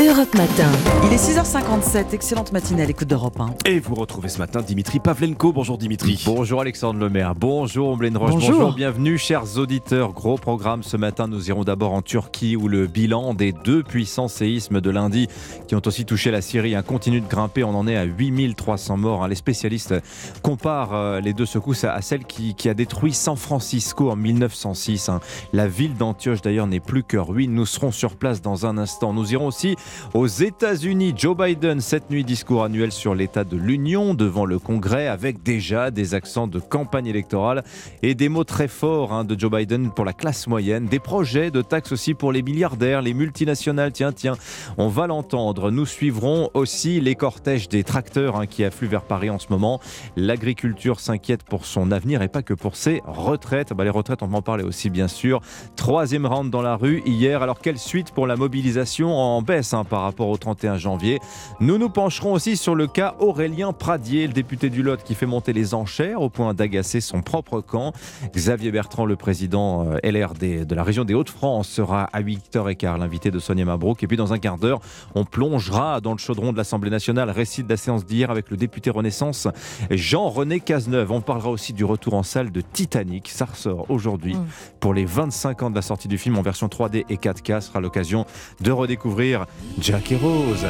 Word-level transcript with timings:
Europe 0.00 0.34
Matin. 0.34 0.70
Il 1.04 1.12
est 1.12 1.16
6h57, 1.18 2.14
excellente 2.14 2.52
matinée 2.52 2.82
à 2.82 2.86
l'écoute 2.86 3.06
d'Europe 3.08 3.38
1. 3.38 3.68
Et 3.68 3.80
vous 3.80 3.94
retrouvez 3.94 4.30
ce 4.30 4.38
matin 4.38 4.62
Dimitri 4.62 4.98
Pavlenko. 4.98 5.52
Bonjour 5.52 5.76
Dimitri. 5.76 6.22
Bonjour 6.24 6.62
Alexandre 6.62 6.98
Lemaire. 6.98 7.34
Bonjour 7.34 7.88
Omblaine 7.90 8.16
Roche. 8.16 8.32
Bonjour. 8.32 8.72
Bienvenue 8.72 9.18
chers 9.18 9.58
auditeurs. 9.58 10.12
Gros 10.14 10.38
programme 10.38 10.82
ce 10.82 10.96
matin. 10.96 11.28
Nous 11.28 11.48
irons 11.50 11.64
d'abord 11.64 11.92
en 11.92 12.00
Turquie 12.00 12.56
où 12.56 12.66
le 12.66 12.86
bilan 12.86 13.34
des 13.34 13.52
deux 13.52 13.82
puissants 13.82 14.28
séismes 14.28 14.80
de 14.80 14.88
lundi 14.90 15.28
qui 15.68 15.74
ont 15.74 15.82
aussi 15.84 16.06
touché 16.06 16.30
la 16.30 16.40
Syrie 16.40 16.74
hein, 16.74 16.82
continue 16.82 17.20
de 17.20 17.28
grimper. 17.28 17.62
On 17.62 17.74
en 17.74 17.86
est 17.86 17.96
à 17.96 18.04
8300 18.04 18.96
morts. 18.96 19.24
hein. 19.24 19.28
Les 19.28 19.34
spécialistes 19.34 19.94
comparent 20.42 20.94
euh, 20.94 21.20
les 21.20 21.34
deux 21.34 21.46
secousses 21.46 21.84
à, 21.84 21.92
à 21.92 22.00
celle 22.00 22.24
qui, 22.24 22.54
qui 22.54 22.70
a 22.70 22.74
détruit 22.74 23.12
San 23.12 23.36
Francisco 23.36 24.10
en 24.10 24.16
1906. 24.16 25.10
hein. 25.10 25.20
La 25.52 25.68
ville 25.68 25.94
d'Antioche 25.94 26.40
d'ailleurs 26.40 26.66
n'est 26.66 26.80
plus 26.80 27.02
que 27.02 27.18
ruine. 27.18 27.52
Nous 27.52 27.66
serons 27.66 27.92
sur 27.92 28.16
place 28.16 28.40
dans 28.40 28.64
un 28.64 28.78
instant. 28.78 29.12
Nous 29.12 29.34
irons 29.34 29.46
aussi 29.48 29.76
aux 30.14 30.26
États-Unis, 30.26 31.14
Joe 31.16 31.36
Biden, 31.36 31.80
cette 31.80 32.10
nuit, 32.10 32.24
discours 32.24 32.64
annuel 32.64 32.92
sur 32.92 33.14
l'état 33.14 33.44
de 33.44 33.56
l'Union 33.56 34.14
devant 34.14 34.44
le 34.44 34.58
Congrès, 34.58 35.08
avec 35.08 35.42
déjà 35.42 35.90
des 35.90 36.14
accents 36.14 36.46
de 36.46 36.58
campagne 36.58 37.06
électorale 37.06 37.64
et 38.02 38.14
des 38.14 38.28
mots 38.28 38.44
très 38.44 38.68
forts 38.68 39.12
hein, 39.12 39.24
de 39.24 39.38
Joe 39.38 39.50
Biden 39.50 39.90
pour 39.90 40.04
la 40.04 40.12
classe 40.12 40.46
moyenne, 40.46 40.86
des 40.86 40.98
projets 40.98 41.50
de 41.50 41.62
taxes 41.62 41.92
aussi 41.92 42.14
pour 42.14 42.32
les 42.32 42.42
milliardaires, 42.42 43.02
les 43.02 43.14
multinationales. 43.14 43.92
Tiens, 43.92 44.12
tiens, 44.12 44.36
on 44.78 44.88
va 44.88 45.06
l'entendre. 45.06 45.70
Nous 45.70 45.86
suivrons 45.86 46.50
aussi 46.54 47.00
les 47.00 47.14
cortèges 47.14 47.68
des 47.68 47.84
tracteurs 47.84 48.36
hein, 48.36 48.46
qui 48.46 48.64
affluent 48.64 48.88
vers 48.88 49.02
Paris 49.02 49.30
en 49.30 49.38
ce 49.38 49.46
moment. 49.50 49.80
L'agriculture 50.16 51.00
s'inquiète 51.00 51.42
pour 51.44 51.66
son 51.66 51.90
avenir 51.90 52.22
et 52.22 52.28
pas 52.28 52.42
que 52.42 52.54
pour 52.54 52.76
ses 52.76 53.02
retraites. 53.06 53.72
Bah, 53.72 53.84
les 53.84 53.90
retraites, 53.90 54.22
on 54.22 54.32
en 54.32 54.42
parler 54.42 54.64
aussi, 54.64 54.90
bien 54.90 55.08
sûr. 55.08 55.40
Troisième 55.76 56.26
round 56.26 56.50
dans 56.50 56.62
la 56.62 56.76
rue 56.76 57.02
hier. 57.06 57.42
Alors, 57.42 57.60
quelle 57.60 57.78
suite 57.78 58.12
pour 58.12 58.26
la 58.26 58.36
mobilisation 58.36 59.16
en 59.16 59.42
baisse 59.42 59.74
hein, 59.74 59.79
par 59.84 60.02
rapport 60.02 60.28
au 60.28 60.36
31 60.36 60.76
janvier 60.76 61.20
Nous 61.60 61.78
nous 61.78 61.90
pencherons 61.90 62.32
aussi 62.32 62.56
sur 62.56 62.74
le 62.74 62.86
cas 62.86 63.14
Aurélien 63.18 63.72
Pradier, 63.72 64.26
le 64.26 64.32
député 64.32 64.70
du 64.70 64.82
Lot 64.82 65.02
qui 65.02 65.14
fait 65.14 65.26
monter 65.26 65.52
les 65.52 65.74
enchères 65.74 66.22
au 66.22 66.30
point 66.30 66.54
d'agacer 66.54 67.00
son 67.00 67.22
propre 67.22 67.60
camp. 67.60 67.92
Xavier 68.34 68.70
Bertrand, 68.70 69.04
le 69.04 69.16
président 69.16 69.86
euh, 69.86 69.98
LRD 70.02 70.66
de 70.66 70.74
la 70.74 70.82
région 70.82 71.04
des 71.04 71.14
Hauts-de-France, 71.14 71.68
sera 71.68 72.04
à 72.04 72.22
8h15 72.22 72.98
l'invité 72.98 73.30
de 73.30 73.38
Sonia 73.38 73.64
Mabrouk. 73.64 74.02
Et 74.02 74.06
puis, 74.06 74.16
dans 74.16 74.32
un 74.32 74.38
quart 74.38 74.58
d'heure, 74.58 74.80
on 75.14 75.24
plongera 75.24 76.00
dans 76.00 76.12
le 76.12 76.18
chaudron 76.18 76.52
de 76.52 76.56
l'Assemblée 76.56 76.90
nationale. 76.90 77.30
Récit 77.30 77.62
de 77.62 77.68
la 77.68 77.76
séance 77.76 78.04
d'hier 78.04 78.30
avec 78.30 78.50
le 78.50 78.56
député 78.56 78.90
Renaissance 78.90 79.48
Jean-René 79.90 80.60
Cazeneuve. 80.60 81.12
On 81.12 81.20
parlera 81.20 81.50
aussi 81.50 81.72
du 81.72 81.84
retour 81.84 82.14
en 82.14 82.22
salle 82.22 82.50
de 82.50 82.60
Titanic. 82.60 83.28
Ça 83.28 83.44
ressort 83.44 83.86
aujourd'hui 83.90 84.30
Mm. 84.34 84.46
pour 84.80 84.94
les 84.94 85.04
25 85.04 85.62
ans 85.62 85.70
de 85.70 85.74
la 85.74 85.82
sortie 85.82 86.08
du 86.08 86.18
film 86.18 86.38
en 86.38 86.42
version 86.42 86.68
3D 86.68 87.04
et 87.08 87.16
4K. 87.16 87.60
Ce 87.60 87.68
sera 87.68 87.80
l'occasion 87.80 88.26
de 88.60 88.70
redécouvrir 88.70 89.46
Jack 89.78 90.12
et 90.12 90.16
Rose. 90.16 90.66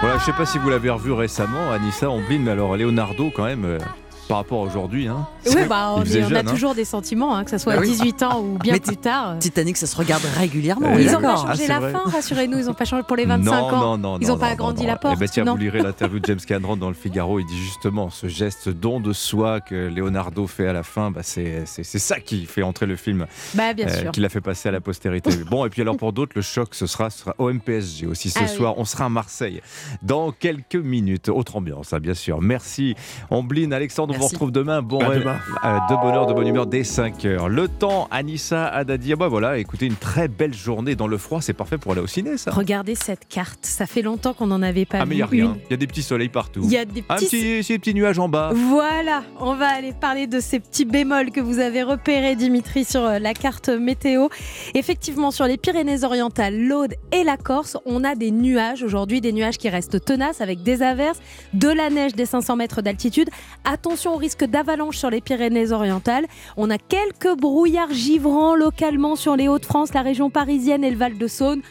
Voilà, 0.00 0.18
je 0.18 0.24
sais 0.24 0.32
pas 0.32 0.46
si 0.46 0.58
vous 0.58 0.70
l'avez 0.70 0.90
revu 0.90 1.12
récemment, 1.12 1.70
Anissa 1.70 2.10
Omblin, 2.10 2.38
mais 2.38 2.50
alors 2.52 2.76
Leonardo 2.76 3.30
quand 3.34 3.44
même, 3.44 3.64
euh, 3.64 3.78
par 4.30 4.38
rapport 4.38 4.62
à 4.62 4.66
aujourd'hui, 4.66 5.08
hein, 5.08 5.26
Oui, 5.46 5.62
bah, 5.68 5.92
on, 5.96 6.02
faisait 6.02 6.20
est- 6.20 6.22
on 6.22 6.26
a 6.26 6.28
jeune, 6.28 6.48
hein. 6.48 6.50
toujours 6.52 6.74
des 6.76 6.84
sentiments, 6.84 7.34
hein, 7.34 7.42
que 7.42 7.50
ce 7.50 7.58
soit 7.58 7.72
à 7.72 7.76
Ah 7.78 7.80
oui. 7.80 7.88
18 7.88 8.22
ans 8.22 8.40
ou 8.40 8.58
bien 8.58 8.74
Mais 8.74 8.80
plus 8.80 8.96
tard. 8.96 9.36
Titanic, 9.40 9.76
ça 9.76 9.88
se 9.88 9.96
regarde 9.96 10.22
régulièrement. 10.38 10.96
Ils 10.96 11.10
n'ont 11.10 11.20
pas. 11.20 11.34
Ah, 11.36 11.46
changé 11.48 11.62
c'est 11.64 11.68
la 11.68 11.80
vrai. 11.80 11.90
fin, 11.90 12.02
rassurez-nous, 12.06 12.58
ils 12.58 12.66
n'ont 12.66 12.74
pas 12.74 12.84
changé 12.84 13.02
pour 13.02 13.16
les 13.16 13.24
25 13.26 13.44
non, 13.50 13.52
ans. 13.52 13.70
Non, 13.80 13.98
non, 13.98 14.18
Ils 14.20 14.28
non, 14.28 14.34
ont 14.34 14.38
pas 14.38 14.46
non, 14.46 14.52
agrandi 14.52 14.86
la 14.86 14.94
porte, 14.96 15.14
Eh 15.16 15.20
ben, 15.20 15.28
tiens, 15.28 15.42
non 15.44 15.52
vous 15.52 15.58
lirez 15.58 15.82
l'interview 15.82 16.20
de 16.20 16.24
James 16.26 16.38
Cameron 16.46 16.76
dans 16.76 16.86
le 16.88 16.94
Figaro. 16.94 17.40
Il 17.40 17.46
dit 17.46 17.58
justement 17.58 18.08
ce 18.08 18.28
geste 18.28 18.68
don 18.68 19.00
de 19.00 19.12
soi 19.12 19.60
que 19.60 19.74
Leonardo 19.74 20.46
fait 20.46 20.68
à 20.68 20.72
la 20.72 20.84
fin. 20.84 21.10
Bah, 21.10 21.22
c'est 21.24 21.64
ça 21.66 22.20
qui 22.20 22.46
fait 22.46 22.62
entrer 22.62 22.86
le 22.86 22.94
film, 22.94 23.26
Bah, 23.54 23.74
bien 23.74 23.88
euh, 23.88 24.00
sûr. 24.00 24.12
qui 24.12 24.20
l'a 24.20 24.28
fait 24.28 24.40
passer 24.40 24.68
à 24.68 24.72
la 24.72 24.80
postérité. 24.80 25.30
bon, 25.50 25.66
et 25.66 25.70
puis 25.70 25.82
alors 25.82 25.96
pour 25.96 26.12
d'autres, 26.12 26.32
le 26.36 26.42
choc, 26.42 26.68
ce 26.76 26.86
sera, 26.86 27.10
ce 27.10 27.18
sera 27.18 27.34
OMPSG 27.38 28.06
aussi 28.06 28.30
ce 28.30 28.38
Ah 28.40 28.42
oui. 28.48 28.56
soir. 28.56 28.74
On 28.76 28.84
sera 28.84 29.06
à 29.06 29.08
Marseille 29.08 29.60
dans 30.02 30.30
quelques 30.30 30.76
minutes. 30.76 31.28
Autre 31.30 31.56
ambiance, 31.56 31.92
hein, 31.92 31.98
bien 31.98 32.14
sûr. 32.14 32.40
Merci, 32.40 32.94
Ambline. 33.30 33.72
Alexandre, 33.72 34.14
vous 34.20 34.26
retrouve 34.28 34.52
demain. 34.52 34.82
Bon 34.82 34.98
rêve, 34.98 35.20
demain. 35.20 35.38
euh, 35.64 35.78
de 35.90 36.00
bonheur, 36.00 36.26
de 36.26 36.32
bonne 36.32 36.46
humeur 36.46 36.66
dès 36.66 36.84
5 36.84 37.24
heures. 37.24 37.48
Le 37.48 37.68
temps, 37.68 38.08
Anissa, 38.10 38.66
Adadi. 38.66 39.12
Ah 39.12 39.16
bah 39.16 39.28
voilà, 39.28 39.58
écoutez, 39.58 39.86
une 39.86 39.96
très 39.96 40.28
belle 40.28 40.54
journée 40.54 40.94
dans 40.94 41.06
le 41.06 41.18
froid. 41.18 41.40
C'est 41.40 41.52
parfait 41.52 41.78
pour 41.78 41.92
aller 41.92 42.00
au 42.00 42.06
ciné, 42.06 42.36
ça. 42.36 42.50
Regardez 42.50 42.94
cette 42.94 43.26
carte, 43.28 43.60
ça 43.66 43.86
fait 43.86 44.02
longtemps 44.02 44.32
qu'on 44.34 44.46
n'en 44.48 44.62
avait 44.62 44.84
pas 44.84 44.98
Ah, 45.00 45.06
mais 45.06 45.16
il 45.16 45.24
vu 45.26 45.36
n'y 45.36 45.42
a 45.42 45.44
rien. 45.46 45.54
une. 45.54 45.60
Il 45.68 45.70
y 45.70 45.74
a 45.74 45.76
des 45.76 45.86
petits 45.86 46.02
soleils 46.02 46.28
partout. 46.28 46.60
Il 46.64 46.70
y 46.70 46.76
a 46.76 46.84
des 46.84 47.04
Un 47.08 47.16
petits... 47.16 47.26
petit, 47.26 47.64
ces 47.64 47.78
petits 47.78 47.94
nuages 47.94 48.18
en 48.18 48.28
bas. 48.28 48.50
Voilà, 48.54 49.22
on 49.40 49.54
va 49.54 49.68
aller 49.68 49.92
parler 49.92 50.26
de 50.26 50.40
ces 50.40 50.60
petits 50.60 50.84
bémols 50.84 51.30
que 51.30 51.40
vous 51.40 51.58
avez 51.58 51.82
repérés, 51.82 52.36
Dimitri, 52.36 52.84
sur 52.84 53.04
euh, 53.04 53.18
la 53.18 53.34
carte 53.34 53.68
météo. 53.68 54.28
Effectivement, 54.74 55.30
sur 55.30 55.46
les 55.46 55.56
Pyrénées-Orientales, 55.56 56.58
l'Aude 56.66 56.94
et 57.12 57.24
la 57.24 57.36
Corse, 57.36 57.76
on 57.86 58.04
a 58.04 58.14
des 58.14 58.30
nuages 58.30 58.82
aujourd'hui, 58.82 59.20
des 59.20 59.32
nuages 59.32 59.58
qui 59.58 59.68
restent 59.68 60.04
tenaces 60.04 60.40
avec 60.40 60.62
des 60.62 60.82
averses, 60.82 61.20
de 61.54 61.68
la 61.68 61.90
neige 61.90 62.14
des 62.14 62.26
500 62.26 62.56
mètres 62.56 62.82
d'altitude. 62.82 63.28
Attention 63.64 64.09
au 64.12 64.16
risque 64.16 64.44
d'avalanche 64.44 64.96
sur 64.96 65.10
les 65.10 65.20
Pyrénées-Orientales. 65.20 66.26
On 66.56 66.70
a 66.70 66.78
quelques 66.78 67.36
brouillards 67.38 67.92
givrants 67.92 68.54
localement 68.54 69.16
sur 69.16 69.36
les 69.36 69.48
Hauts-de-France, 69.48 69.94
la 69.94 70.02
région 70.02 70.30
parisienne 70.30 70.84
et 70.84 70.90
le 70.90 70.96
Val-de-Saône. 70.96 71.62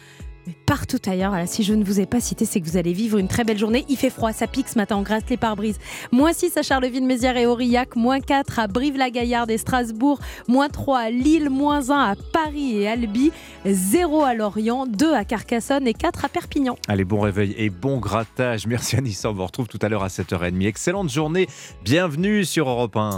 Mais 0.46 0.54
partout 0.64 0.98
ailleurs, 1.06 1.34
si 1.46 1.62
je 1.62 1.74
ne 1.74 1.84
vous 1.84 2.00
ai 2.00 2.06
pas 2.06 2.20
cité, 2.20 2.44
c'est 2.44 2.60
que 2.60 2.66
vous 2.66 2.76
allez 2.76 2.92
vivre 2.92 3.18
une 3.18 3.28
très 3.28 3.44
belle 3.44 3.58
journée. 3.58 3.84
Il 3.88 3.96
fait 3.96 4.10
froid, 4.10 4.32
ça 4.32 4.46
pique 4.46 4.68
ce 4.68 4.78
matin, 4.78 4.96
on 4.96 5.02
gratte 5.02 5.28
les 5.28 5.36
pare-brises. 5.36 5.78
Moins 6.12 6.32
6 6.32 6.56
à 6.56 6.62
Charleville-Mézières 6.62 7.36
et 7.36 7.46
Aurillac, 7.46 7.94
moins 7.96 8.20
4 8.20 8.58
à 8.58 8.66
Brive-la-Gaillarde 8.66 9.50
et 9.50 9.58
Strasbourg, 9.58 10.18
moins 10.48 10.68
3 10.68 10.98
à 10.98 11.10
Lille, 11.10 11.50
moins 11.50 11.90
1 11.90 12.12
à 12.12 12.14
Paris 12.32 12.78
et 12.78 12.88
Albi, 12.88 13.32
0 13.66 14.22
à 14.22 14.34
Lorient, 14.34 14.86
2 14.86 15.12
à 15.12 15.24
Carcassonne 15.24 15.86
et 15.86 15.94
4 15.94 16.24
à 16.24 16.28
Perpignan. 16.28 16.76
Allez, 16.88 17.04
bon 17.04 17.20
réveil 17.20 17.54
et 17.58 17.68
bon 17.68 17.98
grattage. 17.98 18.66
Merci 18.66 18.96
Anissa, 18.96 19.30
on 19.30 19.34
vous 19.34 19.44
retrouve 19.44 19.68
tout 19.68 19.78
à 19.82 19.88
l'heure 19.88 20.04
à 20.04 20.08
7h30. 20.08 20.66
Excellente 20.66 21.10
journée, 21.10 21.48
bienvenue 21.84 22.44
sur 22.44 22.68
Europe 22.68 22.96
1. 22.96 23.16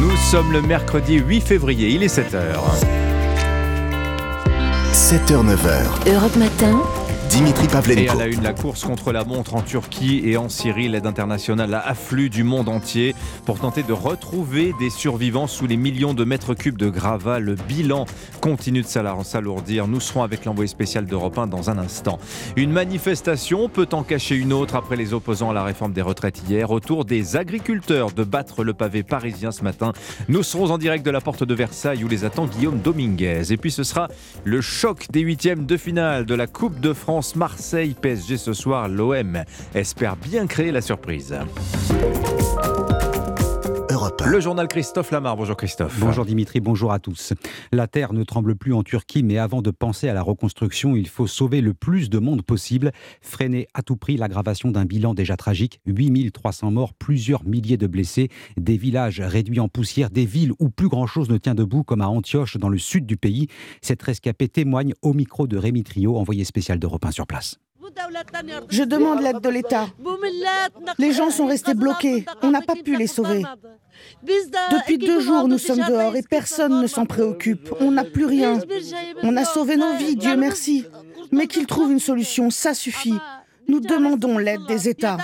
Nous 0.00 0.16
sommes 0.16 0.52
le 0.52 0.62
mercredi 0.62 1.18
8 1.18 1.42
février, 1.42 1.90
il 1.90 2.02
est 2.02 2.14
7h. 2.14 3.01
7h-9h. 4.92 6.06
Europe 6.06 6.36
Matin. 6.36 7.01
Dimitri 7.32 7.64
Et 7.64 7.68
à 7.68 7.80
Pavlenko. 7.80 8.18
la 8.18 8.26
une, 8.26 8.42
la 8.42 8.52
course 8.52 8.84
contre 8.84 9.10
la 9.10 9.24
montre 9.24 9.54
en 9.54 9.62
Turquie 9.62 10.20
et 10.22 10.36
en 10.36 10.50
Syrie, 10.50 10.90
l'aide 10.90 11.06
internationale 11.06 11.72
afflue 11.72 12.28
du 12.28 12.44
monde 12.44 12.68
entier 12.68 13.14
pour 13.46 13.58
tenter 13.58 13.82
de 13.82 13.94
retrouver 13.94 14.74
des 14.78 14.90
survivants 14.90 15.46
sous 15.46 15.66
les 15.66 15.78
millions 15.78 16.12
de 16.12 16.24
mètres 16.24 16.52
cubes 16.52 16.76
de 16.76 16.90
gravats. 16.90 17.38
Le 17.38 17.54
bilan 17.54 18.04
continue 18.42 18.82
de 18.82 18.86
s'alourdir. 18.86 19.88
Nous 19.88 20.00
serons 20.00 20.22
avec 20.22 20.44
l'envoyé 20.44 20.68
spécial 20.68 21.06
d'Europe 21.06 21.38
1 21.38 21.46
dans 21.46 21.70
un 21.70 21.78
instant. 21.78 22.18
Une 22.56 22.70
manifestation 22.70 23.70
peut 23.70 23.88
en 23.92 24.02
cacher 24.02 24.36
une 24.36 24.52
autre 24.52 24.76
après 24.76 24.96
les 24.96 25.14
opposants 25.14 25.48
à 25.48 25.54
la 25.54 25.64
réforme 25.64 25.94
des 25.94 26.02
retraites 26.02 26.42
hier. 26.46 26.70
Autour 26.70 27.06
des 27.06 27.36
agriculteurs 27.36 28.12
de 28.12 28.24
battre 28.24 28.62
le 28.62 28.74
pavé 28.74 29.04
parisien 29.04 29.52
ce 29.52 29.64
matin. 29.64 29.94
Nous 30.28 30.42
serons 30.42 30.70
en 30.70 30.76
direct 30.76 31.06
de 31.06 31.10
la 31.10 31.22
porte 31.22 31.44
de 31.44 31.54
Versailles 31.54 32.04
où 32.04 32.08
les 32.08 32.26
attend 32.26 32.44
Guillaume 32.44 32.80
Dominguez. 32.80 33.52
Et 33.52 33.56
puis 33.56 33.70
ce 33.70 33.84
sera 33.84 34.08
le 34.44 34.60
choc 34.60 35.06
des 35.10 35.20
huitièmes 35.20 35.64
de 35.64 35.78
finale 35.78 36.26
de 36.26 36.34
la 36.34 36.46
Coupe 36.46 36.78
de 36.78 36.92
France 36.92 37.21
Marseille 37.36 37.94
PSG 38.00 38.36
ce 38.36 38.52
soir. 38.52 38.88
L'OM 38.88 39.42
espère 39.74 40.16
bien 40.16 40.46
créer 40.46 40.72
la 40.72 40.80
surprise. 40.80 41.34
Europe 44.12 44.22
1. 44.22 44.30
Le 44.30 44.40
journal 44.40 44.68
Christophe 44.68 45.10
Lamar. 45.10 45.36
Bonjour 45.36 45.56
Christophe. 45.56 45.98
Bonjour 45.98 46.24
Dimitri, 46.24 46.60
bonjour 46.60 46.92
à 46.92 46.98
tous. 46.98 47.32
La 47.72 47.86
terre 47.86 48.12
ne 48.12 48.24
tremble 48.24 48.56
plus 48.56 48.72
en 48.72 48.82
Turquie, 48.82 49.22
mais 49.22 49.38
avant 49.38 49.62
de 49.62 49.70
penser 49.70 50.08
à 50.08 50.14
la 50.14 50.22
reconstruction, 50.22 50.96
il 50.96 51.08
faut 51.08 51.26
sauver 51.26 51.60
le 51.60 51.74
plus 51.74 52.10
de 52.10 52.18
monde 52.18 52.42
possible, 52.42 52.92
freiner 53.20 53.68
à 53.74 53.82
tout 53.82 53.96
prix 53.96 54.16
l'aggravation 54.16 54.70
d'un 54.70 54.84
bilan 54.84 55.14
déjà 55.14 55.36
tragique, 55.36 55.80
8300 55.86 56.70
morts, 56.70 56.94
plusieurs 56.94 57.44
milliers 57.44 57.76
de 57.76 57.86
blessés, 57.86 58.28
des 58.56 58.76
villages 58.76 59.20
réduits 59.20 59.60
en 59.60 59.68
poussière, 59.68 60.10
des 60.10 60.26
villes 60.26 60.52
où 60.58 60.68
plus 60.68 60.88
grand-chose 60.88 61.30
ne 61.30 61.38
tient 61.38 61.54
debout, 61.54 61.84
comme 61.84 62.00
à 62.00 62.08
Antioche 62.08 62.56
dans 62.56 62.68
le 62.68 62.78
sud 62.78 63.06
du 63.06 63.16
pays. 63.16 63.48
Cette 63.80 64.02
rescapée 64.02 64.48
témoigne 64.48 64.94
au 65.02 65.14
micro 65.14 65.46
de 65.46 65.56
Rémi 65.56 65.84
Trio, 65.84 66.16
envoyé 66.16 66.44
spécial 66.44 66.78
d'Europe 66.78 67.04
1 67.04 67.10
sur 67.12 67.26
place. 67.26 67.61
Je 68.70 68.82
demande 68.84 69.20
l'aide 69.20 69.40
de 69.40 69.48
l'État. 69.48 69.86
Les 70.98 71.12
gens 71.12 71.30
sont 71.30 71.46
restés 71.46 71.74
bloqués. 71.74 72.24
On 72.42 72.50
n'a 72.50 72.60
pas 72.62 72.74
pu 72.74 72.96
les 72.96 73.06
sauver. 73.06 73.42
Depuis 74.22 74.98
deux 74.98 75.20
jours, 75.20 75.48
nous 75.48 75.58
sommes 75.58 75.84
dehors 75.86 76.16
et 76.16 76.22
personne 76.22 76.80
ne 76.80 76.86
s'en 76.86 77.06
préoccupe. 77.06 77.72
On 77.80 77.90
n'a 77.90 78.04
plus 78.04 78.24
rien. 78.26 78.58
On 79.22 79.36
a 79.36 79.44
sauvé 79.44 79.76
nos 79.76 79.94
vies, 79.94 80.16
Dieu 80.16 80.36
merci. 80.36 80.86
Mais 81.30 81.46
qu'ils 81.46 81.66
trouvent 81.66 81.92
une 81.92 82.00
solution, 82.00 82.50
ça 82.50 82.74
suffit. 82.74 83.14
Nous 83.72 83.80
demandons 83.80 84.36
l'aide 84.36 84.66
des 84.68 84.90
États. 84.90 85.16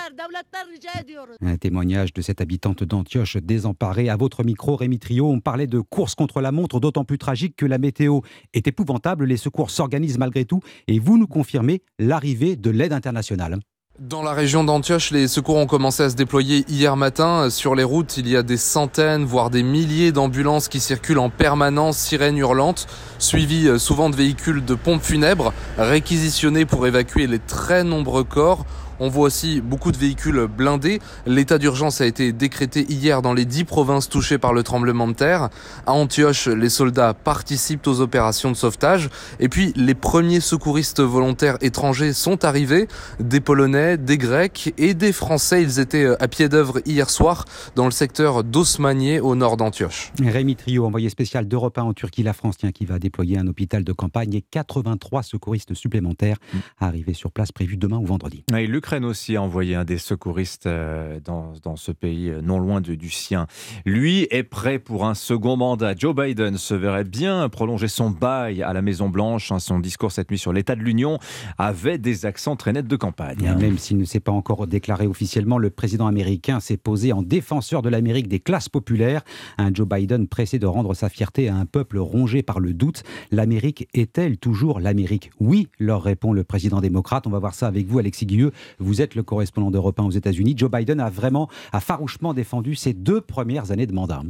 Un 1.42 1.56
témoignage 1.58 2.14
de 2.14 2.22
cette 2.22 2.40
habitante 2.40 2.82
d'Antioche 2.82 3.36
désemparée. 3.36 4.08
À 4.08 4.16
votre 4.16 4.42
micro, 4.42 4.74
Rémi 4.74 4.98
Trio, 4.98 5.28
on 5.28 5.40
parlait 5.40 5.66
de 5.66 5.80
course 5.80 6.14
contre 6.14 6.40
la 6.40 6.50
montre, 6.50 6.80
d'autant 6.80 7.04
plus 7.04 7.18
tragique 7.18 7.56
que 7.56 7.66
la 7.66 7.76
météo 7.76 8.20
est 8.54 8.66
épouvantable. 8.66 9.26
Les 9.26 9.36
secours 9.36 9.70
s'organisent 9.70 10.16
malgré 10.16 10.46
tout. 10.46 10.60
Et 10.86 10.98
vous 10.98 11.18
nous 11.18 11.26
confirmez 11.26 11.82
l'arrivée 11.98 12.56
de 12.56 12.70
l'aide 12.70 12.94
internationale. 12.94 13.58
Dans 13.98 14.22
la 14.22 14.32
région 14.32 14.62
d'Antioche, 14.62 15.10
les 15.10 15.26
secours 15.26 15.56
ont 15.56 15.66
commencé 15.66 16.04
à 16.04 16.10
se 16.10 16.14
déployer 16.14 16.64
hier 16.68 16.94
matin. 16.94 17.50
Sur 17.50 17.74
les 17.74 17.82
routes, 17.82 18.16
il 18.16 18.28
y 18.28 18.36
a 18.36 18.44
des 18.44 18.56
centaines, 18.56 19.24
voire 19.24 19.50
des 19.50 19.64
milliers 19.64 20.12
d'ambulances 20.12 20.68
qui 20.68 20.78
circulent 20.78 21.18
en 21.18 21.30
permanence, 21.30 21.98
sirènes 21.98 22.38
hurlantes, 22.38 22.86
suivies 23.18 23.66
euh, 23.66 23.78
souvent 23.80 24.08
de 24.08 24.14
véhicules 24.14 24.64
de 24.64 24.76
pompes 24.76 25.02
funèbres, 25.02 25.52
réquisitionnés 25.78 26.64
pour 26.64 26.86
évacuer 26.86 27.26
les 27.26 27.40
très 27.40 27.82
nombreux 27.82 28.22
corps. 28.22 28.66
On 29.00 29.08
voit 29.08 29.26
aussi 29.26 29.60
beaucoup 29.60 29.92
de 29.92 29.96
véhicules 29.96 30.46
blindés. 30.46 31.00
L'état 31.26 31.58
d'urgence 31.58 32.00
a 32.00 32.06
été 32.06 32.32
décrété 32.32 32.86
hier 32.88 33.22
dans 33.22 33.32
les 33.32 33.44
dix 33.44 33.64
provinces 33.64 34.08
touchées 34.08 34.38
par 34.38 34.52
le 34.52 34.62
tremblement 34.62 35.06
de 35.06 35.12
terre. 35.12 35.50
À 35.86 35.92
Antioche, 35.92 36.48
les 36.48 36.68
soldats 36.68 37.14
participent 37.14 37.86
aux 37.86 38.00
opérations 38.00 38.50
de 38.50 38.56
sauvetage. 38.56 39.08
Et 39.40 39.48
puis, 39.48 39.72
les 39.76 39.94
premiers 39.94 40.40
secouristes 40.40 41.00
volontaires 41.00 41.58
étrangers 41.60 42.12
sont 42.12 42.44
arrivés. 42.44 42.88
Des 43.20 43.40
Polonais, 43.40 43.96
des 43.96 44.18
Grecs 44.18 44.74
et 44.78 44.94
des 44.94 45.12
Français. 45.12 45.62
Ils 45.62 45.78
étaient 45.78 46.04
euh, 46.04 46.22
à 46.22 46.28
pied 46.28 46.48
d'œuvre 46.48 46.80
hier 46.84 47.10
soir 47.10 47.44
dans 47.76 47.84
le 47.84 47.90
secteur 47.90 48.44
d'Osmanier 48.44 49.20
au 49.20 49.34
nord 49.34 49.56
d'Antioche. 49.56 50.12
Rémi 50.20 50.56
Trio, 50.56 50.84
envoyé 50.84 51.08
spécial 51.08 51.46
d'Europe 51.46 51.78
1 51.78 51.82
en 51.82 51.92
Turquie, 51.92 52.22
la 52.22 52.32
France, 52.32 52.56
tient 52.56 52.72
qui 52.72 52.84
va 52.84 52.98
déployer 52.98 53.38
un 53.38 53.46
hôpital 53.46 53.84
de 53.84 53.92
campagne 53.92 54.34
et 54.34 54.42
83 54.42 55.22
secouristes 55.22 55.74
supplémentaires 55.74 56.38
mm. 56.52 56.58
arrivés 56.80 57.14
sur 57.14 57.30
place 57.30 57.52
prévus 57.52 57.76
demain 57.76 57.98
ou 57.98 58.06
vendredi. 58.06 58.44
L'Ukraine 58.88 59.04
aussi 59.04 59.36
a 59.36 59.42
envoyé 59.42 59.74
un 59.74 59.84
des 59.84 59.98
secouristes 59.98 60.64
euh, 60.64 61.20
dans, 61.22 61.52
dans 61.62 61.76
ce 61.76 61.92
pays 61.92 62.30
euh, 62.30 62.40
non 62.40 62.58
loin 62.58 62.80
du 62.80 63.10
sien. 63.10 63.46
Lui 63.84 64.26
est 64.30 64.44
prêt 64.44 64.78
pour 64.78 65.04
un 65.04 65.12
second 65.12 65.58
mandat. 65.58 65.94
Joe 65.94 66.16
Biden 66.16 66.56
se 66.56 66.72
verrait 66.72 67.04
bien 67.04 67.50
prolonger 67.50 67.88
son 67.88 68.08
bail 68.08 68.62
à 68.62 68.72
la 68.72 68.80
Maison-Blanche. 68.80 69.52
Hein. 69.52 69.58
Son 69.58 69.78
discours 69.78 70.10
cette 70.10 70.30
nuit 70.30 70.38
sur 70.38 70.54
l'état 70.54 70.74
de 70.74 70.80
l'Union 70.80 71.18
avait 71.58 71.98
des 71.98 72.24
accents 72.24 72.56
très 72.56 72.72
nets 72.72 72.86
de 72.86 72.96
campagne. 72.96 73.46
Hein. 73.46 73.56
Même 73.56 73.76
s'il 73.76 73.98
ne 73.98 74.06
s'est 74.06 74.20
pas 74.20 74.32
encore 74.32 74.66
déclaré 74.66 75.06
officiellement, 75.06 75.58
le 75.58 75.68
président 75.68 76.06
américain 76.06 76.58
s'est 76.58 76.78
posé 76.78 77.12
en 77.12 77.20
défenseur 77.20 77.82
de 77.82 77.90
l'Amérique 77.90 78.28
des 78.28 78.40
classes 78.40 78.70
populaires. 78.70 79.20
Un 79.58 79.70
Joe 79.74 79.86
Biden 79.86 80.28
pressé 80.28 80.58
de 80.58 80.66
rendre 80.66 80.94
sa 80.94 81.10
fierté 81.10 81.50
à 81.50 81.56
un 81.56 81.66
peuple 81.66 81.98
rongé 81.98 82.42
par 82.42 82.58
le 82.58 82.72
doute. 82.72 83.02
L'Amérique 83.32 83.86
est-elle 83.92 84.38
toujours 84.38 84.80
l'Amérique? 84.80 85.30
Oui, 85.40 85.68
leur 85.78 86.02
répond 86.02 86.32
le 86.32 86.42
président 86.42 86.80
démocrate. 86.80 87.26
On 87.26 87.30
va 87.30 87.38
voir 87.38 87.52
ça 87.52 87.66
avec 87.66 87.86
vous, 87.86 87.98
Alexis 87.98 88.24
Guilleux. 88.24 88.52
Vous 88.78 89.02
êtes 89.02 89.14
le 89.14 89.22
correspondant 89.22 89.70
d'Europe 89.70 89.98
1 89.98 90.04
aux 90.04 90.10
États-Unis. 90.10 90.54
Joe 90.56 90.70
Biden 90.70 91.00
a 91.00 91.10
vraiment, 91.10 91.48
a 91.72 91.80
farouchement 91.80 92.34
défendu 92.34 92.74
ses 92.74 92.92
deux 92.92 93.20
premières 93.20 93.70
années 93.70 93.86
de 93.86 93.92
mandat. 93.92 94.22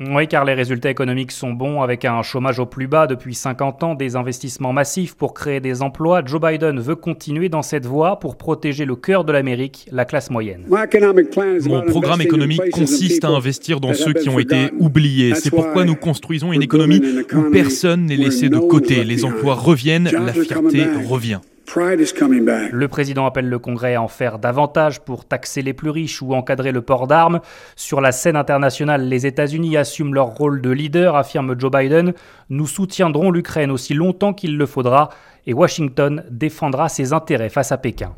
Oui, 0.00 0.26
car 0.26 0.44
les 0.44 0.54
résultats 0.54 0.90
économiques 0.90 1.32
sont 1.32 1.52
bons 1.52 1.82
avec 1.82 2.04
un 2.04 2.22
chômage 2.22 2.58
au 2.58 2.66
plus 2.66 2.86
bas 2.86 3.06
depuis 3.06 3.34
50 3.34 3.82
ans, 3.82 3.94
des 3.94 4.16
investissements 4.16 4.72
massifs 4.72 5.14
pour 5.14 5.34
créer 5.34 5.60
des 5.60 5.82
emplois. 5.82 6.22
Joe 6.24 6.40
Biden 6.40 6.80
veut 6.80 6.96
continuer 6.96 7.50
dans 7.50 7.62
cette 7.62 7.84
voie 7.84 8.18
pour 8.18 8.36
protéger 8.36 8.86
le 8.86 8.96
cœur 8.96 9.24
de 9.24 9.32
l'Amérique, 9.32 9.86
la 9.92 10.04
classe 10.04 10.30
moyenne. 10.30 10.64
Mon 10.68 11.82
programme 11.82 12.22
économique 12.22 12.70
consiste 12.72 13.24
à 13.24 13.28
investir 13.28 13.80
dans 13.80 13.92
ceux 13.92 14.14
qui 14.14 14.28
ont 14.28 14.38
été 14.38 14.70
oubliés. 14.78 15.34
C'est 15.34 15.50
pourquoi 15.50 15.84
nous 15.84 15.96
construisons 15.96 16.52
une 16.52 16.62
économie 16.62 17.02
où 17.34 17.50
personne 17.50 18.06
n'est 18.06 18.16
laissé 18.16 18.48
de 18.48 18.58
côté. 18.58 19.04
Les 19.04 19.24
emplois 19.24 19.54
reviennent, 19.54 20.10
la 20.10 20.32
fierté 20.32 20.86
revient. 21.06 21.40
Le 21.74 22.86
président 22.86 23.24
appelle 23.24 23.48
le 23.48 23.58
Congrès 23.58 23.94
à 23.94 24.02
en 24.02 24.08
faire 24.08 24.38
davantage 24.38 25.00
pour 25.00 25.24
taxer 25.24 25.62
les 25.62 25.72
plus 25.72 25.90
riches 25.90 26.20
ou 26.20 26.34
encadrer 26.34 26.70
le 26.70 26.82
port 26.82 27.06
d'armes. 27.06 27.40
Sur 27.76 28.00
la 28.00 28.12
scène 28.12 28.36
internationale, 28.36 29.08
les 29.08 29.26
États-Unis 29.26 29.76
assument 29.76 30.12
leur 30.12 30.26
rôle 30.26 30.60
de 30.60 30.70
leader, 30.70 31.16
affirme 31.16 31.58
Joe 31.58 31.70
Biden. 31.70 32.12
Nous 32.50 32.66
soutiendrons 32.66 33.30
l'Ukraine 33.30 33.70
aussi 33.70 33.94
longtemps 33.94 34.34
qu'il 34.34 34.58
le 34.58 34.66
faudra 34.66 35.08
et 35.46 35.54
Washington 35.54 36.24
défendra 36.30 36.88
ses 36.88 37.12
intérêts 37.12 37.48
face 37.48 37.72
à 37.72 37.78
Pékin. 37.78 38.12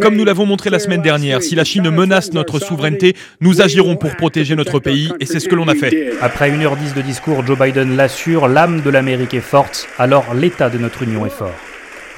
Comme 0.00 0.16
nous 0.16 0.24
l'avons 0.24 0.46
montré 0.46 0.70
la 0.70 0.78
semaine 0.78 1.02
dernière, 1.02 1.42
si 1.42 1.54
la 1.54 1.64
Chine 1.64 1.90
menace 1.90 2.32
notre 2.32 2.60
souveraineté, 2.60 3.16
nous 3.40 3.60
agirons 3.60 3.96
pour 3.96 4.16
protéger 4.16 4.54
notre 4.54 4.78
pays 4.78 5.12
et 5.20 5.26
c'est 5.26 5.40
ce 5.40 5.48
que 5.48 5.54
l'on 5.54 5.68
a 5.68 5.74
fait. 5.74 6.12
Après 6.20 6.50
1h10 6.50 6.94
de 6.94 7.02
discours, 7.02 7.44
Joe 7.44 7.58
Biden 7.58 7.96
l'assure, 7.96 8.48
l'âme 8.48 8.80
de 8.80 8.90
l'Amérique 8.90 9.34
est 9.34 9.40
forte, 9.40 9.88
alors 9.98 10.34
l'état 10.34 10.70
de 10.70 10.78
notre 10.78 11.02
Union 11.02 11.26
est 11.26 11.30
fort. 11.30 11.50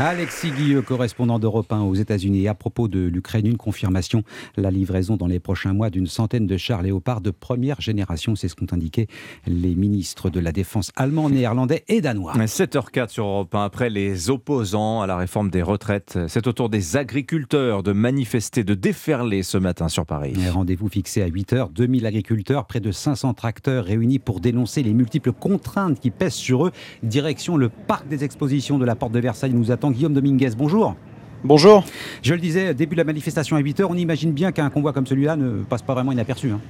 Alexis 0.00 0.50
Guilleux, 0.50 0.82
correspondant 0.82 1.38
d'Europe 1.38 1.72
1 1.72 1.82
aux 1.82 1.94
États-Unis. 1.94 2.48
À 2.48 2.54
propos 2.54 2.88
de 2.88 2.98
l'Ukraine, 2.98 3.46
une 3.46 3.56
confirmation 3.56 4.24
la 4.56 4.72
livraison 4.72 5.16
dans 5.16 5.28
les 5.28 5.38
prochains 5.38 5.72
mois 5.72 5.88
d'une 5.88 6.08
centaine 6.08 6.48
de 6.48 6.56
chars 6.56 6.82
léopards 6.82 7.20
de 7.20 7.30
première 7.30 7.80
génération. 7.80 8.34
C'est 8.34 8.48
ce 8.48 8.56
qu'ont 8.56 8.66
indiqué 8.72 9.06
les 9.46 9.76
ministres 9.76 10.30
de 10.30 10.40
la 10.40 10.50
Défense 10.50 10.90
allemands, 10.96 11.30
néerlandais 11.30 11.84
et 11.86 12.00
danois. 12.00 12.34
7h04 12.34 13.08
sur 13.08 13.24
Europe 13.24 13.54
1. 13.54 13.64
Après 13.64 13.88
les 13.88 14.30
opposants 14.30 15.00
à 15.00 15.06
la 15.06 15.16
réforme 15.16 15.48
des 15.48 15.62
retraites, 15.62 16.18
c'est 16.26 16.48
au 16.48 16.52
tour 16.52 16.70
des 16.70 16.96
agriculteurs 16.96 17.84
de 17.84 17.92
manifester, 17.92 18.64
de 18.64 18.74
déferler 18.74 19.44
ce 19.44 19.58
matin 19.58 19.88
sur 19.88 20.06
Paris. 20.06 20.34
Rendez-vous 20.50 20.88
fixé 20.88 21.22
à 21.22 21.28
8h. 21.28 21.72
2000 21.72 22.04
agriculteurs, 22.06 22.66
près 22.66 22.80
de 22.80 22.90
500 22.90 23.34
tracteurs 23.34 23.84
réunis 23.84 24.18
pour 24.18 24.40
dénoncer 24.40 24.82
les 24.82 24.92
multiples 24.92 25.32
contraintes 25.32 26.00
qui 26.00 26.10
pèsent 26.10 26.34
sur 26.34 26.66
eux. 26.66 26.72
Direction 27.04 27.56
le 27.56 27.68
parc 27.68 28.08
des 28.08 28.24
expositions 28.24 28.78
de 28.78 28.84
la 28.84 28.96
Porte 28.96 29.12
de 29.12 29.20
Versailles 29.20 29.54
nous 29.54 29.70
attend 29.70 29.83
Guillaume 29.90 30.14
Dominguez. 30.14 30.50
Bonjour. 30.56 30.94
Bonjour. 31.42 31.84
Je 32.22 32.32
le 32.32 32.40
disais, 32.40 32.72
début 32.72 32.94
de 32.94 33.00
la 33.00 33.04
manifestation 33.04 33.56
à 33.56 33.60
8h, 33.60 33.84
on 33.88 33.96
imagine 33.96 34.32
bien 34.32 34.50
qu'un 34.50 34.70
convoi 34.70 34.92
comme 34.92 35.06
celui-là 35.06 35.36
ne 35.36 35.62
passe 35.62 35.82
pas 35.82 35.94
vraiment 35.94 36.12
inaperçu. 36.12 36.50
Hein. 36.50 36.60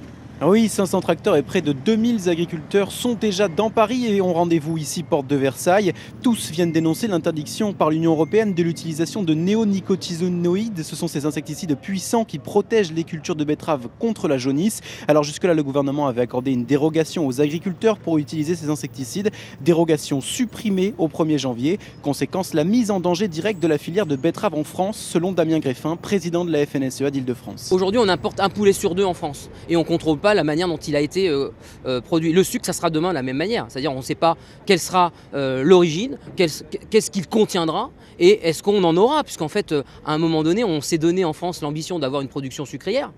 Ah 0.41 0.49
oui, 0.49 0.67
500 0.67 0.99
tracteurs 0.99 1.37
et 1.37 1.43
près 1.43 1.61
de 1.61 1.71
2000 1.71 2.27
agriculteurs 2.27 2.91
sont 2.91 3.13
déjà 3.13 3.47
dans 3.47 3.69
Paris 3.69 4.05
et 4.07 4.19
ont 4.19 4.33
rendez-vous 4.33 4.77
ici, 4.77 5.01
porte 5.01 5.27
de 5.27 5.37
Versailles. 5.37 5.93
Tous 6.21 6.51
viennent 6.51 6.73
dénoncer 6.73 7.07
l'interdiction 7.07 7.71
par 7.71 7.89
l'Union 7.89 8.11
européenne 8.11 8.53
de 8.53 8.61
l'utilisation 8.61 9.23
de 9.23 9.33
néonicotinoïdes. 9.33 10.83
Ce 10.83 10.97
sont 10.97 11.07
ces 11.07 11.25
insecticides 11.25 11.77
puissants 11.77 12.25
qui 12.25 12.37
protègent 12.37 12.91
les 12.91 13.05
cultures 13.05 13.37
de 13.37 13.45
betteraves 13.45 13.87
contre 13.97 14.27
la 14.27 14.37
jaunisse. 14.37 14.81
Alors 15.07 15.23
jusque-là, 15.23 15.53
le 15.53 15.63
gouvernement 15.63 16.05
avait 16.05 16.23
accordé 16.23 16.51
une 16.51 16.65
dérogation 16.65 17.25
aux 17.25 17.39
agriculteurs 17.39 17.97
pour 17.97 18.17
utiliser 18.17 18.55
ces 18.55 18.69
insecticides. 18.69 19.31
Dérogation 19.61 20.19
supprimée 20.19 20.93
au 20.97 21.07
1er 21.07 21.37
janvier. 21.37 21.79
Conséquence, 22.01 22.53
la 22.53 22.65
mise 22.65 22.91
en 22.91 22.99
danger 22.99 23.29
directe 23.29 23.63
de 23.63 23.69
la 23.69 23.77
filière 23.77 24.05
de 24.05 24.17
betteraves 24.17 24.55
en 24.55 24.65
France, 24.65 24.97
selon 24.97 25.31
Damien 25.31 25.59
Greffin, 25.59 25.95
président 25.95 26.43
de 26.43 26.51
la 26.51 26.65
FNSEA 26.65 27.09
d'Île-de-France. 27.09 27.71
Aujourd'hui, 27.71 28.01
on 28.03 28.09
importe 28.09 28.41
un 28.41 28.49
poulet 28.49 28.73
sur 28.73 28.95
deux 28.95 29.05
en 29.05 29.13
France 29.13 29.49
et 29.69 29.77
on 29.77 29.85
contrôle 29.85 30.17
la 30.33 30.43
manière 30.43 30.67
dont 30.67 30.77
il 30.77 30.95
a 30.95 31.01
été 31.01 31.29
euh, 31.29 31.49
euh, 31.85 32.01
produit. 32.01 32.33
Le 32.33 32.43
sucre, 32.43 32.65
ça 32.65 32.73
sera 32.73 32.89
demain 32.89 33.09
de 33.09 33.13
la 33.15 33.23
même 33.23 33.37
manière. 33.37 33.65
C'est-à-dire, 33.69 33.91
on 33.91 33.97
ne 33.97 34.01
sait 34.01 34.15
pas 34.15 34.37
quelle 34.65 34.79
sera 34.79 35.11
euh, 35.33 35.63
l'origine, 35.63 36.17
qu'est-ce 36.35 37.11
qu'il 37.11 37.27
contiendra 37.27 37.91
et 38.19 38.47
est-ce 38.47 38.63
qu'on 38.63 38.83
en 38.83 38.95
aura? 38.97 39.23
Puisqu'en 39.23 39.47
fait, 39.47 39.73
à 40.05 40.13
un 40.13 40.17
moment 40.17 40.43
donné, 40.43 40.63
on 40.63 40.81
s'est 40.81 40.97
donné 40.97 41.25
en 41.25 41.33
France 41.33 41.61
l'ambition 41.61 41.99
d'avoir 41.99 42.21
une 42.21 42.29
production 42.29 42.65
sucrière. 42.65 43.11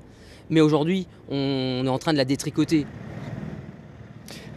Mais 0.50 0.62
aujourd'hui, 0.62 1.08
on 1.30 1.84
est 1.86 1.90
en 1.90 2.00
train 2.00 2.14
de 2.14 2.18
la 2.18 2.26
détricoter. 2.26 2.86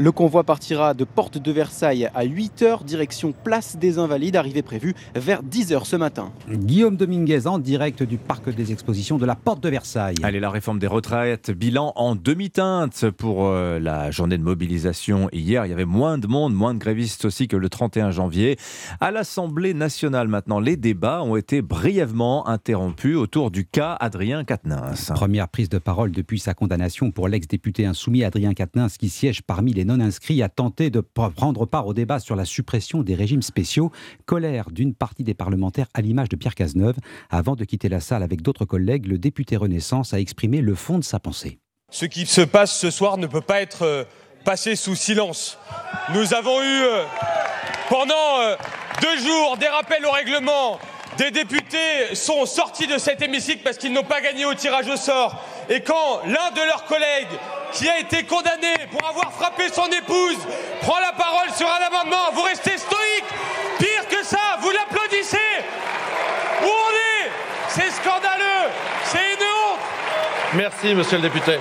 Le 0.01 0.13
convoi 0.13 0.45
partira 0.45 0.95
de 0.95 1.05
Porte 1.05 1.37
de 1.37 1.53
Versailles 1.53 2.09
à 2.15 2.25
8h, 2.25 2.85
direction 2.85 3.33
Place 3.33 3.77
des 3.77 3.99
Invalides, 3.99 4.35
arrivée 4.35 4.63
prévue 4.63 4.95
vers 5.15 5.43
10h 5.43 5.85
ce 5.85 5.95
matin. 5.95 6.33
Guillaume 6.51 6.97
Dominguez 6.97 7.47
en 7.47 7.59
direct 7.59 8.03
du 8.03 8.17
Parc 8.17 8.49
des 8.49 8.73
Expositions 8.73 9.19
de 9.19 9.27
la 9.27 9.35
Porte 9.35 9.63
de 9.63 9.69
Versailles. 9.69 10.15
Allez, 10.23 10.41
la 10.41 10.49
réforme 10.49 10.79
des 10.79 10.87
retraites, 10.87 11.51
bilan 11.51 11.93
en 11.97 12.15
demi-teinte 12.15 13.11
pour 13.11 13.45
euh, 13.49 13.79
la 13.79 14.11
journée 14.11 14.39
de 14.39 14.43
mobilisation. 14.43 15.29
Hier, 15.35 15.67
il 15.67 15.69
y 15.69 15.73
avait 15.75 15.85
moins 15.85 16.17
de 16.17 16.27
monde, 16.27 16.55
moins 16.55 16.73
de 16.73 16.79
grévistes 16.79 17.27
aussi 17.27 17.47
que 17.47 17.59
le 17.59 17.69
31 17.69 18.11
janvier. 18.11 18.57
À 19.01 19.11
l'Assemblée 19.11 19.75
nationale 19.75 20.29
maintenant, 20.29 20.61
les 20.61 20.79
débats 20.79 21.23
ont 21.23 21.37
été 21.37 21.61
brièvement 21.61 22.49
interrompus 22.49 23.17
autour 23.17 23.51
du 23.51 23.67
cas 23.67 23.99
Adrien 24.01 24.45
Quatennens. 24.45 25.13
Première 25.15 25.49
prise 25.49 25.69
de 25.69 25.77
parole 25.77 26.11
depuis 26.11 26.39
sa 26.39 26.55
condamnation 26.55 27.11
pour 27.11 27.29
l'ex-député 27.29 27.85
insoumis 27.85 28.25
Adrien 28.25 28.55
Quatennens 28.55 28.97
qui 28.99 29.11
siège 29.11 29.43
parmi 29.43 29.75
les 29.75 29.90
non-inscrits 29.91 30.43
a 30.43 30.49
tenté 30.49 30.91
de 30.91 31.01
prendre 31.01 31.67
part 31.67 31.87
au 31.87 31.95
débat 31.95 32.21
sur 32.21 32.37
la 32.37 32.45
suppression 32.45 33.03
des 33.03 33.15
régimes 33.15 33.43
spéciaux. 33.43 33.91
Colère 34.25 34.71
d'une 34.71 34.95
partie 34.95 35.25
des 35.25 35.35
parlementaires 35.35 35.89
à 35.95 36.01
l'image 36.01 36.29
de 36.29 36.37
Pierre 36.37 36.55
Cazeneuve. 36.55 36.97
Avant 37.29 37.57
de 37.57 37.65
quitter 37.65 37.89
la 37.89 38.01
salle 38.01 38.23
avec 38.23 38.43
d'autres 38.43 38.65
collègues, 38.65 39.07
le 39.07 39.19
député 39.19 39.57
Renaissance 39.57 40.15
a 40.15 40.21
exprimé 40.21 40.61
le 40.61 40.75
fond 40.75 40.99
de 40.99 41.05
sa 41.05 41.19
pensée. 41.19 41.59
Ce 41.91 42.07
qui 42.07 42.25
se 42.27 42.41
passe 42.41 42.79
ce 42.79 42.91
soir 42.91 43.19
ne 43.19 43.27
peut 43.27 43.41
pas 43.41 43.61
être 43.61 43.83
euh, 43.83 44.05
passé 44.45 44.77
sous 44.77 44.95
silence. 44.95 45.59
Nous 46.15 46.35
avons 46.35 46.63
eu 46.63 46.83
euh, 46.83 47.05
pendant 47.89 48.41
euh, 48.41 48.55
deux 49.03 49.19
jours 49.19 49.57
des 49.59 49.67
rappels 49.67 50.07
au 50.07 50.11
règlement. 50.13 50.79
Des 51.19 51.33
députés 51.33 52.15
sont 52.15 52.47
sortis 52.47 52.87
de 52.87 52.97
cet 52.97 53.21
hémicycle 53.21 53.63
parce 53.65 53.77
qu'ils 53.77 53.93
n'ont 53.93 54.05
pas 54.05 54.21
gagné 54.21 54.45
au 54.45 54.55
tirage 54.55 54.87
au 54.87 54.97
sort. 54.97 55.43
Et 55.69 55.81
quand 55.81 56.21
l'un 56.25 56.51
de 56.53 56.65
leurs 56.65 56.85
collègues 56.85 57.37
qui 57.73 57.89
a 57.89 57.99
été 57.99 58.25
condamné 58.25 58.75
pour 58.91 59.09
avoir 59.09 59.33
frappé 59.33 59.69
son 59.69 59.87
épouse 59.87 60.39
prend 60.81 60.99
la 61.01 61.13
parole 61.13 61.51
sur 61.57 61.69
un 61.69 61.87
amendement, 61.87 62.33
vous 62.33 62.43
restez 62.43 62.77
stoïque. 62.79 63.25
Pire 63.79 64.09
que 64.09 64.25
ça, 64.25 64.59
vous 64.61 64.71
l'applaudissez. 64.71 65.39
Où 66.63 66.67
on 66.67 67.25
est? 67.25 67.31
C'est 67.69 67.91
scandaleux. 67.91 68.71
C'est 69.05 69.19
une 69.19 69.43
honte. 69.43 69.81
Merci, 70.55 70.95
monsieur 70.95 71.17
le 71.19 71.23
député. 71.23 71.59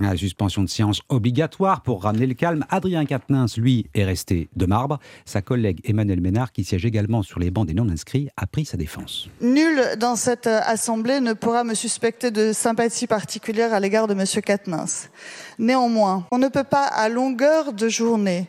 La 0.00 0.16
suspension 0.16 0.62
de 0.62 0.68
séance 0.68 1.02
obligatoire 1.10 1.82
pour 1.82 2.04
ramener 2.04 2.26
le 2.26 2.32
calme. 2.32 2.64
Adrien 2.70 3.04
Quatennens, 3.04 3.58
lui, 3.58 3.86
est 3.94 4.04
resté 4.04 4.48
de 4.56 4.64
marbre. 4.64 4.98
Sa 5.26 5.42
collègue 5.42 5.80
Emmanuel 5.84 6.22
Ménard, 6.22 6.52
qui 6.52 6.64
siège 6.64 6.86
également 6.86 7.22
sur 7.22 7.38
les 7.38 7.50
bancs 7.50 7.66
des 7.66 7.74
non-inscrits, 7.74 8.30
a 8.38 8.46
pris 8.46 8.64
sa 8.64 8.78
défense. 8.78 9.28
Nul 9.42 9.78
dans 9.98 10.16
cette 10.16 10.46
euh, 10.46 10.60
assemblée 10.64 11.20
ne 11.20 11.34
pourra 11.34 11.64
me 11.64 11.74
suspecter 11.74 12.30
de 12.30 12.54
sympathie 12.54 13.06
particulière 13.06 13.74
à 13.74 13.80
l'égard 13.80 14.06
de 14.06 14.14
M. 14.14 14.24
Quatennens. 14.42 15.10
Néanmoins, 15.58 16.26
on 16.30 16.38
ne 16.38 16.48
peut 16.48 16.64
pas, 16.64 16.86
à 16.86 17.10
longueur 17.10 17.74
de 17.74 17.90
journée, 17.90 18.48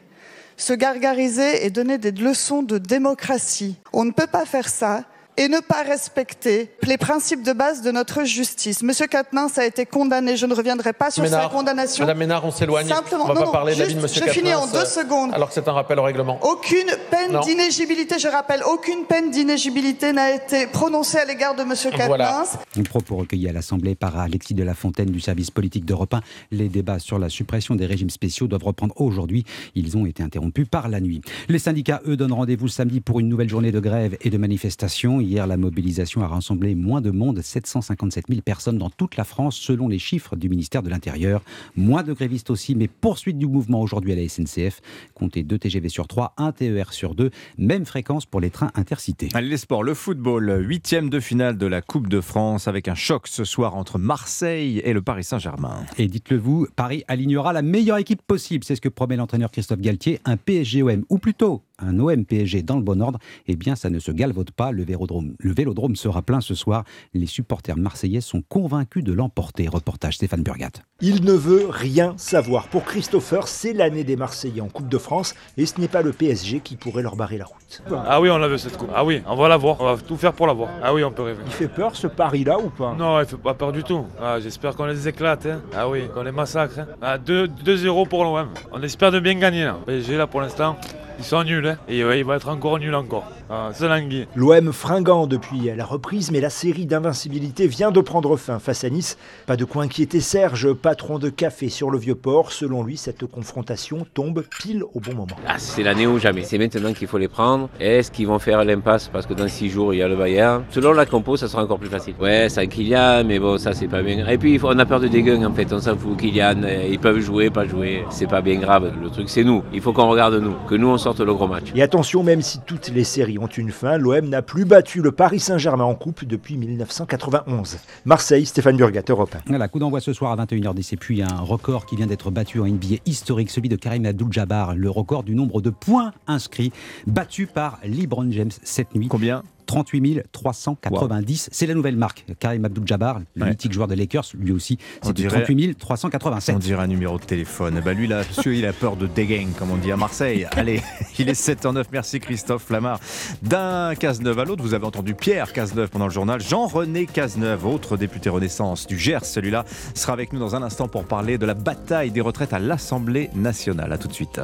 se 0.55 0.71
gargariser 0.71 1.65
et 1.65 1.69
donner 1.69 1.97
des 1.97 2.11
leçons 2.11 2.63
de 2.63 2.77
démocratie. 2.77 3.75
On 3.91 4.05
ne 4.05 4.11
peut 4.11 4.27
pas 4.27 4.45
faire 4.45 4.69
ça 4.69 5.03
et 5.37 5.47
ne 5.47 5.59
pas 5.59 5.83
respecter 5.83 6.69
les 6.83 6.97
principes 6.97 7.43
de 7.43 7.53
base 7.53 7.81
de 7.81 7.91
notre 7.91 8.23
justice. 8.23 8.83
Monsieur 8.83 9.07
Quatennens 9.07 9.57
a 9.57 9.65
été 9.65 9.85
condamné. 9.85 10.37
Je 10.37 10.45
ne 10.45 10.53
reviendrai 10.53 10.93
pas 10.93 11.11
sur 11.11 11.25
sa 11.27 11.47
condamnation. 11.47 12.03
Madame 12.03 12.19
Ménard, 12.19 12.45
on 12.45 12.51
s'éloigne. 12.51 12.87
Simplement, 12.87 13.25
on 13.25 13.27
va 13.27 13.33
non, 13.33 13.45
pas 13.45 13.51
parler 13.51 13.73
juste, 13.73 13.95
de 13.95 14.01
Monsieur 14.01 14.25
Je 14.25 14.31
finis 14.31 14.53
en 14.53 14.67
deux 14.67 14.85
secondes. 14.85 15.33
Alors 15.33 15.47
que 15.47 15.53
c'est 15.53 15.67
un 15.67 15.73
rappel 15.73 15.99
au 15.99 16.03
règlement. 16.03 16.39
Aucune 16.43 16.91
peine 17.09 17.39
d'inégibilité, 17.41 18.19
je 18.19 18.27
rappelle, 18.27 18.61
aucune 18.63 19.05
peine 19.05 19.31
d'inégibilité 19.31 20.13
n'a 20.13 20.35
été 20.35 20.67
prononcée 20.67 21.17
à 21.17 21.25
l'égard 21.25 21.55
de 21.55 21.63
Monsieur 21.63 21.91
Quatennens. 21.91 22.07
Voilà. 22.07 22.45
Un 22.77 22.83
propos 22.83 23.15
recueilli 23.17 23.47
à 23.47 23.53
l'Assemblée 23.53 23.95
par 23.95 24.19
Alexis 24.19 24.53
de 24.53 24.63
la 24.63 24.73
Fontaine 24.73 25.09
du 25.09 25.19
service 25.19 25.51
politique 25.51 25.85
d'Europe 25.85 26.13
1. 26.13 26.21
Les 26.51 26.69
débats 26.69 26.99
sur 26.99 27.19
la 27.19 27.29
suppression 27.29 27.75
des 27.75 27.85
régimes 27.85 28.09
spéciaux 28.09 28.47
doivent 28.47 28.63
reprendre 28.63 28.99
aujourd'hui. 28.99 29.45
Ils 29.75 29.97
ont 29.97 30.05
été 30.05 30.23
interrompus 30.23 30.67
par 30.69 30.89
la 30.89 30.99
nuit. 30.99 31.21
Les 31.47 31.59
syndicats, 31.59 32.01
eux, 32.05 32.17
donnent 32.17 32.33
rendez-vous 32.33 32.67
samedi 32.67 32.99
pour 32.99 33.19
une 33.19 33.29
nouvelle 33.29 33.49
journée 33.49 33.71
de 33.71 33.79
grève 33.79 34.17
et 34.21 34.29
de 34.29 34.37
manifestation. 34.37 35.20
Hier, 35.21 35.47
la 35.47 35.57
mobilisation 35.57 36.21
a 36.21 36.27
rassemblé 36.27 36.75
moins 36.75 37.01
de 37.01 37.11
monde, 37.11 37.41
757 37.41 38.25
000 38.29 38.41
personnes 38.41 38.77
dans 38.77 38.89
toute 38.89 39.15
la 39.15 39.23
France, 39.23 39.55
selon 39.55 39.87
les 39.87 39.99
chiffres 39.99 40.35
du 40.35 40.49
ministère 40.49 40.83
de 40.83 40.89
l'Intérieur. 40.89 41.41
Moins 41.75 42.03
de 42.03 42.13
grévistes 42.13 42.49
aussi, 42.49 42.75
mais 42.75 42.87
poursuite 42.87 43.37
du 43.37 43.45
mouvement 43.45 43.81
aujourd'hui 43.81 44.11
à 44.13 44.15
la 44.15 44.27
SNCF. 44.27 44.81
Comptez 45.13 45.43
2 45.43 45.57
TGV 45.57 45.89
sur 45.89 46.07
3, 46.07 46.33
1 46.37 46.51
TER 46.51 46.93
sur 46.93 47.15
2, 47.15 47.29
même 47.57 47.85
fréquence 47.85 48.25
pour 48.25 48.41
les 48.41 48.49
trains 48.49 48.71
intercités. 48.75 49.29
Allez, 49.33 49.49
les 49.49 49.57
sports, 49.57 49.83
le 49.83 49.93
football, 49.93 50.63
huitième 50.65 51.09
de 51.09 51.19
finale 51.19 51.57
de 51.57 51.67
la 51.67 51.81
Coupe 51.81 52.09
de 52.09 52.21
France, 52.21 52.67
avec 52.67 52.87
un 52.87 52.95
choc 52.95 53.27
ce 53.27 53.43
soir 53.43 53.75
entre 53.75 53.99
Marseille 53.99 54.79
et 54.83 54.93
le 54.93 55.01
Paris 55.01 55.23
Saint-Germain. 55.23 55.85
Et 55.97 56.07
dites-le 56.07 56.37
vous, 56.37 56.67
Paris 56.75 57.03
alignera 57.07 57.53
la 57.53 57.61
meilleure 57.61 57.97
équipe 57.97 58.21
possible, 58.21 58.63
c'est 58.63 58.75
ce 58.75 58.81
que 58.81 58.89
promet 58.89 59.15
l'entraîneur 59.15 59.51
Christophe 59.51 59.81
Galtier, 59.81 60.19
un 60.25 60.37
PSG-OM, 60.37 61.05
ou 61.09 61.17
plutôt 61.17 61.61
un 61.81 61.99
OM-PSG 61.99 62.63
dans 62.63 62.75
le 62.77 62.83
bon 62.83 63.01
ordre, 63.01 63.19
eh 63.47 63.55
bien 63.55 63.75
ça 63.75 63.89
ne 63.89 63.99
se 63.99 64.11
galvaude 64.11 64.51
pas, 64.51 64.71
le 64.71 64.83
vélodrome, 64.83 65.35
le 65.39 65.51
vélodrome 65.53 65.95
sera 65.95 66.21
plein 66.21 66.41
ce 66.41 66.55
soir. 66.55 66.83
Les 67.13 67.25
supporters 67.25 67.77
marseillais 67.77 68.21
sont 68.21 68.41
convaincus 68.47 69.03
de 69.03 69.13
l'emporter. 69.13 69.67
Reportage 69.67 70.15
Stéphane 70.15 70.43
Burgat. 70.43 70.71
Il 71.01 71.23
ne 71.23 71.33
veut 71.33 71.67
rien 71.69 72.13
savoir. 72.17 72.67
Pour 72.67 72.83
Christopher, 72.85 73.47
c'est 73.47 73.73
l'année 73.73 74.03
des 74.03 74.15
Marseillais 74.15 74.61
en 74.61 74.67
Coupe 74.69 74.87
de 74.87 74.97
France 74.97 75.33
et 75.57 75.65
ce 75.65 75.79
n'est 75.81 75.87
pas 75.87 76.01
le 76.01 76.11
PSG 76.11 76.59
qui 76.59 76.75
pourrait 76.75 77.01
leur 77.03 77.15
barrer 77.15 77.37
la 77.37 77.45
route. 77.45 77.81
Ah 78.07 78.21
oui, 78.21 78.29
on 78.29 78.37
la 78.37 78.47
veut 78.47 78.57
cette 78.57 78.77
coupe. 78.77 78.89
Ah 78.93 79.03
oui, 79.03 79.21
on 79.27 79.35
va 79.35 79.47
la 79.47 79.57
voir. 79.57 79.77
On 79.79 79.85
va 79.85 79.97
tout 79.97 80.17
faire 80.17 80.33
pour 80.33 80.47
la 80.47 80.53
voir. 80.53 80.69
Ah 80.83 80.93
oui, 80.93 81.03
on 81.03 81.11
peut 81.11 81.23
rêver. 81.23 81.41
Il 81.45 81.51
fait 81.51 81.67
peur 81.67 81.95
ce 81.95 82.07
pari-là 82.07 82.59
ou 82.59 82.69
pas? 82.69 82.93
Non, 82.97 83.19
il 83.19 83.25
fait 83.25 83.37
pas 83.37 83.53
peur 83.53 83.71
du 83.71 83.83
tout. 83.83 84.05
Ah, 84.21 84.39
J'espère 84.39 84.75
qu'on 84.75 84.85
les 84.85 85.07
éclate. 85.07 85.45
Hein. 85.45 85.61
Ah 85.75 85.89
oui, 85.89 86.03
qu'on 86.13 86.23
les 86.23 86.31
massacre. 86.31 86.79
Hein. 86.79 86.87
Ah, 87.01 87.17
2-0 87.17 88.07
pour 88.07 88.23
l'OM. 88.23 88.49
On 88.71 88.81
espère 88.83 89.11
de 89.11 89.19
bien 89.19 89.35
gagner. 89.35 89.63
Là. 89.65 89.77
PSG 89.85 90.17
là 90.17 90.27
pour 90.27 90.41
l'instant. 90.41 90.77
Ils 91.19 91.25
sont 91.25 91.43
nuls, 91.43 91.67
hein. 91.67 91.70
Et 91.87 92.03
ouais, 92.03 92.19
il 92.19 92.25
va 92.25 92.35
être 92.35 92.49
encore 92.49 92.79
nul 92.79 92.93
encore. 92.95 93.25
Ah, 93.49 93.69
c'est 93.73 93.87
l'anguille. 93.87 94.27
L'OM 94.35 94.71
fringant 94.71 95.27
depuis 95.27 95.69
la 95.75 95.85
reprise, 95.85 96.31
mais 96.31 96.39
la 96.39 96.49
série 96.49 96.85
d'invincibilité 96.85 97.67
vient 97.67 97.91
de 97.91 97.99
prendre 97.99 98.37
fin 98.37 98.59
face 98.59 98.83
à 98.83 98.89
Nice. 98.89 99.17
Pas 99.45 99.57
de 99.57 99.65
quoi 99.65 99.83
inquiéter 99.83 100.21
Serge, 100.21 100.71
patron 100.73 101.19
de 101.19 101.29
café 101.29 101.69
sur 101.69 101.89
le 101.89 101.97
Vieux-Port. 101.97 102.51
Selon 102.51 102.83
lui, 102.83 102.97
cette 102.97 103.25
confrontation 103.25 104.05
tombe 104.13 104.43
pile 104.59 104.83
au 104.93 104.99
bon 104.99 105.13
moment. 105.13 105.35
Ah, 105.47 105.55
c'est 105.57 105.83
l'année 105.83 106.07
ou 106.07 106.17
jamais. 106.17 106.43
C'est 106.43 106.57
maintenant 106.57 106.93
qu'il 106.93 107.07
faut 107.07 107.17
les 107.17 107.27
prendre. 107.27 107.69
Est-ce 107.79 108.11
qu'ils 108.11 108.27
vont 108.27 108.39
faire 108.39 108.63
l'impasse 108.63 109.09
parce 109.09 109.25
que 109.25 109.33
dans 109.33 109.47
six 109.47 109.69
jours, 109.69 109.93
il 109.93 109.97
y 109.97 110.01
a 110.01 110.07
le 110.07 110.15
Bayern? 110.15 110.63
Selon 110.69 110.93
la 110.93 111.05
compo, 111.05 111.35
ça 111.35 111.47
sera 111.47 111.63
encore 111.63 111.79
plus 111.79 111.89
facile. 111.89 112.15
Ouais, 112.19 112.47
un 112.55 112.65
Kylian, 112.67 113.23
mais 113.25 113.39
bon, 113.39 113.57
ça, 113.57 113.73
c'est 113.73 113.87
pas 113.87 114.01
bien. 114.01 114.25
Et 114.27 114.37
puis, 114.37 114.59
on 114.63 114.79
a 114.79 114.85
peur 114.85 114.99
de 114.99 115.07
dégueu 115.07 115.37
en 115.45 115.53
fait. 115.53 115.71
On 115.73 115.79
s'en 115.79 115.97
fout. 115.97 116.17
Kylian, 116.17 116.63
euh, 116.63 116.87
ils 116.89 116.99
peuvent 116.99 117.19
jouer, 117.19 117.49
pas 117.49 117.65
jouer. 117.65 118.05
C'est 118.09 118.27
pas 118.27 118.41
bien 118.41 118.55
grave. 118.55 118.91
Le 119.01 119.09
truc, 119.09 119.29
c'est 119.29 119.43
nous. 119.43 119.63
Il 119.73 119.81
faut 119.81 119.93
qu'on 119.93 120.07
regarde 120.07 120.35
nous. 120.35 120.55
Que 120.69 120.75
nous, 120.75 120.87
on 120.87 120.97
sorte 120.97 121.19
le 121.19 121.33
gros 121.33 121.47
match. 121.47 121.60
Et 121.75 121.81
attention, 121.81 122.23
même 122.23 122.41
si 122.41 122.59
toutes 122.65 122.89
les 122.89 123.03
séries 123.03 123.37
ont 123.39 123.47
une 123.47 123.71
fin, 123.71 123.97
l'OM 123.97 124.27
n'a 124.27 124.41
plus 124.41 124.65
battu 124.65 125.01
le 125.01 125.11
Paris 125.11 125.39
Saint-Germain 125.39 125.83
en 125.83 125.95
coupe 125.95 126.25
depuis 126.25 126.57
1991. 126.57 127.77
Marseille, 128.05 128.45
Stéphane 128.45 128.77
Burgat, 128.77 129.03
Europe 129.09 129.35
1. 129.35 129.39
Voilà, 129.47 129.67
coup 129.67 129.79
d'envoi 129.79 130.01
ce 130.01 130.13
soir 130.13 130.31
à 130.31 130.45
21h10. 130.45 130.93
Et 130.93 130.97
puis 130.97 131.21
un 131.21 131.39
record 131.39 131.85
qui 131.85 131.95
vient 131.95 132.07
d'être 132.07 132.31
battu 132.31 132.59
en 132.59 132.65
NBA 132.65 132.97
historique, 133.05 133.49
celui 133.49 133.69
de 133.69 133.75
Karim 133.75 134.05
Abdul-Jabbar, 134.05 134.75
le 134.75 134.89
record 134.89 135.23
du 135.23 135.35
nombre 135.35 135.61
de 135.61 135.69
points 135.69 136.11
inscrits, 136.27 136.71
battu 137.07 137.47
par 137.47 137.79
LeBron 137.85 138.29
James 138.31 138.51
cette 138.63 138.93
nuit. 138.95 139.07
Combien? 139.07 139.43
38 139.65 140.23
390. 140.31 141.47
Wow. 141.47 141.49
C'est 141.51 141.67
la 141.67 141.73
nouvelle 141.73 141.95
marque. 141.95 142.25
Karim 142.39 142.65
Abdul-Jabbar, 142.65 143.19
le 143.35 143.43
ouais. 143.43 143.49
mythique 143.49 143.71
joueur 143.71 143.87
de 143.87 143.95
Lakers, 143.95 144.25
lui 144.37 144.51
aussi, 144.51 144.77
c'était 145.01 145.27
38 145.27 145.75
387. 145.77 146.55
On 146.55 146.59
dirait 146.59 146.83
un 146.83 146.87
numéro 146.87 147.17
de 147.17 147.23
téléphone. 147.23 147.81
Bah 147.83 147.93
lui, 147.93 148.07
là, 148.07 148.19
monsieur, 148.19 148.55
il 148.55 148.65
a 148.65 148.73
peur 148.73 148.95
de 148.95 149.07
dégain, 149.07 149.47
comme 149.57 149.71
on 149.71 149.77
dit 149.77 149.91
à 149.91 149.97
Marseille. 149.97 150.47
Allez, 150.55 150.81
il 151.19 151.29
est 151.29 151.39
7h09. 151.39 151.85
Merci 151.91 152.19
Christophe 152.19 152.63
Flamard. 152.63 152.99
D'un 153.41 153.95
Cazeneuve 153.95 154.39
à 154.39 154.45
l'autre, 154.45 154.63
vous 154.63 154.73
avez 154.73 154.85
entendu 154.85 155.13
Pierre 155.13 155.53
Cazeneuve 155.53 155.89
pendant 155.89 156.07
le 156.07 156.13
journal. 156.13 156.41
Jean-René 156.41 157.05
Cazeneuve, 157.05 157.65
autre 157.65 157.97
député 157.97 158.29
Renaissance 158.29 158.87
du 158.87 158.97
Gers, 158.97 159.25
celui-là, 159.25 159.65
sera 159.95 160.13
avec 160.13 160.33
nous 160.33 160.39
dans 160.39 160.55
un 160.55 160.63
instant 160.63 160.87
pour 160.87 161.05
parler 161.05 161.37
de 161.37 161.45
la 161.45 161.53
bataille 161.53 162.11
des 162.11 162.21
retraites 162.21 162.53
à 162.53 162.59
l'Assemblée 162.59 163.29
nationale. 163.35 163.91
À 163.93 163.97
tout 163.97 164.07
de 164.07 164.13
suite. 164.13 164.39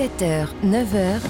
7h, 0.00 0.46
9h. 0.64 1.20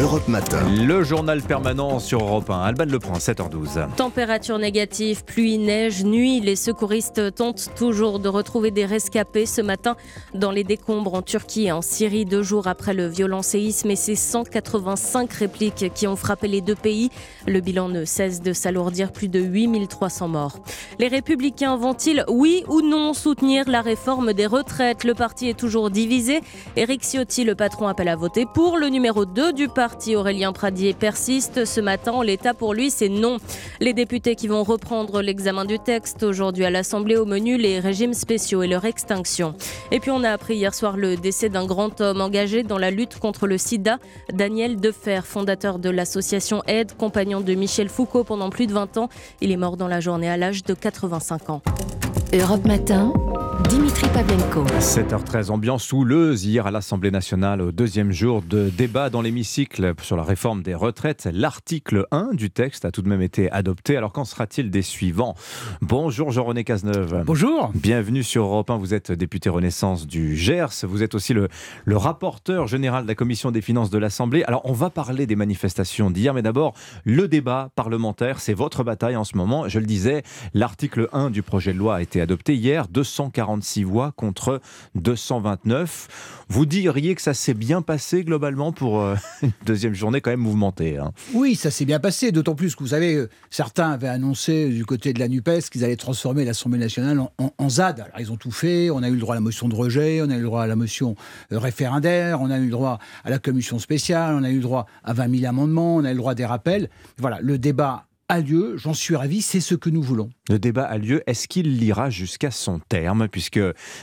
Europe 0.00 0.26
Matin. 0.26 0.68
Le 0.84 1.04
journal 1.04 1.40
permanent 1.42 2.00
sur 2.00 2.22
Europe 2.22 2.50
1. 2.50 2.60
Alban 2.60 2.86
Leprand, 2.86 3.18
7h12. 3.18 3.94
Température 3.94 4.58
négative, 4.58 5.24
pluie, 5.24 5.58
neige, 5.58 6.04
nuit. 6.04 6.40
Les 6.40 6.56
secouristes 6.56 7.36
tentent 7.36 7.70
toujours 7.76 8.18
de 8.18 8.28
retrouver 8.28 8.72
des 8.72 8.84
rescapés 8.84 9.46
ce 9.46 9.62
matin 9.62 9.94
dans 10.34 10.50
les 10.50 10.64
décombres 10.64 11.14
en 11.14 11.22
Turquie 11.22 11.66
et 11.66 11.72
en 11.72 11.82
Syrie, 11.82 12.24
deux 12.24 12.42
jours 12.42 12.66
après 12.66 12.94
le 12.94 13.06
violent 13.06 13.42
séisme 13.42 13.92
et 13.92 13.96
ses 13.96 14.16
185 14.16 15.32
répliques 15.32 15.92
qui 15.94 16.08
ont 16.08 16.16
frappé 16.16 16.48
les 16.48 16.60
deux 16.60 16.74
pays. 16.74 17.10
Le 17.46 17.60
bilan 17.60 17.88
ne 17.88 18.04
cesse 18.04 18.42
de 18.42 18.52
s'alourdir, 18.52 19.12
plus 19.12 19.28
de 19.28 19.38
8300 19.38 20.26
morts. 20.26 20.58
Les 20.98 21.06
républicains 21.06 21.76
vont-ils, 21.76 22.24
oui 22.28 22.64
ou 22.66 22.80
non, 22.82 23.14
soutenir 23.14 23.70
la 23.70 23.82
réforme 23.82 24.32
des 24.32 24.46
retraites? 24.46 25.04
Le 25.04 25.14
parti 25.14 25.48
est 25.48 25.58
toujours 25.58 25.90
divisé. 25.90 26.40
Éric 26.74 27.02
Ciotti, 27.04 27.44
le 27.44 27.54
patron, 27.54 27.86
appelle 27.86 28.08
à 28.08 28.15
voter 28.16 28.46
pour. 28.46 28.78
Le 28.78 28.88
numéro 28.88 29.24
2 29.24 29.52
du 29.52 29.68
parti, 29.68 30.16
Aurélien 30.16 30.52
Pradier, 30.52 30.94
persiste. 30.94 31.64
Ce 31.64 31.80
matin, 31.80 32.22
l'État 32.24 32.54
pour 32.54 32.74
lui, 32.74 32.90
c'est 32.90 33.08
non. 33.08 33.36
Les 33.80 33.92
députés 33.92 34.34
qui 34.34 34.48
vont 34.48 34.64
reprendre 34.64 35.22
l'examen 35.22 35.64
du 35.64 35.78
texte 35.78 36.22
aujourd'hui 36.22 36.64
à 36.64 36.70
l'Assemblée 36.70 37.16
au 37.16 37.26
menu, 37.26 37.56
les 37.56 37.78
régimes 37.78 38.14
spéciaux 38.14 38.62
et 38.62 38.66
leur 38.66 38.84
extinction. 38.84 39.54
Et 39.90 40.00
puis 40.00 40.10
on 40.10 40.24
a 40.24 40.30
appris 40.30 40.56
hier 40.56 40.74
soir 40.74 40.96
le 40.96 41.16
décès 41.16 41.48
d'un 41.48 41.66
grand 41.66 42.00
homme 42.00 42.20
engagé 42.20 42.62
dans 42.62 42.78
la 42.78 42.90
lutte 42.90 43.18
contre 43.18 43.46
le 43.46 43.58
sida, 43.58 43.98
Daniel 44.32 44.80
Defer, 44.80 45.20
fondateur 45.22 45.78
de 45.78 45.90
l'association 45.90 46.62
Aide, 46.66 46.96
compagnon 46.96 47.40
de 47.40 47.54
Michel 47.54 47.88
Foucault 47.88 48.24
pendant 48.24 48.50
plus 48.50 48.66
de 48.66 48.72
20 48.72 48.96
ans. 48.96 49.08
Il 49.40 49.52
est 49.52 49.56
mort 49.56 49.76
dans 49.76 49.88
la 49.88 50.00
journée 50.00 50.28
à 50.28 50.36
l'âge 50.36 50.64
de 50.64 50.74
85 50.74 51.50
ans. 51.50 51.62
Europe 52.32 52.64
Matin, 52.64 53.12
Dimitri 53.64 54.06
Pavlenko. 54.08 54.64
7h13, 54.80 55.50
ambiance 55.50 55.90
houleuse 55.92 56.44
hier 56.44 56.66
à 56.66 56.70
l'Assemblée 56.70 57.10
nationale 57.10 57.62
au 57.62 57.72
deuxième 57.72 58.12
jour 58.12 58.42
de 58.42 58.68
débat 58.68 59.08
dans 59.08 59.22
l'hémicycle 59.22 59.94
sur 60.02 60.16
la 60.16 60.22
réforme 60.22 60.62
des 60.62 60.74
retraites. 60.74 61.26
L'article 61.32 62.06
1 62.10 62.34
du 62.34 62.50
texte 62.50 62.84
a 62.84 62.90
tout 62.90 63.00
de 63.02 63.08
même 63.08 63.22
été 63.22 63.50
adopté. 63.50 63.96
Alors 63.96 64.12
qu'en 64.12 64.24
sera-t-il 64.24 64.70
des 64.70 64.82
suivants? 64.82 65.34
Bonjour 65.80 66.30
Jean-René 66.30 66.64
Cazeneuve. 66.64 67.24
Bonjour. 67.24 67.70
Bienvenue 67.74 68.22
sur 68.22 68.44
Europe 68.44 68.70
1. 68.70 68.76
Vous 68.76 68.92
êtes 68.92 69.10
député 69.10 69.48
Renaissance 69.48 70.06
du 70.06 70.36
Gers. 70.36 70.84
Vous 70.84 71.02
êtes 71.02 71.14
aussi 71.14 71.32
le, 71.32 71.48
le 71.84 71.96
rapporteur 71.96 72.66
général 72.66 73.04
de 73.04 73.08
la 73.08 73.14
Commission 73.14 73.50
des 73.50 73.62
finances 73.62 73.90
de 73.90 73.98
l'Assemblée. 73.98 74.44
Alors 74.44 74.62
on 74.64 74.74
va 74.74 74.90
parler 74.90 75.26
des 75.26 75.36
manifestations 75.36 76.10
d'hier, 76.10 76.34
mais 76.34 76.42
d'abord 76.42 76.74
le 77.04 77.26
débat 77.26 77.70
parlementaire. 77.74 78.40
C'est 78.40 78.54
votre 78.54 78.84
bataille 78.84 79.16
en 79.16 79.24
ce 79.24 79.36
moment. 79.36 79.66
Je 79.68 79.78
le 79.78 79.86
disais, 79.86 80.22
l'article 80.52 81.08
1 81.12 81.30
du 81.30 81.42
projet 81.42 81.72
de 81.72 81.78
loi 81.78 81.96
a 81.96 82.02
été 82.02 82.20
adopté 82.20 82.54
hier. 82.54 82.86
246 83.46 83.84
voix 83.84 84.12
contre 84.12 84.60
229. 84.96 86.44
Vous 86.48 86.66
diriez 86.66 87.14
que 87.14 87.22
ça 87.22 87.34
s'est 87.34 87.54
bien 87.54 87.82
passé 87.82 88.24
globalement 88.24 88.72
pour 88.72 89.00
euh, 89.00 89.16
une 89.42 89.52
deuxième 89.64 89.94
journée 89.94 90.20
quand 90.20 90.30
même 90.30 90.40
mouvementée. 90.40 90.98
Hein. 90.98 91.12
Oui, 91.34 91.54
ça 91.54 91.70
s'est 91.70 91.84
bien 91.84 92.00
passé, 92.00 92.32
d'autant 92.32 92.54
plus 92.54 92.74
que 92.74 92.82
vous 92.82 92.90
savez, 92.90 93.14
euh, 93.14 93.28
certains 93.50 93.90
avaient 93.90 94.08
annoncé 94.08 94.68
du 94.68 94.84
côté 94.84 95.12
de 95.12 95.18
la 95.18 95.28
NUPES 95.28 95.70
qu'ils 95.70 95.84
allaient 95.84 95.96
transformer 95.96 96.44
l'Assemblée 96.44 96.78
nationale 96.78 97.20
en, 97.38 97.68
ZAD. 97.68 98.00
Alors 98.00 98.20
ils 98.20 98.32
ont 98.32 98.36
tout 98.36 98.50
fait, 98.50 98.90
on 98.90 99.02
a 99.02 99.08
eu 99.08 99.14
le 99.14 99.20
droit 99.20 99.34
à 99.34 99.38
la 99.38 99.40
motion 99.40 99.68
de 99.68 99.74
rejet, 99.74 100.20
on 100.22 100.30
a 100.30 100.34
eu 100.34 100.40
le 100.40 100.44
droit 100.44 100.62
à 100.62 100.66
la 100.66 100.76
motion 100.76 101.16
euh, 101.52 101.58
référendaire, 101.58 102.40
on 102.40 102.50
a 102.50 102.58
eu 102.58 102.64
le 102.64 102.70
droit 102.70 102.98
à 103.24 103.30
la 103.30 103.38
commission 103.38 103.78
spéciale, 103.78 104.34
on 104.34 104.44
a 104.44 104.50
eu 104.50 104.56
le 104.56 104.62
droit 104.62 104.86
à 105.04 105.12
20 105.12 105.38
000 105.38 105.48
amendements, 105.48 105.96
on 105.96 106.04
a 106.04 106.10
eu 106.10 106.14
le 106.14 106.18
droit 106.18 106.34
des 106.34 106.46
rappels. 106.46 106.88
Voilà, 107.18 107.38
le 107.40 107.58
débat 107.58 108.05
a 108.28 108.40
lieu, 108.40 108.76
j'en 108.76 108.94
suis 108.94 109.14
ravi, 109.14 109.40
c'est 109.40 109.60
ce 109.60 109.74
que 109.74 109.88
nous 109.88 110.02
voulons. 110.02 110.30
Le 110.48 110.58
débat 110.58 110.84
a 110.84 110.98
lieu, 110.98 111.22
est-ce 111.26 111.46
qu'il 111.46 111.78
lira 111.78 112.10
jusqu'à 112.10 112.50
son 112.50 112.80
terme? 112.88 113.28
Puisque 113.28 113.60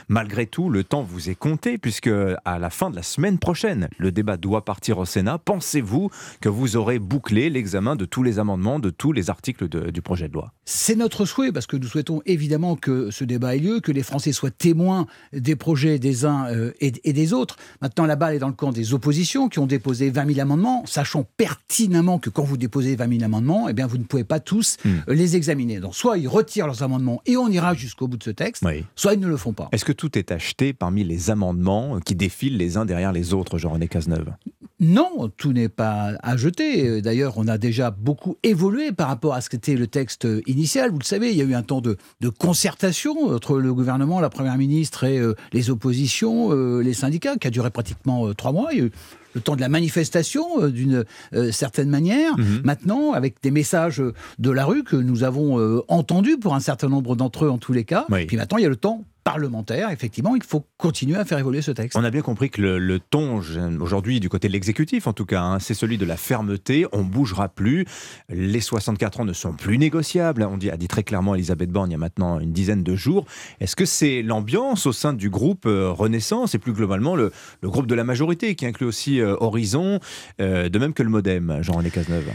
malgré 0.07 0.45
tout, 0.45 0.69
le 0.69 0.83
temps 0.83 1.03
vous 1.03 1.29
est 1.29 1.35
compté, 1.35 1.77
puisque 1.77 2.09
à 2.45 2.59
la 2.59 2.69
fin 2.69 2.89
de 2.89 2.95
la 2.95 3.03
semaine 3.03 3.37
prochaine, 3.37 3.89
le 3.97 4.11
débat 4.11 4.37
doit 4.37 4.63
partir 4.63 4.97
au 4.97 5.05
Sénat. 5.05 5.37
Pensez-vous 5.39 6.09
que 6.41 6.49
vous 6.49 6.75
aurez 6.75 6.99
bouclé 6.99 7.49
l'examen 7.49 7.95
de 7.95 8.05
tous 8.05 8.23
les 8.23 8.39
amendements, 8.39 8.79
de 8.79 8.89
tous 8.89 9.11
les 9.11 9.29
articles 9.29 9.67
du 9.67 10.01
projet 10.01 10.27
de 10.27 10.33
loi? 10.33 10.53
C'est 10.65 10.95
notre 10.95 11.25
souhait, 11.25 11.51
parce 11.51 11.67
que 11.67 11.75
nous 11.75 11.87
souhaitons 11.87 12.21
évidemment 12.25 12.75
que 12.77 13.11
ce 13.11 13.25
débat 13.25 13.55
ait 13.55 13.59
lieu, 13.59 13.79
que 13.81 13.91
les 13.91 14.03
Français 14.03 14.31
soient 14.31 14.51
témoins 14.51 15.07
des 15.33 15.55
projets 15.55 15.99
des 15.99 16.25
uns 16.25 16.47
euh, 16.47 16.71
et, 16.79 16.91
des 16.91 17.33
autres. 17.33 17.57
Maintenant, 17.81 18.05
la 18.05 18.15
balle 18.15 18.35
est 18.35 18.39
dans 18.39 18.47
le 18.47 18.53
camp 18.53 18.71
des 18.71 18.93
oppositions 18.93 19.49
qui 19.49 19.59
ont 19.59 19.67
déposé 19.67 20.09
20 20.09 20.27
000 20.27 20.39
amendements, 20.39 20.83
sachant 20.85 21.25
pertinemment 21.37 22.19
que 22.19 22.29
quand 22.29 22.43
vous 22.43 22.57
déposez 22.57 22.95
20 22.95 23.09
000 23.09 23.23
amendements, 23.23 23.67
eh 23.67 23.73
bien, 23.73 23.87
vous 23.87 23.97
ne 23.97 24.03
pas 24.21 24.39
tous 24.39 24.77
hmm. 24.85 24.89
euh, 25.09 25.13
les 25.13 25.35
examiner. 25.35 25.79
Donc, 25.79 25.95
soit 25.95 26.17
ils 26.17 26.27
retirent 26.27 26.67
leurs 26.67 26.83
amendements 26.83 27.21
et 27.25 27.37
on 27.37 27.47
ira 27.49 27.73
jusqu'au 27.73 28.07
bout 28.07 28.17
de 28.17 28.23
ce 28.23 28.31
texte, 28.31 28.63
soit 28.95 29.13
ils 29.13 29.19
ne 29.19 29.27
le 29.27 29.37
font 29.37 29.53
pas. 29.53 29.69
Est-ce 29.71 29.85
que 29.85 29.91
tout 29.91 30.17
est 30.17 30.31
acheté 30.31 30.73
parmi 30.73 31.03
les 31.03 31.31
amendements 31.31 31.99
qui 31.99 32.15
défilent 32.15 32.57
les 32.57 32.77
uns 32.77 32.85
derrière 32.85 33.11
les 33.11 33.33
autres, 33.33 33.57
Jean-René 33.57 33.87
Cazeneuve? 33.87 34.31
Non, 34.79 35.31
tout 35.37 35.53
n'est 35.53 35.69
pas 35.69 36.11
à 36.21 36.35
jeter. 36.35 37.01
D'ailleurs, 37.01 37.35
on 37.37 37.47
a 37.47 37.57
déjà 37.57 37.89
beaucoup 37.89 38.37
évolué 38.43 38.91
par 38.91 39.07
rapport 39.07 39.33
à 39.33 39.39
ce 39.39 39.49
qu'était 39.49 39.75
le 39.75 39.87
texte 39.87 40.27
initial. 40.45 40.91
Vous 40.91 40.99
le 40.99 41.05
savez, 41.05 41.31
il 41.31 41.37
y 41.37 41.41
a 41.41 41.45
eu 41.45 41.53
un 41.53 41.63
temps 41.63 41.79
de, 41.81 41.97
concertation 42.37 43.29
entre 43.33 43.59
le 43.59 43.73
gouvernement, 43.73 44.19
la 44.19 44.29
Première 44.29 44.57
ministre 44.57 45.03
et 45.05 45.19
euh, 45.19 45.35
les 45.53 45.69
oppositions, 45.69 46.51
euh, 46.51 46.81
les 46.81 46.93
syndicats, 46.93 47.37
qui 47.37 47.47
a 47.47 47.49
duré 47.49 47.69
pratiquement 47.69 48.27
euh, 48.27 48.33
trois 48.33 48.51
mois. 48.51 48.73
Il 48.73 48.77
y 48.77 48.81
a 48.81 48.85
eu 48.85 48.91
le 49.33 49.41
temps 49.41 49.55
de 49.55 49.61
la 49.61 49.69
manifestation 49.69 50.67
d'une 50.67 51.05
certaine 51.51 51.89
manière. 51.89 52.37
Mhm. 52.37 52.61
Maintenant, 52.63 53.13
avec 53.13 53.35
des 53.41 53.51
messages 53.51 54.01
de 54.39 54.51
la 54.51 54.65
rue 54.65 54.83
que 54.83 54.95
nous 54.95 55.23
avons 55.23 55.83
entendus 55.87 56.37
pour 56.37 56.55
un 56.55 56.59
certain 56.59 56.89
nombre 56.89 57.15
d'entre 57.15 57.45
eux 57.45 57.49
en 57.49 57.57
tous 57.57 57.73
les 57.73 57.83
cas. 57.83 58.05
Puis 58.27 58.37
maintenant, 58.37 58.57
il 58.57 58.63
y 58.63 58.65
a 58.65 58.69
le 58.69 58.75
temps 58.75 59.05
parlementaire, 59.23 59.89
effectivement, 59.89 60.35
il 60.35 60.43
faut 60.43 60.65
continuer 60.77 61.17
à 61.17 61.25
faire 61.25 61.39
évoluer 61.39 61.61
ce 61.61 61.71
texte. 61.71 61.97
On 61.97 62.03
a 62.03 62.11
bien 62.11 62.21
compris 62.21 62.49
que 62.49 62.61
le, 62.61 62.99
ton, 62.99 63.41
aujourd'hui, 63.79 64.19
du 64.19 64.29
côté 64.29 64.47
de 64.47 64.53
l'exécutif 64.53 65.07
en 65.07 65.13
tout 65.13 65.25
cas, 65.25 65.41
hein, 65.41 65.59
c'est 65.59 65.73
celui 65.73 65.97
de 65.97 66.05
la 66.05 66.17
fermeté. 66.17 66.85
On 66.91 67.03
bougera 67.03 67.49
plus. 67.49 67.85
Les 68.29 68.59
64 68.59 69.21
ans 69.21 69.25
ne 69.25 69.33
sont 69.33 69.53
plus 69.53 69.77
négociables. 69.77 70.43
On 70.43 70.57
dit, 70.57 70.69
a 70.69 70.77
dit 70.77 70.87
très 70.87 71.03
clairement 71.03 71.35
Elisabeth 71.35 71.69
Borne 71.69 71.89
il 71.89 71.93
y 71.93 71.95
a 71.95 71.99
maintenant 71.99 72.39
une 72.39 72.53
dizaine 72.53 72.83
de 72.83 72.95
jours. 72.95 73.25
Est-ce 73.59 73.75
que 73.75 73.85
c'est 73.85 74.21
l'ambiance 74.21 74.85
au 74.85 74.93
sein 74.93 75.13
du 75.13 75.29
groupe 75.29 75.65
euh, 75.65 75.91
Renaissance 75.91 76.55
et 76.55 76.59
plus 76.59 76.73
globalement 76.73 77.15
le, 77.15 77.31
groupe 77.63 77.87
de 77.87 77.95
la 77.95 78.03
majorité 78.03 78.55
qui 78.55 78.65
inclut 78.65 78.85
aussi 78.85 79.19
euh, 79.19 79.35
Horizon, 79.39 79.99
euh, 80.41 80.69
de 80.69 80.79
même 80.79 80.93
que 80.93 81.03
le 81.03 81.09
Modem, 81.09 81.59
Jean-René 81.61 81.89
Cazeneuve? 81.89 82.31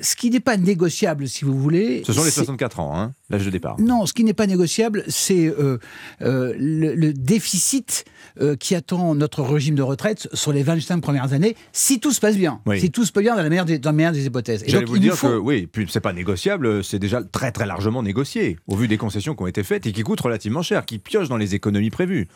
Ce 0.00 0.16
qui 0.16 0.30
n'est 0.30 0.40
pas 0.40 0.56
négociable, 0.56 1.28
si 1.28 1.44
vous 1.44 1.58
voulez. 1.58 2.02
Ce 2.06 2.12
sont 2.12 2.24
les 2.24 2.30
64 2.30 2.80
ans, 2.80 2.96
hein, 2.96 3.12
l'âge 3.28 3.44
de 3.44 3.50
départ. 3.50 3.78
Non, 3.78 4.06
ce 4.06 4.14
qui 4.14 4.24
n'est 4.24 4.32
pas 4.32 4.46
négociable, 4.46 5.04
c'est 5.08 5.46
euh, 5.46 5.78
euh, 6.22 6.54
le, 6.58 7.12
déficit 7.12 8.06
euh, 8.40 8.56
qui 8.56 8.74
attend 8.74 9.14
notre 9.14 9.42
régime 9.42 9.74
de 9.74 9.82
retraite 9.82 10.28
sur 10.32 10.52
les 10.52 10.62
25 10.62 11.00
premières 11.00 11.34
années, 11.34 11.56
si 11.72 12.00
tout 12.00 12.12
se 12.12 12.20
passe 12.20 12.36
bien. 12.36 12.60
Si 12.78 12.90
tout 12.90 13.04
se 13.04 13.12
passe 13.12 13.22
bien 13.22 13.36
dans 13.36 13.42
la 13.42 13.50
meilleure 13.50 13.66
des, 13.66 13.78
dans 13.78 13.92
des 13.92 14.26
hypothèses. 14.26 14.64
J'allais 14.66 14.86
vous 14.86 14.98
dire 14.98 15.18
que, 15.20 15.36
oui, 15.36 15.66
puis 15.66 15.86
c'est 15.90 16.00
pas 16.00 16.14
négociable, 16.14 16.82
c'est 16.82 16.98
déjà 16.98 17.22
très 17.22 17.52
très 17.52 17.66
largement 17.66 18.02
négocié, 18.02 18.58
au 18.68 18.76
vu 18.76 18.88
des 18.88 18.96
concessions 18.96 19.34
qui 19.34 19.42
ont 19.42 19.46
été 19.46 19.62
faites 19.62 19.86
et 19.86 19.92
qui 19.92 20.02
coûtent 20.02 20.22
relativement 20.22 20.62
cher, 20.62 20.86
qui 20.86 20.98
piochent 20.98 21.28
dans 21.28 21.36
les 21.36 21.54
économies 21.54 21.90
prévues. 21.90 22.28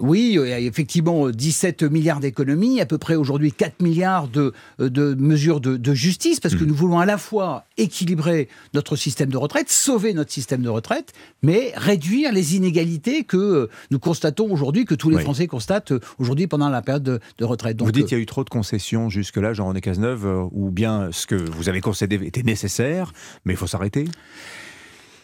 Oui, 0.00 0.38
effectivement 0.38 1.30
17 1.30 1.82
milliards 1.84 2.20
d'économies, 2.20 2.80
à 2.80 2.86
peu 2.86 2.98
près 2.98 3.14
aujourd'hui 3.14 3.52
4 3.52 3.80
milliards 3.82 4.28
de, 4.28 4.52
de 4.78 5.14
mesures 5.14 5.60
de, 5.60 5.94
justice, 5.94 6.40
parce 6.40 6.54
que 6.54 6.64
mmh. 6.64 6.68
nous 6.68 6.74
voulons 6.74 6.98
à 6.98 7.06
la 7.06 7.18
fois 7.18 7.64
équilibrer 7.76 8.48
notre 8.74 8.96
système 8.96 9.30
de 9.30 9.36
retraite, 9.36 9.70
sauver 9.70 10.12
notre 10.12 10.32
système 10.32 10.62
de 10.62 10.68
retraite, 10.68 11.12
mais 11.42 11.72
réduire 11.76 12.32
les 12.32 12.56
inégalités 12.56 13.24
que 13.24 13.36
euh, 13.36 13.70
nous 13.90 13.98
constatons 13.98 14.50
aujourd'hui, 14.50 14.84
que 14.84 14.94
tous 14.94 15.10
les 15.10 15.18
Français 15.18 15.46
constatent 15.46 15.92
euh, 15.92 16.00
aujourd'hui 16.18 16.46
pendant 16.46 16.68
la 16.68 16.82
période 16.82 17.02
de, 17.02 17.44
retraite. 17.44 17.80
vous 17.80 17.92
dites 17.92 18.06
qu'il 18.06 18.16
y 18.16 18.20
a 18.20 18.22
eu 18.22 18.26
trop 18.26 18.44
de 18.44 18.50
concessions 18.50 19.08
jusque-là, 19.08 19.52
Jean-René 19.52 19.80
Cazeneuve, 19.80 20.26
euh, 20.26 20.44
ou 20.52 20.70
bien 20.70 21.10
ce 21.12 21.26
que 21.26 21.34
vous 21.34 21.68
avez 21.68 21.80
concédé 21.80 22.18
était 22.22 22.42
nécessaire, 22.42 23.12
mais 23.44 23.54
il 23.54 23.56
faut 23.56 23.66
s'arrêter? 23.66 24.04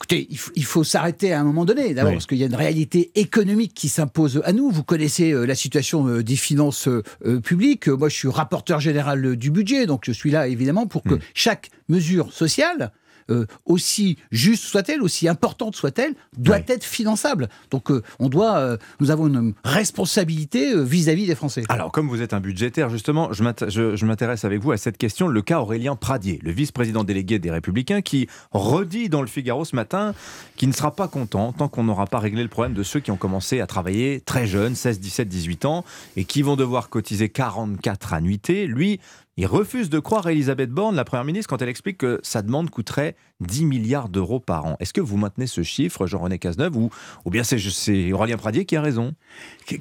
Écoutez, 0.04 0.28
il 0.54 0.64
faut, 0.66 0.84
s'arrêter 0.84 1.32
à 1.32 1.40
un 1.40 1.44
moment 1.44 1.64
donné, 1.64 1.94
d'abord 1.94 2.12
parce 2.12 2.26
qu'il 2.26 2.36
y 2.36 2.42
a 2.42 2.46
une 2.46 2.54
réalité 2.54 3.10
économique 3.14 3.72
qui 3.72 3.88
s'impose 3.88 4.42
à 4.44 4.52
nous. 4.52 4.70
Vous 4.70 4.82
connaissez 4.82 5.32
euh, 5.32 5.46
la 5.46 5.54
situation 5.54 6.06
euh, 6.06 6.22
des 6.22 6.36
finances 6.36 6.88
euh, 6.88 7.40
publiques. 7.40 7.88
Moi, 7.88 8.10
je 8.10 8.16
suis 8.16 8.28
rapporteur 8.28 8.80
général 8.80 9.36
du 9.36 9.50
budget, 9.50 9.86
donc 9.86 10.02
je 10.04 10.12
suis 10.12 10.30
là 10.30 10.46
évidemment 10.46 10.86
pour 10.86 11.04
que 11.04 11.14
hmm. 11.14 11.20
chaque 11.32 11.70
mesure 11.88 12.34
sociale 12.34 12.92
euh, 13.30 13.46
aussi 13.64 14.18
juste 14.30 14.64
soit-elle, 14.64 15.02
aussi 15.02 15.28
importante 15.28 15.76
soit-elle, 15.76 16.14
doit 16.36 16.60
être 16.66 16.84
finançable. 16.84 17.48
Donc 17.70 17.90
euh, 17.90 18.02
on 18.18 18.28
doit, 18.28 18.58
euh, 18.58 18.76
nous 19.00 19.10
avons 19.10 19.26
une 19.28 19.54
responsabilité 19.64 20.72
vis-à-vis 20.82 21.26
des 21.26 21.34
Français. 21.34 21.62
Alors 21.68 21.92
comme 21.92 22.08
vous 22.08 22.22
êtes 22.22 22.34
un 22.34 22.40
budgétaire, 22.40 22.90
justement, 22.90 23.32
je 23.32 24.04
m'intéresse 24.04 24.44
avec 24.44 24.60
vous 24.60 24.72
à 24.72 24.76
cette 24.76 24.98
question, 24.98 25.28
le 25.28 25.42
cas 25.42 25.60
Aurélien 25.60 25.96
Pradier, 25.96 26.38
le 26.42 26.50
vice-président 26.50 27.04
délégué 27.04 27.38
des 27.38 27.50
Républicains, 27.50 28.02
qui 28.02 28.28
redit 28.52 29.08
dans 29.08 29.20
le 29.20 29.26
Figaro 29.26 29.64
ce 29.64 29.76
matin 29.76 30.14
qu'il 30.56 30.68
ne 30.68 30.74
sera 30.74 30.94
pas 30.94 31.08
content 31.08 31.52
tant 31.52 31.68
qu'on 31.68 31.84
n'aura 31.84 32.06
pas 32.06 32.18
réglé 32.18 32.42
le 32.42 32.48
problème 32.48 32.74
de 32.74 32.82
ceux 32.82 33.00
qui 33.00 33.10
ont 33.10 33.16
commencé 33.16 33.60
à 33.60 33.66
travailler 33.66 34.20
très 34.20 34.46
jeunes, 34.46 34.74
16, 34.74 35.00
17, 35.00 35.28
18 35.28 35.64
ans, 35.64 35.84
et 36.16 36.24
qui 36.24 36.42
vont 36.42 36.56
devoir 36.56 36.88
cotiser 36.88 37.28
44 37.28 38.12
annuités. 38.12 38.66
Lui 38.66 39.00
il 39.36 39.46
refuse 39.46 39.90
de 39.90 39.98
croire 39.98 40.28
Elisabeth 40.28 40.70
Borne, 40.70 40.94
la 40.94 41.04
Première 41.04 41.24
ministre, 41.24 41.48
quand 41.48 41.60
elle 41.60 41.68
explique 41.68 41.98
que 41.98 42.20
sa 42.22 42.42
demande 42.42 42.70
coûterait 42.70 43.16
10 43.40 43.64
milliards 43.64 44.08
d'euros 44.08 44.40
par 44.40 44.64
an. 44.64 44.76
Est-ce 44.78 44.92
que 44.92 45.00
vous 45.00 45.16
maintenez 45.16 45.46
ce 45.46 45.62
chiffre, 45.62 46.06
Jean-René 46.06 46.38
Cazeneuve, 46.38 46.76
ou, 46.76 46.90
bien 47.30 47.42
c'est 47.42 48.12
Aurélien 48.12 48.36
Pradier 48.36 48.64
qui 48.64 48.76
a 48.76 48.82
raison? 48.82 49.12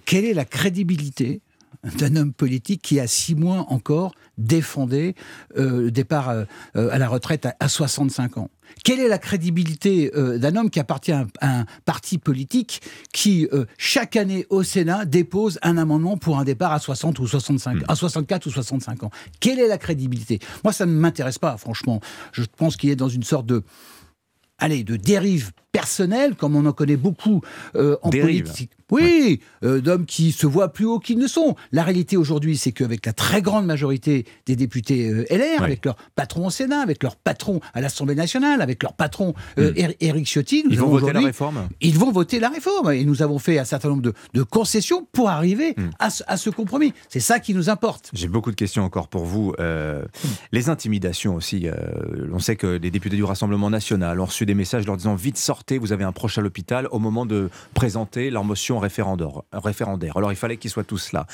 Quelle 0.05 0.25
est 0.25 0.33
la 0.33 0.45
crédibilité 0.45 1.41
d'un 1.97 2.15
homme 2.15 2.33
politique 2.33 2.81
qui 2.81 2.99
a 2.99 3.07
six 3.07 3.35
mois 3.35 3.65
encore 3.69 4.15
défendait 4.37 5.15
euh, 5.57 5.83
le 5.83 5.91
départ 5.91 6.29
euh, 6.29 6.45
à 6.75 6.97
la 6.97 7.07
retraite 7.07 7.47
à, 7.59 7.67
65 7.69 8.37
ans? 8.37 8.49
Quelle 8.83 8.99
est 8.99 9.07
la 9.07 9.17
crédibilité 9.17 10.11
euh, 10.15 10.37
d'un 10.37 10.55
homme 10.55 10.69
qui 10.69 10.79
appartient 10.79 11.11
à 11.11 11.25
un, 11.41 11.65
parti 11.85 12.17
politique 12.17 12.81
qui, 13.13 13.47
chaque 13.77 14.15
année 14.15 14.45
au 14.49 14.63
Sénat, 14.63 15.05
dépose 15.05 15.59
un 15.61 15.77
amendement 15.77 16.17
pour 16.17 16.39
un 16.39 16.43
départ 16.43 16.71
à 16.71 16.79
60 16.79 17.19
ou 17.19 17.27
65, 17.27 17.75
hmm. 17.75 17.83
à 17.87 17.95
64 17.95 18.45
ou 18.45 18.49
65 18.49 19.03
ans? 19.03 19.11
Quelle 19.39 19.59
est 19.59 19.67
la 19.67 19.77
crédibilité? 19.77 20.39
Moi, 20.63 20.73
ça 20.73 20.85
ne 20.85 20.93
m'intéresse 20.93 21.39
pas, 21.39 21.57
franchement. 21.57 21.99
Je 22.31 22.43
pense 22.57 22.77
qu'il 22.77 22.89
est 22.89 22.95
dans 22.95 23.09
une 23.09 23.23
sorte 23.23 23.45
de 23.45 23.63
allez, 24.57 24.83
de 24.83 24.95
dérive 24.95 25.51
personnelle, 25.73 26.35
comme 26.35 26.55
on 26.55 26.65
en 26.65 26.71
connaît 26.71 26.95
beaucoup 26.95 27.41
en 27.75 28.09
politique. 28.09 28.71
Oui, 28.93 29.39
euh, 29.63 29.81
d'hommes 29.81 30.05
qui 30.05 30.31
se 30.31 30.45
voient 30.45 30.71
plus 30.71 30.85
haut 30.85 30.99
qu'ils 30.99 31.17
ne 31.17 31.25
sont. 31.25 31.55
La 31.71 31.81
réalité 31.81 32.15
aujourd'hui, 32.15 32.57
c'est 32.57 32.71
qu'avec 32.71 33.07
la 33.07 33.13
très 33.13 33.41
grande 33.41 33.65
majorité 33.65 34.25
des 34.45 34.55
députés 34.55 35.09
euh, 35.09 35.25
LR, 35.31 35.63
avec 35.63 35.83
leur 35.83 35.95
patron 36.15 36.45
au 36.45 36.49
Sénat, 36.51 36.79
avec 36.79 37.01
leur 37.01 37.15
patron 37.15 37.59
à 37.73 37.81
l'Assemblée 37.81 38.13
nationale, 38.13 38.61
avec 38.61 38.83
leur 38.83 38.93
patron 38.93 39.33
euh, 39.57 39.71
hmm. 39.71 39.93
Éric 39.99 40.27
Ciotti, 40.27 40.63
ils 40.69 40.79
vont 40.79 40.89
voter 40.89 41.11
la 41.11 41.21
réforme. 41.21 41.69
Ils 41.81 41.97
vont 41.97 42.11
voter 42.11 42.39
la 42.39 42.49
réforme 42.49 42.91
et 42.91 43.03
nous 43.03 43.23
avons 43.23 43.39
fait 43.39 43.57
un 43.57 43.65
certain 43.65 43.89
nombre 43.89 44.03
de, 44.03 44.43
concessions 44.43 45.07
pour 45.11 45.29
arriver 45.29 45.73
hmm. 45.75 45.89
à, 45.97 46.37
ce, 46.37 46.49
compromis. 46.51 46.93
C'est 47.09 47.19
ça 47.19 47.39
qui 47.39 47.55
nous 47.55 47.71
importe. 47.71 48.11
J'ai 48.13 48.27
beaucoup 48.27 48.51
de 48.51 48.55
questions 48.55 48.83
encore 48.83 49.07
pour 49.07 49.25
vous. 49.25 49.55
les 50.51 50.69
intimidations 50.69 51.35
aussi. 51.35 51.67
on 52.31 52.39
sait 52.39 52.55
que 52.55 52.67
les 52.67 52.91
députés 52.91 53.15
du 53.15 53.23
Rassemblement 53.23 53.71
national 53.71 54.19
ont 54.19 54.25
reçu 54.25 54.45
des 54.45 54.53
messages 54.53 54.85
leur 54.85 54.97
disant 54.97 55.15
vite 55.15 55.37
sortez, 55.37 55.62
vous 55.71 55.91
avez 55.91 56.03
un 56.03 56.11
proche 56.11 56.37
à 56.37 56.41
l'hôpital 56.41 56.87
au 56.91 56.99
moment 56.99 57.25
de 57.25 57.49
présenter 57.73 58.29
leur 58.29 58.43
motion 58.43 58.79
référendaire. 58.79 60.17
Alors 60.17 60.31
il 60.31 60.35
fallait 60.35 60.57
qu'ils 60.57 60.71
soient 60.71 60.83
tous 60.83 61.11
là. 61.13 61.25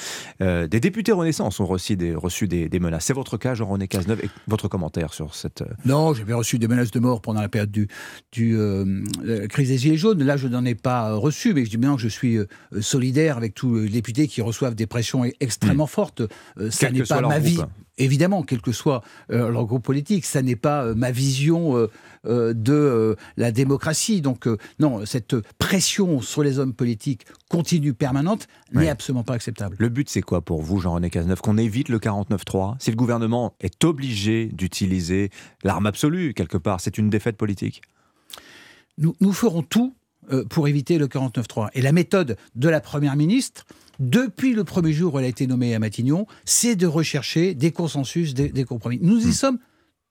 Euh, 0.42 0.68
des 0.68 0.80
députés 0.80 1.12
Renaissance 1.12 1.60
ont 1.60 1.66
reçu 1.66 1.96
des, 1.96 2.16
reçu 2.16 2.48
des, 2.48 2.70
menaces. 2.80 3.06
C'est 3.06 3.14
votre 3.14 3.38
cas, 3.38 3.56
Jean-René 3.56 3.88
Cazeneuve, 3.88 4.24
et 4.24 4.30
votre 4.48 4.68
commentaire 4.68 5.14
sur 5.14 5.36
cette... 5.36 5.62
Euh, 5.62 5.74
non, 5.86 6.14
j'avais 6.14 6.34
reçu 6.34 6.60
des 6.60 6.68
menaces 6.68 6.92
de 6.92 7.00
mort 7.00 7.22
pendant 7.22 7.42
la 7.42 7.50
période 7.50 7.72
du, 7.72 7.88
du 8.32 8.58
euh, 8.58 9.04
la 9.24 9.48
crise 9.48 9.70
des 9.70 9.78
Gilets 9.78 9.98
jaunes. 9.98 10.24
Là, 10.24 10.38
je 10.38 10.48
n'en 10.48 10.64
ai 10.66 10.76
pas 10.76 11.14
reçu, 11.14 11.54
mais 11.54 11.66
je 11.66 11.70
dis 11.70 11.78
bien 11.78 11.96
que 11.96 12.02
je 12.02 12.08
suis 12.08 12.38
solidaire 12.80 13.38
avec 13.38 13.54
tous 13.54 13.76
les 13.76 13.90
députés 13.90 14.28
qui 14.28 14.42
reçoivent 14.42 14.76
des 14.76 14.88
pressions 14.88 15.26
extrêmement 15.40 15.86
hmm. 15.86 15.88
fortes. 15.88 16.22
ça 16.70 16.92
n'est 16.92 17.04
pas 17.04 17.22
ma 17.22 17.40
vie. 17.40 17.60
Évidemment, 18.00 18.44
quel 18.44 18.62
que 18.62 18.72
soit 18.72 19.04
leur 19.30 19.66
groupe 19.66 19.84
politique, 19.84 20.26
ça 20.26 20.42
n'est 20.42 20.56
pas 20.56 20.94
ma 20.96 21.12
vision 21.12 21.90
euh, 22.26 22.54
de 22.54 22.74
euh, 22.74 23.16
la 23.38 23.54
démocratie. 23.54 24.20
Donc 24.20 24.46
euh, 24.46 24.58
non, 24.80 25.06
cette 25.06 25.38
pression 25.58 26.20
sur 26.20 26.44
les 26.44 26.60
hommes 26.60 26.74
politiques 26.74 27.26
continue 27.48 27.94
permanente 27.94 28.48
n'est 28.74 28.90
absolument 28.90 29.24
pas 29.24 29.36
acceptable. 29.36 29.78
Le 29.80 29.88
but, 29.88 30.10
c'est 30.10 30.22
quoi 30.22 30.42
pour 30.42 30.62
vous, 30.62 30.82
Jean-René 30.82 31.10
Cazeneuve 31.10 31.40
Qu'on 31.40 31.58
évite 31.58 31.88
le 31.88 31.98
49-3 31.98 32.76
Si 32.80 32.92
le 32.92 32.98
gouvernement 32.98 33.54
est 33.62 33.86
obligé 33.86 34.48
d'utiliser 34.48 35.30
l'arme 35.64 35.86
absolue, 35.86 36.34
quelque 36.34 36.58
part, 36.58 36.82
c'est 36.82 36.98
une 36.98 37.10
défaite 37.10 37.38
politique 37.38 37.82
nous, 39.00 39.16
nous 39.22 39.34
ferons 39.34 39.64
tout 39.64 39.96
pour 40.50 40.68
éviter 40.68 40.98
le 40.98 41.08
49-3. 41.08 41.70
Et 41.74 41.82
la 41.82 41.92
méthode 41.92 42.38
de 42.56 42.70
la 42.70 42.82
Première 42.82 43.16
ministre, 43.16 43.66
depuis 44.00 44.54
le 44.54 44.64
premier 44.64 44.94
jour 44.94 45.14
où 45.14 45.20
elle 45.20 45.26
a 45.26 45.30
été 45.30 45.46
nommée 45.46 45.76
à 45.76 45.80
Matignon, 45.80 46.26
c'est 46.46 46.76
de 46.76 46.88
rechercher 46.88 47.54
des 47.54 47.72
consensus, 47.72 48.34
des, 48.34 48.64
compromis. 48.64 49.00
Nous 49.02 49.26
y 49.26 49.30
hmm. 49.30 49.34
sommes 49.34 49.60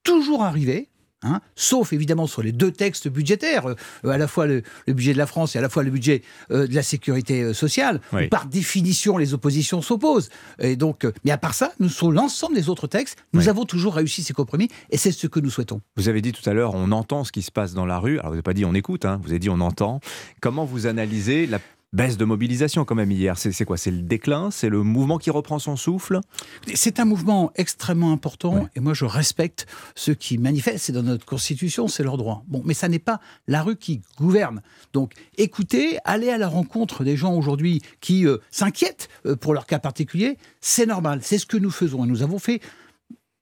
toujours 0.05 0.43
arrivés, 0.43 0.89
Hein, 1.25 1.41
sauf 1.57 1.93
évidemment 1.93 2.29
sur 2.29 2.43
les 2.43 2.53
deux 2.53 2.71
textes 2.71 3.09
budgétaires, 3.09 3.67
euh, 3.67 4.09
à 4.09 4.19
la 4.19 4.29
fois 4.29 4.47
le, 4.47 4.63
budget 4.87 5.15
de 5.15 5.19
la 5.19 5.27
France 5.27 5.57
et 5.57 5.59
à 5.59 5.61
la 5.61 5.69
fois 5.69 5.83
le 5.83 5.91
budget 5.91 6.23
euh, 6.53 6.69
de 6.69 6.75
la 6.77 6.85
sécurité 6.85 7.43
euh, 7.43 7.53
sociale. 7.53 8.01
par 8.31 8.47
définition, 8.47 9.19
les 9.19 9.35
oppositions 9.35 9.83
s'opposent. 9.83 10.29
Et 10.61 10.77
donc, 10.77 11.05
mais 11.25 11.33
à 11.33 11.39
part 11.39 11.55
ça, 11.55 11.73
nous 11.81 11.89
sur 11.89 12.13
l'ensemble 12.13 12.55
des 12.55 12.69
autres 12.69 12.87
textes, 12.87 13.19
nous 13.33 13.49
avons 13.49 13.65
toujours 13.65 13.97
réussi 13.97 14.23
ces 14.23 14.33
compromis 14.33 14.69
et 14.91 14.97
c'est 14.97 15.11
ce 15.11 15.27
que 15.27 15.41
nous 15.41 15.51
souhaitons. 15.51 15.81
Vous 15.97 16.09
avez 16.09 16.21
dit 16.21 16.31
tout 16.31 16.49
à 16.49 16.53
l'heure, 16.53 16.75
on 16.75 16.93
entend 16.93 17.25
ce 17.25 17.33
qui 17.33 17.43
se 17.43 17.51
passe 17.51 17.75
dans 17.75 17.87
la 17.87 17.99
rue. 17.99 18.21
Alors 18.21 18.27
vous 18.27 18.35
n'avez 18.35 18.43
pas 18.43 18.55
dit 18.55 18.65
on 18.65 18.75
écoute, 18.75 19.05
hein, 19.05 19.21
vous 19.25 19.31
avez 19.31 19.41
dit 19.41 19.51
on 19.51 19.61
entend. 19.61 19.99
Comment 20.41 20.65
vous 20.65 20.87
analysez 20.87 21.47
la 21.47 21.59
baisse 21.93 22.17
de 22.17 22.25
mobilisation 22.25 22.85
quand 22.85 22.95
même 22.95 23.11
hier. 23.11 23.39
C'est 23.39 23.65
quoi? 23.65 23.77
C'est 23.77 23.91
le 23.91 24.03
déclin? 24.03 24.51
C'est 24.51 24.69
le 24.69 24.83
mouvement 24.83 25.19
qui 25.19 25.31
reprend 25.31 25.59
son 25.59 25.77
souffle? 25.77 26.21
C'est 26.75 27.01
un 27.01 27.05
mouvement 27.05 27.51
extrêmement 27.55 28.13
important 28.13 28.69
et 28.75 28.81
moi 28.81 28.95
je 28.95 29.05
respecte 29.05 29.67
ceux 29.95 30.15
qui 30.15 30.39
manifestent. 30.39 30.87
C'est 30.87 30.93
dans 30.93 31.03
notre 31.03 31.25
constitution, 31.25 31.89
c'est 31.89 32.03
leur 32.03 32.17
droit. 32.17 32.45
Bon, 32.49 32.63
mais 32.65 32.75
ça 32.75 32.89
n'est 32.89 32.99
pas 32.99 33.21
la 33.47 33.63
rue 33.63 33.77
qui 33.77 34.03
gouverne. 34.19 34.63
Donc 34.93 35.13
écoutez, 35.37 35.99
allez 36.05 36.31
à 36.31 36.39
la 36.39 36.49
rencontre 36.49 37.05
des 37.05 37.17
gens 37.17 37.35
aujourd'hui 37.35 37.83
qui 38.01 38.27
euh, 38.27 38.39
s'inquiètent 38.51 39.09
euh, 39.27 39.37
pour 39.37 39.55
leur 39.55 39.67
cas 39.67 39.79
particulier. 39.79 40.37
C'est 40.61 40.87
normal. 40.87 41.21
C'est 41.23 41.39
ce 41.39 41.47
que 41.47 41.57
nous 41.57 41.71
faisons 41.71 42.05
et 42.05 42.09
nous 42.09 42.23
avons 42.23 42.39
fait 42.39 42.61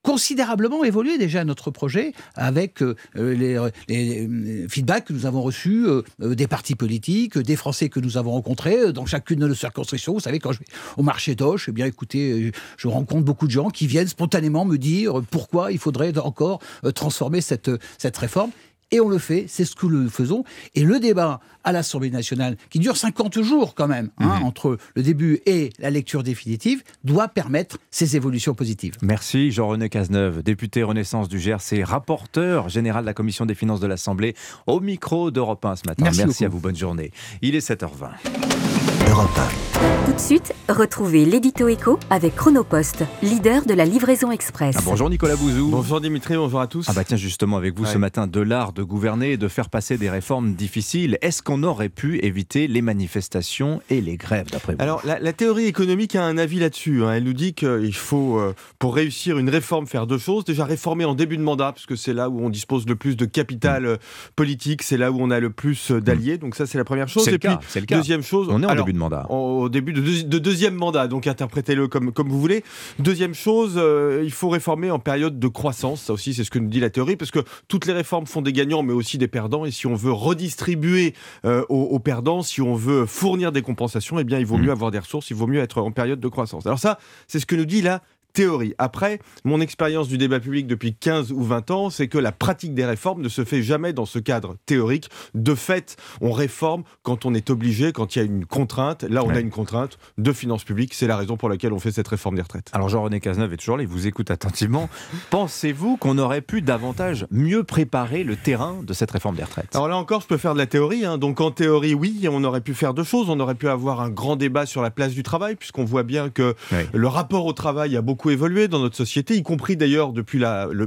considérablement 0.06 0.84
évolué 0.84 1.18
déjà 1.18 1.44
notre 1.44 1.72
projet 1.72 2.12
avec 2.36 2.80
euh, 2.80 2.94
les, 3.16 3.56
euh, 3.56 4.68
feedbacks 4.68 5.06
que 5.06 5.12
nous 5.12 5.26
avons 5.26 5.42
reçus 5.42 5.84
euh, 5.84 6.02
des 6.20 6.46
partis 6.46 6.76
politiques, 6.76 7.36
des 7.36 7.56
Français 7.56 7.88
que 7.88 7.98
nous 7.98 8.16
avons 8.16 8.30
rencontrés 8.30 8.92
dans 8.92 9.04
chacune 9.04 9.40
de 9.40 9.48
nos 9.48 9.54
circonscriptions. 9.54 10.12
Vous 10.12 10.20
savez, 10.20 10.38
quand 10.38 10.52
je 10.52 10.60
vais 10.60 10.66
au 10.96 11.02
marché 11.02 11.34
d'Oche, 11.34 11.68
eh 11.68 11.72
bien 11.72 11.86
écoutez, 11.86 12.52
je 12.76 12.86
rencontre 12.86 13.24
beaucoup 13.24 13.48
de 13.48 13.50
gens 13.52 13.68
qui 13.68 13.88
viennent 13.88 14.06
spontanément 14.06 14.64
me 14.64 14.78
dire 14.78 15.22
pourquoi 15.32 15.72
il 15.72 15.78
faudrait 15.78 16.16
encore 16.18 16.60
transformer 16.94 17.40
cette, 17.40 17.72
cette 17.98 18.16
réforme. 18.16 18.52
Et 18.92 19.00
on 19.00 19.08
le 19.08 19.18
fait, 19.18 19.46
c'est 19.48 19.64
ce 19.64 19.74
que 19.74 19.86
nous 19.86 20.08
faisons. 20.08 20.44
Et 20.74 20.82
le 20.82 21.00
débat 21.00 21.40
à 21.64 21.72
l'Assemblée 21.72 22.10
nationale, 22.10 22.56
qui 22.70 22.78
dure 22.78 22.96
50 22.96 23.42
jours 23.42 23.74
quand 23.74 23.88
même, 23.88 24.10
hein, 24.18 24.38
mhm. 24.38 24.44
entre 24.44 24.78
le 24.94 25.02
début 25.02 25.40
et 25.46 25.70
la 25.80 25.90
lecture 25.90 26.22
définitive, 26.22 26.84
doit 27.02 27.26
permettre 27.26 27.78
ces 27.90 28.16
évolutions 28.16 28.54
positives. 28.54 28.94
Merci 29.02 29.50
Jean-René 29.50 29.88
Cazeneuve, 29.88 30.42
député 30.42 30.84
Renaissance 30.84 31.28
du 31.28 31.38
GRC, 31.38 31.82
rapporteur 31.82 32.68
général 32.68 33.02
de 33.02 33.06
la 33.06 33.14
Commission 33.14 33.46
des 33.46 33.54
finances 33.54 33.80
de 33.80 33.88
l'Assemblée, 33.88 34.36
au 34.68 34.80
micro 34.80 35.32
d'Europe 35.32 35.64
1 35.64 35.76
ce 35.76 35.82
matin. 35.86 36.04
Merci, 36.04 36.20
Merci 36.20 36.44
à 36.44 36.48
vous, 36.48 36.60
bonne 36.60 36.76
journée. 36.76 37.10
Il 37.42 37.56
est 37.56 37.68
7h20. 37.68 38.65
Europe 39.08 39.38
1. 39.38 39.66
Tout 40.06 40.12
de 40.12 40.20
suite, 40.20 40.54
retrouvez 40.68 41.24
l'édito 41.24 41.68
écho 41.68 41.98
avec 42.10 42.34
Chronopost, 42.36 43.04
leader 43.22 43.66
de 43.66 43.74
la 43.74 43.84
livraison 43.84 44.30
express. 44.30 44.76
Ah, 44.78 44.82
bonjour 44.84 45.10
Nicolas 45.10 45.36
Bouzou. 45.36 45.68
Bonjour 45.70 46.00
Dimitri, 46.00 46.36
bonjour 46.36 46.60
à 46.60 46.66
tous. 46.66 46.86
Ah 46.88 46.92
bah 46.94 47.04
tiens 47.04 47.16
justement 47.16 47.56
avec 47.56 47.76
vous 47.76 47.84
ce 47.84 47.98
matin 47.98 48.26
de 48.26 48.40
l'art 48.40 48.72
de 48.72 48.82
gouverner 48.82 49.32
et 49.32 49.36
de 49.36 49.48
faire 49.48 49.68
passer 49.68 49.98
des 49.98 50.08
réformes 50.08 50.54
difficiles. 50.54 51.18
Est-ce 51.22 51.42
qu'on 51.42 51.62
aurait 51.64 51.88
pu 51.88 52.24
éviter 52.24 52.68
les 52.68 52.82
manifestations 52.82 53.82
et 53.90 54.00
les 54.00 54.16
grèves 54.16 54.50
d'après 54.50 54.74
vous? 54.74 54.82
Alors 54.82 55.02
la, 55.04 55.32
théorie 55.32 55.66
économique 55.66 56.14
a 56.14 56.24
un 56.24 56.38
avis 56.38 56.60
là-dessus. 56.60 57.04
Hein. 57.04 57.12
Elle 57.14 57.24
nous 57.24 57.34
dit 57.34 57.52
qu'il 57.52 57.94
faut, 57.94 58.38
euh, 58.38 58.54
pour 58.78 58.94
réussir 58.94 59.38
une 59.38 59.50
réforme, 59.50 59.86
faire 59.86 60.06
deux 60.06 60.18
choses. 60.18 60.44
Déjà 60.44 60.64
réformer 60.64 61.04
en 61.04 61.14
début 61.14 61.36
de 61.36 61.42
mandat, 61.42 61.72
parce 61.72 61.86
que 61.86 61.96
c'est 61.96 62.14
là 62.14 62.30
où 62.30 62.40
on 62.40 62.48
dispose 62.48 62.86
le 62.86 62.96
plus 62.96 63.16
de 63.16 63.24
capital 63.24 63.82
mm. 63.82 63.86
euh, 63.86 63.96
politique, 64.36 64.82
c'est 64.82 64.96
là 64.96 65.10
où 65.10 65.18
on 65.20 65.30
a 65.30 65.40
le 65.40 65.50
plus 65.50 65.90
euh, 65.90 66.00
d'alliés. 66.00 66.38
Donc 66.38 66.54
ça 66.54 66.64
c'est 66.64 66.78
la 66.78 66.84
première 66.84 67.08
chose. 67.08 67.24
C'est 67.24 67.32
le, 67.32 67.38
cas, 67.38 67.58
le 67.74 67.80
cas. 67.82 67.96
Deuxième 67.96 68.22
chose. 68.22 68.46
On 68.50 68.62
est 68.62 68.66
en 68.66 68.74
début 68.74 68.92
de 68.92 68.95
mandat. 68.96 69.30
Au 69.30 69.68
début 69.68 69.92
de, 69.92 70.38
deuxième 70.38 70.74
mandat, 70.74 71.08
donc 71.08 71.26
interprétez-le 71.26 71.88
comme, 71.88 72.12
comme 72.12 72.28
vous 72.28 72.40
voulez. 72.40 72.64
Deuxième 72.98 73.34
chose, 73.34 73.74
euh, 73.76 74.22
il 74.24 74.32
faut 74.32 74.48
réformer 74.48 74.90
en 74.90 74.98
période 74.98 75.38
de 75.38 75.48
croissance. 75.48 76.02
Ça 76.02 76.12
aussi, 76.12 76.34
c'est 76.34 76.44
ce 76.44 76.50
que 76.50 76.58
nous 76.58 76.68
dit 76.68 76.80
la 76.80 76.90
théorie, 76.90 77.16
parce 77.16 77.30
que 77.30 77.40
toutes 77.68 77.86
les 77.86 77.92
réformes 77.92 78.26
font 78.26 78.42
des 78.42 78.52
gagnants, 78.52 78.82
mais 78.82 78.92
aussi 78.92 79.18
des 79.18 79.28
perdants. 79.28 79.64
Et 79.64 79.70
si 79.70 79.86
on 79.86 79.94
veut 79.94 80.12
redistribuer 80.12 81.14
euh, 81.44 81.64
aux, 81.68 81.98
perdants, 81.98 82.42
si 82.42 82.60
on 82.60 82.74
veut 82.74 83.06
fournir 83.06 83.52
des 83.52 83.62
compensations, 83.62 84.18
eh 84.18 84.24
bien, 84.24 84.38
il 84.38 84.46
vaut 84.46 84.58
mmh. 84.58 84.62
mieux 84.62 84.72
avoir 84.72 84.90
des 84.90 84.98
ressources, 84.98 85.30
il 85.30 85.36
vaut 85.36 85.46
mieux 85.46 85.60
être 85.60 85.80
en 85.80 85.90
période 85.90 86.20
de 86.20 86.28
croissance. 86.28 86.66
Alors 86.66 86.78
ça, 86.78 86.98
c'est 87.26 87.40
ce 87.40 87.46
que 87.46 87.56
nous 87.56 87.64
dit 87.64 87.82
la 87.82 88.02
théorie. 88.36 88.74
Après, 88.76 89.18
mon 89.44 89.62
expérience 89.62 90.08
du 90.08 90.18
débat 90.18 90.40
public 90.40 90.66
depuis 90.66 90.94
15 90.94 91.32
ou 91.32 91.42
20 91.42 91.70
ans, 91.70 91.88
c'est 91.88 92.06
que 92.06 92.18
la 92.18 92.32
pratique 92.32 92.74
des 92.74 92.84
réformes 92.84 93.22
ne 93.22 93.30
se 93.30 93.46
fait 93.46 93.62
jamais 93.62 93.94
dans 93.94 94.04
ce 94.04 94.18
cadre 94.18 94.56
théorique. 94.66 95.08
De 95.34 95.54
fait, 95.54 95.96
on 96.20 96.32
réforme 96.32 96.82
quand 97.02 97.24
on 97.24 97.32
est 97.32 97.48
obligé, 97.48 97.92
quand 97.92 98.14
il 98.14 98.18
y 98.18 98.22
a 98.22 98.26
une 98.26 98.44
contrainte. 98.44 99.04
Là, 99.04 99.24
on 99.24 99.30
a 99.30 99.40
une 99.40 99.48
contrainte 99.48 99.96
de 100.18 100.32
finances 100.34 100.64
publiques. 100.64 100.92
C'est 100.92 101.06
la 101.06 101.16
raison 101.16 101.38
pour 101.38 101.48
laquelle 101.48 101.72
on 101.72 101.78
fait 101.78 101.92
cette 101.92 102.08
réforme 102.08 102.34
des 102.36 102.42
retraites. 102.42 102.68
Alors, 102.74 102.90
Jean-René 102.90 103.20
Cazeneuve 103.20 103.54
est 103.54 103.56
toujours 103.56 103.78
là, 103.78 103.84
il 103.84 103.88
vous 103.88 104.06
écoute 104.06 104.30
attentivement. 104.30 104.90
Pensez-vous 105.30 105.96
qu'on 105.96 106.18
aurait 106.18 106.42
pu 106.42 106.60
davantage 106.60 107.26
mieux 107.30 107.64
préparer 107.64 108.22
le 108.22 108.36
terrain 108.36 108.82
de 108.82 108.92
cette 108.92 109.12
réforme 109.12 109.36
des 109.36 109.44
retraites? 109.44 109.74
Alors 109.74 109.88
là 109.88 109.96
encore, 109.96 110.20
je 110.20 110.26
peux 110.26 110.36
faire 110.36 110.52
de 110.52 110.58
la 110.58 110.66
théorie. 110.66 111.06
Hein. 111.06 111.16
Donc, 111.16 111.40
en 111.40 111.52
théorie, 111.52 111.94
oui, 111.94 112.28
on 112.30 112.44
aurait 112.44 112.60
pu 112.60 112.74
faire 112.74 112.92
deux 112.92 113.02
choses. 113.02 113.30
On 113.30 113.40
aurait 113.40 113.54
pu 113.54 113.70
avoir 113.70 114.02
un 114.02 114.10
grand 114.10 114.36
débat 114.36 114.66
sur 114.66 114.82
la 114.82 114.90
place 114.90 115.14
du 115.14 115.22
travail, 115.22 115.56
puisqu'on 115.56 115.86
voit 115.86 116.02
bien 116.02 116.28
que 116.28 116.54
le 116.92 117.08
rapport 117.08 117.46
au 117.46 117.54
travail 117.54 117.96
a 117.96 118.02
beaucoup 118.02 118.25
évolué 118.30 118.68
dans 118.68 118.80
notre 118.80 118.96
société, 118.96 119.36
y 119.36 119.42
compris 119.42 119.76
d'ailleurs 119.76 120.12
depuis 120.12 120.38
la, 120.38 120.68
le, 120.70 120.86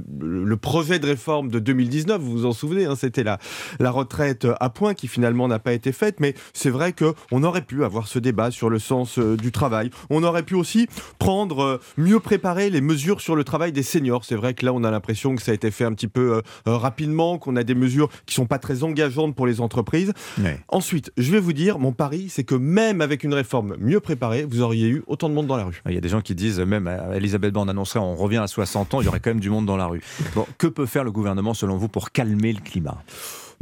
projet 0.57 0.99
de 0.99 1.05
réforme 1.05 1.49
de 1.49 1.59
2019, 1.59 2.21
vous 2.21 2.31
vous 2.31 2.45
en 2.45 2.51
souvenez, 2.51 2.85
hein, 2.85 2.95
c'était 2.95 3.23
la, 3.23 3.39
la 3.79 3.91
retraite 3.91 4.47
à 4.59 4.69
point 4.69 4.93
qui 4.93 5.07
finalement 5.07 5.47
n'a 5.47 5.59
pas 5.59 5.73
été 5.73 5.91
faite, 5.91 6.19
mais 6.19 6.35
c'est 6.53 6.69
vrai 6.69 6.93
qu'on 6.93 7.43
aurait 7.43 7.61
pu 7.61 7.83
avoir 7.83 8.07
ce 8.07 8.19
débat 8.19 8.51
sur 8.51 8.69
le 8.69 8.79
sens 8.79 9.17
euh, 9.17 9.37
du 9.37 9.51
travail. 9.51 9.89
On 10.09 10.23
aurait 10.23 10.43
pu 10.43 10.55
aussi 10.55 10.87
prendre, 11.17 11.63
euh, 11.63 11.81
mieux 11.97 12.19
préparer 12.19 12.69
les 12.69 12.81
mesures 12.81 13.21
sur 13.21 13.35
le 13.35 13.43
travail 13.43 13.71
des 13.71 13.83
seniors. 13.83 14.25
C'est 14.25 14.35
vrai 14.35 14.53
que 14.53 14.65
là, 14.65 14.73
on 14.73 14.83
a 14.83 14.91
l'impression 14.91 15.35
que 15.35 15.41
ça 15.41 15.51
a 15.51 15.53
été 15.53 15.71
fait 15.71 15.85
un 15.85 15.93
petit 15.93 16.07
peu 16.07 16.35
euh, 16.35 16.41
rapidement, 16.65 17.37
qu'on 17.37 17.55
a 17.55 17.63
des 17.63 17.75
mesures 17.75 18.09
qui 18.25 18.35
sont 18.35 18.45
pas 18.45 18.59
très 18.59 18.83
engageantes 18.83 19.35
pour 19.35 19.47
les 19.47 19.61
entreprises. 19.61 20.13
Ensuite, 20.67 21.11
je 21.17 21.31
vais 21.31 21.39
vous 21.39 21.53
dire, 21.53 21.79
mon 21.79 21.91
pari, 21.91 22.27
c'est 22.29 22.43
que 22.43 22.55
même 22.55 23.01
avec 23.01 23.23
une 23.23 23.33
réforme 23.33 23.75
mieux 23.79 23.99
préparée, 23.99 24.45
vous 24.49 24.61
auriez 24.61 24.87
eu 24.87 25.03
autant 25.07 25.29
de 25.29 25.33
monde 25.33 25.47
dans 25.47 25.57
la 25.57 25.65
rue. 25.65 25.81
Il 25.87 25.93
y 25.93 25.97
a 25.97 26.01
des 26.01 26.09
gens 26.09 26.21
qui 26.21 26.35
disent, 26.35 26.59
même 26.59 26.87
Elisabeth 27.29 27.53
Borne 27.53 27.69
annoncerait 27.69 27.99
on 27.99 28.15
revient 28.15 28.37
à 28.37 28.47
60 28.47 28.95
ans, 28.95 29.01
il 29.01 29.05
y 29.05 29.07
aurait 29.07 29.19
quand 29.19 29.29
même 29.29 29.39
du 29.39 29.51
monde 29.51 29.67
dans 29.67 29.77
la 29.77 29.85
rue. 29.85 30.01
Que 30.57 30.65
peut 30.65 30.87
faire 30.87 31.03
le 31.03 31.11
gouvernement 31.11 31.53
selon 31.53 31.77
vous 31.77 31.87
pour 31.87 32.11
calmer 32.11 32.53
le 32.53 32.59
climat? 32.59 33.03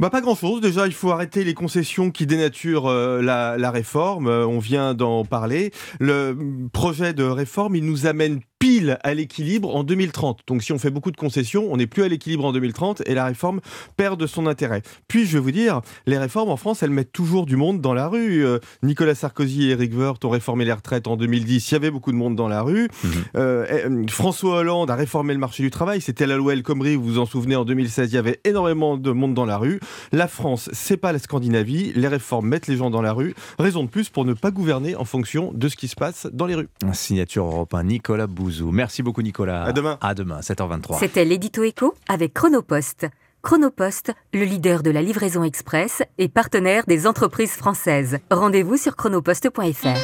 Bah, 0.00 0.10
pas 0.10 0.20
grand-chose. 0.20 0.60
Déjà, 0.60 0.86
il 0.86 0.94
faut 0.94 1.10
arrêter 1.10 1.42
les 1.42 1.54
concessions 1.54 2.12
qui 2.12 2.24
dénaturent 2.24 2.86
euh, 2.86 3.20
la, 3.20 3.70
réforme. 3.70 4.28
Euh, 4.28 4.46
on 4.46 4.60
vient 4.60 4.94
d'en 4.94 5.24
parler. 5.24 5.72
Le 5.98 6.38
projet 6.72 7.12
de 7.12 7.24
réforme, 7.24 7.74
il 7.74 7.84
nous 7.84 8.06
amène 8.06 8.40
pile 8.58 8.98
à 9.02 9.14
l'équilibre 9.14 9.74
en 9.74 9.84
2030. 9.84 10.40
Donc 10.46 10.62
si 10.62 10.72
on 10.72 10.78
fait 10.78 10.90
beaucoup 10.90 11.10
de 11.10 11.16
concessions, 11.16 11.68
on 11.70 11.76
n'est 11.76 11.86
plus 11.86 12.02
à 12.02 12.08
l'équilibre 12.08 12.44
en 12.44 12.52
2030 12.52 13.02
et 13.06 13.14
la 13.14 13.24
réforme 13.24 13.60
perd 13.96 14.18
de 14.18 14.26
son 14.26 14.46
intérêt. 14.46 14.82
Puis 15.06 15.26
je 15.26 15.34
vais 15.34 15.38
vous 15.38 15.50
dire, 15.50 15.80
les 16.06 16.18
réformes 16.18 16.50
en 16.50 16.56
France, 16.56 16.82
elles 16.82 16.90
mettent 16.90 17.12
toujours 17.12 17.46
du 17.46 17.56
monde 17.56 17.80
dans 17.80 17.94
la 17.94 18.08
rue. 18.08 18.44
Euh, 18.44 18.58
Nicolas 18.82 19.14
Sarkozy 19.14 19.68
et 19.68 19.70
Eric 19.70 19.96
Woerth 19.96 20.24
ont 20.24 20.30
réformé 20.30 20.64
les 20.64 20.72
retraites 20.72 21.06
en 21.06 21.16
2010, 21.16 21.70
il 21.70 21.74
y 21.74 21.76
avait 21.76 21.90
beaucoup 21.90 22.12
de 22.12 22.16
monde 22.16 22.36
dans 22.36 22.48
la 22.48 22.62
rue. 22.62 22.88
Mhm. 23.04 23.10
Euh, 23.36 23.66
euh, 23.70 24.04
François 24.08 24.58
Hollande 24.58 24.90
a 24.90 24.96
réformé 24.96 25.34
le 25.34 25.40
marché 25.40 25.62
du 25.62 25.70
travail, 25.70 26.00
c'était 26.00 26.26
la 26.26 26.36
loi 26.36 26.52
El 26.52 26.62
Khomri, 26.62 26.96
vous 26.96 27.04
vous 27.04 27.18
en 27.18 27.26
souvenez, 27.26 27.56
en 27.56 27.64
2016, 27.64 28.10
il 28.12 28.14
y 28.14 28.18
avait 28.18 28.40
énormément 28.44 28.96
de 28.96 29.10
monde 29.10 29.34
dans 29.34 29.46
la 29.46 29.58
rue. 29.58 29.80
La 30.12 30.28
France, 30.28 30.68
c'est 30.72 30.96
pas 30.96 31.12
la 31.12 31.18
Scandinavie, 31.18 31.92
les 31.94 32.08
réformes 32.08 32.48
mettent 32.48 32.66
les 32.66 32.76
gens 32.76 32.90
dans 32.90 33.02
la 33.02 33.12
rue. 33.12 33.34
Raison 33.58 33.84
de 33.84 33.88
plus 33.88 34.08
pour 34.08 34.24
ne 34.24 34.34
pas 34.34 34.50
gouverner 34.50 34.96
en 34.96 35.04
fonction 35.04 35.52
de 35.52 35.68
ce 35.68 35.76
qui 35.76 35.88
se 35.88 35.96
passe 35.96 36.26
dans 36.32 36.46
les 36.46 36.54
rues. 36.54 36.68
Signature 36.92 37.44
européen, 37.44 37.82
Nicolas 37.82 38.26
Merci 38.72 39.02
beaucoup 39.02 39.22
Nicolas. 39.22 39.64
À 39.64 39.72
demain. 39.72 39.98
À 40.00 40.14
demain, 40.14 40.40
7h23. 40.40 40.98
C'était 40.98 41.24
l'édito 41.24 41.62
écho 41.62 41.94
avec 42.08 42.34
Chronopost. 42.34 43.06
Chronopost, 43.42 44.12
le 44.34 44.44
leader 44.44 44.82
de 44.82 44.90
la 44.90 45.00
livraison 45.00 45.44
express 45.44 46.02
et 46.18 46.28
partenaire 46.28 46.84
des 46.86 47.06
entreprises 47.06 47.52
françaises. 47.52 48.18
Rendez-vous 48.30 48.76
sur 48.76 48.96
chronopost.fr. 48.96 49.96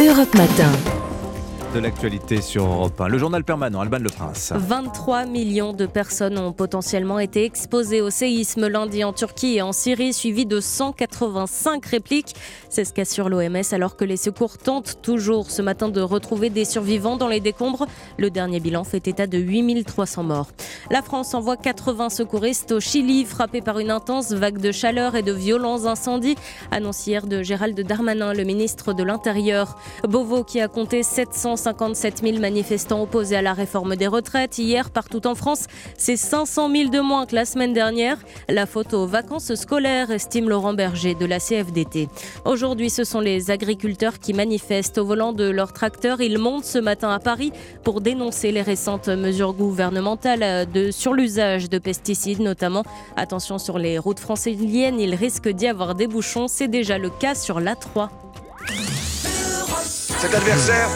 Europe 0.00 0.34
Matin 0.34 1.01
de 1.72 1.78
l'actualité 1.78 2.42
sur 2.42 2.64
Europe 2.64 3.00
1. 3.00 3.08
Le 3.08 3.18
journal 3.18 3.44
permanent, 3.44 3.80
Alban 3.80 3.98
Le 3.98 4.10
Prince. 4.10 4.52
23 4.54 5.24
millions 5.24 5.72
de 5.72 5.86
personnes 5.86 6.38
ont 6.38 6.52
potentiellement 6.52 7.18
été 7.18 7.44
exposées 7.44 8.02
au 8.02 8.10
séisme 8.10 8.66
lundi 8.66 9.04
en 9.04 9.12
Turquie 9.12 9.56
et 9.56 9.62
en 9.62 9.72
Syrie, 9.72 10.12
suivi 10.12 10.44
de 10.44 10.60
185 10.60 11.84
répliques. 11.86 12.34
C'est 12.68 12.84
ce 12.84 12.92
qu'assure 12.92 13.28
l'OMS 13.28 13.62
alors 13.72 13.96
que 13.96 14.04
les 14.04 14.16
secours 14.18 14.58
tentent 14.58 14.98
toujours 15.02 15.50
ce 15.50 15.62
matin 15.62 15.88
de 15.88 16.00
retrouver 16.00 16.50
des 16.50 16.64
survivants 16.64 17.16
dans 17.16 17.28
les 17.28 17.40
décombres. 17.40 17.86
Le 18.18 18.28
dernier 18.28 18.60
bilan 18.60 18.84
fait 18.84 19.08
état 19.08 19.26
de 19.26 19.38
8300 19.38 20.24
morts. 20.24 20.48
La 20.90 21.00
France 21.00 21.32
envoie 21.32 21.56
80 21.56 22.10
secouristes 22.10 22.72
au 22.72 22.80
Chili, 22.80 23.24
frappés 23.24 23.62
par 23.62 23.78
une 23.78 23.90
intense 23.90 24.32
vague 24.32 24.58
de 24.58 24.72
chaleur 24.72 25.16
et 25.16 25.22
de 25.22 25.32
violents 25.32 25.86
incendies. 25.86 26.36
Annoncière 26.70 27.26
de 27.26 27.42
Gérald 27.42 27.80
Darmanin, 27.80 28.34
le 28.34 28.44
ministre 28.44 28.92
de 28.92 29.02
l'Intérieur. 29.02 29.78
Beauvau 30.06 30.44
qui 30.44 30.60
a 30.60 30.68
compté 30.68 31.02
700 31.02 31.61
157 31.62 32.22
000 32.22 32.38
manifestants 32.38 33.02
opposés 33.02 33.36
à 33.36 33.42
la 33.42 33.52
réforme 33.52 33.94
des 33.94 34.08
retraites. 34.08 34.58
Hier, 34.58 34.90
partout 34.90 35.26
en 35.26 35.34
France, 35.34 35.66
c'est 35.96 36.16
500 36.16 36.70
000 36.70 36.90
de 36.90 37.00
moins 37.00 37.24
que 37.24 37.36
la 37.36 37.44
semaine 37.44 37.72
dernière. 37.72 38.18
La 38.48 38.66
aux 38.92 39.06
vacances 39.06 39.54
scolaires, 39.54 40.10
estime 40.10 40.48
Laurent 40.48 40.74
Berger 40.74 41.14
de 41.14 41.24
la 41.24 41.38
CFDT. 41.38 42.08
Aujourd'hui, 42.44 42.90
ce 42.90 43.04
sont 43.04 43.20
les 43.20 43.50
agriculteurs 43.50 44.18
qui 44.18 44.32
manifestent 44.32 44.98
au 44.98 45.04
volant 45.04 45.32
de 45.32 45.48
leur 45.48 45.72
tracteur. 45.72 46.20
Ils 46.20 46.38
montent 46.38 46.64
ce 46.64 46.78
matin 46.78 47.10
à 47.10 47.20
Paris 47.20 47.52
pour 47.84 48.00
dénoncer 48.00 48.50
les 48.50 48.62
récentes 48.62 49.08
mesures 49.08 49.52
gouvernementales 49.52 50.66
sur 50.90 51.12
l'usage 51.12 51.70
de 51.70 51.78
pesticides 51.78 52.40
notamment. 52.40 52.82
Attention 53.16 53.58
sur 53.58 53.78
les 53.78 53.98
routes 53.98 54.20
franciliennes, 54.20 54.98
il 54.98 55.14
risque 55.14 55.48
d'y 55.48 55.68
avoir 55.68 55.94
des 55.94 56.08
bouchons. 56.08 56.48
C'est 56.48 56.68
déjà 56.68 56.98
le 56.98 57.10
cas 57.10 57.34
sur 57.34 57.60
l'A3. 57.60 58.08
Cet 60.22 60.36
adversaire, 60.36 60.88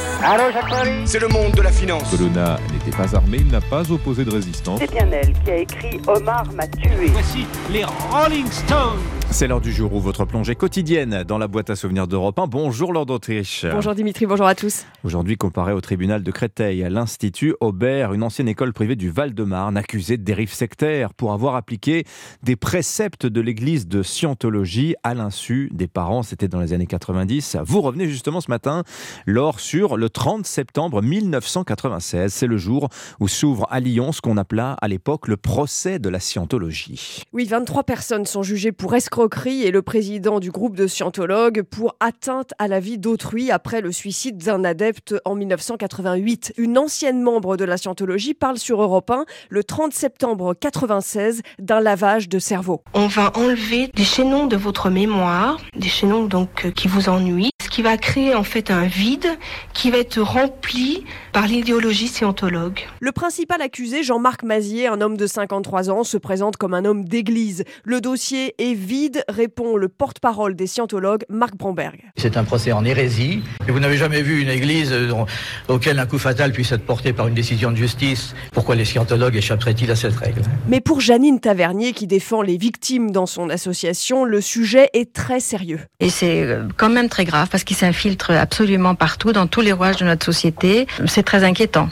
c'est 1.05 1.19
le 1.19 1.27
monde 1.27 1.51
de 1.51 1.61
la 1.61 1.73
finance. 1.73 2.09
Colonna 2.13 2.61
n'était 2.73 2.97
pas 2.97 3.17
armé, 3.17 3.39
il 3.41 3.49
n'a 3.49 3.61
pas 3.61 3.91
opposé 3.91 4.25
de 4.25 4.31
résistance. 4.31 4.79
C'est 4.79 4.93
bien 4.93 5.11
elle 5.11 5.33
qui 5.33 5.51
a 5.51 5.57
écrit 5.57 6.01
Omar 6.07 6.45
m'a 6.53 6.69
tué. 6.69 7.09
Voici 7.09 7.45
les 7.73 7.85
Rolling 7.85 8.47
Stones. 8.53 9.01
C'est 9.37 9.49
l'heure 9.49 9.61
du 9.61 9.71
jour 9.71 9.93
où 9.93 10.01
votre 10.01 10.25
plongée 10.25 10.55
quotidienne 10.55 11.23
dans 11.23 11.37
la 11.37 11.47
boîte 11.47 11.69
à 11.69 11.77
souvenirs 11.77 12.09
d'Europe 12.09 12.39
1. 12.39 12.47
Bonjour 12.47 12.95
Lord 12.95 13.05
d'Autriche. 13.05 13.67
Bonjour 13.71 13.95
Dimitri, 13.95 14.25
bonjour 14.25 14.47
à 14.47 14.55
tous. 14.55 14.87
Aujourd'hui 15.05 15.37
comparé 15.37 15.75
au 15.75 15.83
tribunal 15.83 16.23
de 16.23 16.31
Créteil 16.31 16.83
à 16.83 16.89
l'Institut 16.89 17.55
Aubert, 17.61 18.15
une 18.15 18.23
ancienne 18.23 18.49
école 18.49 18.73
privée 18.73 18.97
du 18.97 19.11
Val-de-Marne 19.11 19.77
accusée 19.77 20.17
de 20.17 20.23
dérive 20.23 20.55
sectaire 20.55 21.13
pour 21.13 21.35
avoir 21.35 21.55
appliqué 21.55 22.05
des 22.45 22.57
préceptes 22.57 23.27
de 23.27 23.43
l'église 23.43 23.87
de 23.87 24.03
Scientologie 24.03 24.95
à 25.03 25.13
l'insu 25.13 25.69
des 25.71 25.87
parents. 25.87 26.23
C'était 26.23 26.49
dans 26.49 26.61
les 26.61 26.73
années 26.73 26.87
90. 26.87 27.59
Vous 27.63 27.83
revenez 27.83 28.09
justement 28.09 28.41
ce 28.41 28.51
matin, 28.51 28.85
lors 29.27 29.61
sur 29.61 29.99
le 29.99 30.09
30 30.09 30.47
septembre 30.47 31.03
1996. 31.03 32.33
C'est 32.33 32.47
le 32.47 32.57
jour 32.57 32.89
où 33.21 33.29
s'ouvre 33.29 33.67
à 33.69 33.81
Lyon 33.81 34.13
ce 34.13 34.23
qu'on 34.23 34.39
appela 34.39 34.79
à 34.81 34.89
l'époque 34.89 35.29
le 35.29 35.37
procès 35.37 35.99
de 35.99 36.09
la 36.09 36.21
Scientologie. 36.21 37.23
Oui, 37.35 37.45
23 37.45 37.83
personnes 37.85 38.25
sont 38.25 38.43
jugées 38.43 38.73
pour 38.73 38.95
escroquerie 38.95 39.26
et 39.47 39.71
le 39.71 39.83
président 39.83 40.39
du 40.39 40.51
groupe 40.51 40.77
de 40.77 40.87
scientologues 40.87 41.63
pour 41.63 41.97
atteinte 41.99 42.53
à 42.59 42.69
la 42.69 42.79
vie 42.79 42.97
d'autrui 42.97 43.51
après 43.51 43.81
le 43.81 43.91
suicide 43.91 44.39
d'un 44.39 44.63
adepte 44.65 45.17
en 45.25 45.35
1988. 45.35 46.55
Une 46.59 46.79
ancienne 46.79 47.21
membre 47.21 47.57
de 47.57 47.65
la 47.65 47.77
scientologie 47.77 48.35
parle 48.35 48.59
sur 48.59 48.81
Europe 48.81 49.11
1 49.11 49.25
le 49.49 49.65
30 49.65 49.93
septembre 49.93 50.55
96 50.55 51.43
d'un 51.59 51.81
lavage 51.81 52.29
de 52.29 52.39
cerveau. 52.39 52.83
On 52.95 53.09
va 53.09 53.33
enlever 53.37 53.89
des 53.95 54.05
chaînons 54.05 54.47
de 54.47 54.57
votre 54.57 54.91
mémoire, 54.91 55.59
des 55.75 55.89
chaînons 55.89 56.25
donc 56.25 56.65
euh, 56.65 56.71
qui 56.71 56.87
vous 56.87 57.09
ennuient, 57.09 57.51
ce 57.63 57.69
qui 57.69 57.83
va 57.83 57.97
créer 57.97 58.35
en 58.35 58.45
fait 58.45 58.71
un 58.71 58.87
vide 58.87 59.27
qui 59.75 59.91
va 59.91 59.99
être 59.99 60.21
rempli 60.21 61.05
par 61.33 61.47
l'idéologie 61.47 62.09
scientologue. 62.09 62.81
Le 63.01 63.13
principal 63.13 63.61
accusé, 63.61 64.03
Jean-Marc 64.03 64.45
Mazier, 64.45 64.87
un 64.87 65.01
homme 65.01 65.17
de 65.17 65.27
53 65.27 65.91
ans, 65.91 66.05
se 66.05 66.17
présente 66.17 66.57
comme 66.57 66.75
un 66.75 66.85
homme 66.85 67.05
d'église. 67.05 67.65
Le 67.85 68.01
dossier 68.01 68.55
est 68.59 68.75
vide, 68.75 69.06
répond 69.29 69.77
le 69.77 69.89
porte-parole 69.89 70.55
des 70.57 70.67
scientologues, 70.67 71.25
Marc 71.29 71.57
Bromberg. 71.57 72.01
C'est 72.17 72.37
un 72.37 72.45
procès 72.45 72.73
en 72.73 72.85
hérésie. 72.85 73.43
Et 73.69 73.73
vous 73.73 73.81
n'avez 73.81 73.97
jamais 73.97 74.23
vu 74.23 74.41
une 74.43 74.49
église 74.49 74.93
dont- 74.93 75.27
auquel 75.69 75.99
un 75.99 76.07
coup 76.07 76.19
fatal 76.19 76.53
puisse 76.53 76.73
être 76.73 76.85
porté 76.85 77.13
par 77.13 77.29
une 77.29 77.35
décision 77.35 77.71
de 77.71 77.77
justice. 77.77 78.35
Pourquoi 78.53 78.75
les 78.75 78.85
scientologues 78.85 79.37
échapperaient-ils 79.37 79.91
à 79.91 79.97
cette 79.97 80.17
règle? 80.17 80.43
Mais 80.69 80.81
pour 80.81 81.01
Janine 81.01 81.41
Tavernier, 81.41 81.93
qui 81.93 82.07
défend 82.07 82.43
les 82.43 82.57
victimes 82.57 83.11
dans 83.11 83.27
son 83.27 83.51
association, 83.51 84.25
le 84.25 84.41
sujet 84.41 84.89
est 84.93 85.13
très 85.13 85.41
sérieux. 85.41 85.81
Et 86.01 86.11
c'est 86.11 86.43
euh, 86.43 86.65
quand 86.77 86.89
même 86.91 87.09
très 87.09 87.25
grave 87.25 87.49
parce 87.51 87.65
qu'il 87.65 87.77
s'infiltre 87.77 88.31
absolument 88.33 88.95
partout, 88.95 89.33
dans 89.33 89.47
tous 89.47 89.61
les 89.61 89.73
rouages 89.73 89.97
de 89.97 90.05
notre 90.05 90.25
société. 90.25 90.87
C'est 91.07 91.23
très 91.23 91.45
inquiétant. 91.45 91.89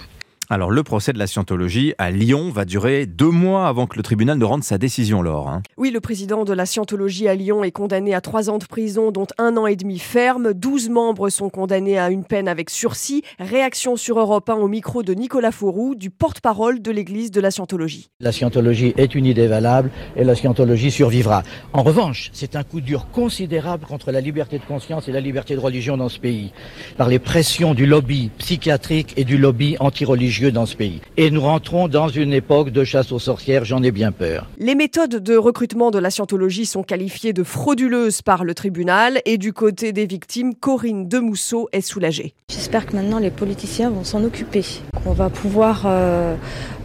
Alors 0.54 0.70
le 0.70 0.84
procès 0.84 1.12
de 1.12 1.18
la 1.18 1.26
Scientologie 1.26 1.94
à 1.98 2.12
Lyon 2.12 2.52
va 2.52 2.64
durer 2.64 3.06
deux 3.06 3.32
mois 3.32 3.66
avant 3.66 3.88
que 3.88 3.96
le 3.96 4.04
tribunal 4.04 4.38
ne 4.38 4.44
rende 4.44 4.62
sa 4.62 4.78
décision, 4.78 5.20
Laure. 5.20 5.48
hein. 5.48 5.62
Oui, 5.76 5.90
le 5.90 5.98
président 5.98 6.44
de 6.44 6.52
la 6.52 6.64
scientologie 6.64 7.26
à 7.26 7.34
Lyon 7.34 7.64
est 7.64 7.72
condamné 7.72 8.14
à 8.14 8.20
trois 8.20 8.50
ans 8.50 8.58
de 8.58 8.64
prison, 8.64 9.10
dont 9.10 9.26
un 9.38 9.56
an 9.56 9.66
et 9.66 9.74
demi 9.74 9.98
ferme. 9.98 10.54
Douze 10.54 10.90
membres 10.90 11.28
sont 11.28 11.50
condamnés 11.50 11.98
à 11.98 12.08
une 12.10 12.22
peine 12.22 12.46
avec 12.46 12.70
sursis. 12.70 13.24
Réaction 13.40 13.96
sur 13.96 14.20
Europe 14.20 14.48
1 14.48 14.54
au 14.54 14.68
micro 14.68 15.02
de 15.02 15.12
Nicolas 15.12 15.50
Fourou, 15.50 15.96
du 15.96 16.10
porte-parole 16.10 16.80
de 16.80 16.92
l'église 16.92 17.32
de 17.32 17.40
la 17.40 17.50
scientologie. 17.50 18.10
La 18.20 18.30
scientologie 18.30 18.94
est 18.96 19.16
une 19.16 19.26
idée 19.26 19.48
valable 19.48 19.90
et 20.14 20.22
la 20.22 20.36
scientologie 20.36 20.92
survivra. 20.92 21.42
En 21.72 21.82
revanche, 21.82 22.30
c'est 22.32 22.54
un 22.54 22.62
coup 22.62 22.80
dur 22.80 23.08
considérable 23.10 23.86
contre 23.86 24.12
la 24.12 24.20
liberté 24.20 24.60
de 24.60 24.64
conscience 24.64 25.08
et 25.08 25.12
la 25.12 25.20
liberté 25.20 25.56
de 25.56 25.60
religion 25.60 25.96
dans 25.96 26.08
ce 26.08 26.20
pays, 26.20 26.52
par 26.96 27.08
les 27.08 27.18
pressions 27.18 27.74
du 27.74 27.86
lobby 27.86 28.30
psychiatrique 28.38 29.14
et 29.16 29.24
du 29.24 29.36
lobby 29.36 29.76
anti-religieux 29.80 30.43
dans 30.50 30.66
ce 30.66 30.76
pays. 30.76 31.00
Et 31.16 31.30
nous 31.30 31.40
rentrons 31.40 31.88
dans 31.88 32.09
une 32.09 32.33
époque 32.33 32.70
de 32.70 32.85
chasse 32.85 33.12
aux 33.12 33.18
sorcières, 33.18 33.64
j'en 33.64 33.83
ai 33.83 33.90
bien 33.90 34.12
peur. 34.12 34.48
Les 34.59 34.74
méthodes 34.74 35.22
de 35.22 35.37
recrutement 35.37 35.90
de 35.90 35.98
la 35.98 36.11
scientologie 36.11 36.66
sont 36.66 36.83
qualifiées 36.83 37.33
de 37.33 37.42
frauduleuses 37.42 38.22
par 38.22 38.44
le 38.44 38.54
tribunal 38.54 39.20
et 39.24 39.38
du 39.38 39.52
côté 39.52 39.92
des 39.92 40.07
victimes, 40.07 40.54
Corinne 40.54 41.09
Demousseau 41.09 41.68
est 41.72 41.80
soulagée. 41.80 42.35
J'espère 42.50 42.87
que 42.87 42.96
maintenant 42.96 43.18
les 43.18 43.30
politiciens 43.30 43.90
vont 43.90 44.04
s'en 44.04 44.24
occuper, 44.24 44.64
qu'on 45.04 45.12
va 45.12 45.30
pouvoir 45.30 45.85
euh, 45.87 46.37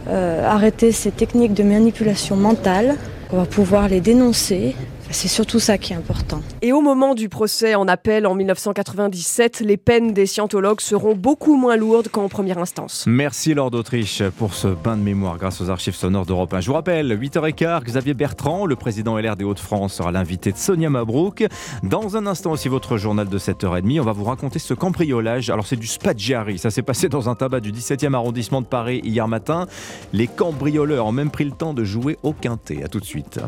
euh, 0.08 0.46
arrêter 0.46 0.92
ces 0.92 1.10
techniques 1.10 1.54
de 1.54 1.62
manipulation 1.62 2.36
mentale, 2.36 2.96
qu'on 3.30 3.38
va 3.38 3.46
pouvoir 3.46 3.88
les 3.88 4.00
dénoncer. 4.00 4.74
C'est 5.12 5.28
surtout 5.28 5.58
ça 5.58 5.76
qui 5.76 5.92
est 5.92 5.96
important. 5.96 6.40
Et 6.62 6.72
au 6.72 6.80
moment 6.80 7.14
du 7.14 7.28
procès 7.28 7.74
en 7.74 7.88
appel 7.88 8.26
en 8.26 8.34
1997, 8.34 9.60
les 9.60 9.76
peines 9.76 10.12
des 10.12 10.26
scientologues 10.26 10.80
seront 10.80 11.14
beaucoup 11.14 11.56
moins 11.56 11.76
lourdes 11.76 12.08
qu'en 12.08 12.28
première 12.28 12.58
instance. 12.58 13.04
Merci 13.06 13.54
Lord 13.54 13.72
d'Autriche 13.72 14.22
pour 14.38 14.54
ce 14.54 14.68
bain 14.68 14.96
de 14.96 15.02
mémoire 15.02 15.36
grâce 15.36 15.60
aux 15.60 15.68
archives 15.68 15.96
sonores 15.96 16.26
d'Europe 16.26 16.54
1. 16.54 16.60
Je 16.60 16.68
vous 16.68 16.74
rappelle, 16.74 17.18
8h15, 17.18 17.82
Xavier 17.82 18.14
Bertrand, 18.14 18.66
le 18.66 18.76
président 18.76 19.18
LR 19.18 19.36
des 19.36 19.44
Hauts-de-France, 19.44 19.94
sera 19.94 20.12
l'invité 20.12 20.52
de 20.52 20.56
Sonia 20.56 20.90
Mabrouk. 20.90 21.44
Dans 21.82 22.16
un 22.16 22.26
instant 22.26 22.52
aussi, 22.52 22.68
votre 22.68 22.96
journal 22.96 23.28
de 23.28 23.38
7h30, 23.38 24.00
on 24.00 24.04
va 24.04 24.12
vous 24.12 24.24
raconter 24.24 24.58
ce 24.58 24.74
cambriolage. 24.74 25.50
Alors 25.50 25.66
c'est 25.66 25.76
du 25.76 25.86
Spaggiari, 25.86 26.58
ça 26.58 26.70
s'est 26.70 26.82
passé 26.82 27.08
dans 27.08 27.28
un 27.28 27.34
tabac 27.34 27.60
du 27.60 27.72
17e 27.72 28.14
arrondissement 28.14 28.60
de 28.60 28.66
Paris 28.66 29.00
hier 29.02 29.26
matin. 29.26 29.66
Les 30.12 30.28
cambrioleurs 30.28 31.06
ont 31.06 31.12
même 31.12 31.30
pris 31.30 31.44
le 31.44 31.52
temps 31.52 31.74
de 31.74 31.84
jouer 31.84 32.16
au 32.22 32.32
quintet. 32.32 32.84
A 32.84 32.88
tout 32.88 33.00
de 33.00 33.04
suite. 33.04 33.40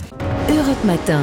Europe 0.48 0.84
Matin. 0.84 1.22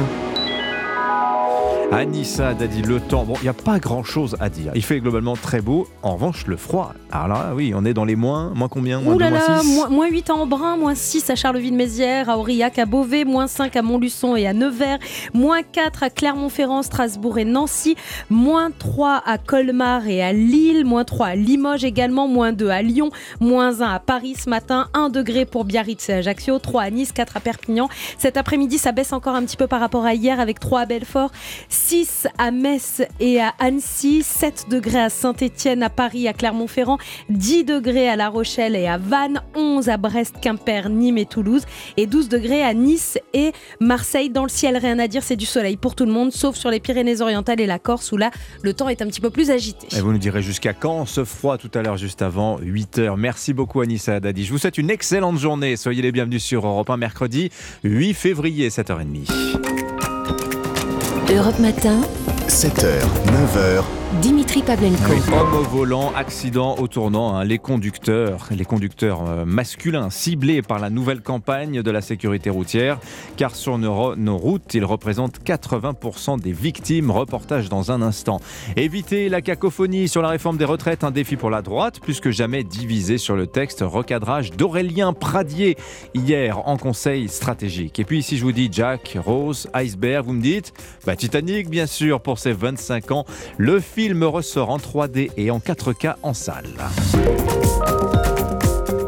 Anissa 1.92 2.48
a 2.50 2.54
dit 2.54 2.82
le 2.82 3.00
temps. 3.00 3.24
Bon, 3.24 3.34
il 3.40 3.42
n'y 3.42 3.48
a 3.48 3.52
pas 3.52 3.80
grand 3.80 4.04
chose 4.04 4.36
à 4.38 4.48
dire. 4.48 4.70
Il 4.76 4.82
fait 4.82 5.00
globalement 5.00 5.34
très 5.34 5.60
beau. 5.60 5.88
En 6.02 6.14
revanche, 6.14 6.46
le 6.46 6.56
froid. 6.56 6.94
Alors 7.10 7.26
là, 7.26 7.52
oui, 7.54 7.72
on 7.74 7.84
est 7.84 7.92
dans 7.94 8.04
les 8.04 8.14
moins. 8.14 8.52
Moins 8.54 8.68
combien 8.68 9.00
Moins 9.00 9.14
Ouh 9.14 9.18
2, 9.18 9.24
là 9.24 9.30
moins 9.30 9.38
là, 9.40 9.60
6 9.60 9.74
moins, 9.74 9.88
moins 9.88 10.08
8 10.08 10.30
à 10.30 10.34
Embrun, 10.34 10.76
moins 10.76 10.94
6 10.94 11.28
à 11.30 11.34
Charleville-Mézières, 11.34 12.30
à 12.30 12.38
Aurillac, 12.38 12.78
à 12.78 12.86
Beauvais, 12.86 13.24
moins 13.24 13.48
5 13.48 13.74
à 13.74 13.82
Montluçon 13.82 14.36
et 14.36 14.46
à 14.46 14.52
Nevers, 14.52 14.98
moins 15.34 15.62
4 15.62 16.04
à 16.04 16.10
Clermont-Ferrand, 16.10 16.82
Strasbourg 16.82 17.38
et 17.38 17.44
Nancy, 17.44 17.96
moins 18.30 18.70
3 18.70 19.22
à 19.26 19.38
Colmar 19.38 20.06
et 20.06 20.22
à 20.22 20.32
Lille, 20.32 20.84
moins 20.84 21.04
3 21.04 21.26
à 21.26 21.34
Limoges 21.34 21.84
également, 21.84 22.28
moins 22.28 22.52
2 22.52 22.68
à 22.68 22.82
Lyon, 22.82 23.10
moins 23.40 23.82
1 23.82 23.92
à 23.92 23.98
Paris 23.98 24.36
ce 24.36 24.48
matin, 24.48 24.88
1 24.94 25.08
degré 25.08 25.44
pour 25.44 25.64
Biarritz 25.64 26.08
et 26.08 26.14
Ajaccio, 26.14 26.60
3 26.60 26.82
à 26.82 26.90
Nice, 26.90 27.10
4 27.10 27.36
à 27.36 27.40
Perpignan. 27.40 27.88
Cet 28.16 28.36
après-midi, 28.36 28.78
ça 28.78 28.92
baisse 28.92 29.12
encore 29.12 29.34
un 29.34 29.42
petit 29.42 29.56
peu 29.56 29.66
par 29.66 29.80
rapport 29.80 30.04
à 30.04 30.14
hier 30.14 30.38
avec 30.38 30.60
3 30.60 30.80
à 30.82 30.86
Belfort, 30.86 31.32
6 31.86 32.28
à 32.38 32.50
Metz 32.50 33.02
et 33.20 33.40
à 33.40 33.54
Annecy, 33.58 34.22
7 34.22 34.66
degrés 34.68 35.00
à 35.00 35.08
Saint-Étienne, 35.08 35.82
à 35.82 35.88
Paris, 35.88 36.28
à 36.28 36.32
Clermont-Ferrand, 36.32 36.98
10 37.30 37.64
degrés 37.64 38.08
à 38.08 38.16
La 38.16 38.28
Rochelle 38.28 38.76
et 38.76 38.86
à 38.86 38.98
Vannes, 38.98 39.42
11 39.56 39.88
à 39.88 39.96
Brest, 39.96 40.36
Quimper, 40.40 40.88
Nîmes 40.90 41.18
et 41.18 41.26
Toulouse, 41.26 41.62
et 41.96 42.06
12 42.06 42.28
degrés 42.28 42.62
à 42.62 42.74
Nice 42.74 43.18
et 43.32 43.52
Marseille. 43.80 44.30
Dans 44.30 44.42
le 44.42 44.50
ciel, 44.50 44.76
rien 44.76 44.98
à 44.98 45.08
dire, 45.08 45.22
c'est 45.22 45.36
du 45.36 45.46
soleil 45.46 45.76
pour 45.76 45.94
tout 45.94 46.04
le 46.04 46.12
monde, 46.12 46.32
sauf 46.32 46.54
sur 46.54 46.70
les 46.70 46.80
Pyrénées-Orientales 46.80 47.60
et 47.60 47.66
la 47.66 47.78
Corse, 47.78 48.12
où 48.12 48.16
là, 48.16 48.30
le 48.62 48.74
temps 48.74 48.88
est 48.88 49.00
un 49.02 49.06
petit 49.06 49.20
peu 49.20 49.30
plus 49.30 49.50
agité. 49.50 49.88
Vous 50.00 50.12
nous 50.12 50.18
direz 50.18 50.42
jusqu'à 50.42 50.74
quand 50.74 51.06
ce 51.06 51.24
froid 51.24 51.56
tout 51.56 51.70
à 51.74 51.82
l'heure, 51.82 51.96
juste 51.96 52.22
avant 52.22 52.60
8h. 52.60 53.16
Merci 53.16 53.52
beaucoup 53.52 53.80
Anissa 53.80 54.16
Haddadi. 54.16 54.44
Je 54.44 54.52
vous 54.52 54.58
souhaite 54.58 54.78
une 54.78 54.90
excellente 54.90 55.38
journée. 55.38 55.76
Soyez 55.76 56.02
les 56.02 56.12
bienvenus 56.12 56.44
sur 56.44 56.66
Europe 56.66 56.90
1 56.90 56.98
mercredi 56.98 57.50
8 57.82 58.14
février, 58.14 58.68
7h30. 58.68 59.79
Europe 61.30 61.60
Matin. 61.60 62.02
7h, 62.48 63.06
9h. 63.54 63.99
Dimitri 64.14 64.62
Pavlenko. 64.62 65.12
Homme 65.32 65.54
au 65.54 65.62
volant, 65.62 66.12
accident 66.16 66.74
au 66.78 66.88
tournant. 66.88 67.36
hein. 67.36 67.44
Les 67.44 67.58
conducteurs, 67.58 68.48
les 68.50 68.64
conducteurs 68.64 69.22
euh, 69.28 69.44
masculins 69.44 70.10
ciblés 70.10 70.62
par 70.62 70.80
la 70.80 70.90
nouvelle 70.90 71.20
campagne 71.20 71.80
de 71.80 71.90
la 71.92 72.00
sécurité 72.00 72.50
routière, 72.50 72.98
car 73.36 73.54
sur 73.54 73.78
nos, 73.78 74.16
nos 74.16 74.36
routes, 74.36 74.74
ils 74.74 74.84
représentent 74.84 75.38
80% 75.44 76.40
des 76.40 76.50
victimes. 76.50 77.12
Reportage 77.12 77.68
dans 77.68 77.92
un 77.92 78.02
instant. 78.02 78.40
Éviter 78.76 79.28
la 79.28 79.42
cacophonie 79.42 80.08
sur 80.08 80.22
la 80.22 80.30
réforme 80.30 80.56
des 80.56 80.64
retraites, 80.64 81.04
un 81.04 81.12
défi 81.12 81.36
pour 81.36 81.50
la 81.50 81.62
droite, 81.62 82.00
plus 82.00 82.18
que 82.18 82.32
jamais 82.32 82.64
divisé 82.64 83.16
sur 83.16 83.36
le 83.36 83.46
texte. 83.46 83.84
Recadrage 83.86 84.50
d'Aurélien 84.50 85.12
Pradier 85.12 85.76
hier 86.14 86.66
en 86.68 86.76
conseil 86.78 87.28
stratégique. 87.28 88.00
Et 88.00 88.04
puis 88.04 88.24
si 88.24 88.38
je 88.38 88.42
vous 88.42 88.52
dis 88.52 88.70
Jack, 88.72 89.16
Rose, 89.24 89.68
Iceberg, 89.72 90.26
vous 90.26 90.32
me 90.32 90.42
dites 90.42 90.72
bah, 91.06 91.14
Titanic 91.14 91.70
bien 91.70 91.86
sûr 91.86 92.20
pour 92.20 92.40
ses 92.40 92.52
25 92.52 93.12
ans. 93.12 93.24
Le 93.56 93.78
film 93.78 93.99
film 94.02 94.22
ressort 94.24 94.70
en 94.70 94.78
3D 94.78 95.30
et 95.36 95.50
en 95.50 95.58
4K 95.58 96.14
en 96.22 96.32
salle. 96.32 96.70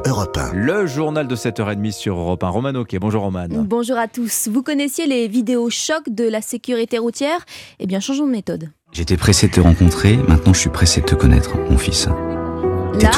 Europe 0.06 0.36
1. 0.36 0.52
Le 0.52 0.86
journal 0.86 1.26
de 1.26 1.34
7h30 1.34 1.92
sur 1.92 2.18
Europe 2.18 2.44
1. 2.44 2.48
Roman 2.50 2.74
Ok, 2.74 2.94
bonjour 3.00 3.22
Roman. 3.22 3.46
Bonjour 3.48 3.96
à 3.96 4.06
tous. 4.06 4.50
Vous 4.52 4.62
connaissiez 4.62 5.06
les 5.06 5.28
vidéos 5.28 5.70
chocs 5.70 6.10
de 6.10 6.28
la 6.28 6.42
sécurité 6.42 6.98
routière? 6.98 7.38
Eh 7.78 7.86
bien, 7.86 8.00
changeons 8.00 8.26
de 8.26 8.32
méthode. 8.32 8.68
J'étais 8.92 9.16
pressé 9.16 9.48
de 9.48 9.52
te 9.52 9.60
rencontrer, 9.60 10.18
maintenant 10.28 10.52
je 10.52 10.60
suis 10.60 10.68
pressé 10.68 11.00
de 11.00 11.06
te 11.06 11.14
connaître, 11.14 11.56
mon 11.70 11.78
fils. 11.78 12.06
T'es 12.98 13.06
Là, 13.06 13.12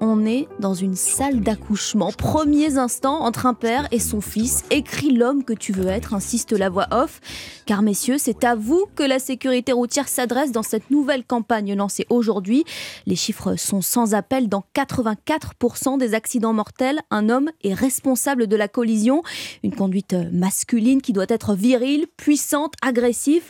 on 0.00 0.24
est 0.24 0.48
dans 0.58 0.74
une 0.74 0.94
salle 0.94 1.40
d'accouchement. 1.40 2.12
Premiers 2.16 2.78
instants 2.78 3.22
entre 3.22 3.46
un 3.46 3.54
père 3.54 3.86
et 3.90 3.98
son 3.98 4.20
fils. 4.20 4.64
Écris 4.70 5.12
l'homme 5.12 5.44
que 5.44 5.52
tu 5.52 5.72
veux 5.72 5.88
être, 5.88 6.14
insiste 6.14 6.52
la 6.52 6.68
voix 6.68 6.86
off. 6.90 7.20
Car 7.66 7.82
messieurs, 7.82 8.16
c'est 8.18 8.44
à 8.44 8.54
vous 8.54 8.86
que 8.94 9.02
la 9.02 9.18
sécurité 9.18 9.72
routière 9.72 10.08
s'adresse 10.08 10.52
dans 10.52 10.62
cette 10.62 10.90
nouvelle 10.90 11.24
campagne 11.24 11.74
lancée 11.74 12.06
aujourd'hui. 12.10 12.64
Les 13.06 13.16
chiffres 13.16 13.56
sont 13.56 13.82
sans 13.82 14.14
appel. 14.14 14.48
Dans 14.48 14.64
84% 14.74 15.98
des 15.98 16.14
accidents 16.14 16.52
mortels, 16.52 17.00
un 17.10 17.28
homme 17.28 17.50
est 17.62 17.74
responsable 17.74 18.46
de 18.46 18.56
la 18.56 18.68
collision. 18.68 19.22
Une 19.62 19.74
conduite 19.74 20.14
masculine 20.32 21.02
qui 21.02 21.12
doit 21.12 21.26
être 21.28 21.54
virile, 21.54 22.06
puissante, 22.16 22.74
agressive. 22.82 23.44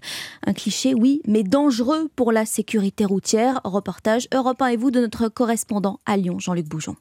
Un 0.46 0.52
cliché, 0.52 0.94
oui, 0.94 1.22
mais 1.26 1.42
dangereux 1.42 2.10
pour 2.16 2.32
la 2.32 2.44
sécurité 2.44 3.04
routière. 3.04 3.60
Reportage 3.64 4.28
Europe 4.34 4.60
1 4.60 4.66
et 4.68 4.76
vous 4.76 4.90
de 4.90 5.00
notre 5.00 5.28
correspondant 5.28 5.98
à 6.06 6.16
Jean-Luc 6.22 6.68
Boujon. 6.68 6.96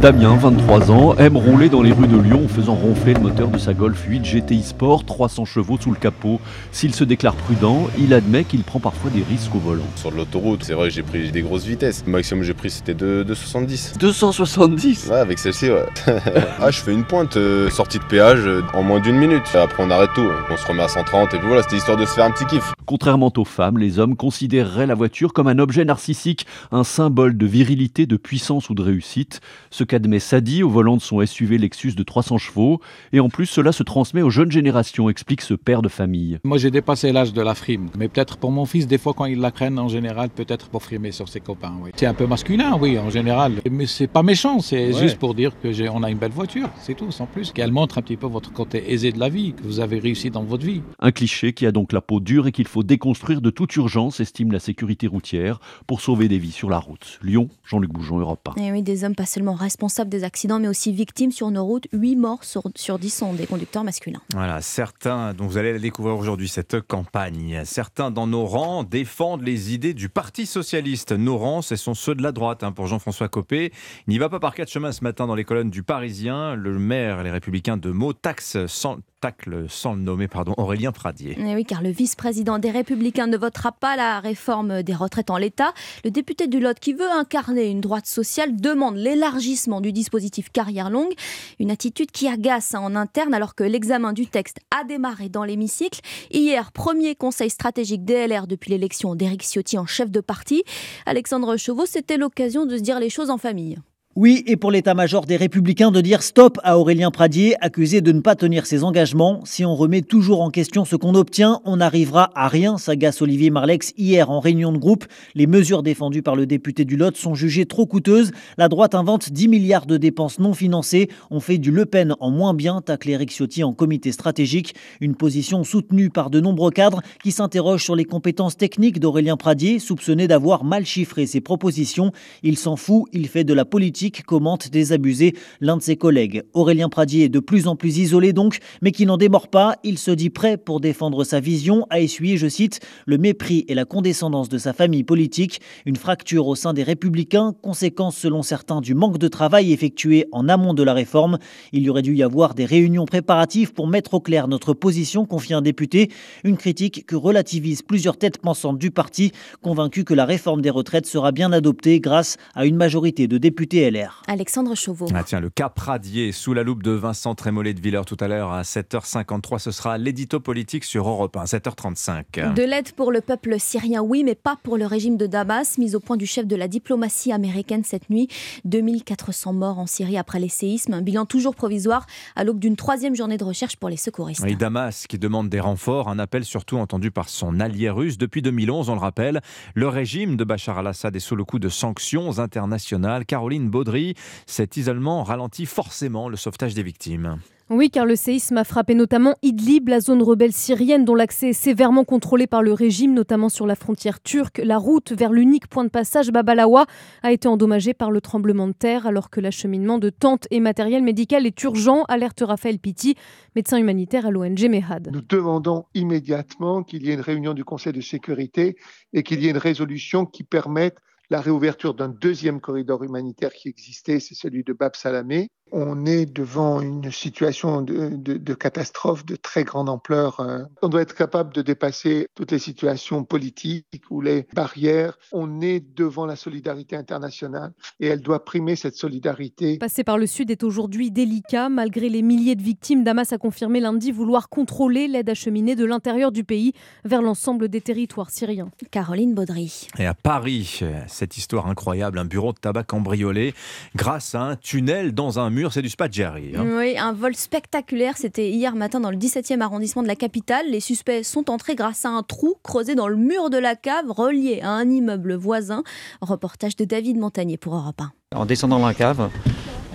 Damien, 0.00 0.34
23 0.34 0.90
ans, 0.90 1.14
aime 1.18 1.36
rouler 1.36 1.68
dans 1.68 1.82
les 1.82 1.92
rues 1.92 2.06
de 2.06 2.16
Lyon 2.16 2.46
en 2.46 2.48
faisant 2.48 2.74
ronfler 2.74 3.12
le 3.12 3.20
moteur 3.20 3.48
de 3.48 3.58
sa 3.58 3.74
Golf 3.74 4.02
8 4.08 4.20
GTI 4.24 4.62
Sport, 4.62 5.04
300 5.04 5.44
chevaux 5.44 5.76
sous 5.78 5.90
le 5.90 5.98
capot. 5.98 6.40
S'il 6.72 6.94
se 6.94 7.04
déclare 7.04 7.34
prudent, 7.34 7.86
il 7.98 8.14
admet 8.14 8.44
qu'il 8.44 8.62
prend 8.62 8.80
parfois 8.80 9.10
des 9.10 9.22
risques 9.22 9.54
au 9.54 9.58
volant. 9.58 9.84
Sur 9.96 10.10
l'autoroute, 10.10 10.64
c'est 10.64 10.72
vrai 10.72 10.88
que 10.88 10.94
j'ai 10.94 11.02
pris 11.02 11.30
des 11.30 11.42
grosses 11.42 11.66
vitesses. 11.66 12.02
Le 12.06 12.12
maximum 12.12 12.40
que 12.40 12.46
j'ai 12.46 12.54
pris, 12.54 12.70
c'était 12.70 12.94
de, 12.94 13.24
de 13.24 13.34
70. 13.34 13.98
270 14.00 15.08
Ouais, 15.10 15.16
avec 15.16 15.38
celle-ci, 15.38 15.68
ouais. 15.68 15.84
ah, 16.06 16.70
je 16.70 16.78
fais 16.78 16.94
une 16.94 17.04
pointe, 17.04 17.36
euh, 17.36 17.68
sortie 17.68 17.98
de 17.98 18.04
péage 18.04 18.46
euh, 18.46 18.62
en 18.72 18.82
moins 18.82 19.00
d'une 19.00 19.18
minute. 19.18 19.54
Après, 19.54 19.84
on 19.84 19.90
arrête 19.90 20.10
tout. 20.14 20.30
On 20.50 20.56
se 20.56 20.66
remet 20.66 20.82
à 20.82 20.88
130 20.88 21.34
et 21.34 21.38
puis 21.38 21.46
voilà, 21.46 21.62
c'était 21.62 21.76
histoire 21.76 21.98
de 21.98 22.06
se 22.06 22.14
faire 22.14 22.24
un 22.24 22.30
petit 22.30 22.46
kiff. 22.46 22.72
Contrairement 22.86 23.30
aux 23.36 23.44
femmes, 23.44 23.76
les 23.76 23.98
hommes 23.98 24.16
considéreraient 24.16 24.86
la 24.86 24.94
voiture 24.94 25.34
comme 25.34 25.46
un 25.46 25.58
objet 25.58 25.84
narcissique, 25.84 26.46
un 26.72 26.84
symbole 26.84 27.36
de 27.36 27.44
virilité, 27.44 28.06
de 28.06 28.16
puissance 28.16 28.70
ou 28.70 28.74
de 28.74 28.82
réussite. 28.82 29.42
Ce 29.70 29.84
qu'admet 29.90 30.20
Sadi 30.20 30.62
au 30.62 30.68
volant 30.70 30.96
de 30.96 31.02
son 31.02 31.24
SUV 31.26 31.58
Lexus 31.58 31.92
de 31.94 32.02
300 32.04 32.38
chevaux. 32.38 32.80
Et 33.12 33.18
en 33.18 33.28
plus, 33.28 33.46
cela 33.46 33.72
se 33.72 33.82
transmet 33.82 34.22
aux 34.22 34.30
jeunes 34.30 34.52
générations, 34.52 35.10
explique 35.10 35.40
ce 35.40 35.54
père 35.54 35.82
de 35.82 35.88
famille. 35.88 36.38
Moi, 36.44 36.58
j'ai 36.58 36.70
dépassé 36.70 37.10
l'âge 37.10 37.32
de 37.32 37.42
la 37.42 37.56
frime. 37.56 37.88
Mais 37.98 38.06
peut-être 38.08 38.36
pour 38.36 38.52
mon 38.52 38.66
fils, 38.66 38.86
des 38.86 38.98
fois, 38.98 39.12
quand 39.14 39.24
il 39.24 39.40
la 39.40 39.50
craigne, 39.50 39.78
en 39.80 39.88
général, 39.88 40.30
peut-être 40.30 40.68
pour 40.68 40.84
frimer 40.84 41.10
sur 41.10 41.28
ses 41.28 41.40
copains. 41.40 41.74
Oui. 41.82 41.90
C'est 41.96 42.06
un 42.06 42.14
peu 42.14 42.26
masculin, 42.26 42.78
oui, 42.80 42.98
en 43.00 43.10
général. 43.10 43.54
Mais 43.68 43.86
c'est 43.86 44.06
pas 44.06 44.22
méchant, 44.22 44.60
c'est 44.60 44.92
Ouais. 44.94 45.00
juste 45.00 45.18
pour 45.18 45.34
dire 45.34 45.52
que 45.60 45.72
j'ai, 45.72 45.88
on 45.88 46.04
a 46.04 46.10
une 46.10 46.18
belle 46.18 46.30
voiture, 46.30 46.68
c'est 46.80 46.94
tout, 46.94 47.10
sans 47.10 47.26
plus. 47.26 47.50
Qu'elle 47.50 47.72
montre 47.72 47.98
un 47.98 48.02
petit 48.02 48.16
peu 48.16 48.28
votre 48.28 48.52
côté 48.52 48.92
aisé 48.92 49.10
de 49.10 49.18
la 49.18 49.28
vie, 49.28 49.54
que 49.54 49.62
vous 49.64 49.80
avez 49.80 49.98
réussi 49.98 50.30
dans 50.30 50.44
votre 50.44 50.64
vie. 50.64 50.82
Un 51.00 51.10
cliché 51.10 51.52
qui 51.52 51.66
a 51.66 51.72
donc 51.72 51.92
la 51.92 52.00
peau 52.00 52.20
dure 52.20 52.46
et 52.46 52.52
qu'il 52.52 52.68
faut 52.68 52.84
déconstruire 52.84 53.40
de 53.40 53.50
toute 53.50 53.74
urgence, 53.74 54.20
estime 54.20 54.52
la 54.52 54.60
sécurité 54.60 55.08
routière, 55.08 55.58
pour 55.88 56.00
sauver 56.00 56.28
des 56.28 56.38
vies 56.38 56.52
sur 56.52 56.70
la 56.70 56.78
route. 56.78 57.18
Lyon, 57.24 57.48
Jean-Luc 57.64 57.90
Boujon, 57.92 58.18
Europe 58.20 58.48
1. 58.56 58.60
Et 58.62 58.66
Eh 58.68 58.72
oui, 58.72 58.82
des 58.82 59.02
hommes 59.02 59.16
pas 59.16 59.26
seulement 59.26 59.54
responsables 59.54 59.79
des 60.08 60.24
accidents, 60.24 60.58
mais 60.60 60.68
aussi 60.68 60.92
victimes 60.92 61.32
sur 61.32 61.50
nos 61.50 61.64
routes. 61.64 61.86
8 61.92 62.16
morts 62.16 62.44
sur, 62.44 62.62
sur 62.76 62.98
10 62.98 63.10
sont 63.10 63.32
des 63.32 63.46
conducteurs 63.46 63.84
masculins. 63.84 64.20
Voilà, 64.34 64.60
certains, 64.60 65.32
dont 65.34 65.46
vous 65.46 65.58
allez 65.58 65.72
la 65.72 65.78
découvrir 65.78 66.16
aujourd'hui, 66.16 66.48
cette 66.48 66.80
campagne, 66.80 67.62
certains 67.64 68.10
dans 68.10 68.26
nos 68.26 68.44
rangs 68.44 68.84
défendent 68.84 69.42
les 69.42 69.72
idées 69.72 69.94
du 69.94 70.08
Parti 70.08 70.46
Socialiste. 70.46 71.12
Nos 71.12 71.38
rangs, 71.38 71.62
ce 71.62 71.76
sont 71.76 71.94
ceux 71.94 72.14
de 72.14 72.22
la 72.22 72.32
droite, 72.32 72.62
hein, 72.62 72.72
pour 72.72 72.86
Jean-François 72.86 73.28
Copé. 73.28 73.72
Il 74.06 74.10
n'y 74.10 74.18
va 74.18 74.28
pas 74.28 74.40
par 74.40 74.54
quatre 74.54 74.70
chemins 74.70 74.92
ce 74.92 75.02
matin 75.02 75.26
dans 75.26 75.34
les 75.34 75.44
colonnes 75.44 75.70
du 75.70 75.82
Parisien. 75.82 76.54
Le 76.54 76.78
maire, 76.78 77.22
les 77.22 77.30
républicains 77.30 77.76
de 77.76 77.90
Meaux, 77.90 78.12
taxe 78.12 78.58
sans, 78.66 78.98
tacle 79.20 79.66
sans 79.68 79.94
le 79.94 80.00
nommer, 80.00 80.28
pardon, 80.28 80.54
Aurélien 80.56 80.92
Pradier. 80.92 81.32
Et 81.32 81.36
Eh 81.40 81.54
oui, 81.54 81.64
car 81.64 81.82
le 81.82 81.90
vice-président 81.90 82.58
des 82.58 82.70
Républicains 82.70 83.26
ne 83.26 83.36
votera 83.36 83.72
pas 83.72 83.96
la 83.96 84.20
réforme 84.20 84.82
des 84.82 84.94
retraites 84.94 85.30
en 85.30 85.36
l'état. 85.36 85.72
Le 86.04 86.10
député 86.10 86.46
du 86.46 86.60
Lot, 86.60 86.78
qui 86.78 86.92
veut 86.92 87.10
incarner 87.10 87.68
une 87.68 87.80
droite 87.80 88.06
sociale, 88.06 88.56
demande 88.56 88.96
l'élargissement 88.96 89.69
du 89.80 89.92
dispositif 89.92 90.50
carrière 90.50 90.90
longue. 90.90 91.12
Une 91.60 91.70
attitude 91.70 92.10
qui 92.10 92.26
agace 92.26 92.74
hein, 92.74 92.80
en 92.80 92.96
interne 92.96 93.32
alors 93.32 93.54
que 93.54 93.62
l'examen 93.62 94.12
du 94.12 94.26
texte 94.26 94.58
a 94.76 94.82
démarré 94.82 95.28
dans 95.28 95.44
l'hémicycle. 95.44 96.00
Hier, 96.32 96.72
premier 96.72 97.14
conseil 97.14 97.50
stratégique 97.50 98.04
DLR 98.04 98.48
depuis 98.48 98.72
l'élection 98.72 99.14
d'Éric 99.14 99.44
Ciotti 99.44 99.78
en 99.78 99.86
chef 99.86 100.10
de 100.10 100.20
parti. 100.20 100.64
Alexandre 101.06 101.56
Chauveau, 101.56 101.86
c'était 101.86 102.16
l'occasion 102.16 102.66
de 102.66 102.76
se 102.76 102.82
dire 102.82 102.98
les 102.98 103.10
choses 103.10 103.30
en 103.30 103.38
famille. 103.38 103.78
Oui, 104.16 104.42
et 104.48 104.56
pour 104.56 104.72
l'état-major 104.72 105.24
des 105.24 105.36
Républicains 105.36 105.92
de 105.92 106.00
dire 106.00 106.24
stop 106.24 106.58
à 106.64 106.76
Aurélien 106.76 107.12
Pradier, 107.12 107.54
accusé 107.60 108.00
de 108.00 108.10
ne 108.10 108.18
pas 108.18 108.34
tenir 108.34 108.66
ses 108.66 108.82
engagements. 108.82 109.40
Si 109.44 109.64
on 109.64 109.76
remet 109.76 110.02
toujours 110.02 110.40
en 110.40 110.50
question 110.50 110.84
ce 110.84 110.96
qu'on 110.96 111.14
obtient, 111.14 111.60
on 111.64 111.76
n'arrivera 111.76 112.32
à 112.34 112.48
rien, 112.48 112.76
s'agace 112.76 113.22
Olivier 113.22 113.50
Marlex 113.50 113.92
hier 113.96 114.28
en 114.28 114.40
réunion 114.40 114.72
de 114.72 114.78
groupe. 114.78 115.04
Les 115.36 115.46
mesures 115.46 115.84
défendues 115.84 116.22
par 116.22 116.34
le 116.34 116.44
député 116.44 116.84
du 116.84 116.96
Lot 116.96 117.16
sont 117.16 117.36
jugées 117.36 117.66
trop 117.66 117.86
coûteuses. 117.86 118.32
La 118.58 118.68
droite 118.68 118.96
invente 118.96 119.30
10 119.30 119.46
milliards 119.46 119.86
de 119.86 119.96
dépenses 119.96 120.40
non 120.40 120.54
financées. 120.54 121.08
On 121.30 121.38
fait 121.38 121.58
du 121.58 121.70
Le 121.70 121.86
Pen 121.86 122.16
en 122.18 122.32
moins 122.32 122.52
bien, 122.52 122.80
tacle 122.80 123.10
Eric 123.10 123.30
Ciotti 123.30 123.62
en 123.62 123.74
comité 123.74 124.10
stratégique. 124.10 124.74
Une 125.00 125.14
position 125.14 125.62
soutenue 125.62 126.10
par 126.10 126.30
de 126.30 126.40
nombreux 126.40 126.72
cadres 126.72 127.00
qui 127.22 127.30
s'interrogent 127.30 127.84
sur 127.84 127.94
les 127.94 128.06
compétences 128.06 128.56
techniques 128.56 128.98
d'Aurélien 128.98 129.36
Pradier, 129.36 129.78
soupçonné 129.78 130.26
d'avoir 130.26 130.64
mal 130.64 130.84
chiffré 130.84 131.26
ses 131.26 131.40
propositions. 131.40 132.10
Il 132.42 132.58
s'en 132.58 132.74
fout, 132.74 133.04
il 133.12 133.28
fait 133.28 133.44
de 133.44 133.54
la 133.54 133.64
politique 133.64 133.99
commente 134.08 134.70
désabusé 134.70 135.34
l'un 135.60 135.76
de 135.76 135.82
ses 135.82 135.96
collègues. 135.96 136.42
Aurélien 136.54 136.88
Pradier 136.88 137.24
est 137.24 137.28
de 137.28 137.40
plus 137.40 137.66
en 137.66 137.76
plus 137.76 137.98
isolé 137.98 138.32
donc, 138.32 138.58
mais 138.80 138.92
qui 138.92 139.04
n'en 139.06 139.16
démord 139.16 139.48
pas. 139.48 139.76
Il 139.84 139.98
se 139.98 140.10
dit 140.10 140.30
prêt 140.30 140.56
pour 140.56 140.80
défendre 140.80 141.24
sa 141.24 141.40
vision, 141.40 141.86
à 141.90 142.00
essuyer, 142.00 142.36
je 142.36 142.48
cite, 142.48 142.80
le 143.06 143.18
mépris 143.18 143.64
et 143.68 143.74
la 143.74 143.84
condescendance 143.84 144.48
de 144.48 144.58
sa 144.58 144.72
famille 144.72 145.04
politique, 145.04 145.60
une 145.84 145.96
fracture 145.96 146.46
au 146.46 146.54
sein 146.54 146.72
des 146.72 146.82
républicains, 146.82 147.54
conséquence 147.62 148.16
selon 148.16 148.42
certains 148.42 148.80
du 148.80 148.94
manque 148.94 149.18
de 149.18 149.28
travail 149.28 149.72
effectué 149.72 150.26
en 150.32 150.48
amont 150.48 150.74
de 150.74 150.82
la 150.82 150.94
réforme. 150.94 151.38
Il 151.72 151.82
y 151.82 151.90
aurait 151.90 152.02
dû 152.02 152.14
y 152.14 152.22
avoir 152.22 152.54
des 152.54 152.64
réunions 152.64 153.04
préparatives 153.04 153.72
pour 153.74 153.86
mettre 153.86 154.14
au 154.14 154.20
clair 154.20 154.48
notre 154.48 154.72
position, 154.72 155.26
confie 155.26 155.54
un 155.54 155.62
député, 155.62 156.10
une 156.44 156.56
critique 156.56 157.04
que 157.06 157.16
relativise 157.16 157.82
plusieurs 157.82 158.16
têtes 158.16 158.38
pensantes 158.38 158.78
du 158.78 158.90
parti, 158.90 159.32
convaincus 159.60 160.04
que 160.04 160.14
la 160.14 160.24
réforme 160.24 160.62
des 160.62 160.70
retraites 160.70 161.06
sera 161.06 161.32
bien 161.32 161.52
adoptée 161.52 162.00
grâce 162.00 162.36
à 162.54 162.64
une 162.64 162.76
majorité 162.76 163.28
de 163.28 163.38
députés 163.38 163.89
LR. 163.90 164.22
Alexandre 164.26 164.74
Chauveau. 164.74 165.06
Ah 165.14 165.24
tiens, 165.24 165.40
le 165.40 165.50
cas 165.50 165.68
Pradier, 165.68 166.32
sous 166.32 166.54
la 166.54 166.62
loupe 166.62 166.82
de 166.82 166.92
Vincent 166.92 167.34
Trémollet 167.34 167.74
de 167.74 167.80
Villers 167.80 168.04
tout 168.06 168.16
à 168.20 168.28
l'heure 168.28 168.52
à 168.52 168.62
7h53. 168.62 169.58
Ce 169.58 169.70
sera 169.70 169.98
l'édito 169.98 170.40
politique 170.40 170.84
sur 170.84 171.08
Europe 171.08 171.36
1, 171.36 171.44
7h35. 171.44 172.54
De 172.54 172.62
l'aide 172.62 172.92
pour 172.92 173.12
le 173.12 173.20
peuple 173.20 173.58
syrien, 173.58 174.02
oui, 174.02 174.22
mais 174.24 174.34
pas 174.34 174.56
pour 174.62 174.76
le 174.76 174.86
régime 174.86 175.16
de 175.16 175.26
Damas, 175.26 175.78
mise 175.78 175.94
au 175.94 176.00
point 176.00 176.16
du 176.16 176.26
chef 176.26 176.46
de 176.46 176.56
la 176.56 176.68
diplomatie 176.68 177.32
américaine 177.32 177.84
cette 177.84 178.10
nuit. 178.10 178.28
2400 178.64 179.52
morts 179.52 179.78
en 179.78 179.86
Syrie 179.86 180.18
après 180.18 180.40
les 180.40 180.48
séismes, 180.48 180.94
un 180.94 181.02
bilan 181.02 181.26
toujours 181.26 181.54
provisoire 181.54 182.06
à 182.36 182.44
l'aube 182.44 182.58
d'une 182.58 182.76
troisième 182.76 183.14
journée 183.14 183.38
de 183.38 183.44
recherche 183.44 183.76
pour 183.76 183.88
les 183.88 183.96
secouristes. 183.96 184.42
Oui, 184.44 184.56
Damas 184.56 185.06
qui 185.08 185.18
demande 185.18 185.48
des 185.48 185.60
renforts, 185.60 186.08
un 186.08 186.18
appel 186.18 186.44
surtout 186.44 186.78
entendu 186.78 187.10
par 187.10 187.28
son 187.28 187.60
allié 187.60 187.90
russe 187.90 188.18
depuis 188.18 188.42
2011, 188.42 188.88
on 188.88 188.94
le 188.94 189.00
rappelle. 189.00 189.40
Le 189.74 189.88
régime 189.88 190.36
de 190.36 190.44
Bachar 190.44 190.78
al-Assad 190.78 191.14
est 191.16 191.20
sous 191.20 191.36
le 191.36 191.44
coup 191.44 191.58
de 191.58 191.68
sanctions 191.68 192.38
internationales. 192.38 193.24
Caroline 193.24 193.70
Baudry, 193.80 194.14
cet 194.44 194.76
isolement 194.76 195.22
ralentit 195.22 195.64
forcément 195.64 196.28
le 196.28 196.36
sauvetage 196.36 196.74
des 196.74 196.82
victimes. 196.82 197.38
Oui, 197.70 197.88
car 197.88 198.04
le 198.04 198.14
séisme 198.14 198.58
a 198.58 198.64
frappé 198.64 198.94
notamment 198.94 199.36
Idlib, 199.42 199.88
la 199.88 200.00
zone 200.00 200.22
rebelle 200.22 200.52
syrienne 200.52 201.06
dont 201.06 201.14
l'accès 201.14 201.50
est 201.50 201.52
sévèrement 201.54 202.04
contrôlé 202.04 202.46
par 202.46 202.62
le 202.62 202.74
régime, 202.74 203.14
notamment 203.14 203.48
sur 203.48 203.66
la 203.66 203.76
frontière 203.76 204.20
turque. 204.20 204.60
La 204.62 204.76
route 204.76 205.12
vers 205.12 205.32
l'unique 205.32 205.66
point 205.68 205.84
de 205.84 205.88
passage 205.88 206.30
Babalawa 206.30 206.84
a 207.22 207.32
été 207.32 207.48
endommagée 207.48 207.94
par 207.94 208.10
le 208.10 208.20
tremblement 208.20 208.66
de 208.68 208.74
terre, 208.74 209.06
alors 209.06 209.30
que 209.30 209.40
l'acheminement 209.40 209.98
de 209.98 210.10
tentes 210.10 210.46
et 210.50 210.60
matériel 210.60 211.02
médical 211.02 211.46
est 211.46 211.62
urgent, 211.62 212.02
alerte 212.08 212.42
Raphaël 212.44 212.78
Pitti, 212.78 213.14
médecin 213.56 213.78
humanitaire 213.78 214.26
à 214.26 214.30
l'ONG 214.30 214.68
Mehad. 214.68 215.08
Nous 215.10 215.22
demandons 215.22 215.86
immédiatement 215.94 216.82
qu'il 216.82 217.06
y 217.06 217.10
ait 217.10 217.14
une 217.14 217.20
réunion 217.20 217.54
du 217.54 217.64
Conseil 217.64 217.94
de 217.94 218.02
sécurité 218.02 218.76
et 219.14 219.22
qu'il 219.22 219.40
y 219.40 219.46
ait 219.46 219.50
une 219.50 219.56
résolution 219.56 220.26
qui 220.26 220.42
permette 220.42 220.96
la 221.30 221.40
réouverture 221.40 221.94
d'un 221.94 222.08
deuxième 222.08 222.60
corridor 222.60 223.04
humanitaire 223.04 223.52
qui 223.52 223.68
existait, 223.68 224.18
c'est 224.18 224.34
celui 224.34 224.64
de 224.64 224.72
Bab 224.72 224.96
Salamé, 224.96 225.48
On 225.72 226.06
est 226.06 226.26
devant 226.26 226.80
une 226.80 227.10
situation 227.12 227.82
de, 227.82 228.08
de, 228.10 228.34
de 228.34 228.54
catastrophe 228.54 229.24
de 229.24 229.36
très 229.36 229.64
grande 229.64 229.88
ampleur. 229.88 230.40
Euh. 230.40 230.64
On 230.82 230.88
doit 230.88 231.02
être 231.02 231.14
capable 231.14 231.54
de 231.54 231.62
dépasser 231.62 232.26
toutes 232.34 232.52
les 232.52 232.58
situations 232.58 233.24
politiques 233.24 233.86
ou 234.10 234.20
les 234.20 234.46
barrières. 234.54 235.18
On 235.32 235.60
est 235.60 235.80
devant 235.96 236.26
la 236.26 236.36
solidarité 236.36 236.96
internationale 236.96 237.72
et 238.00 238.06
elle 238.06 238.20
doit 238.20 238.44
primer 238.44 238.76
cette 238.76 238.96
solidarité. 238.96 239.78
Passer 239.78 240.04
par 240.04 240.18
le 240.18 240.26
Sud 240.26 240.50
est 240.50 240.62
aujourd'hui 240.62 241.10
délicat. 241.10 241.68
Malgré 241.68 242.08
les 242.08 242.22
milliers 242.22 242.56
de 242.56 242.62
victimes, 242.62 243.04
Damas 243.04 243.32
a 243.32 243.38
confirmé 243.38 243.80
lundi 243.80 244.12
vouloir 244.12 244.48
contrôler 244.48 245.08
l'aide 245.08 245.28
acheminée 245.30 245.76
de 245.76 245.84
l'intérieur 245.84 246.32
du 246.32 246.44
pays 246.44 246.72
vers 247.04 247.22
l'ensemble 247.22 247.68
des 247.68 247.80
territoires 247.80 248.30
syriens. 248.30 248.70
Caroline 248.90 249.34
Baudry. 249.34 249.88
Et 249.98 250.06
à 250.06 250.14
Paris, 250.14 250.80
cette 251.06 251.36
histoire 251.36 251.66
incroyable, 251.66 252.18
un 252.18 252.24
bureau 252.24 252.52
de 252.52 252.58
tabac 252.58 252.84
cambriolé 252.84 253.54
grâce 253.94 254.34
à 254.34 254.42
un 254.42 254.56
tunnel 254.56 255.12
dans 255.12 255.38
un 255.38 255.50
mur, 255.50 255.59
c'est 255.68 255.82
du 255.82 255.90
Spadjari. 255.90 256.52
Hein. 256.56 256.64
Oui, 256.78 256.96
un 256.98 257.12
vol 257.12 257.34
spectaculaire, 257.34 258.16
c'était 258.16 258.50
hier 258.50 258.74
matin 258.74 259.00
dans 259.00 259.10
le 259.10 259.16
17e 259.16 259.60
arrondissement 259.60 260.02
de 260.02 260.08
la 260.08 260.16
capitale. 260.16 260.66
Les 260.70 260.80
suspects 260.80 261.22
sont 261.22 261.50
entrés 261.50 261.74
grâce 261.74 262.04
à 262.04 262.08
un 262.08 262.22
trou 262.22 262.54
creusé 262.62 262.94
dans 262.94 263.08
le 263.08 263.16
mur 263.16 263.50
de 263.50 263.58
la 263.58 263.76
cave 263.76 264.10
relié 264.10 264.60
à 264.62 264.70
un 264.70 264.88
immeuble 264.88 265.34
voisin. 265.34 265.82
Reportage 266.20 266.76
de 266.76 266.84
David 266.84 267.18
Montagnier 267.18 267.58
pour 267.58 267.74
Europe 267.74 268.00
1. 268.00 268.38
En 268.38 268.46
descendant 268.46 268.78
dans 268.78 268.86
la 268.86 268.94
cave, 268.94 269.28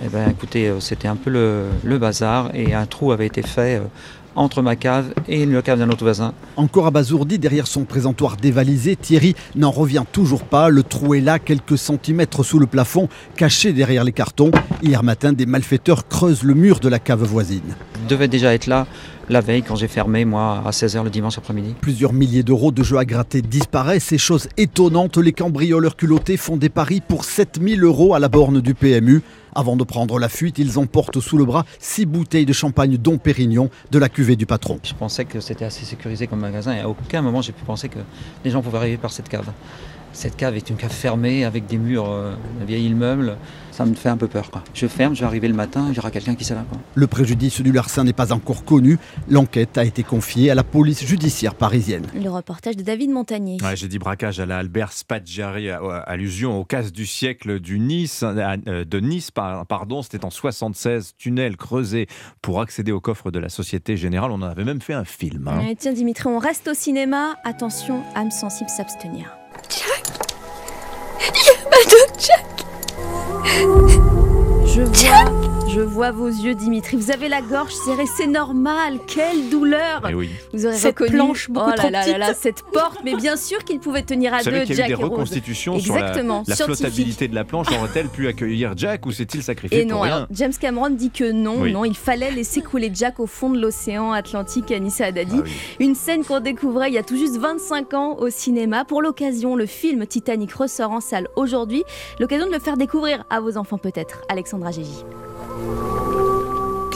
eh 0.04 0.08
ben, 0.08 0.30
écoutez, 0.30 0.68
euh, 0.68 0.78
c'était 0.78 1.08
un 1.08 1.16
peu 1.16 1.30
le, 1.30 1.66
le, 1.82 1.98
bazar 1.98 2.54
et 2.54 2.74
un 2.74 2.86
trou 2.86 3.12
avait 3.12 3.26
été 3.26 3.42
fait 3.42 3.80
euh, 3.80 3.86
entre 4.36 4.62
ma 4.62 4.76
cave 4.76 5.12
et 5.28 5.46
le 5.46 5.62
cave 5.62 5.78
d'un 5.78 5.90
autre 5.90 6.04
voisin. 6.04 6.32
Encore 6.56 6.86
abasourdi 6.86 7.38
derrière 7.38 7.66
son 7.66 7.84
présentoir 7.84 8.36
dévalisé, 8.36 8.94
Thierry 8.94 9.34
n'en 9.54 9.70
revient 9.70 10.04
toujours 10.12 10.44
pas. 10.44 10.68
Le 10.68 10.82
trou 10.82 11.14
est 11.14 11.20
là, 11.20 11.38
quelques 11.38 11.78
centimètres 11.78 12.44
sous 12.44 12.58
le 12.58 12.66
plafond, 12.66 13.08
caché 13.36 13.72
derrière 13.72 14.04
les 14.04 14.12
cartons. 14.12 14.50
Hier 14.82 15.02
matin, 15.02 15.32
des 15.32 15.46
malfaiteurs 15.46 16.06
creusent 16.06 16.44
le 16.44 16.54
mur 16.54 16.78
de 16.80 16.88
la 16.88 16.98
cave 16.98 17.24
voisine. 17.24 17.74
Il 18.02 18.06
devait 18.06 18.28
déjà 18.28 18.54
être 18.54 18.66
là 18.66 18.86
la 19.28 19.40
veille 19.40 19.62
quand 19.62 19.76
j'ai 19.76 19.88
fermé, 19.88 20.24
moi, 20.24 20.62
à 20.64 20.70
16h 20.70 21.02
le 21.02 21.10
dimanche 21.10 21.38
après-midi. 21.38 21.74
Plusieurs 21.80 22.12
milliers 22.12 22.42
d'euros 22.42 22.70
de 22.70 22.82
jeux 22.82 22.98
à 22.98 23.04
gratter 23.04 23.42
disparaissent. 23.42 24.04
Ces 24.04 24.18
choses 24.18 24.48
étonnantes, 24.56 25.16
les 25.18 25.32
cambrioleurs 25.32 25.96
culottés 25.96 26.36
font 26.36 26.56
des 26.56 26.68
paris 26.68 27.00
pour 27.06 27.24
7000 27.24 27.82
euros 27.82 28.14
à 28.14 28.18
la 28.18 28.28
borne 28.28 28.60
du 28.60 28.74
PMU. 28.74 29.22
Avant 29.54 29.76
de 29.76 29.84
prendre 29.84 30.18
la 30.18 30.28
fuite, 30.28 30.58
ils 30.58 30.78
emportent 30.78 31.20
sous 31.20 31.38
le 31.38 31.46
bras 31.46 31.64
six 31.78 32.04
bouteilles 32.04 32.44
de 32.44 32.52
champagne 32.52 32.98
dont 32.98 33.16
Pérignon 33.16 33.70
de 33.90 33.98
la 33.98 34.10
cuvée 34.10 34.36
du 34.36 34.44
patron. 34.44 34.78
Je 34.82 34.92
pensais 34.92 35.24
que 35.24 35.40
c'était 35.40 35.64
assez 35.64 35.84
sécurisé 35.84 36.26
comme 36.26 36.40
magasin 36.40 36.74
et 36.74 36.80
à 36.80 36.88
aucun 36.88 37.22
moment 37.22 37.40
j'ai 37.40 37.52
pu 37.52 37.64
penser 37.64 37.88
que 37.88 37.98
les 38.44 38.50
gens 38.50 38.60
pouvaient 38.60 38.78
arriver 38.78 38.98
par 38.98 39.12
cette 39.12 39.30
cave. 39.30 39.50
Cette 40.16 40.34
cave 40.34 40.56
est 40.56 40.70
une 40.70 40.76
cave 40.76 40.92
fermée 40.92 41.44
avec 41.44 41.66
des 41.66 41.76
murs, 41.76 42.10
euh, 42.10 42.34
un 42.62 42.64
vieil 42.64 42.86
immeuble. 42.86 43.36
Ça 43.70 43.84
me 43.84 43.94
fait 43.94 44.08
un 44.08 44.16
peu 44.16 44.28
peur. 44.28 44.50
Quoi. 44.50 44.64
Je 44.72 44.86
ferme, 44.86 45.14
je 45.14 45.20
vais 45.20 45.26
arriver 45.26 45.46
le 45.46 45.52
matin, 45.52 45.88
il 45.90 45.94
y 45.94 45.98
aura 45.98 46.10
quelqu'un 46.10 46.34
qui 46.34 46.46
sera 46.46 46.60
là. 46.60 46.66
Le 46.94 47.06
préjudice 47.06 47.60
du 47.60 47.70
larcin 47.70 48.02
n'est 48.02 48.14
pas 48.14 48.32
encore 48.32 48.64
connu. 48.64 48.98
L'enquête 49.28 49.76
a 49.76 49.84
été 49.84 50.02
confiée 50.02 50.50
à 50.50 50.54
la 50.54 50.64
police 50.64 51.04
judiciaire 51.04 51.54
parisienne. 51.54 52.06
Le 52.14 52.30
reportage 52.30 52.76
de 52.76 52.82
David 52.82 53.10
Montagnier. 53.10 53.58
Ouais, 53.62 53.76
J'ai 53.76 53.88
dit 53.88 53.98
braquage 53.98 54.40
à 54.40 54.46
la 54.46 54.56
Albert 54.56 54.92
Spadjari, 54.92 55.68
allusion 55.68 56.58
au 56.58 56.64
casse 56.64 56.92
du 56.92 57.04
siècle 57.04 57.60
du 57.60 57.78
nice, 57.78 58.24
euh, 58.24 58.86
de 58.86 59.00
Nice. 59.00 59.30
Pardon, 59.30 60.00
c'était 60.00 60.24
en 60.24 60.30
76, 60.30 61.12
tunnel 61.18 61.58
creusé 61.58 62.06
pour 62.40 62.62
accéder 62.62 62.90
au 62.90 63.00
coffre 63.00 63.30
de 63.30 63.38
la 63.38 63.50
Société 63.50 63.98
Générale. 63.98 64.30
On 64.30 64.36
en 64.36 64.42
avait 64.44 64.64
même 64.64 64.80
fait 64.80 64.94
un 64.94 65.04
film. 65.04 65.46
Hein. 65.48 65.74
tiens 65.78 65.92
Dimitri, 65.92 66.26
on 66.30 66.38
reste 66.38 66.68
au 66.68 66.74
cinéma. 66.74 67.34
Attention, 67.44 68.02
âme 68.14 68.30
sensible 68.30 68.70
s'abstenir. 68.70 69.36
Jack 71.26 71.34
Il 71.34 71.46
y 71.46 71.50
a 71.50 71.54
pas 71.68 71.82
de 71.84 71.96
Jack 72.18 72.44
Je 74.66 74.82
vois 74.82 75.55
je 75.76 75.82
vois 75.82 76.10
vos 76.10 76.28
yeux, 76.28 76.54
Dimitri. 76.54 76.96
Vous 76.96 77.10
avez 77.10 77.28
la 77.28 77.42
gorge 77.42 77.74
serrée, 77.74 78.06
c'est 78.06 78.26
normal. 78.26 78.98
Quelle 79.06 79.50
douleur 79.50 80.00
eh 80.08 80.14
oui. 80.14 80.30
Vous 80.54 80.64
aurez 80.64 80.74
cette 80.74 80.98
reconnu 80.98 81.18
planche 81.18 81.50
beaucoup 81.50 81.68
oh 81.70 81.76
trop 81.76 81.90
là 81.90 82.00
petite. 82.02 82.16
là 82.16 82.32
cette 82.32 82.62
porte. 82.62 83.00
Mais 83.04 83.14
bien 83.14 83.36
sûr 83.36 83.62
qu'il 83.62 83.78
pouvait 83.78 84.00
tenir 84.02 84.32
à 84.32 84.38
Vous 84.38 84.44
deux, 84.44 84.50
savez 84.52 84.64
qu'il 84.64 84.76
y 84.76 84.80
a 84.80 84.86
Jack 84.86 84.86
eu 84.86 84.94
des 84.94 85.00
et 85.00 85.04
Rose. 85.04 85.10
reconstitutions 85.12 85.74
Exactement, 85.76 86.44
sur 86.44 86.50
la, 86.54 86.56
la 86.58 86.64
flottabilité 86.64 87.28
de 87.28 87.34
la 87.34 87.44
planche. 87.44 87.66
Aurait-elle 87.70 88.08
pu 88.08 88.26
accueillir 88.26 88.72
Jack 88.74 89.04
ou 89.04 89.12
s'est-il 89.12 89.42
sacrifié 89.42 89.82
Et 89.82 89.86
pour 89.86 89.96
non, 89.96 90.00
rien 90.00 90.14
alors, 90.16 90.26
James 90.30 90.54
Cameron 90.58 90.88
dit 90.88 91.10
que 91.10 91.30
non, 91.30 91.56
Oui. 91.60 91.72
non, 91.74 91.84
il 91.84 91.94
fallait 91.96 92.30
laisser 92.30 92.62
couler 92.62 92.90
Jack 92.94 93.20
au 93.20 93.26
fond 93.26 93.50
de 93.50 93.60
l'océan 93.60 94.12
Atlantique 94.12 94.72
à 94.72 94.78
Nissa 94.78 95.04
Haddadi. 95.04 95.36
Ah 95.40 95.42
oui. 95.44 95.50
Une 95.80 95.94
scène 95.94 96.24
qu'on 96.24 96.40
découvrait 96.40 96.88
il 96.88 96.94
y 96.94 96.98
a 96.98 97.02
tout 97.02 97.18
juste 97.18 97.36
25 97.36 97.92
ans 97.92 98.16
au 98.18 98.30
cinéma. 98.30 98.86
Pour 98.86 99.02
l'occasion, 99.02 99.56
le 99.56 99.66
film 99.66 100.06
Titanic 100.06 100.52
ressort 100.54 100.92
en 100.92 101.00
salle 101.02 101.28
aujourd'hui. 101.36 101.84
L'occasion 102.18 102.46
de 102.46 102.52
le 102.52 102.60
faire 102.60 102.78
découvrir 102.78 103.24
à 103.28 103.40
vos 103.40 103.58
enfants 103.58 103.78
peut-être. 103.78 104.22
Alexandra 104.30 104.70
Gégy. 104.70 105.04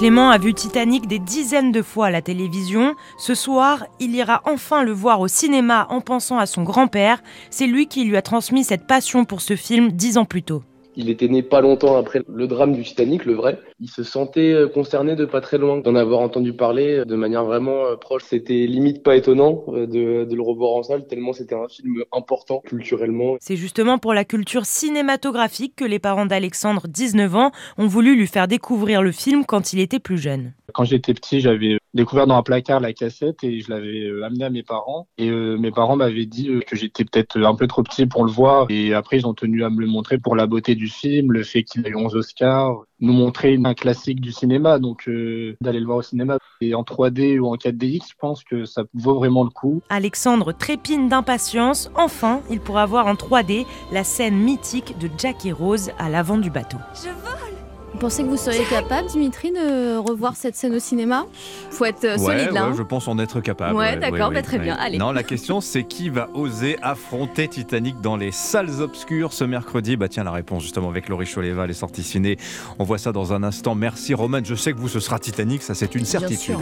Clément 0.01 0.31
a 0.31 0.39
vu 0.39 0.55
Titanic 0.55 1.07
des 1.09 1.19
dizaines 1.19 1.73
de 1.73 1.83
fois 1.83 2.07
à 2.07 2.11
la 2.11 2.23
télévision. 2.23 2.95
Ce 3.19 3.35
soir, 3.35 3.85
il 3.99 4.15
ira 4.17 4.41
enfin 4.47 4.83
le 4.83 4.93
voir 4.93 5.21
au 5.21 5.29
cinéma 5.29 5.87
en 5.91 6.01
pensant 6.01 6.39
à 6.39 6.47
son 6.47 6.63
grand-père. 6.63 7.23
C'est 7.51 7.67
lui 7.67 7.87
qui 7.87 8.05
lui 8.05 8.17
a 8.17 8.23
transmis 8.23 8.65
cette 8.65 8.87
passion 8.87 9.27
pour 9.27 9.43
ce 9.43 9.57
film 9.57 9.93
dix 9.93 10.17
ans 10.17 10.25
plus 10.25 10.43
tôt. 10.43 10.63
Il 10.97 11.11
était 11.11 11.29
né 11.29 11.43
pas 11.43 11.61
longtemps 11.61 11.99
après 11.99 12.23
le 12.27 12.47
drame 12.47 12.73
du 12.73 12.83
Titanic, 12.83 13.27
le 13.27 13.35
vrai. 13.35 13.59
Il 13.83 13.89
se 13.89 14.03
sentait 14.03 14.53
euh, 14.53 14.69
concerné 14.69 15.17
de 15.17 15.25
pas 15.25 15.41
très 15.41 15.57
loin 15.57 15.79
d'en 15.79 15.95
avoir 15.95 16.21
entendu 16.21 16.53
parler 16.53 16.99
euh, 16.99 17.05
de 17.07 17.17
manière 17.17 17.47
vraiment 17.47 17.87
euh, 17.87 17.97
proche. 17.97 18.25
C'était 18.25 18.67
limite 18.67 19.03
pas 19.03 19.17
étonnant 19.17 19.65
de, 19.69 20.25
de 20.25 20.35
le 20.35 20.43
revoir 20.43 20.73
en 20.75 20.83
salle, 20.83 21.07
tellement 21.07 21.33
c'était 21.33 21.55
un 21.55 21.67
film 21.67 22.05
important 22.13 22.61
culturellement. 22.61 23.37
C'est 23.41 23.57
justement 23.57 23.97
pour 23.97 24.13
la 24.13 24.27
culture 24.27 24.67
cinématographique 24.67 25.77
que 25.77 25.87
les 25.87 25.99
parents 25.99 26.27
d'Alexandre, 26.27 26.89
19 26.89 27.35
ans, 27.37 27.53
ont 27.79 27.87
voulu 27.87 28.17
lui 28.17 28.27
faire 28.27 28.49
découvrir 28.49 29.03
le 29.03 29.13
film 29.13 29.47
quand 29.47 29.73
il 29.73 29.81
était 29.81 29.99
plus 29.99 30.19
jeune. 30.19 30.53
Quand 30.75 30.85
j'étais 30.85 31.15
petit, 31.15 31.41
j'avais 31.41 31.79
découvert 31.95 32.27
dans 32.27 32.37
un 32.37 32.43
placard 32.43 32.81
la 32.81 32.93
cassette 32.93 33.43
et 33.43 33.61
je 33.61 33.71
l'avais 33.71 34.05
euh, 34.05 34.25
amené 34.25 34.45
à 34.45 34.51
mes 34.51 34.63
parents. 34.63 35.09
Et 35.19 35.29
euh, 35.29 35.57
mes 35.57 35.71
parents 35.71 35.97
m'avaient 35.97 36.27
dit 36.27 36.51
que 36.67 36.77
j'étais 36.77 37.05
peut-être 37.05 37.39
un 37.39 37.55
peu 37.55 37.67
trop 37.67 37.83
petit 37.83 38.07
pour 38.07 38.25
le 38.25 38.31
voir. 38.31 38.67
Et 38.71 38.95
après, 38.95 39.19
ils 39.19 39.27
ont 39.27 39.35
tenu 39.35 39.65
à 39.65 39.71
me 39.71 39.81
le 39.81 39.87
montrer 39.87 40.19
pour 40.19 40.37
la 40.37 40.47
beauté 40.47 40.75
du 40.75 40.89
film, 40.89 41.33
le 41.33 41.43
fait 41.43 41.65
qu'il 41.65 41.85
a 41.87 41.89
eu 41.89 41.97
11 41.97 42.15
Oscars, 42.15 42.85
nous 43.01 43.13
montrer 43.13 43.59
un 43.63 43.75
classique 43.75 44.21
du 44.21 44.33
cinéma. 44.33 44.79
Donc, 44.79 45.09
euh, 45.09 45.57
d'aller 45.61 45.81
le 45.81 45.87
voir 45.87 45.99
au 45.99 46.03
cinéma 46.03 46.39
et 46.61 46.75
en 46.75 46.83
3D 46.83 47.39
ou 47.39 47.47
en 47.47 47.57
4DX, 47.57 48.11
je 48.11 48.15
pense 48.19 48.45
que 48.45 48.65
ça 48.65 48.83
vaut 48.95 49.15
vraiment 49.15 49.45
le 49.45 49.51
coup. 49.51 49.83
Alexandre 49.89 50.53
trépine 50.53 51.09
d'impatience. 51.09 51.91
Enfin, 51.95 52.41
il 52.51 52.61
pourra 52.61 52.87
voir 52.87 53.07
en 53.07 53.15
3D 53.15 53.67
la 53.93 54.05
scène 54.05 54.37
mythique 54.37 54.99
de 54.99 55.09
Jack 55.19 55.47
et 55.47 55.53
Rose 55.53 55.91
à 55.99 56.09
l'avant 56.09 56.39
du 56.39 56.51
bateau. 56.51 56.79
Je 56.95 57.09
vole 57.09 57.60
Vous 57.93 57.99
pensez 57.99 58.23
que 58.23 58.29
vous 58.29 58.37
seriez 58.37 58.65
capable, 58.65 59.09
Dimitri, 59.09 59.51
de 59.51 59.99
revoir 59.99 60.37
cette 60.37 60.55
scène 60.55 60.75
au 60.75 60.79
cinéma? 60.79 61.27
Faut 61.71 61.85
être 61.85 62.05
euh, 62.05 62.17
Ouais, 62.19 62.39
solide 62.39 62.53
là. 62.53 62.65
ouais, 62.65 62.71
hein. 62.71 62.75
je 62.77 62.83
pense 62.83 63.09
en 63.09 63.19
être 63.19 63.41
capable. 63.41 63.77
Ouais, 63.77 63.97
d'accord, 63.97 64.31
bah, 64.31 64.43
très 64.43 64.59
bien, 64.59 64.77
allez. 64.79 64.97
Non, 64.97 65.11
la 65.13 65.23
question 65.25 65.61
c'est 65.61 65.83
qui 65.83 66.09
va 66.09 66.29
oser 66.35 66.79
affronter 66.83 67.49
Titanic 67.49 68.01
dans 68.01 68.17
les 68.17 68.31
salles 68.31 68.81
obscures 68.81 69.33
ce 69.33 69.45
mercredi? 69.45 69.97
Bah 69.97 70.09
tiens, 70.09 70.23
la 70.25 70.31
réponse 70.31 70.63
justement 70.63 70.89
avec 70.89 71.09
Laurie 71.09 71.27
Choleva, 71.27 71.67
les 71.67 71.75
sorties 71.75 72.03
ciné. 72.05 72.39
On 72.79 72.85
voit 72.85 72.99
ça 72.99 73.11
dans 73.13 73.33
un 73.33 73.43
instant. 73.43 73.75
Merci 73.75 74.15
Roman, 74.15 74.39
je 74.45 74.55
sais 74.55 74.73
que 74.73 74.79
vous 74.79 74.89
ce 74.89 75.01
sera 75.01 75.19
Titanic, 75.19 75.63
ça 75.63 75.75
c'est 75.75 75.95
une 75.95 76.05
certitude. 76.05 76.59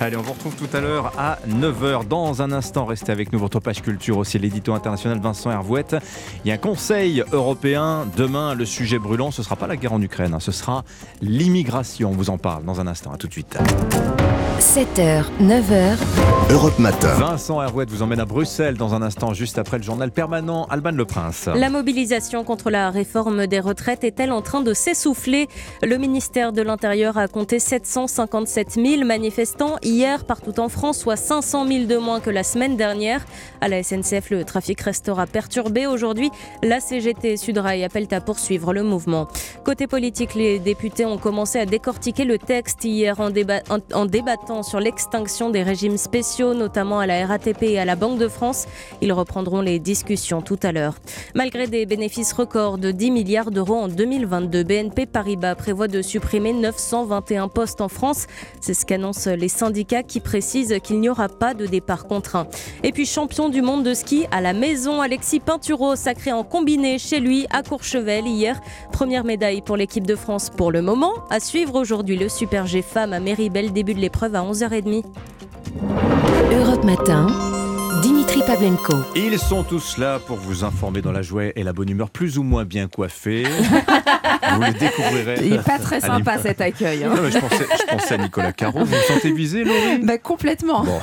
Allez, 0.00 0.16
on 0.16 0.22
vous 0.22 0.32
retrouve 0.32 0.56
tout 0.56 0.68
à 0.76 0.80
l'heure 0.80 1.12
à 1.16 1.38
9h. 1.48 2.08
Dans 2.08 2.42
un 2.42 2.50
instant, 2.52 2.84
restez 2.86 3.12
avec 3.12 3.32
nous, 3.32 3.38
votre 3.38 3.60
page 3.60 3.82
culture 3.82 4.18
aussi, 4.18 4.38
l'édito 4.38 4.74
international 4.74 5.20
Vincent 5.20 5.50
Hervouette. 5.50 5.96
Il 6.44 6.48
y 6.48 6.50
a 6.50 6.54
un 6.54 6.58
conseil 6.58 7.22
européen. 7.32 8.06
Demain, 8.16 8.54
le 8.54 8.64
sujet 8.64 8.98
brûlant, 8.98 9.30
ce 9.30 9.42
sera 9.44 9.54
pas 9.56 9.68
la 9.68 9.76
guerre 9.76 9.92
en 9.92 10.02
Ukraine, 10.02 10.34
hein, 10.34 10.40
ce 10.40 10.50
sera 10.52 10.71
l'immigration. 11.20 12.10
On 12.10 12.16
vous 12.16 12.30
en 12.30 12.38
parle 12.38 12.64
dans 12.64 12.80
un 12.80 12.86
instant. 12.86 13.12
À 13.12 13.16
tout 13.16 13.28
de 13.28 13.32
suite. 13.32 13.56
7h, 14.58 15.24
9h, 15.40 15.96
Europe 16.50 16.78
Matin. 16.78 17.12
Vincent 17.18 17.60
Hervouette 17.60 17.90
vous 17.90 18.02
emmène 18.02 18.20
à 18.20 18.24
Bruxelles 18.24 18.76
dans 18.76 18.94
un 18.94 19.02
instant, 19.02 19.34
juste 19.34 19.58
après 19.58 19.76
le 19.76 19.82
journal 19.82 20.12
permanent 20.12 20.66
Alban 20.70 20.92
Le 20.92 21.04
Prince. 21.04 21.48
La 21.52 21.68
mobilisation 21.68 22.44
contre 22.44 22.70
la 22.70 22.90
réforme 22.90 23.48
des 23.48 23.58
retraites 23.58 24.04
est-elle 24.04 24.30
en 24.30 24.40
train 24.40 24.60
de 24.60 24.72
s'essouffler? 24.72 25.48
Le 25.82 25.96
ministère 25.96 26.52
de 26.52 26.62
l'Intérieur 26.62 27.18
a 27.18 27.26
compté 27.26 27.58
757 27.58 28.74
000 28.74 29.04
manifestants 29.04 29.78
hier 29.82 30.24
partout 30.24 30.60
en 30.60 30.68
France, 30.68 30.98
soit 30.98 31.16
500 31.16 31.66
000 31.66 31.84
de 31.86 31.96
moins 31.96 32.20
que 32.20 32.30
la 32.30 32.44
semaine 32.44 32.76
dernière. 32.76 33.24
À 33.60 33.68
la 33.68 33.82
SNCF, 33.82 34.30
le 34.30 34.44
trafic 34.44 34.80
restera 34.80 35.26
perturbé 35.26 35.88
aujourd'hui. 35.88 36.30
La 36.62 36.78
CGT 36.78 37.32
et 37.32 37.36
Sudrail 37.36 37.82
appellent 37.82 38.06
à 38.12 38.20
poursuivre 38.20 38.72
le 38.72 38.84
mouvement. 38.84 39.26
Côté 39.64 39.88
politique, 39.88 40.36
les 40.36 40.60
députés 40.62 41.04
ont 41.04 41.18
commencé 41.18 41.58
à 41.58 41.66
décortiquer 41.66 42.24
le 42.24 42.38
texte 42.38 42.84
hier 42.84 43.20
en, 43.20 43.28
en- 43.92 44.06
débattant 44.06 44.62
sur 44.62 44.80
l'extinction 44.80 45.50
des 45.50 45.62
régimes 45.62 45.98
spéciaux, 45.98 46.54
notamment 46.54 46.98
à 47.00 47.06
la 47.06 47.26
RATP 47.26 47.62
et 47.64 47.78
à 47.78 47.84
la 47.84 47.96
Banque 47.96 48.18
de 48.18 48.28
France. 48.28 48.66
Ils 49.02 49.12
reprendront 49.12 49.60
les 49.60 49.78
discussions 49.78 50.40
tout 50.40 50.58
à 50.62 50.72
l'heure. 50.72 50.94
Malgré 51.34 51.66
des 51.66 51.84
bénéfices 51.86 52.32
records 52.32 52.78
de 52.78 52.90
10 52.90 53.10
milliards 53.10 53.50
d'euros 53.50 53.76
en 53.76 53.88
2022, 53.88 54.62
BNP 54.64 55.06
Paribas 55.06 55.54
prévoit 55.54 55.88
de 55.88 56.00
supprimer 56.02 56.52
921 56.52 57.48
postes 57.48 57.80
en 57.80 57.88
France. 57.88 58.26
C'est 58.60 58.74
ce 58.74 58.86
qu'annoncent 58.86 59.30
les 59.34 59.48
syndicats 59.48 60.02
qui 60.02 60.20
précisent 60.20 60.76
qu'il 60.82 61.00
n'y 61.00 61.08
aura 61.08 61.28
pas 61.28 61.54
de 61.54 61.66
départ 61.66 62.06
contraint. 62.06 62.46
Et 62.82 62.92
puis 62.92 63.06
champion 63.06 63.48
du 63.48 63.62
monde 63.62 63.82
de 63.84 63.94
ski 63.94 64.26
à 64.30 64.40
la 64.40 64.52
maison, 64.52 65.00
Alexis 65.00 65.40
Pinturo 65.40 65.96
sacré 65.96 66.32
en 66.32 66.44
combiné 66.44 66.98
chez 66.98 67.18
lui 67.20 67.46
à 67.50 67.62
Courchevel 67.62 68.26
hier. 68.26 68.60
Première 68.92 69.24
médaille 69.24 69.62
pour 69.62 69.76
l'équipe 69.76 70.06
de 70.06 70.14
France 70.16 70.50
pour 70.56 70.72
le 70.72 70.82
moment. 70.82 71.12
À 71.30 71.40
suivre 71.40 71.74
aujourd'hui 71.74 72.16
le 72.16 72.28
Super 72.28 72.66
G 72.66 72.82
Femmes 72.82 73.12
à 73.12 73.20
Méribel, 73.20 73.72
début 73.72 73.94
de 73.94 74.00
l'épreuve 74.00 74.34
à 74.34 74.42
11h30. 74.42 75.04
Europe 76.52 76.84
Matin. 76.84 77.26
Dimitri 78.02 78.40
Pavlenko. 78.46 78.94
Ils 79.14 79.38
sont 79.38 79.62
tous 79.62 79.98
là 79.98 80.18
pour 80.18 80.36
vous 80.36 80.64
informer 80.64 81.02
dans 81.02 81.12
la 81.12 81.22
joie 81.22 81.46
et 81.54 81.62
la 81.62 81.72
bonne 81.72 81.88
humeur, 81.88 82.10
plus 82.10 82.38
ou 82.38 82.42
moins 82.42 82.64
bien 82.64 82.88
coiffés. 82.88 83.44
vous 84.56 84.62
les 84.62 84.72
découvrirez. 84.72 85.34
Il 85.44 85.50
n'est 85.50 85.58
pas 85.62 85.78
très 85.78 86.00
sympa 86.00 86.38
cet 86.38 86.60
accueil. 86.60 87.04
hein. 87.04 87.12
Non, 87.14 87.22
mais 87.22 87.30
je, 87.30 87.38
pensais, 87.38 87.66
je 87.78 87.94
pensais 87.96 88.14
à 88.14 88.18
Nicolas 88.18 88.52
Caro. 88.52 88.80
Vous 88.80 88.84
vous 88.86 89.02
sentez 89.08 89.32
visé, 89.32 89.64
Laurie? 89.64 89.98
Bah, 90.02 90.18
complètement. 90.18 90.84
Bon. 90.84 91.00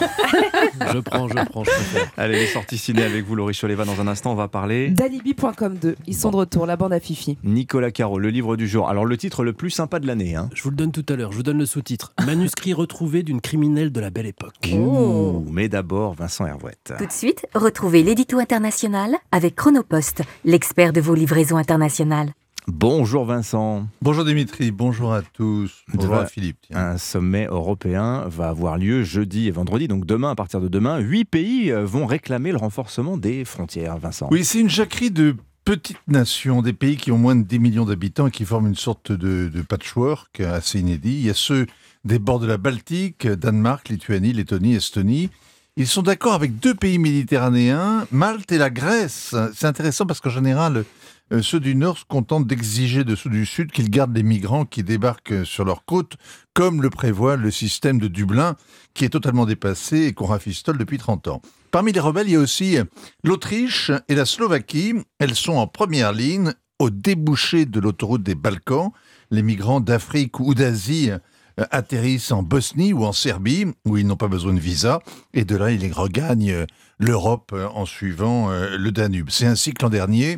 Je 0.93 1.00
prends, 1.00 1.28
je 1.28 1.34
prends, 1.45 1.64
je. 1.64 1.72
Allez, 2.18 2.36
les 2.39 2.47
sorties 2.47 2.78
ciné 2.78 3.04
avec 3.04 3.26
vous, 3.26 3.36
Laurie 3.36 3.54
Choleva. 3.60 3.86
Dans 3.86 4.00
un 4.02 4.08
instant, 4.08 4.32
on 4.32 4.36
va 4.36 4.47
parler. 4.47 4.89
Dalibi.com 4.89 5.78
2, 5.82 5.95
ils 6.08 6.16
sont 6.16 6.32
de 6.32 6.36
retour, 6.38 6.66
la 6.66 6.76
bande 6.76 6.93
à 6.93 7.00
Fifi. 7.00 7.38
Nicolas 7.43 7.91
Caro, 7.91 8.20
le 8.20 8.30
livre 8.30 8.56
du 8.56 8.68
jour. 8.68 8.89
Alors, 8.89 9.06
le 9.06 9.18
titre 9.18 9.43
le 9.43 9.54
plus 9.54 9.70
sympa 9.70 10.00
de 10.00 10.08
l'année. 10.08 10.36
Hein. 10.36 10.50
Je 10.54 10.64
vous 10.64 10.70
le 10.70 10.76
donne 10.76 10.91
tout 10.91 11.06
à 11.10 11.16
l'heure, 11.16 11.32
je 11.32 11.38
vous 11.38 11.43
donne 11.43 11.58
le 11.60 11.66
sous-titre. 11.66 12.14
Manuscrit 12.26 12.74
retrouvé 12.74 13.24
d'une 13.24 13.41
criminelle 13.41 13.91
de 13.91 14.00
la 14.00 14.10
belle 14.10 14.26
époque. 14.28 14.70
Ouh, 14.74 15.45
mais 15.52 15.70
d'abord, 15.70 16.14
Vincent 16.14 16.45
Hervouette. 16.45 16.93
Tout 16.97 17.06
de 17.06 17.12
suite, 17.12 17.45
retrouvez 17.56 18.04
l'édito 18.04 18.39
international 18.39 19.16
avec 19.32 19.56
Chronopost, 19.56 20.22
l'expert 20.45 20.93
de 20.93 21.02
vos 21.02 21.16
livraisons 21.16 21.58
internationales. 21.58 22.32
Bonjour 22.68 23.26
Vincent. 23.26 23.88
Bonjour 24.01 24.26
Dimitri, 24.26 24.72
bonjour 24.72 25.14
à 25.14 25.22
tous. 25.22 25.84
Bonjour 25.93 26.16
à 26.16 26.26
Philippe. 26.26 26.57
Un 26.72 26.97
sommet 26.97 27.45
européen 27.45 28.26
va 28.28 28.49
avoir 28.49 28.78
lieu 28.78 29.03
jeudi 29.03 29.47
et 29.47 29.51
vendredi, 29.51 29.88
donc 29.88 30.05
demain, 30.05 30.32
à 30.32 30.36
partir 30.36 30.62
de 30.62 30.68
demain, 30.68 30.99
huit 30.99 31.26
pays 31.26 31.72
euh, 31.72 31.86
vont 31.86 32.05
réclamer 32.05 32.51
le 32.51 32.57
renforcement 32.57 33.18
des 33.18 33.45
frontières, 33.45 33.97
Vincent. 33.97 34.28
Oui, 34.32 34.45
c'est 34.45 34.60
une 34.60 34.70
jacquerie 34.70 35.12
de 35.12 35.36
petites 35.66 35.97
nations, 36.07 36.62
des 36.62 36.74
pays 36.74 36.97
qui 36.97 37.12
ont 37.12 37.18
moins 37.18 37.36
de 37.36 37.43
10 37.43 37.60
millions 37.60 37.86
d'habitants 37.86 38.28
et 38.28 38.32
qui 38.32 38.45
forment 38.45 38.68
une 38.68 38.76
sorte 38.76 39.12
de, 39.12 39.49
de 39.49 39.62
patchwork 39.62 40.39
assez 40.39 40.80
inédit. 40.80 41.14
Il 41.14 41.26
y 41.26 41.30
a 41.30 41.36
ceux 41.36 41.66
des 42.05 42.20
bords 42.20 42.39
de 42.39 42.47
la 42.47 42.57
Baltique, 42.57 43.28
Danemark, 43.28 43.89
Lituanie, 43.89 44.34
Lettonie, 44.34 44.76
Estonie. 44.76 45.30
Ils 45.76 45.88
sont 45.88 46.01
d'accord 46.01 46.34
avec 46.34 46.60
deux 46.60 46.76
pays 46.76 46.97
méditerranéens, 46.97 48.05
Malte 48.12 48.51
et 48.51 48.57
la 48.57 48.70
Grèce. 48.70 49.34
C'est 49.53 49.68
intéressant 49.68 50.05
parce 50.05 50.20
qu'en 50.20 50.30
général, 50.30 50.84
euh, 51.32 51.42
ceux 51.42 51.60
du 51.60 51.76
Nord 51.76 51.98
se 51.98 52.06
contentent 52.06 52.48
d'exiger 52.48 53.04
de 53.04 53.16
ceux 53.16 53.30
du 53.30 53.46
Sud 53.46 53.72
qu'ils 53.72 53.90
gardent 53.90 54.16
les 54.16 54.24
migrants 54.24 54.66
qui 54.66 54.84
débarquent 54.84 55.46
sur 55.46 55.66
leur 55.66 55.86
côte, 55.86 56.18
comme 56.54 56.82
le 56.82 56.90
prévoit 56.90 57.36
le 57.36 57.52
système 57.52 58.00
de 58.00 58.08
Dublin, 58.08 58.56
qui 58.94 59.06
est 59.06 59.10
totalement 59.10 59.46
dépassé 59.46 60.06
et 60.06 60.14
qu'on 60.14 60.26
rafistole 60.26 60.78
depuis 60.78 60.98
30 60.98 61.28
ans. 61.28 61.42
Parmi 61.72 61.92
les 61.92 62.00
rebelles, 62.00 62.28
il 62.28 62.34
y 62.34 62.36
a 62.36 62.40
aussi 62.40 62.78
l'Autriche 63.24 63.92
et 64.08 64.16
la 64.16 64.26
Slovaquie. 64.26 64.96
Elles 65.20 65.36
sont 65.36 65.54
en 65.54 65.68
première 65.68 66.14
ligne 66.14 66.54
au 66.80 66.90
débouché 66.90 67.66
de 67.66 67.80
l'autoroute 67.80 68.24
des 68.24 68.36
Balkans. 68.36 68.92
Les 69.30 69.44
migrants 69.44 69.82
d'Afrique 69.82 70.40
ou 70.40 70.56
d'Asie 70.56 71.12
euh, 71.60 71.66
atterrissent 71.72 72.32
en 72.32 72.42
Bosnie 72.42 72.94
ou 72.94 73.06
en 73.06 73.12
Serbie, 73.12 73.66
où 73.86 73.98
ils 73.98 74.08
n'ont 74.08 74.16
pas 74.16 74.28
besoin 74.28 74.54
de 74.54 74.60
visa, 74.60 75.00
et 75.34 75.46
de 75.46 75.56
là, 75.56 75.72
ils 75.72 75.94
regagnent 75.94 76.52
euh, 76.52 76.66
l'Europe 77.00 77.52
euh, 77.54 77.68
en 77.68 77.86
suivant 77.86 78.52
euh, 78.52 78.78
le 78.78 78.92
Danube. 78.92 79.30
C'est 79.30 79.46
ainsi 79.46 79.74
que 79.74 79.84
l'an 79.84 79.90
dernier, 79.90 80.38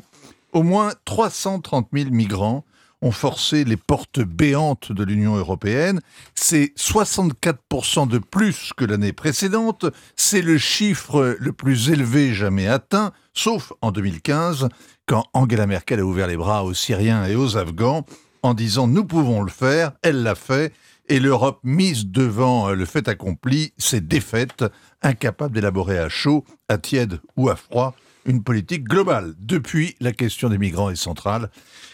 au 0.53 0.63
moins 0.63 0.93
330 1.05 1.87
000 1.93 2.09
migrants 2.11 2.65
ont 3.01 3.11
forcé 3.11 3.63
les 3.63 3.77
portes 3.77 4.19
béantes 4.19 4.91
de 4.91 5.03
l'Union 5.03 5.35
européenne. 5.35 6.01
C'est 6.35 6.73
64% 6.77 8.07
de 8.07 8.19
plus 8.19 8.73
que 8.77 8.85
l'année 8.85 9.13
précédente. 9.13 9.85
C'est 10.15 10.41
le 10.41 10.57
chiffre 10.57 11.35
le 11.39 11.51
plus 11.51 11.89
élevé 11.89 12.33
jamais 12.33 12.67
atteint, 12.67 13.11
sauf 13.33 13.73
en 13.81 13.91
2015, 13.91 14.69
quand 15.07 15.25
Angela 15.33 15.65
Merkel 15.65 15.99
a 15.99 16.05
ouvert 16.05 16.27
les 16.27 16.37
bras 16.37 16.63
aux 16.63 16.73
Syriens 16.73 17.25
et 17.25 17.35
aux 17.35 17.57
Afghans 17.57 18.05
en 18.43 18.53
disant 18.53 18.87
nous 18.87 19.05
pouvons 19.05 19.41
le 19.41 19.51
faire. 19.51 19.93
Elle 20.03 20.23
l'a 20.23 20.35
fait. 20.35 20.73
Et 21.09 21.19
l'Europe, 21.19 21.59
mise 21.63 22.05
devant 22.05 22.69
le 22.69 22.85
fait 22.85 23.09
accompli, 23.09 23.73
s'est 23.77 23.99
défaite, 23.99 24.63
incapable 25.01 25.53
d'élaborer 25.55 25.97
à 25.97 26.07
chaud, 26.07 26.45
à 26.69 26.77
tiède 26.77 27.19
ou 27.35 27.49
à 27.49 27.55
froid 27.55 27.95
une 28.25 28.43
politique 28.43 28.83
globale. 28.83 29.33
Depuis, 29.39 29.95
la 29.99 30.11
question 30.11 30.49
des 30.49 30.57
migrants 30.57 30.89
est 30.89 30.95
centrale 30.95 31.49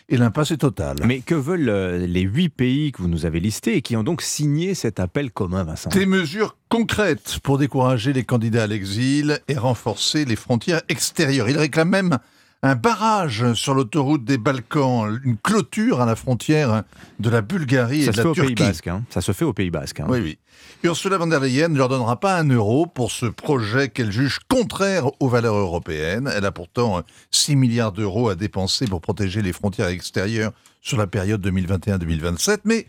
et 0.10 0.18
l'impasse 0.18 0.52
est 0.52 0.58
totale. 0.58 0.98
Mais 1.06 1.20
que 1.20 1.36
veulent 1.36 1.70
euh, 1.70 2.06
les 2.06 2.22
huit 2.22 2.50
pays 2.50 2.92
que 2.92 3.02
vous 3.02 3.08
nous 3.08 3.26
avez 3.26 3.40
listés 3.40 3.76
et 3.76 3.82
qui 3.82 3.96
ont 3.96 4.04
donc 4.04 4.22
signé 4.22 4.74
cet 4.74 5.00
appel 5.00 5.32
commun, 5.32 5.64
Vincent? 5.64 5.90
Des 5.90 6.06
mesures 6.06 6.56
concrètes 6.70 7.40
pour 7.44 7.58
décourager 7.58 8.14
les 8.14 8.24
candidats 8.24 8.64
à 8.64 8.68
l'exil 8.68 9.40
et 9.48 9.58
renforcer 9.58 10.26
les 10.26 10.36
frontières 10.36 10.82
extérieures. 10.90 11.50
Ils 11.50 11.58
réclament 11.58 11.90
même 11.90 12.18
un 12.64 12.76
barrage 12.76 13.54
sur 13.54 13.74
l'autoroute 13.76 14.24
des 14.26 14.38
Balkans, 14.38 15.20
une 15.24 15.38
clôture 15.38 16.02
à 16.02 16.06
la 16.06 16.16
frontière 16.16 16.84
de 17.20 17.30
la 17.30 17.42
Bulgarie 17.42 18.04
Ça 18.04 18.12
et 18.12 18.14
se 18.14 18.18
de 18.18 18.22
fait 18.22 18.28
la 18.28 18.34
Turquie. 18.34 18.54
Basque. 18.56 18.88
hein. 18.88 19.04
Ça 19.10 19.22
se 19.22 19.32
fait 19.32 19.46
au 19.46 19.54
Pays 19.54 19.70
Basque. 19.70 20.00
hein. 20.00 20.08
Oui, 20.10 20.20
oui. 20.22 20.38
Ursula 20.84 21.18
von 21.18 21.28
der 21.28 21.40
Leyen 21.40 21.70
ne 21.70 21.78
leur 21.78 21.88
donnera 21.90 22.20
pas 22.20 22.38
un 22.38 22.48
euro 22.50 22.88
pour 22.88 23.12
ce 23.12 23.26
projet 23.28 23.90
qu'elle 23.90 24.12
juge 24.12 24.40
contraire 24.50 25.06
aux 25.20 25.28
valeurs 25.30 25.56
européennes. 25.56 26.32
Elle 26.36 26.46
a 26.46 26.52
pourtant 26.52 27.02
6 27.32 27.56
milliards 27.56 27.92
d'euros 27.92 28.30
à 28.30 28.36
dépenser 28.36 28.86
pour 28.86 29.02
protéger 29.02 29.42
les 29.42 29.54
frontières 29.54 29.88
extérieures 29.88 30.52
sur 30.88 30.98
la 30.98 31.06
période 31.06 31.46
2021-2027, 31.46 32.60
mais 32.64 32.88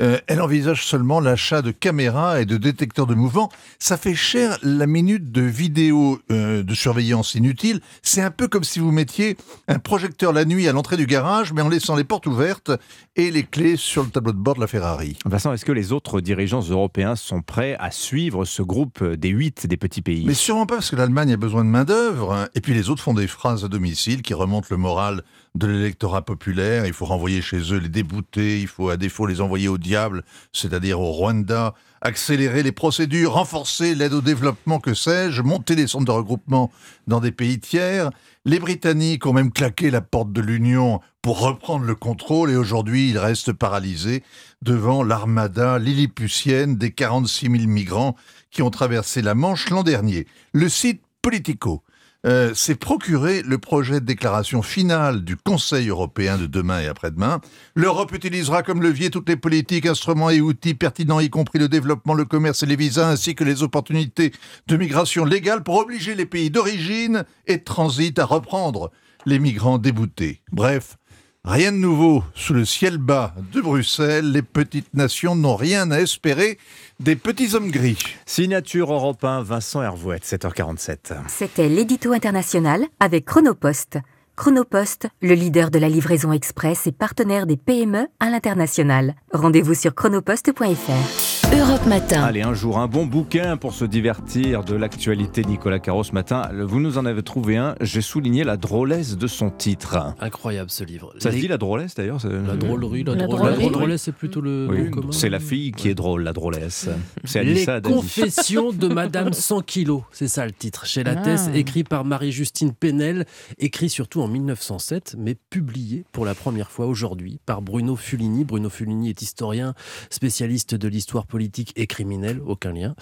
euh, 0.00 0.18
elle 0.28 0.40
envisage 0.40 0.86
seulement 0.86 1.20
l'achat 1.20 1.62
de 1.62 1.72
caméras 1.72 2.40
et 2.40 2.46
de 2.46 2.56
détecteurs 2.56 3.06
de 3.06 3.14
mouvement. 3.14 3.50
Ça 3.78 3.96
fait 3.96 4.14
cher 4.14 4.56
la 4.62 4.86
minute 4.86 5.32
de 5.32 5.42
vidéo 5.42 6.20
euh, 6.30 6.62
de 6.62 6.74
surveillance 6.74 7.34
inutile. 7.34 7.80
C'est 8.02 8.22
un 8.22 8.30
peu 8.30 8.46
comme 8.46 8.62
si 8.64 8.78
vous 8.78 8.92
mettiez 8.92 9.36
un 9.66 9.80
projecteur 9.80 10.32
la 10.32 10.44
nuit 10.44 10.68
à 10.68 10.72
l'entrée 10.72 10.96
du 10.96 11.06
garage, 11.06 11.52
mais 11.52 11.60
en 11.62 11.68
laissant 11.68 11.96
les 11.96 12.04
portes 12.04 12.26
ouvertes 12.26 12.70
et 13.16 13.30
les 13.32 13.42
clés 13.42 13.76
sur 13.76 14.04
le 14.04 14.10
tableau 14.10 14.32
de 14.32 14.38
bord 14.38 14.54
de 14.54 14.60
la 14.60 14.68
Ferrari. 14.68 15.16
Vincent, 15.26 15.52
est-ce 15.52 15.64
que 15.64 15.72
les 15.72 15.92
autres 15.92 16.20
dirigeants 16.20 16.62
européens 16.62 17.16
sont 17.16 17.42
prêts 17.42 17.76
à 17.80 17.90
suivre 17.90 18.44
ce 18.44 18.62
groupe 18.62 19.02
des 19.04 19.30
huit 19.30 19.66
des 19.66 19.76
petits 19.76 20.02
pays? 20.02 20.24
Mais 20.24 20.34
sûrement 20.34 20.66
pas 20.66 20.76
parce 20.76 20.90
que 20.90 20.96
l'Allemagne 20.96 21.32
a 21.32 21.36
besoin 21.36 21.64
de 21.64 21.70
main-d'œuvre. 21.70 22.32
hein. 22.32 22.48
Et 22.54 22.60
puis 22.60 22.74
les 22.74 22.90
autres 22.90 23.02
font 23.02 23.14
des 23.14 23.26
phrases 23.26 23.64
à 23.64 23.68
domicile 23.68 24.22
qui 24.22 24.34
remontent 24.34 24.68
le 24.70 24.76
moral 24.76 25.24
de 25.54 25.66
l'électorat 25.66 26.22
populaire. 26.22 26.86
Il 26.86 26.92
faut 26.92 27.06
renvoyer 27.06 27.42
chez 27.42 27.72
eux 27.72 27.78
les 27.78 27.88
déboutés, 27.88 28.60
il 28.60 28.66
faut 28.66 28.88
à 28.88 28.96
défaut 28.96 29.26
les 29.26 29.40
envoyer 29.40 29.68
au 29.68 29.78
diable, 29.78 30.22
c'est-à-dire 30.52 31.00
au 31.00 31.10
Rwanda, 31.10 31.74
accélérer 32.00 32.62
les 32.62 32.72
procédures, 32.72 33.32
renforcer 33.34 33.94
l'aide 33.94 34.12
au 34.12 34.20
développement, 34.20 34.80
que 34.80 34.94
sais-je, 34.94 35.42
monter 35.42 35.74
les 35.74 35.86
centres 35.86 36.06
de 36.06 36.10
regroupement 36.10 36.70
dans 37.06 37.20
des 37.20 37.32
pays 37.32 37.58
tiers. 37.58 38.10
Les 38.44 38.58
Britanniques 38.58 39.26
ont 39.26 39.32
même 39.32 39.52
claqué 39.52 39.90
la 39.90 40.00
porte 40.00 40.32
de 40.32 40.40
l'Union 40.40 41.00
pour 41.20 41.40
reprendre 41.40 41.84
le 41.84 41.94
contrôle 41.94 42.50
et 42.50 42.56
aujourd'hui 42.56 43.10
ils 43.10 43.18
restent 43.18 43.52
paralysés 43.52 44.22
devant 44.62 45.02
l'armada 45.02 45.78
lilliputienne 45.78 46.76
des 46.76 46.92
46 46.92 47.50
000 47.50 47.66
migrants 47.66 48.16
qui 48.50 48.62
ont 48.62 48.70
traversé 48.70 49.20
la 49.20 49.34
Manche 49.34 49.68
l'an 49.68 49.82
dernier. 49.82 50.26
Le 50.52 50.68
site 50.70 51.02
Politico 51.20 51.82
euh, 52.26 52.54
s'est 52.54 52.74
procuré 52.74 53.42
le 53.42 53.58
projet 53.58 54.00
de 54.00 54.04
déclaration 54.04 54.62
finale 54.62 55.24
du 55.24 55.36
Conseil 55.36 55.88
européen 55.88 56.36
de 56.36 56.46
demain 56.46 56.80
et 56.80 56.86
après-demain. 56.86 57.40
L'Europe 57.74 58.12
utilisera 58.12 58.62
comme 58.62 58.82
levier 58.82 59.10
toutes 59.10 59.28
les 59.28 59.36
politiques, 59.36 59.86
instruments 59.86 60.30
et 60.30 60.40
outils 60.40 60.74
pertinents, 60.74 61.20
y 61.20 61.30
compris 61.30 61.58
le 61.58 61.68
développement, 61.68 62.14
le 62.14 62.26
commerce 62.26 62.62
et 62.62 62.66
les 62.66 62.76
visas, 62.76 63.08
ainsi 63.08 63.34
que 63.34 63.44
les 63.44 63.62
opportunités 63.62 64.32
de 64.66 64.76
migration 64.76 65.24
légale 65.24 65.62
pour 65.62 65.78
obliger 65.78 66.14
les 66.14 66.26
pays 66.26 66.50
d'origine 66.50 67.24
et 67.46 67.56
de 67.56 67.64
transit 67.64 68.18
à 68.18 68.26
reprendre 68.26 68.90
les 69.24 69.38
migrants 69.38 69.78
déboutés. 69.78 70.42
Bref, 70.52 70.96
Rien 71.44 71.72
de 71.72 71.78
nouveau 71.78 72.22
sous 72.34 72.52
le 72.52 72.66
ciel 72.66 72.98
bas 72.98 73.34
de 73.52 73.62
Bruxelles, 73.62 74.30
les 74.30 74.42
petites 74.42 74.92
nations 74.92 75.34
n'ont 75.34 75.56
rien 75.56 75.90
à 75.90 75.98
espérer 75.98 76.58
des 77.00 77.16
petits 77.16 77.54
hommes 77.54 77.70
gris. 77.70 77.98
Signature 78.26 78.92
Europe 78.92 79.24
1, 79.24 79.42
Vincent 79.42 79.82
Hervouette, 79.82 80.24
7h47. 80.24 81.14
C'était 81.28 81.70
l'édito 81.70 82.12
international 82.12 82.84
avec 83.00 83.24
Chronopost. 83.24 83.98
Chronopost, 84.36 85.08
le 85.22 85.34
leader 85.34 85.70
de 85.70 85.78
la 85.78 85.88
livraison 85.88 86.32
express 86.32 86.86
et 86.86 86.92
partenaire 86.92 87.46
des 87.46 87.56
PME 87.56 88.06
à 88.20 88.30
l'international. 88.30 89.14
Rendez-vous 89.32 89.74
sur 89.74 89.94
chronopost.fr. 89.94 91.29
Europe 91.48 91.84
Matin. 91.86 92.22
Allez, 92.22 92.42
un 92.42 92.54
jour, 92.54 92.78
un 92.78 92.86
bon 92.86 93.06
bouquin 93.06 93.56
pour 93.56 93.72
se 93.72 93.84
divertir 93.84 94.62
de 94.62 94.76
l'actualité. 94.76 95.44
Nicolas 95.44 95.80
Caro, 95.80 96.04
ce 96.04 96.12
matin, 96.12 96.48
vous 96.64 96.78
nous 96.78 96.96
en 96.96 97.04
avez 97.06 97.24
trouvé 97.24 97.56
un. 97.56 97.74
J'ai 97.80 98.02
souligné 98.02 98.44
la 98.44 98.56
drôlesse 98.56 99.16
de 99.16 99.26
son 99.26 99.50
titre. 99.50 99.98
Incroyable 100.20 100.70
ce 100.70 100.84
livre. 100.84 101.12
Ça 101.18 101.32
se 101.32 101.36
dit 101.36 101.48
la 101.48 101.58
drôlesse 101.58 101.94
d'ailleurs 101.96 102.20
La 102.46 102.54
drôlerie, 102.54 103.02
la, 103.02 103.14
La 103.16 103.26
drôlerie. 103.26 103.38
drôlerie. 103.54 103.64
La 103.66 103.70
drôlesse, 103.72 104.02
c'est 104.02 104.12
plutôt 104.14 104.40
le 104.40 104.68
Oui. 104.70 104.90
C'est 105.10 105.28
la 105.28 105.40
fille 105.40 105.72
qui 105.72 105.88
est 105.88 105.94
drôle, 105.96 106.22
la 106.22 106.32
drôlesse. 106.32 106.88
C'est 107.24 107.42
Les 107.42 107.66
confessions 107.82 108.70
de 108.72 108.86
Madame 108.86 109.32
100 109.32 109.62
kilos, 109.62 110.02
c'est 110.12 110.28
ça 110.28 110.46
le 110.46 110.52
titre. 110.52 110.86
Chez 110.86 111.02
la 111.02 111.16
Thèse, 111.16 111.50
Ah. 111.52 111.56
écrit 111.56 111.82
par 111.82 112.04
Marie-Justine 112.04 112.72
Penel, 112.74 113.26
écrit 113.58 113.88
surtout 113.90 114.20
en 114.20 114.28
1907, 114.28 115.16
mais 115.18 115.34
publié 115.50 116.04
pour 116.12 116.24
la 116.24 116.34
première 116.36 116.70
fois 116.70 116.86
aujourd'hui 116.86 117.40
par 117.44 117.60
Bruno 117.60 117.96
Fulini. 117.96 118.44
Bruno 118.44 118.68
Fulini 118.70 119.08
est 119.10 119.20
historien, 119.22 119.74
spécialiste 120.10 120.74
de 120.76 120.86
l'histoire 120.86 121.26
politique 121.30 121.72
et 121.76 121.86
criminelle, 121.86 122.40
aucun 122.44 122.72
lien. 122.72 122.94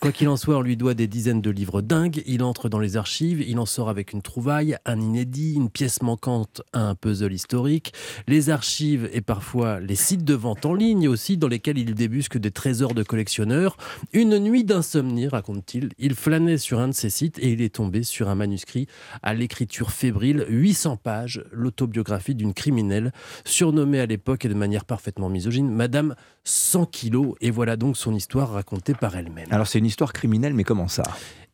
Quoi 0.00 0.12
qu'il 0.12 0.28
en 0.28 0.36
soit, 0.36 0.58
on 0.58 0.62
lui 0.62 0.76
doit 0.76 0.94
des 0.94 1.08
dizaines 1.08 1.40
de 1.40 1.50
livres 1.50 1.82
dingues. 1.82 2.22
Il 2.26 2.44
entre 2.44 2.68
dans 2.68 2.78
les 2.78 2.96
archives, 2.96 3.40
il 3.40 3.58
en 3.58 3.66
sort 3.66 3.88
avec 3.88 4.12
une 4.12 4.22
trouvaille, 4.22 4.76
un 4.84 5.00
inédit, 5.00 5.54
une 5.54 5.70
pièce 5.70 6.02
manquante 6.02 6.62
un 6.72 6.94
puzzle 6.94 7.32
historique. 7.32 7.92
Les 8.28 8.50
archives 8.50 9.08
et 9.12 9.22
parfois 9.22 9.80
les 9.80 9.96
sites 9.96 10.24
de 10.24 10.34
vente 10.34 10.66
en 10.66 10.74
ligne 10.74 11.08
aussi, 11.08 11.36
dans 11.36 11.48
lesquels 11.48 11.78
il 11.78 11.94
débusque 11.94 12.38
des 12.38 12.50
trésors 12.50 12.94
de 12.94 13.02
collectionneurs. 13.02 13.76
Une 14.12 14.38
nuit 14.38 14.64
d'insomnie, 14.64 15.28
raconte-t-il, 15.28 15.88
il 15.98 16.14
flânait 16.14 16.58
sur 16.58 16.78
un 16.78 16.88
de 16.88 16.92
ces 16.92 17.10
sites 17.10 17.38
et 17.38 17.50
il 17.50 17.62
est 17.62 17.74
tombé 17.74 18.02
sur 18.02 18.28
un 18.28 18.34
manuscrit 18.34 18.86
à 19.22 19.32
l'écriture 19.32 19.90
fébrile, 19.90 20.44
800 20.48 20.98
pages, 20.98 21.44
l'autobiographie 21.50 22.34
d'une 22.34 22.52
criminelle, 22.52 23.12
surnommée 23.46 24.00
à 24.00 24.06
l'époque 24.06 24.44
et 24.44 24.48
de 24.48 24.54
manière 24.54 24.84
parfaitement 24.84 25.30
misogyne, 25.30 25.70
Madame 25.70 26.14
100 26.44 26.86
kilos. 26.86 27.34
Et 27.40 27.50
voilà 27.50 27.61
donc 27.76 27.96
son 27.96 28.14
histoire 28.14 28.52
racontée 28.52 28.94
par 28.94 29.16
elle-même. 29.16 29.46
Alors, 29.50 29.66
c'est 29.66 29.78
une 29.78 29.86
histoire 29.86 30.12
criminelle, 30.12 30.54
mais 30.54 30.64
comment 30.64 30.88
ça? 30.88 31.04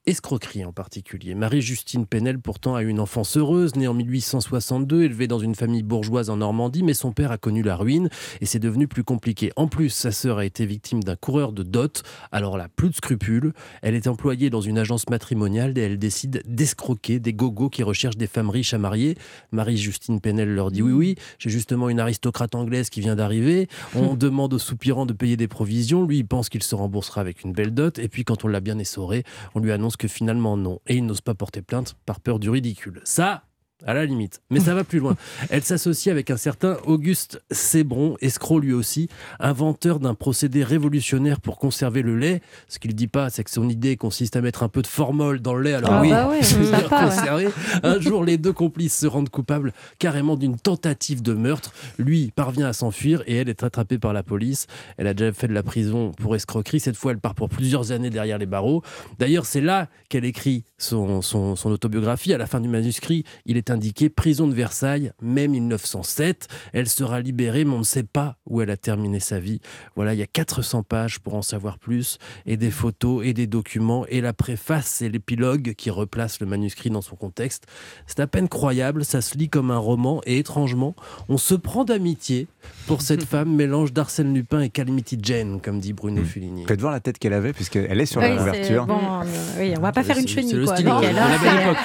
Escroquerie 0.08 0.64
en 0.64 0.72
particulier. 0.72 1.34
Marie-Justine 1.34 2.06
Penel, 2.06 2.38
pourtant, 2.38 2.74
a 2.74 2.82
eu 2.82 2.88
une 2.88 2.98
enfance 2.98 3.36
heureuse, 3.36 3.76
née 3.76 3.86
en 3.88 3.92
1862, 3.92 5.02
élevée 5.02 5.26
dans 5.26 5.38
une 5.38 5.54
famille 5.54 5.82
bourgeoise 5.82 6.30
en 6.30 6.38
Normandie, 6.38 6.82
mais 6.82 6.94
son 6.94 7.12
père 7.12 7.30
a 7.30 7.36
connu 7.36 7.62
la 7.62 7.76
ruine 7.76 8.08
et 8.40 8.46
c'est 8.46 8.58
devenu 8.58 8.88
plus 8.88 9.04
compliqué. 9.04 9.52
En 9.56 9.68
plus, 9.68 9.90
sa 9.90 10.10
sœur 10.10 10.38
a 10.38 10.46
été 10.46 10.64
victime 10.64 11.02
d'un 11.02 11.14
coureur 11.14 11.52
de 11.52 11.62
dot, 11.62 12.04
alors 12.32 12.56
là, 12.56 12.68
plus 12.74 12.88
de 12.88 12.94
scrupules. 12.94 13.52
Elle 13.82 13.94
est 13.94 14.06
employée 14.06 14.48
dans 14.48 14.62
une 14.62 14.78
agence 14.78 15.10
matrimoniale 15.10 15.76
et 15.76 15.82
elle 15.82 15.98
décide 15.98 16.42
d'escroquer 16.46 17.20
des 17.20 17.34
gogos 17.34 17.68
qui 17.68 17.82
recherchent 17.82 18.16
des 18.16 18.26
femmes 18.26 18.48
riches 18.48 18.72
à 18.72 18.78
marier. 18.78 19.14
Marie-Justine 19.52 20.22
Penel 20.22 20.54
leur 20.54 20.70
dit 20.70 20.80
oui, 20.80 20.92
oui, 20.92 21.14
j'ai 21.38 21.50
justement 21.50 21.90
une 21.90 22.00
aristocrate 22.00 22.54
anglaise 22.54 22.88
qui 22.88 23.02
vient 23.02 23.14
d'arriver. 23.14 23.68
On 23.94 24.14
demande 24.16 24.54
au 24.54 24.58
soupirant 24.58 25.04
de 25.04 25.12
payer 25.12 25.36
des 25.36 25.48
provisions. 25.48 26.06
Lui, 26.06 26.16
il 26.20 26.26
pense 26.26 26.48
qu'il 26.48 26.62
se 26.62 26.74
remboursera 26.74 27.20
avec 27.20 27.44
une 27.44 27.52
belle 27.52 27.74
dot. 27.74 27.98
Et 27.98 28.08
puis, 28.08 28.24
quand 28.24 28.46
on 28.46 28.48
l'a 28.48 28.60
bien 28.60 28.78
essoré, 28.78 29.24
on 29.54 29.60
lui 29.60 29.70
annonce 29.70 29.97
que 29.98 30.08
finalement 30.08 30.56
non. 30.56 30.80
Et 30.86 30.96
il 30.96 31.04
n'ose 31.04 31.20
pas 31.20 31.34
porter 31.34 31.62
plainte 31.62 31.96
par 32.06 32.20
peur 32.20 32.38
du 32.38 32.48
ridicule. 32.48 33.00
Ça, 33.04 33.42
à 33.86 33.94
la 33.94 34.04
limite. 34.04 34.40
Mais 34.50 34.60
ça 34.60 34.74
va 34.74 34.84
plus 34.84 34.98
loin. 34.98 35.16
Elle 35.50 35.62
s'associe 35.62 36.10
avec 36.12 36.30
un 36.30 36.36
certain 36.36 36.76
Auguste 36.84 37.40
Sébron, 37.50 38.16
escroc 38.20 38.60
lui 38.60 38.72
aussi, 38.72 39.08
inventeur 39.38 40.00
d'un 40.00 40.14
procédé 40.14 40.64
révolutionnaire 40.64 41.40
pour 41.40 41.58
conserver 41.58 42.02
le 42.02 42.16
lait. 42.16 42.42
Ce 42.68 42.78
qu'il 42.78 42.94
dit 42.94 43.06
pas, 43.06 43.30
c'est 43.30 43.44
que 43.44 43.50
son 43.50 43.68
idée 43.68 43.96
consiste 43.96 44.36
à 44.36 44.40
mettre 44.40 44.62
un 44.62 44.68
peu 44.68 44.82
de 44.82 44.86
formol 44.86 45.40
dans 45.40 45.54
le 45.54 45.62
lait. 45.62 45.74
Alors 45.74 45.92
Ah 45.92 46.00
oui, 46.02 46.10
bah 46.10 46.28
ouais, 46.28 46.42
sympa, 46.42 46.76
ouais. 46.78 47.04
conserver. 47.10 47.48
Un 47.82 48.00
jour, 48.00 48.24
les 48.24 48.36
deux 48.36 48.52
complices 48.52 48.98
se 48.98 49.06
rendent 49.06 49.30
coupables 49.30 49.72
carrément 49.98 50.36
d'une 50.36 50.56
tentative 50.56 51.22
de 51.22 51.32
meurtre. 51.34 51.72
Lui 51.98 52.32
parvient 52.34 52.66
à 52.66 52.72
s'enfuir 52.72 53.22
et 53.26 53.36
elle 53.36 53.48
est 53.48 53.62
attrapée 53.62 53.98
par 53.98 54.12
la 54.12 54.22
police. 54.22 54.66
Elle 54.96 55.06
a 55.06 55.14
déjà 55.14 55.32
fait 55.32 55.48
de 55.48 55.54
la 55.54 55.62
prison 55.62 56.12
pour 56.12 56.34
escroquerie. 56.34 56.80
Cette 56.80 56.96
fois, 56.96 57.12
elle 57.12 57.18
part 57.18 57.34
pour 57.34 57.48
plusieurs 57.48 57.92
années 57.92 58.10
derrière 58.10 58.38
les 58.38 58.46
barreaux. 58.46 58.82
D'ailleurs, 59.18 59.46
c'est 59.46 59.60
là 59.60 59.88
qu'elle 60.08 60.24
écrit 60.24 60.64
son, 60.78 61.22
son, 61.22 61.56
son 61.56 61.70
autobiographie. 61.70 62.32
À 62.34 62.38
la 62.38 62.46
fin 62.46 62.60
du 62.60 62.68
manuscrit, 62.68 63.24
il 63.46 63.56
est 63.56 63.67
indiqué 63.70 64.08
prison 64.08 64.46
de 64.46 64.54
Versailles, 64.54 65.12
mai 65.22 65.48
1907. 65.48 66.48
Elle 66.72 66.88
sera 66.88 67.20
libérée, 67.20 67.64
mais 67.64 67.74
on 67.74 67.80
ne 67.80 67.84
sait 67.84 68.02
pas 68.02 68.36
où 68.46 68.60
elle 68.60 68.70
a 68.70 68.76
terminé 68.76 69.20
sa 69.20 69.38
vie. 69.40 69.60
Voilà, 69.96 70.14
il 70.14 70.18
y 70.18 70.22
a 70.22 70.26
400 70.26 70.82
pages 70.82 71.18
pour 71.20 71.34
en 71.34 71.42
savoir 71.42 71.78
plus, 71.78 72.18
et 72.46 72.56
des 72.56 72.70
photos 72.70 73.24
et 73.24 73.32
des 73.34 73.46
documents, 73.46 74.04
et 74.08 74.20
la 74.20 74.32
préface 74.32 75.02
et 75.02 75.08
l'épilogue 75.08 75.74
qui 75.76 75.90
replace 75.90 76.40
le 76.40 76.46
manuscrit 76.46 76.90
dans 76.90 77.02
son 77.02 77.16
contexte. 77.16 77.64
C'est 78.06 78.20
à 78.20 78.26
peine 78.26 78.48
croyable, 78.48 79.04
ça 79.04 79.20
se 79.20 79.36
lit 79.36 79.48
comme 79.48 79.70
un 79.70 79.78
roman, 79.78 80.20
et 80.26 80.38
étrangement, 80.38 80.94
on 81.28 81.38
se 81.38 81.54
prend 81.54 81.84
d'amitié 81.84 82.46
pour 82.86 83.02
cette 83.02 83.24
femme, 83.28 83.54
mélange 83.54 83.92
d'Arsène 83.92 84.34
Lupin 84.34 84.60
et 84.60 84.68
Calamity 84.70 85.18
Jane, 85.22 85.60
comme 85.60 85.80
dit 85.80 85.92
Bruno 85.92 86.22
Fulini. 86.24 86.64
Faites 86.66 86.80
voir 86.80 86.92
la 86.92 87.00
tête 87.00 87.18
qu'elle 87.18 87.32
avait, 87.32 87.52
puisqu'elle 87.52 88.00
est 88.00 88.06
sur 88.06 88.20
Oui, 88.20 88.28
la 88.28 88.36
couverture. 88.36 88.86
bon, 88.86 88.98
euh, 88.98 89.24
oui, 89.58 89.74
on 89.76 89.80
va 89.80 89.92
pas 89.92 90.02
faire 90.02 90.18
une 90.18 90.28
chenille. 90.28 90.50
c'est 90.50 90.56
le 90.56 90.66
style 90.66 90.84
de 90.84 90.90
la 90.90 91.38
belle 91.38 91.60
époque. 91.62 91.76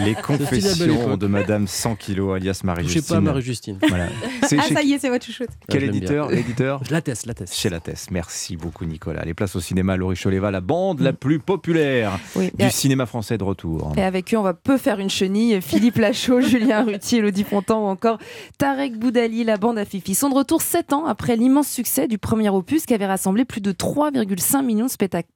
Les 0.00 0.14
confessions 0.14 0.81
époque. 0.90 1.18
de 1.18 1.26
Madame 1.26 1.66
100 1.66 1.94
kilos, 1.96 2.34
alias 2.36 2.60
Marie-Justine. 2.64 3.02
pas 3.08 3.16
à 3.16 3.20
Marie-Justine. 3.20 3.78
Voilà. 3.88 4.06
Ah, 4.42 4.48
chez 4.68 4.74
ça 4.74 4.82
y 4.82 4.92
est, 4.92 4.98
c'est 4.98 5.08
votre 5.08 5.24
chouchoute. 5.24 5.48
quel 5.68 5.82
je 5.82 5.86
éditeur. 5.86 6.28
L'éditeur 6.28 6.80
La 6.90 7.00
Thèse, 7.00 7.24
la 7.26 7.32
Thèse. 7.34 7.52
Chez 7.54 7.70
la 7.70 7.80
Thèse. 7.80 8.08
Merci 8.10 8.56
beaucoup, 8.56 8.84
Nicolas. 8.84 9.22
Les 9.24 9.34
places 9.34 9.54
au 9.56 9.60
cinéma, 9.60 9.96
Laurie 9.96 10.16
Choleva, 10.16 10.50
la 10.50 10.60
bande 10.60 11.00
la 11.00 11.12
plus 11.12 11.38
populaire 11.38 12.18
Oui, 12.34 12.50
du 12.58 12.64
et- 12.66 12.70
cinéma 12.70 13.06
français 13.06 13.38
de 13.38 13.44
retour. 13.44 13.92
Et 13.96 14.02
avec 14.02 14.34
eux, 14.34 14.36
on 14.36 14.42
va 14.42 14.52
peu 14.52 14.76
faire 14.78 14.98
une 14.98 15.08
chenille. 15.08 15.60
Philippe 15.62 15.96
Lachaud, 15.96 16.40
Julien 16.42 16.82
Rutier, 16.84 17.20
Elodie 17.20 17.44
Fontan 17.44 17.84
ou 17.84 17.86
encore 17.88 18.18
Tarek 18.58 18.98
Boudali, 18.98 19.44
la 19.44 19.56
bande 19.56 19.78
à 19.78 19.84
Fifi 19.84 20.14
sont 20.14 20.28
de 20.28 20.34
retour 20.34 20.60
7 20.60 20.92
ans 20.92 21.06
après 21.06 21.36
l'immense 21.36 21.68
succès 21.68 22.08
du 22.08 22.18
premier 22.18 22.48
opus 22.50 22.84
qui 22.84 22.92
avait 22.94 23.06
rassemblé 23.06 23.44
plus 23.44 23.60
de 23.60 23.72
3,5 23.72 24.62
millions 24.64 24.86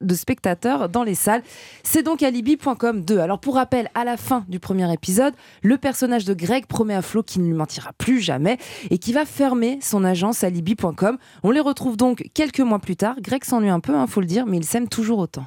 de 0.00 0.14
spectateurs 0.14 0.88
dans 0.88 1.04
les 1.04 1.14
salles. 1.14 1.42
C'est 1.84 2.02
donc 2.02 2.22
alibi.com 2.22 3.02
2. 3.02 3.18
Alors 3.18 3.38
pour 3.38 3.54
rappel, 3.54 3.88
à 3.94 4.04
la 4.04 4.16
fin 4.16 4.44
du 4.48 4.58
premier 4.58 4.92
épisode, 4.92 5.32
le 5.62 5.78
personnage 5.78 6.24
de 6.24 6.34
Greg 6.34 6.66
promet 6.66 6.94
à 6.94 7.02
Flo 7.02 7.22
qu'il 7.22 7.42
ne 7.42 7.48
lui 7.48 7.54
mentira 7.54 7.92
plus 7.98 8.20
jamais 8.20 8.58
et 8.90 8.98
qui 8.98 9.12
va 9.12 9.24
fermer 9.24 9.78
son 9.82 10.04
agence 10.04 10.44
alibi.com. 10.44 11.18
On 11.42 11.50
les 11.50 11.60
retrouve 11.60 11.96
donc 11.96 12.28
quelques 12.34 12.60
mois 12.60 12.78
plus 12.78 12.96
tard. 12.96 13.16
Greg 13.20 13.44
s'ennuie 13.44 13.70
un 13.70 13.80
peu, 13.80 13.94
il 13.98 14.08
faut 14.08 14.20
le 14.20 14.26
dire, 14.26 14.46
mais 14.46 14.56
il 14.56 14.64
s'aime 14.64 14.88
toujours 14.88 15.18
autant. 15.18 15.46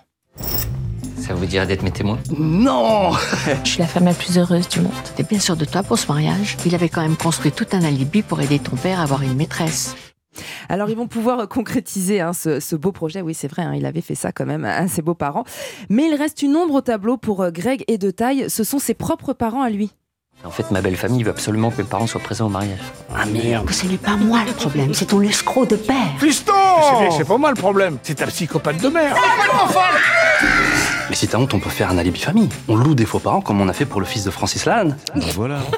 Ça 1.18 1.34
vous 1.34 1.46
dirait 1.46 1.68
d'être 1.68 1.84
mes 1.84 1.92
témoins? 1.92 2.18
Non 2.38 3.12
Je 3.64 3.70
suis 3.70 3.80
la 3.80 3.88
femme 3.88 4.06
la 4.06 4.14
plus 4.14 4.38
heureuse 4.38 4.70
du 4.70 4.80
monde. 4.80 4.92
T'es 5.16 5.24
bien 5.24 5.40
sûr 5.40 5.58
de 5.58 5.66
toi 5.66 5.84
pour 5.84 6.00
ce 6.00 6.08
mariage 6.08 6.58
Il 6.66 6.74
avait 6.74 6.90
quand 6.90 7.02
même 7.02 7.18
construit 7.18 7.52
tout 7.52 7.68
un 7.74 7.84
alibi 7.84 8.22
pour 8.22 8.40
aider 8.42 8.60
ton 8.60 8.76
père 8.76 9.00
à 9.00 9.04
avoir 9.04 9.22
une 9.22 9.36
maîtresse. 9.36 9.96
Alors 10.70 10.90
ils 10.90 10.96
vont 10.98 11.08
pouvoir 11.08 11.48
concrétiser 11.48 12.22
hein, 12.22 12.34
ce, 12.34 12.60
ce 12.60 12.76
beau 12.76 12.92
projet. 12.92 13.22
Oui, 13.22 13.34
c'est 13.34 13.48
vrai, 13.48 13.64
hein, 13.64 13.74
il 13.76 13.86
avait 13.86 14.02
fait 14.02 14.16
ça 14.16 14.32
quand 14.32 14.46
même 14.46 14.66
à 14.66 14.88
ses 14.88 15.02
beaux-parents. 15.02 15.44
Mais 15.90 16.08
il 16.08 16.16
reste 16.16 16.42
une 16.42 16.56
ombre 16.56 16.76
au 16.76 16.82
tableau 16.82 17.18
pour 17.18 17.42
euh, 17.42 17.52
Greg 17.52 17.84
et 17.88 17.98
de 17.98 18.12
taille. 18.12 18.50
Ce 18.50 18.64
sont 18.64 18.80
ses 18.80 18.94
propres 18.94 19.34
parents 19.34 19.62
à 19.62 19.70
lui. 19.70 19.92
En 20.46 20.52
fait, 20.52 20.72
ma 20.72 20.82
belle 20.82 20.96
famille 20.96 21.24
veut 21.24 21.32
absolument 21.32 21.70
que 21.70 21.82
mes 21.82 21.88
parents 21.88 22.08
soient 22.08 22.22
présents 22.22 22.46
au 22.46 22.50
mariage. 22.50 22.80
Ah 23.14 23.26
merde 23.26 23.70
Ce 23.72 23.86
n'est 23.86 23.98
pas 23.98 24.16
moi 24.16 24.40
le 24.48 24.54
problème, 24.54 24.94
c'est 24.94 25.08
ton 25.08 25.22
escroc 25.22 25.66
de 25.66 25.76
père. 25.76 26.18
Fiston 26.18 26.54
C'est 27.18 27.28
pas 27.28 27.38
moi 27.38 27.50
le 27.50 27.58
problème, 27.58 27.98
c'est 28.04 28.16
ta 28.16 28.28
psychopathe 28.28 28.82
de 28.82 28.88
mère 28.88 29.16
Mais 31.10 31.16
si 31.16 31.28
t'as 31.28 31.38
honte, 31.40 31.54
on 31.54 31.60
peut 31.60 31.70
faire 31.70 31.90
un 31.90 31.98
alibi 31.98 32.20
famille. 32.20 32.50
On 32.68 32.76
loue 32.76 32.94
des 32.96 33.06
faux 33.06 33.20
parents 33.20 33.42
comme 33.42 33.60
on 33.62 33.68
a 33.68 33.74
fait 33.74 33.86
pour 33.86 34.00
le 34.00 34.06
fils 34.06 34.24
de 34.24 34.30
Francis 34.32 34.66
Lalanne. 34.66 34.98
voilà. 35.36 35.60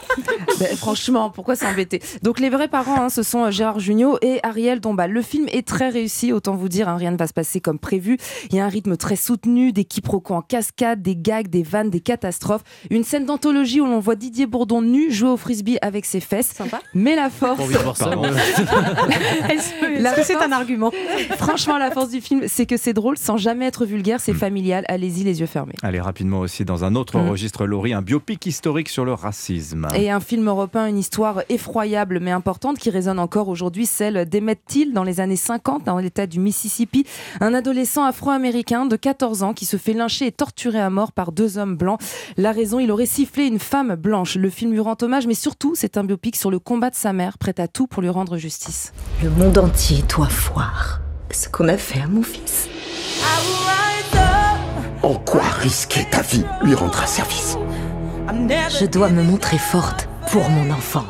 Ben, 0.60 0.78
franchement, 0.78 1.32
pourquoi 1.32 1.56
s'embêter? 1.56 2.02
Donc 2.22 2.40
les 2.40 2.50
vrais 2.52 2.68
parents, 2.68 3.02
hein, 3.06 3.10
ce 3.10 3.24
sont 3.24 3.46
euh, 3.46 3.52
Gérard 3.52 3.80
Jugnot 3.80 4.20
et 4.22 4.40
Ariel 4.44 4.80
Dombal. 4.80 5.10
Le 5.12 5.24
film 5.24 5.48
est 5.52 5.68
très 5.68 5.90
réussi, 5.90 6.34
autant 6.34 6.56
vous 6.56 6.70
dire, 6.70 6.88
hein, 6.88 6.98
rien 6.98 7.10
ne 7.10 7.18
va 7.18 7.26
se 7.26 7.34
passer 7.34 7.60
comme 7.62 7.80
prévu. 7.80 8.18
Il 8.52 8.58
y 8.58 8.60
a 8.60 8.66
un 8.66 8.70
rythme 8.70 8.96
très 8.96 9.16
soutenu, 9.16 9.72
des 9.72 9.86
quiproquos 9.86 10.36
en 10.36 10.42
cascade, 10.42 11.02
des 11.02 11.16
gags, 11.16 11.48
des 11.48 11.64
vannes, 11.64 11.90
des 11.90 12.00
catastrophes. 12.02 12.62
Une 12.92 13.04
scène 13.04 13.26
d'anthologie 13.26 13.82
où 13.82 13.86
l'on 13.88 14.00
voit 14.00 14.14
Didier 14.16 14.46
Bourdon 14.46 14.84
nu 14.84 15.12
jouer 15.12 15.30
au 15.32 15.38
frisbee 15.38 15.80
avec 15.82 16.06
ses 16.06 16.20
fesses. 16.20 16.54
Mais 16.94 17.16
la 17.16 17.32
force... 17.32 17.58
Pas 17.58 17.64
envie 17.64 17.74
de 17.74 17.80
voir 17.80 17.98
ça, 17.98 18.06
Pardon. 18.06 18.22
mais- 18.30 19.54
Est-ce 19.56 20.16
que 20.16 20.24
c'est 20.24 20.34
force- 20.34 20.46
un 20.46 20.52
argument? 20.52 20.92
Franchement, 21.40 21.80
la 21.80 21.90
force 21.90 22.10
du 22.10 22.22
film, 22.22 22.44
c'est 22.48 22.68
que 22.68 22.78
c'est 22.78 22.94
drôle 22.94 23.18
sans 23.18 23.38
jamais 23.38 23.66
être 23.66 23.86
vulgaire, 23.86 24.20
c'est 24.22 24.34
familial. 24.36 24.86
Allez-y, 24.90 25.21
les 25.24 25.40
yeux 25.40 25.46
fermés. 25.46 25.76
Allez, 25.84 26.00
rapidement 26.02 26.40
aussi, 26.40 26.66
dans 26.66 26.84
un 26.84 26.96
autre 26.96 27.18
Mhm. 27.20 27.30
registre, 27.30 27.66
Laurie, 27.66 27.94
un 27.94 28.02
biopic 28.02 28.46
historique 28.46 28.90
sur 28.90 29.06
le 29.06 29.14
racisme. 29.14 29.88
Et 29.96 30.10
un 30.12 30.20
film 30.20 30.48
européen, 30.48 30.88
une 30.88 30.98
histoire 30.98 31.42
effroyable 31.50 32.20
mais 32.22 32.32
importante 32.32 32.78
qui 32.78 32.90
résonne 32.90 33.20
encore 33.20 33.48
aujourd'hui, 33.50 33.86
celle 33.86 34.26
d'Emmett 34.28 34.60
Till 34.68 34.94
dans 34.94 35.04
les 35.04 35.20
années 35.20 35.36
50 35.36 35.84
dans 35.86 35.98
l'état 35.98 36.28
du 36.28 36.40
Mississippi. 36.40 37.06
Un 37.40 37.54
adolescent 37.54 38.04
afro-américain 38.06 38.86
de 38.86 38.96
14 38.96 39.44
ans 39.44 39.54
qui 39.54 39.66
se 39.66 39.78
fait 39.78 39.94
lyncher 39.94 40.28
et 40.28 40.32
torturer 40.32 40.80
à 40.80 40.90
mort 40.90 41.12
par 41.12 41.32
deux 41.32 41.58
hommes 41.58 41.76
blancs. 41.76 42.00
La 42.38 42.52
raison, 42.52 42.80
il 42.80 42.92
aurait 42.92 43.06
sifflé 43.06 43.46
une 43.46 43.60
femme 43.60 43.96
blanche. 43.96 44.36
Le 44.36 44.50
film 44.50 44.72
lui 44.72 44.80
rend 44.80 44.96
hommage, 45.02 45.28
mais 45.28 45.34
surtout, 45.34 45.74
c'est 45.76 45.98
un 45.98 46.04
biopic 46.04 46.36
sur 46.36 46.52
le 46.52 46.60
combat 46.60 46.90
de 46.90 46.96
sa 46.96 47.14
mère, 47.14 47.38
prête 47.38 47.60
à 47.60 47.68
tout 47.68 47.88
pour 47.88 48.02
lui 48.02 48.10
rendre 48.10 48.38
justice. 48.38 48.94
Le 49.24 49.30
monde 49.30 49.58
entier 49.58 50.04
doit 50.10 50.30
voir 50.54 51.02
ce 51.32 51.48
qu'on 51.50 51.68
a 51.68 51.78
fait 51.78 52.02
à 52.02 52.08
mon 52.08 52.24
fils. 52.24 52.68
En 55.04 55.16
quoi 55.16 55.42
risquer 55.42 56.06
ta 56.12 56.22
vie 56.22 56.46
lui 56.62 56.76
rendra 56.76 57.08
service? 57.08 57.58
Je 58.80 58.86
dois 58.86 59.10
me 59.10 59.24
montrer 59.24 59.58
forte 59.58 60.08
pour 60.32 60.48
mon 60.50 60.72
enfant. 60.72 61.06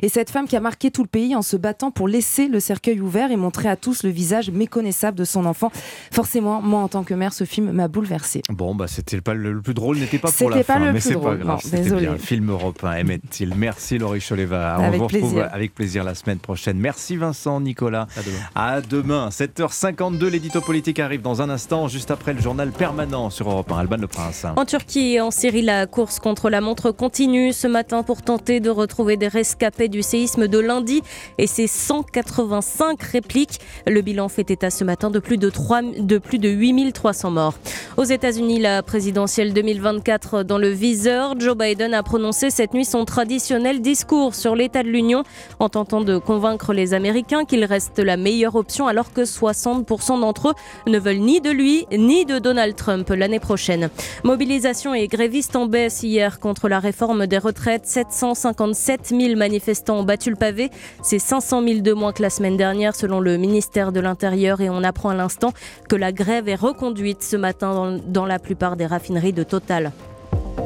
Et 0.00 0.08
cette 0.08 0.30
femme 0.30 0.46
qui 0.48 0.56
a 0.56 0.60
marqué 0.60 0.90
tout 0.90 1.02
le 1.02 1.08
pays 1.08 1.36
en 1.36 1.42
se 1.42 1.56
battant 1.56 1.90
pour 1.90 2.08
laisser 2.08 2.48
le 2.48 2.60
cercueil 2.60 3.00
ouvert 3.00 3.30
et 3.30 3.36
montrer 3.36 3.68
à 3.68 3.76
tous 3.76 4.02
le 4.02 4.10
visage 4.10 4.50
méconnaissable 4.50 5.18
de 5.18 5.24
son 5.24 5.44
enfant. 5.44 5.70
Forcément, 6.10 6.62
moi 6.62 6.80
en 6.80 6.88
tant 6.88 7.02
que 7.04 7.14
mère, 7.14 7.32
ce 7.32 7.44
film 7.44 7.70
m'a 7.72 7.88
bouleversée. 7.88 8.42
Bon, 8.50 8.74
bah 8.74 8.86
c'était 8.88 9.20
pas 9.20 9.34
le, 9.34 9.60
plus 9.60 9.74
drôle, 9.74 9.98
n'était 9.98 10.18
pas 10.18 10.30
pour 10.30 10.50
la 10.50 10.56
C'était 10.56 10.66
pas 10.66 10.74
fin, 10.74 10.78
le 10.80 10.86
mais 10.86 10.92
plus 10.92 11.00
c'est 11.00 11.14
pas 11.14 11.20
drôle. 11.20 11.38
grave. 11.38 11.60
C'était 11.62 11.90
bien. 11.96 12.16
Film 12.16 12.50
européen, 12.50 12.92
aimait-il? 12.94 13.54
Merci 13.56 13.98
Laurie 13.98 14.20
Choleva. 14.26 14.76
On 14.78 14.84
Avec 14.84 14.98
vous 15.00 15.06
retrouve 15.06 15.30
plaisir. 15.32 15.48
avec 15.52 15.74
plaisir 15.74 16.04
la 16.04 16.14
semaine 16.14 16.38
prochaine. 16.38 16.78
Merci 16.78 17.16
Vincent, 17.16 17.60
Nicolas. 17.60 18.06
À 18.54 18.80
demain. 18.80 19.28
7h52, 19.30 20.26
l'édito 20.28 20.60
politique 20.60 20.98
arrive 20.98 21.22
dans 21.22 21.42
un 21.42 21.50
instant, 21.50 21.88
juste 21.88 22.10
après 22.10 22.32
le 22.32 22.40
journal 22.40 22.70
permanent 22.70 23.30
sur 23.30 23.50
Europe 23.50 23.70
1. 23.72 23.78
Alban 23.78 23.96
Le 23.96 24.06
Prince. 24.06 24.46
En 24.56 24.64
Turquie 24.64 25.14
et 25.14 25.20
en 25.20 25.30
Syrie, 25.30 25.62
la 25.62 25.86
course 25.86 26.18
contre 26.20 26.50
la 26.50 26.60
montre 26.60 26.90
continue 26.90 27.52
ce 27.52 27.66
matin 27.66 28.02
pour 28.02 28.22
tenter 28.22 28.60
de 28.60 28.70
retrouver 28.70 29.16
des 29.16 29.28
rescapés 29.28 29.81
du 29.88 30.02
séisme 30.02 30.48
de 30.48 30.58
lundi 30.58 31.02
et 31.38 31.46
ses 31.46 31.66
185 31.66 33.02
répliques. 33.02 33.60
Le 33.86 34.00
bilan 34.00 34.28
fait 34.28 34.50
état 34.50 34.70
ce 34.70 34.84
matin 34.84 35.10
de 35.10 35.18
plus 35.18 35.38
de, 35.38 35.50
3, 35.50 35.82
de, 35.98 36.18
plus 36.18 36.38
de 36.38 36.48
8300 36.48 37.30
morts. 37.30 37.54
Aux 37.96 38.04
États-Unis, 38.04 38.60
la 38.60 38.82
présidentielle 38.82 39.52
2024 39.52 40.42
dans 40.42 40.58
le 40.58 40.68
viseur, 40.68 41.34
Joe 41.38 41.56
Biden 41.56 41.94
a 41.94 42.02
prononcé 42.02 42.50
cette 42.50 42.74
nuit 42.74 42.84
son 42.84 43.04
traditionnel 43.04 43.80
discours 43.80 44.34
sur 44.34 44.54
l'état 44.54 44.82
de 44.82 44.88
l'Union 44.88 45.24
en 45.58 45.68
tentant 45.68 46.00
de 46.00 46.18
convaincre 46.18 46.72
les 46.72 46.94
Américains 46.94 47.44
qu'il 47.44 47.64
reste 47.64 47.98
la 47.98 48.16
meilleure 48.16 48.54
option 48.54 48.86
alors 48.86 49.12
que 49.12 49.22
60% 49.22 50.20
d'entre 50.20 50.50
eux 50.50 50.54
ne 50.86 50.98
veulent 50.98 51.16
ni 51.16 51.40
de 51.40 51.50
lui 51.50 51.86
ni 51.92 52.24
de 52.24 52.38
Donald 52.38 52.76
Trump 52.76 53.08
l'année 53.10 53.40
prochaine. 53.40 53.90
Mobilisation 54.24 54.94
et 54.94 55.08
grévistes 55.08 55.56
en 55.56 55.66
baisse 55.66 56.02
hier 56.02 56.40
contre 56.40 56.68
la 56.68 56.78
réforme 56.78 57.26
des 57.26 57.38
retraites. 57.38 57.86
757 57.86 59.08
000 59.08 59.36
manifestants 59.36 59.71
ont 59.90 60.04
battu 60.04 60.30
le 60.30 60.36
pavé. 60.36 60.70
C'est 61.02 61.18
500 61.18 61.62
000 61.66 61.80
de 61.80 61.92
moins 61.92 62.12
que 62.12 62.22
la 62.22 62.30
semaine 62.30 62.56
dernière 62.56 62.94
selon 62.94 63.20
le 63.20 63.36
ministère 63.36 63.92
de 63.92 64.00
l'Intérieur 64.00 64.60
et 64.60 64.70
on 64.70 64.82
apprend 64.82 65.10
à 65.10 65.14
l'instant 65.14 65.52
que 65.88 65.96
la 65.96 66.12
grève 66.12 66.48
est 66.48 66.54
reconduite 66.54 67.22
ce 67.22 67.36
matin 67.36 67.74
dans, 67.74 67.98
dans 68.06 68.26
la 68.26 68.38
plupart 68.38 68.76
des 68.76 68.86
raffineries 68.86 69.32
de 69.32 69.42
Total. 69.42 69.92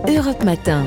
Europe 0.08 0.44
Matin. 0.44 0.84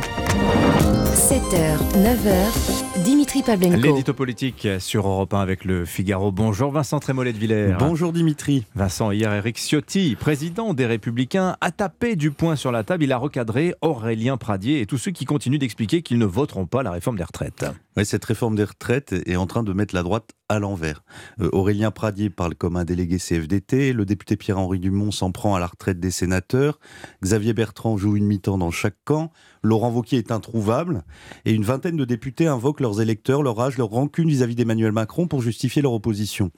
7h, 1.15 1.77
9h, 1.95 2.88
Dimitri 3.09 3.41
Pavlenko. 3.41 3.81
L'édito 3.81 4.13
politique 4.13 4.67
sur 4.77 5.07
Europe 5.07 5.33
1 5.33 5.39
avec 5.39 5.65
le 5.65 5.83
Figaro. 5.83 6.31
Bonjour 6.31 6.71
Vincent 6.71 6.99
Trémollet 6.99 7.33
de 7.33 7.39
Villers. 7.39 7.75
Bonjour 7.79 8.13
Dimitri. 8.13 8.67
Vincent, 8.75 9.09
hier 9.09 9.33
Eric 9.33 9.57
Ciotti, 9.57 10.15
président 10.15 10.75
des 10.75 10.85
Républicains, 10.85 11.57
a 11.59 11.71
tapé 11.71 12.15
du 12.15 12.29
poing 12.29 12.55
sur 12.55 12.71
la 12.71 12.83
table. 12.83 13.03
Il 13.03 13.11
a 13.11 13.17
recadré 13.17 13.73
Aurélien 13.81 14.37
Pradier 14.37 14.79
et 14.79 14.85
tous 14.85 14.99
ceux 14.99 15.09
qui 15.09 15.25
continuent 15.25 15.57
d'expliquer 15.57 16.03
qu'ils 16.03 16.19
ne 16.19 16.25
voteront 16.25 16.67
pas 16.67 16.83
la 16.83 16.91
réforme 16.91 17.17
des 17.17 17.23
retraites. 17.23 17.65
Ouais, 17.97 18.05
cette 18.05 18.25
réforme 18.25 18.55
des 18.55 18.65
retraites 18.65 19.15
est 19.25 19.37
en 19.37 19.47
train 19.47 19.63
de 19.63 19.73
mettre 19.73 19.95
la 19.95 20.03
droite 20.03 20.29
à 20.49 20.59
l'envers. 20.59 21.03
Euh, 21.39 21.49
Aurélien 21.53 21.91
Pradier 21.91 22.29
parle 22.29 22.55
comme 22.55 22.75
un 22.75 22.83
délégué 22.83 23.17
CFDT, 23.17 23.93
le 23.93 24.05
député 24.05 24.35
Pierre-Henri 24.35 24.79
Dumont 24.79 25.11
s'en 25.11 25.31
prend 25.31 25.55
à 25.55 25.59
la 25.59 25.67
retraite 25.67 25.99
des 25.99 26.11
sénateurs, 26.11 26.79
Xavier 27.23 27.53
Bertrand 27.53 27.97
joue 27.97 28.17
une 28.17 28.25
mi-temps 28.25 28.57
dans 28.57 28.71
chaque 28.71 28.97
camp, 29.05 29.31
Laurent 29.63 29.91
Wauquiez 29.91 30.17
est 30.17 30.31
introuvable, 30.31 31.03
et 31.45 31.53
une 31.53 31.63
vingtaine 31.63 31.97
de 31.97 32.05
députés 32.05 32.47
invoquent 32.47 32.81
leurs 32.81 32.99
électeurs, 32.99 33.43
leur 33.43 33.59
âge, 33.59 33.77
leur 33.77 33.89
rancune 33.89 34.29
vis-à-vis 34.29 34.55
d'Emmanuel 34.55 34.91
Macron 34.91 35.27
pour 35.27 35.41
justifier 35.41 35.81
leur 35.81 35.93
opposition. 35.93 36.51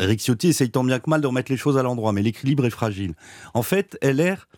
Éric 0.00 0.20
Ciotti 0.20 0.48
essaye 0.48 0.70
tant 0.70 0.82
bien 0.82 0.98
que 0.98 1.08
mal 1.08 1.20
de 1.20 1.26
remettre 1.26 1.52
les 1.52 1.56
choses 1.56 1.78
à 1.78 1.82
l'endroit, 1.82 2.12
mais 2.12 2.22
l'équilibre 2.22 2.66
est 2.66 2.70
fragile. 2.70 3.14
En 3.54 3.62
fait, 3.62 3.96
LR 4.02 4.48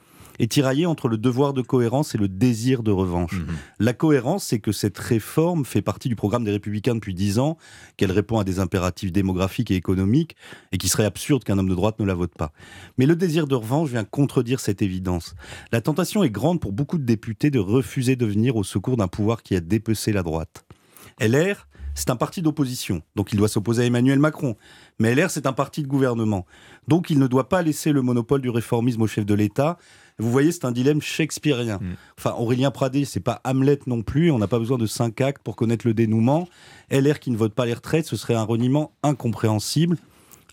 est 0.42 0.50
tiraillé 0.50 0.86
entre 0.86 1.08
le 1.08 1.18
devoir 1.18 1.52
de 1.52 1.62
cohérence 1.62 2.16
et 2.16 2.18
le 2.18 2.26
désir 2.26 2.82
de 2.82 2.90
revanche. 2.90 3.40
La 3.78 3.92
cohérence, 3.92 4.44
c'est 4.44 4.58
que 4.58 4.72
cette 4.72 4.98
réforme 4.98 5.64
fait 5.64 5.82
partie 5.82 6.08
du 6.08 6.16
programme 6.16 6.42
des 6.42 6.50
Républicains 6.50 6.96
depuis 6.96 7.14
dix 7.14 7.38
ans, 7.38 7.56
qu'elle 7.96 8.10
répond 8.10 8.40
à 8.40 8.44
des 8.44 8.58
impératifs 8.58 9.12
démographiques 9.12 9.70
et 9.70 9.76
économiques, 9.76 10.34
et 10.72 10.78
qu'il 10.78 10.90
serait 10.90 11.04
absurde 11.04 11.44
qu'un 11.44 11.58
homme 11.58 11.68
de 11.68 11.74
droite 11.76 12.00
ne 12.00 12.04
la 12.04 12.14
vote 12.14 12.34
pas. 12.36 12.52
Mais 12.98 13.06
le 13.06 13.14
désir 13.14 13.46
de 13.46 13.54
revanche 13.54 13.90
vient 13.90 14.02
contredire 14.02 14.58
cette 14.58 14.82
évidence. 14.82 15.36
La 15.70 15.80
tentation 15.80 16.24
est 16.24 16.30
grande 16.30 16.60
pour 16.60 16.72
beaucoup 16.72 16.98
de 16.98 17.04
députés 17.04 17.50
de 17.50 17.60
refuser 17.60 18.16
de 18.16 18.26
venir 18.26 18.56
au 18.56 18.64
secours 18.64 18.96
d'un 18.96 19.08
pouvoir 19.08 19.44
qui 19.44 19.54
a 19.54 19.60
dépecé 19.60 20.12
la 20.12 20.24
droite. 20.24 20.64
LR, 21.20 21.68
c'est 21.94 22.10
un 22.10 22.16
parti 22.16 22.42
d'opposition, 22.42 23.02
donc 23.14 23.32
il 23.32 23.36
doit 23.36 23.48
s'opposer 23.48 23.82
à 23.82 23.86
Emmanuel 23.86 24.18
Macron. 24.18 24.56
Mais 24.98 25.14
LR, 25.14 25.30
c'est 25.30 25.46
un 25.46 25.52
parti 25.52 25.82
de 25.82 25.88
gouvernement, 25.88 26.46
donc 26.88 27.10
il 27.10 27.18
ne 27.20 27.28
doit 27.28 27.48
pas 27.48 27.62
laisser 27.62 27.92
le 27.92 28.02
monopole 28.02 28.40
du 28.40 28.50
réformisme 28.50 29.02
au 29.02 29.06
chef 29.06 29.24
de 29.24 29.34
l'État. 29.34 29.78
Vous 30.18 30.30
voyez, 30.30 30.52
c'est 30.52 30.64
un 30.64 30.72
dilemme 30.72 31.00
shakespearien. 31.00 31.80
Enfin, 32.18 32.34
Aurélien 32.38 32.70
Pradé, 32.70 33.04
c'est 33.04 33.20
pas 33.20 33.40
Hamlet 33.44 33.80
non 33.86 34.02
plus. 34.02 34.30
On 34.30 34.38
n'a 34.38 34.48
pas 34.48 34.58
besoin 34.58 34.78
de 34.78 34.86
cinq 34.86 35.20
actes 35.20 35.42
pour 35.42 35.56
connaître 35.56 35.86
le 35.86 35.94
dénouement. 35.94 36.48
LR 36.90 37.18
qui 37.18 37.30
ne 37.30 37.36
vote 37.36 37.54
pas 37.54 37.66
les 37.66 37.74
retraites, 37.74 38.06
ce 38.06 38.16
serait 38.16 38.34
un 38.34 38.44
reniement 38.44 38.92
incompréhensible. 39.02 39.96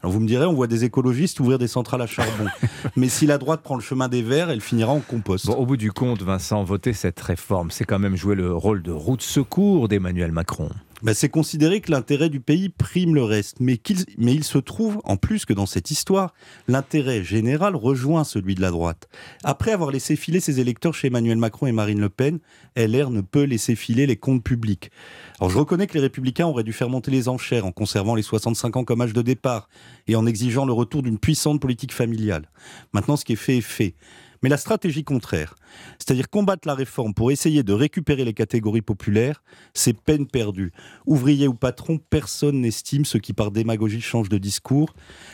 Alors 0.01 0.14
vous 0.14 0.22
me 0.22 0.28
direz, 0.28 0.45
on 0.45 0.53
voit 0.53 0.68
des 0.68 0.86
écologistes 0.86 1.41
ouvrir 1.41 1.57
des 1.57 1.68
centrales 1.68 2.01
à 2.01 2.07
charbon. 2.07 2.45
Mais 2.95 3.10
si 3.10 3.26
la 3.26 3.38
droite 3.38 3.62
prend 3.62 3.76
le 3.76 3.82
chemin 3.82 4.07
des 4.07 4.22
verts, 4.22 4.49
elle 4.49 4.62
finira 4.62 4.93
en 4.93 5.01
compost. 5.01 5.47
Bon, 5.47 5.55
au 5.55 5.66
bout 5.66 5.76
du 5.76 5.91
compte, 5.91 6.22
Vincent, 6.22 6.64
voter 6.64 6.93
cette 6.93 7.20
réforme, 7.20 7.70
c'est 7.70 7.84
quand 7.84 7.99
même 7.99 8.16
jouer 8.16 8.36
le 8.36 8.53
rôle 8.53 8.82
de 8.82 8.91
roue 8.91 9.18
de 9.18 9.22
secours 9.22 9.89
d'Emmanuel 9.89 10.32
Macron. 10.32 10.70
Ben, 11.02 11.14
c'est 11.14 11.30
considérer 11.30 11.80
que 11.80 11.91
l'intérêt 11.91 12.30
du 12.30 12.41
pays 12.41 12.68
prime 12.68 13.16
le 13.16 13.24
reste. 13.24 13.62
Mais, 13.62 13.80
mais 14.18 14.34
il 14.34 14.43
se 14.43 14.58
trouve, 14.58 15.00
en 15.06 15.16
plus 15.16 15.45
que 15.45 15.54
dans 15.54 15.66
cette 15.66 15.91
histoire, 15.91 16.34
l'intérêt 16.68 17.24
général 17.24 17.78
rejoint 17.78 18.26
celui 18.26 18.54
de 18.54 18.62
la 18.62 18.70
droite. 18.70 19.08
Après 19.45 19.72
avoir 19.72 19.91
laissé 19.91 20.18
filer 20.18 20.41
ses 20.41 20.60
électeurs 20.60 20.93
chez 20.93 21.08
Emmanuel 21.08 21.38
Macron 21.38 21.68
et 21.68 21.72
Marine 21.72 22.02
Le 22.02 22.10
Pen, 22.10 22.39
LR 22.76 23.12
ne 23.12 23.22
peut 23.22 23.43
laisser 23.43 23.76
filer 23.76 24.08
les 24.08 24.18
comptes 24.18 24.43
publics. 24.43 24.91
Alors 25.39 25.50
je 25.50 25.58
reconnais 25.58 25.88
que 25.88 25.93
les 25.93 26.02
républicains 26.02 26.47
auraient 26.47 26.64
dû 26.64 26.74
faire 26.74 26.89
monter 26.89 27.12
les 27.12 27.30
enchères 27.30 27.66
en 27.66 27.72
conservant 27.72 28.16
les 28.16 28.22
65 28.22 28.76
ans 28.76 28.84
comme 28.84 29.02
âge 29.02 29.14
de 29.14 29.22
départ 29.22 29.70
et 30.08 30.18
en 30.18 30.26
exigeant 30.26 30.66
le 30.66 30.74
retour 30.74 31.02
d'une 31.02 31.18
puissante 31.18 31.62
politique 31.62 31.93
familiale. 31.93 32.50
Maintenant, 32.91 33.16
ce 33.16 33.24
qui 33.24 33.34
est 33.34 33.38
fait 33.38 33.58
est 33.58 33.62
fait. 33.62 33.95
Mais 34.41 34.50
la 34.50 34.58
stratégie 34.58 35.04
contraire, 35.04 35.56
c'est-à-dire 35.97 36.30
combattre 36.30 36.67
la 36.67 36.76
réforme 36.76 37.13
pour 37.13 37.32
essayer 37.32 37.63
de 37.63 37.74
récupérer 37.74 38.26
les 38.26 38.34
catégories 38.34 38.82
populaires, 38.82 39.43
c'est 39.74 39.93
peine 39.93 40.28
perdue. 40.28 40.72
Ouvriers 41.05 41.47
ou 41.47 41.53
patrons, 41.53 41.99
personne 42.09 42.61
n'estime 42.61 43.05
ce 43.05 43.17
qui 43.17 43.34
par 43.34 43.51
démagogie 43.51 44.01
change 44.01 44.30
de 44.30 44.38
discours. 44.38 44.93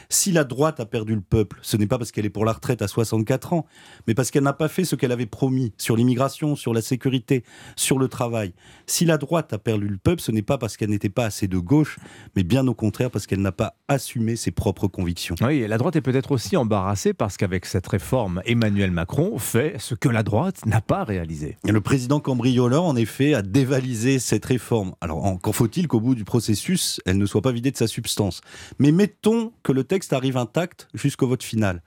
Si 0.09 0.31
la 0.31 0.43
droite 0.43 0.79
a 0.79 0.85
perdu 0.85 1.15
le 1.15 1.21
peuple, 1.21 1.59
ce 1.61 1.77
n'est 1.77 1.87
pas 1.87 1.97
parce 1.97 2.11
qu'elle 2.11 2.25
est 2.25 2.29
pour 2.29 2.45
la 2.45 2.53
retraite 2.53 2.81
à 2.81 2.87
64 2.87 3.53
ans, 3.53 3.65
mais 4.07 4.13
parce 4.13 4.31
qu'elle 4.31 4.43
n'a 4.43 4.53
pas 4.53 4.67
fait 4.67 4.85
ce 4.85 4.95
qu'elle 4.95 5.11
avait 5.11 5.25
promis 5.25 5.73
sur 5.77 5.95
l'immigration, 5.95 6.55
sur 6.55 6.73
la 6.73 6.81
sécurité, 6.81 7.43
sur 7.75 7.99
le 7.99 8.07
travail. 8.07 8.53
Si 8.87 9.05
la 9.05 9.17
droite 9.17 9.53
a 9.53 9.57
perdu 9.57 9.87
le 9.87 9.97
peuple, 9.97 10.21
ce 10.21 10.31
n'est 10.31 10.41
pas 10.41 10.57
parce 10.57 10.77
qu'elle 10.77 10.89
n'était 10.89 11.09
pas 11.09 11.25
assez 11.25 11.47
de 11.47 11.57
gauche, 11.57 11.97
mais 12.35 12.43
bien 12.43 12.67
au 12.67 12.73
contraire 12.73 13.11
parce 13.11 13.27
qu'elle 13.27 13.41
n'a 13.41 13.51
pas 13.51 13.75
assumé 13.87 14.35
ses 14.35 14.51
propres 14.51 14.87
convictions. 14.87 15.35
Oui, 15.41 15.61
et 15.61 15.67
la 15.67 15.77
droite 15.77 15.95
est 15.95 16.01
peut-être 16.01 16.31
aussi 16.31 16.57
embarrassée 16.57 17.13
parce 17.13 17.37
qu'avec 17.37 17.65
cette 17.65 17.87
réforme, 17.87 18.41
Emmanuel 18.45 18.91
Macron 18.91 19.37
fait 19.37 19.75
ce 19.79 19.95
que 19.95 20.09
la 20.09 20.23
droite 20.25 20.65
n'a 20.65 20.81
pas 20.81 21.05
réalisé. 21.05 21.57
Le 21.63 21.79
président 21.79 22.19
cambrioleur, 22.19 22.83
en 22.83 22.97
effet, 22.97 23.33
a 23.33 23.41
dévalisé 23.41 24.19
cette 24.19 24.43
réforme. 24.43 24.93
Alors, 24.99 25.23
encore 25.23 25.55
faut-il 25.55 25.87
qu'au 25.87 26.01
bout 26.01 26.15
du 26.15 26.25
processus, 26.25 26.99
elle 27.05 27.17
ne 27.17 27.25
soit 27.25 27.41
pas 27.41 27.53
vidée 27.53 27.71
de 27.71 27.77
sa 27.77 27.87
substance? 27.87 28.41
Mais 28.77 28.91
mettons 28.91 29.53
que 29.63 29.71
le 29.71 29.85
texte 29.85 30.11
arrive 30.11 30.35
intact 30.35 30.89
jusqu'au 30.93 31.27
vote 31.27 31.43
final. 31.43 31.81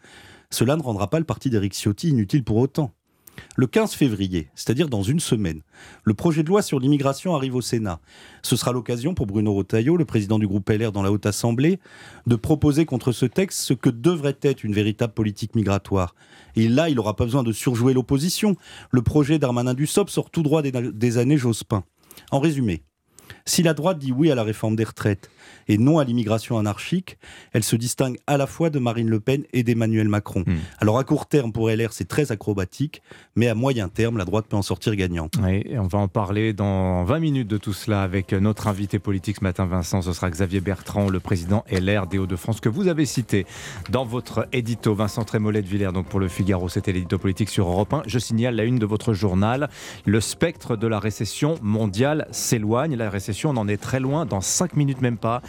Cela 0.50 0.76
ne 0.76 0.82
rendra 0.82 1.10
pas 1.10 1.18
le 1.18 1.26
parti 1.26 1.50
d'Éric 1.50 1.74
Ciotti 1.74 2.08
inutile 2.08 2.42
pour 2.42 2.56
autant. 2.56 2.94
Le 3.56 3.66
15 3.66 3.94
février, 3.94 4.48
c'est-à-dire 4.54 4.88
dans 4.88 5.02
une 5.02 5.20
semaine, 5.20 5.62
le 6.04 6.14
projet 6.14 6.42
de 6.42 6.48
loi 6.48 6.62
sur 6.62 6.80
l'immigration 6.80 7.34
arrive 7.34 7.54
au 7.54 7.60
Sénat. 7.60 8.00
Ce 8.42 8.56
sera 8.56 8.72
l'occasion 8.72 9.14
pour 9.14 9.26
Bruno 9.26 9.54
Retailleau, 9.54 9.96
le 9.96 10.04
président 10.04 10.38
du 10.38 10.46
groupe 10.46 10.68
LR 10.68 10.92
dans 10.92 11.02
la 11.02 11.10
Haute 11.12 11.26
Assemblée, 11.26 11.78
de 12.26 12.36
proposer 12.36 12.84
contre 12.84 13.12
ce 13.12 13.26
texte 13.26 13.60
ce 13.60 13.74
que 13.74 13.90
devrait 13.90 14.38
être 14.42 14.64
une 14.64 14.74
véritable 14.74 15.12
politique 15.12 15.54
migratoire. 15.54 16.14
Et 16.56 16.68
là, 16.68 16.88
il 16.88 16.96
n'aura 16.96 17.16
pas 17.16 17.24
besoin 17.24 17.42
de 17.42 17.52
surjouer 17.52 17.94
l'opposition. 17.94 18.56
Le 18.90 19.02
projet 19.02 19.38
d'Armanin 19.38 19.74
Dussopt 19.74 20.10
sort 20.10 20.30
tout 20.30 20.42
droit 20.42 20.62
des 20.62 21.18
années 21.18 21.38
Jospin. 21.38 21.84
En 22.30 22.40
résumé, 22.40 22.82
si 23.44 23.62
la 23.62 23.74
droite 23.74 23.98
dit 23.98 24.12
oui 24.12 24.30
à 24.30 24.34
la 24.34 24.42
réforme 24.42 24.76
des 24.76 24.84
retraites 24.84 25.30
et 25.68 25.78
non 25.78 25.98
à 25.98 26.04
l'immigration 26.04 26.58
anarchique, 26.58 27.18
elle 27.52 27.62
se 27.62 27.76
distingue 27.76 28.16
à 28.26 28.36
la 28.36 28.46
fois 28.46 28.70
de 28.70 28.78
Marine 28.78 29.08
Le 29.08 29.20
Pen 29.20 29.44
et 29.52 29.62
d'Emmanuel 29.62 30.08
Macron. 30.08 30.44
Alors 30.78 30.98
à 30.98 31.04
court 31.04 31.26
terme, 31.26 31.52
pour 31.52 31.68
LR, 31.68 31.92
c'est 31.92 32.08
très 32.08 32.32
acrobatique, 32.32 33.02
mais 33.36 33.48
à 33.48 33.54
moyen 33.54 33.88
terme, 33.88 34.16
la 34.16 34.24
droite 34.24 34.46
peut 34.48 34.56
en 34.56 34.62
sortir 34.62 34.94
gagnante. 34.96 35.34
Oui, 35.42 35.62
et 35.66 35.78
on 35.78 35.86
va 35.86 35.98
en 35.98 36.08
parler 36.08 36.52
dans 36.52 37.04
20 37.04 37.18
minutes 37.18 37.48
de 37.48 37.58
tout 37.58 37.72
cela 37.72 38.02
avec 38.02 38.32
notre 38.32 38.66
invité 38.66 38.98
politique 38.98 39.36
ce 39.40 39.44
matin, 39.44 39.66
Vincent. 39.66 40.02
Ce 40.02 40.12
sera 40.12 40.30
Xavier 40.30 40.60
Bertrand, 40.60 41.08
le 41.08 41.20
président 41.20 41.64
LR 41.70 42.06
des 42.06 42.18
Hauts-de-France, 42.18 42.60
que 42.60 42.68
vous 42.68 42.88
avez 42.88 43.04
cité 43.04 43.46
dans 43.90 44.04
votre 44.04 44.48
édito. 44.52 44.94
Vincent 44.94 45.24
Trémollet 45.24 45.62
de 45.62 45.66
Villers, 45.66 45.92
donc 45.92 46.06
pour 46.06 46.20
le 46.20 46.28
Figaro, 46.28 46.68
c'était 46.68 46.92
l'édito 46.92 47.18
politique 47.18 47.50
sur 47.50 47.68
Europe 47.68 47.92
1. 47.92 48.02
Je 48.06 48.18
signale 48.18 48.56
la 48.56 48.64
une 48.64 48.78
de 48.78 48.86
votre 48.86 49.12
journal. 49.12 49.68
Le 50.06 50.20
spectre 50.20 50.76
de 50.76 50.86
la 50.86 50.98
récession 50.98 51.56
mondiale 51.62 52.26
s'éloigne. 52.30 52.96
La 52.96 53.10
récession. 53.18 53.50
On 53.50 53.56
en 53.56 53.68
est 53.68 53.76
très 53.76 54.00
loin, 54.00 54.26
dans 54.26 54.40
5 54.40 54.74
minutes 54.76 55.00
même 55.00 55.16
pas. 55.18 55.42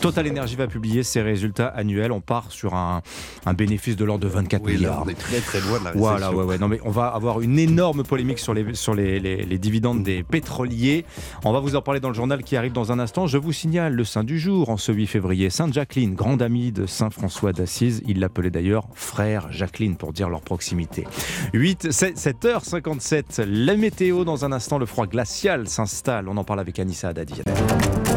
Total 0.00 0.28
Energy 0.30 0.56
va 0.56 0.66
publier 0.66 1.02
ses 1.02 1.22
résultats 1.22 1.66
annuels. 1.68 2.12
On 2.12 2.20
part 2.20 2.50
sur 2.52 2.74
un, 2.74 3.02
un 3.46 3.54
bénéfice 3.54 3.96
de 3.96 4.04
l'ordre 4.04 4.24
de 4.24 4.28
24 4.32 4.62
Oui, 4.64 4.72
là, 4.72 4.78
milliards. 4.78 5.02
on 5.04 5.08
est 5.08 5.14
très 5.18 5.40
très 5.40 5.60
loin 5.60 5.78
de 5.80 5.84
la 5.84 5.90
récession. 5.90 6.00
Voilà, 6.00 6.32
ouais, 6.32 6.44
ouais. 6.44 6.58
Non, 6.58 6.68
mais 6.68 6.78
on 6.84 6.90
va 6.90 7.06
avoir 7.08 7.40
une 7.40 7.58
énorme 7.58 8.04
polémique 8.04 8.38
sur 8.38 8.54
les, 8.54 8.74
sur 8.74 8.94
les, 8.94 9.18
les- 9.20 9.44
les 9.44 9.58
dividendes 9.58 10.02
des 10.02 10.22
pétroliers. 10.22 11.04
On 11.44 11.52
va 11.52 11.60
vous 11.60 11.74
en 11.76 11.82
parler 11.82 12.00
dans 12.00 12.08
le 12.08 12.14
journal 12.14 12.42
qui 12.42 12.56
arrive 12.56 12.72
dans 12.72 12.92
un 12.92 12.98
instant. 12.98 13.26
Je 13.26 13.38
vous 13.38 13.52
signale 13.52 13.94
le 13.94 14.04
saint 14.04 14.24
du 14.24 14.38
jour 14.38 14.68
en 14.68 14.76
ce 14.76 14.92
8 14.92 15.06
février. 15.06 15.48
Sainte 15.50 15.72
Jacqueline, 15.72 16.14
grande 16.14 16.42
amie 16.42 16.70
de 16.72 16.84
Saint 16.86 17.10
François 17.10 17.52
d'Assise. 17.52 18.02
Il 18.06 18.20
l'appelait 18.20 18.50
d'ailleurs 18.50 18.86
frère 18.94 19.50
Jacqueline 19.50 19.96
pour 19.96 20.12
dire 20.12 20.28
leur 20.28 20.42
proximité. 20.42 21.06
8, 21.54 21.90
7, 21.92 22.16
7h57. 22.18 23.44
La 23.46 23.76
météo 23.76 24.24
dans 24.24 24.44
un 24.44 24.52
instant. 24.52 24.78
Le 24.78 24.86
froid 24.86 25.06
glacial 25.06 25.68
s'installe. 25.68 26.28
On 26.28 26.36
en 26.36 26.44
parle 26.44 26.60
avec 26.60 26.78
Anissa 26.78 27.13
Haddadi. 27.14 28.13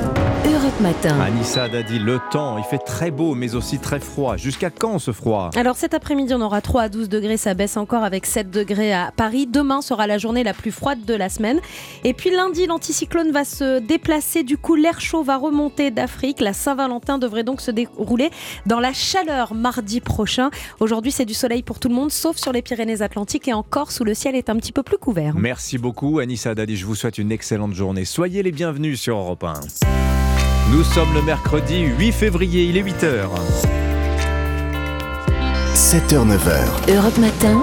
Europe 0.67 0.81
Matin. 0.81 1.17
Anissa 1.21 1.63
Haddadi, 1.63 1.97
le 1.97 2.19
temps, 2.29 2.57
il 2.57 2.63
fait 2.65 2.77
très 2.77 3.09
beau 3.09 3.35
mais 3.35 3.55
aussi 3.55 3.79
très 3.79 4.01
froid. 4.01 4.35
Jusqu'à 4.35 4.69
quand 4.69 4.99
ce 4.99 5.13
froid? 5.13 5.49
Alors 5.55 5.77
cet 5.77 5.93
après-midi, 5.93 6.33
on 6.33 6.41
aura 6.41 6.59
3 6.59 6.81
à 6.81 6.89
12 6.89 7.07
degrés, 7.07 7.37
ça 7.37 7.53
baisse 7.53 7.77
encore 7.77 8.03
avec 8.03 8.25
7 8.25 8.51
degrés 8.51 8.91
à 8.91 9.13
Paris. 9.15 9.47
Demain 9.47 9.81
sera 9.81 10.07
la 10.07 10.17
journée 10.17 10.43
la 10.43 10.53
plus 10.53 10.71
froide 10.71 11.05
de 11.05 11.13
la 11.13 11.29
semaine. 11.29 11.61
Et 12.03 12.13
puis 12.13 12.31
lundi, 12.31 12.67
l'anticyclone 12.67 13.31
va 13.31 13.45
se 13.45 13.79
déplacer, 13.79 14.43
du 14.43 14.57
coup 14.57 14.75
l'air 14.75 14.99
chaud 14.99 15.23
va 15.23 15.37
remonter 15.37 15.89
d'Afrique. 15.89 16.41
La 16.41 16.51
Saint-Valentin 16.51 17.17
devrait 17.17 17.45
donc 17.45 17.61
se 17.61 17.71
dérouler 17.71 18.29
dans 18.65 18.81
la 18.81 18.91
chaleur 18.91 19.53
mardi 19.53 20.01
prochain. 20.01 20.49
Aujourd'hui, 20.81 21.13
c'est 21.13 21.25
du 21.25 21.33
soleil 21.33 21.63
pour 21.63 21.79
tout 21.79 21.87
le 21.87 21.95
monde, 21.95 22.11
sauf 22.11 22.35
sur 22.35 22.51
les 22.51 22.61
Pyrénées-Atlantiques 22.61 23.47
et 23.47 23.53
en 23.53 23.63
Corse 23.63 24.01
où 24.01 24.03
le 24.03 24.13
ciel 24.13 24.35
est 24.35 24.49
un 24.49 24.57
petit 24.57 24.73
peu 24.73 24.83
plus 24.83 24.97
couvert. 24.97 25.33
Merci 25.37 25.77
beaucoup 25.77 26.19
Anissa 26.19 26.49
Haddadi, 26.49 26.75
je 26.75 26.85
vous 26.85 26.95
souhaite 26.95 27.19
une 27.19 27.31
excellente 27.31 27.73
journée. 27.73 28.03
Soyez 28.03 28.43
les 28.43 28.51
bienvenus 28.51 28.99
sur 28.99 29.15
Europe 29.15 29.45
1. 29.45 29.53
Nous 30.69 30.83
sommes 30.83 31.13
le 31.13 31.21
mercredi 31.21 31.83
8 31.97 32.11
février, 32.11 32.63
il 32.63 32.75
est 32.75 32.83
8h. 32.83 33.29
7h-9h, 35.73 36.93
Europe 36.93 37.17
Matin. 37.17 37.61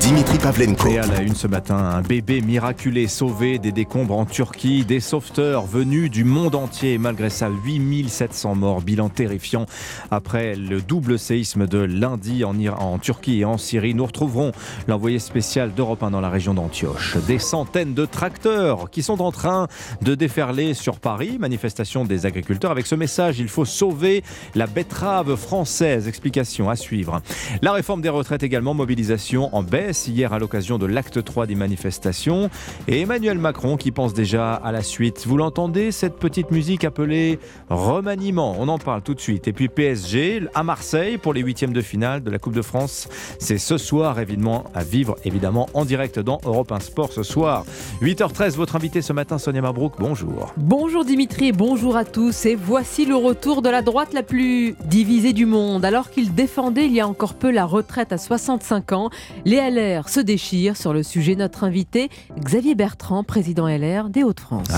Dimitri 0.00 0.38
Pavlenko. 0.38 0.88
Et 0.88 0.98
à 0.98 1.06
la 1.06 1.22
une 1.22 1.34
ce 1.34 1.46
matin, 1.46 1.76
un 1.76 2.00
bébé 2.00 2.40
miraculé 2.40 3.08
sauvé 3.08 3.58
des 3.58 3.72
décombres 3.72 4.16
en 4.16 4.24
Turquie, 4.24 4.84
des 4.84 5.00
sauveteurs 5.00 5.66
venus 5.66 6.10
du 6.10 6.24
monde 6.24 6.54
entier. 6.54 6.98
Malgré 6.98 7.30
ça, 7.30 7.48
8700 7.48 8.54
morts, 8.54 8.82
bilan 8.82 9.08
terrifiant. 9.08 9.66
Après 10.10 10.54
le 10.54 10.80
double 10.80 11.18
séisme 11.18 11.66
de 11.66 11.78
lundi 11.78 12.44
en, 12.44 12.54
en 12.78 12.98
Turquie 12.98 13.40
et 13.40 13.44
en 13.44 13.58
Syrie, 13.58 13.94
nous 13.94 14.06
retrouverons 14.06 14.52
l'envoyé 14.86 15.18
spécial 15.18 15.72
d'Europe 15.74 16.02
1 16.02 16.10
dans 16.10 16.20
la 16.20 16.30
région 16.30 16.54
d'Antioche. 16.54 17.16
Des 17.26 17.38
centaines 17.38 17.94
de 17.94 18.06
tracteurs 18.06 18.90
qui 18.90 19.02
sont 19.02 19.20
en 19.20 19.32
train 19.32 19.66
de 20.02 20.14
déferler 20.14 20.74
sur 20.74 20.98
Paris. 21.00 21.36
Manifestation 21.38 22.04
des 22.04 22.26
agriculteurs 22.26 22.70
avec 22.70 22.86
ce 22.86 22.94
message, 22.94 23.38
il 23.38 23.48
faut 23.48 23.64
sauver 23.64 24.22
la 24.54 24.66
betterave 24.66 25.36
française. 25.36 26.08
Explication 26.08 26.70
à 26.70 26.76
suivre. 26.76 27.20
La 27.62 27.72
réforme 27.72 28.02
des 28.02 28.08
retraites 28.08 28.42
également, 28.42 28.74
mobilisation 28.74 29.54
en 29.54 29.62
hier 29.92 30.32
à 30.32 30.38
l'occasion 30.38 30.78
de 30.78 30.86
l'acte 30.86 31.22
3 31.22 31.46
des 31.46 31.54
manifestations. 31.54 32.50
Et 32.88 33.00
Emmanuel 33.00 33.38
Macron 33.38 33.76
qui 33.76 33.90
pense 33.90 34.14
déjà 34.14 34.54
à 34.54 34.72
la 34.72 34.82
suite. 34.82 35.24
Vous 35.26 35.36
l'entendez, 35.36 35.92
cette 35.92 36.16
petite 36.16 36.50
musique 36.50 36.84
appelée 36.84 37.38
remaniement 37.68 38.56
On 38.58 38.68
en 38.68 38.78
parle 38.78 39.02
tout 39.02 39.14
de 39.14 39.20
suite. 39.20 39.48
Et 39.48 39.52
puis 39.52 39.68
PSG 39.68 40.42
à 40.54 40.62
Marseille 40.62 41.18
pour 41.18 41.32
les 41.32 41.40
huitièmes 41.40 41.72
de 41.72 41.80
finale 41.80 42.22
de 42.22 42.30
la 42.30 42.38
Coupe 42.38 42.54
de 42.54 42.62
France. 42.62 43.08
C'est 43.38 43.58
ce 43.58 43.78
soir, 43.78 44.18
évidemment, 44.18 44.64
à 44.74 44.84
vivre 44.84 45.16
évidemment 45.24 45.68
en 45.74 45.84
direct 45.84 46.18
dans 46.18 46.38
Europe 46.44 46.72
1 46.72 46.80
Sport 46.80 47.12
ce 47.12 47.22
soir. 47.22 47.64
8h13, 48.02 48.56
votre 48.56 48.76
invité 48.76 49.02
ce 49.02 49.12
matin, 49.12 49.38
Sonia 49.38 49.62
Mabrouk, 49.62 49.94
bonjour. 49.98 50.52
Bonjour 50.56 51.04
Dimitri 51.04 51.52
bonjour 51.52 51.96
à 51.96 52.04
tous. 52.04 52.46
Et 52.46 52.54
voici 52.54 53.04
le 53.04 53.16
retour 53.16 53.62
de 53.62 53.68
la 53.68 53.82
droite 53.82 54.12
la 54.12 54.22
plus 54.22 54.74
divisée 54.84 55.32
du 55.32 55.46
monde. 55.46 55.84
Alors 55.84 56.10
qu'il 56.10 56.34
défendait 56.34 56.86
il 56.86 56.92
y 56.92 57.00
a 57.00 57.08
encore 57.08 57.34
peu 57.34 57.50
la 57.50 57.64
retraite 57.64 58.12
à 58.12 58.18
65 58.18 58.92
ans, 58.92 59.10
les 59.44 59.58
LR 59.76 60.08
se 60.08 60.20
déchirent 60.20 60.76
sur 60.76 60.92
le 60.92 61.02
sujet. 61.02 61.36
Notre 61.36 61.64
invité, 61.64 62.08
Xavier 62.38 62.74
Bertrand, 62.74 63.24
président 63.24 63.68
LR 63.68 64.08
des 64.08 64.22
Hauts-de-France. 64.22 64.68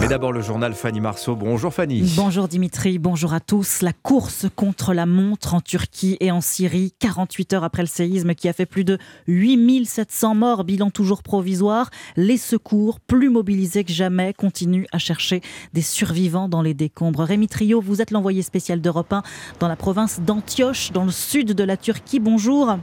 Mais 0.00 0.08
d'abord 0.08 0.32
le 0.32 0.42
journal 0.42 0.74
Fanny 0.74 1.00
Marceau. 1.00 1.36
Bonjour 1.36 1.72
Fanny. 1.72 2.02
Bonjour 2.16 2.48
Dimitri, 2.48 2.98
bonjour 2.98 3.32
à 3.32 3.40
tous. 3.40 3.80
La 3.80 3.92
course 3.92 4.46
contre 4.54 4.92
la 4.92 5.06
montre 5.06 5.54
en 5.54 5.60
Turquie 5.60 6.16
et 6.20 6.30
en 6.30 6.40
Syrie, 6.40 6.92
48 6.98 7.54
heures 7.54 7.64
après 7.64 7.82
le 7.82 7.88
séisme 7.88 8.34
qui 8.34 8.48
a 8.48 8.52
fait 8.52 8.66
plus 8.66 8.84
de 8.84 8.98
8700 9.26 10.34
morts, 10.34 10.64
bilan 10.64 10.90
toujours 10.90 11.22
provisoire. 11.22 11.90
Les 12.16 12.36
secours, 12.36 13.00
plus 13.00 13.30
mobilisés 13.30 13.84
que 13.84 13.92
jamais, 13.92 14.34
continuent 14.34 14.86
à 14.92 14.98
chercher 14.98 15.40
des 15.72 15.82
survivants 15.82 16.48
dans 16.48 16.62
les 16.62 16.74
décombres. 16.74 17.22
Rémi 17.22 17.48
Trio, 17.48 17.80
vous 17.80 18.02
êtes 18.02 18.10
l'envoyé 18.10 18.42
spécial 18.42 18.80
d'Europe 18.80 19.12
1 19.12 19.22
dans 19.60 19.68
la 19.68 19.76
province 19.76 20.20
d'Antioche, 20.20 20.92
dans 20.92 21.04
le 21.04 21.12
sud 21.12 21.52
de 21.52 21.64
la 21.64 21.76
Turquie. 21.76 22.20
Bonjour. 22.20 22.76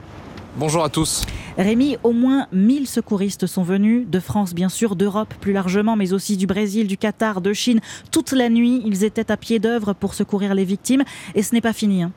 Bonjour 0.55 0.83
à 0.83 0.89
tous. 0.89 1.25
Rémi, 1.57 1.97
au 2.03 2.11
moins 2.11 2.45
1000 2.51 2.87
secouristes 2.87 3.47
sont 3.47 3.63
venus, 3.63 4.07
de 4.07 4.19
France 4.19 4.53
bien 4.53 4.69
sûr, 4.69 4.95
d'Europe 4.95 5.33
plus 5.41 5.51
largement, 5.51 5.95
mais 5.95 6.13
aussi 6.13 6.37
du 6.37 6.45
Brésil, 6.45 6.85
du 6.85 6.95
Qatar, 6.95 7.41
de 7.41 7.53
Chine. 7.53 7.81
Toute 8.11 8.33
la 8.33 8.49
nuit, 8.49 8.83
ils 8.85 9.03
étaient 9.03 9.31
à 9.31 9.37
pied 9.37 9.57
d'œuvre 9.57 9.93
pour 9.93 10.13
secourir 10.13 10.53
les 10.53 10.63
victimes. 10.65 11.03
Et 11.33 11.41
ce 11.41 11.55
n'est 11.55 11.61
pas 11.61 11.73
fini. 11.73 12.03
hein. 12.03 12.11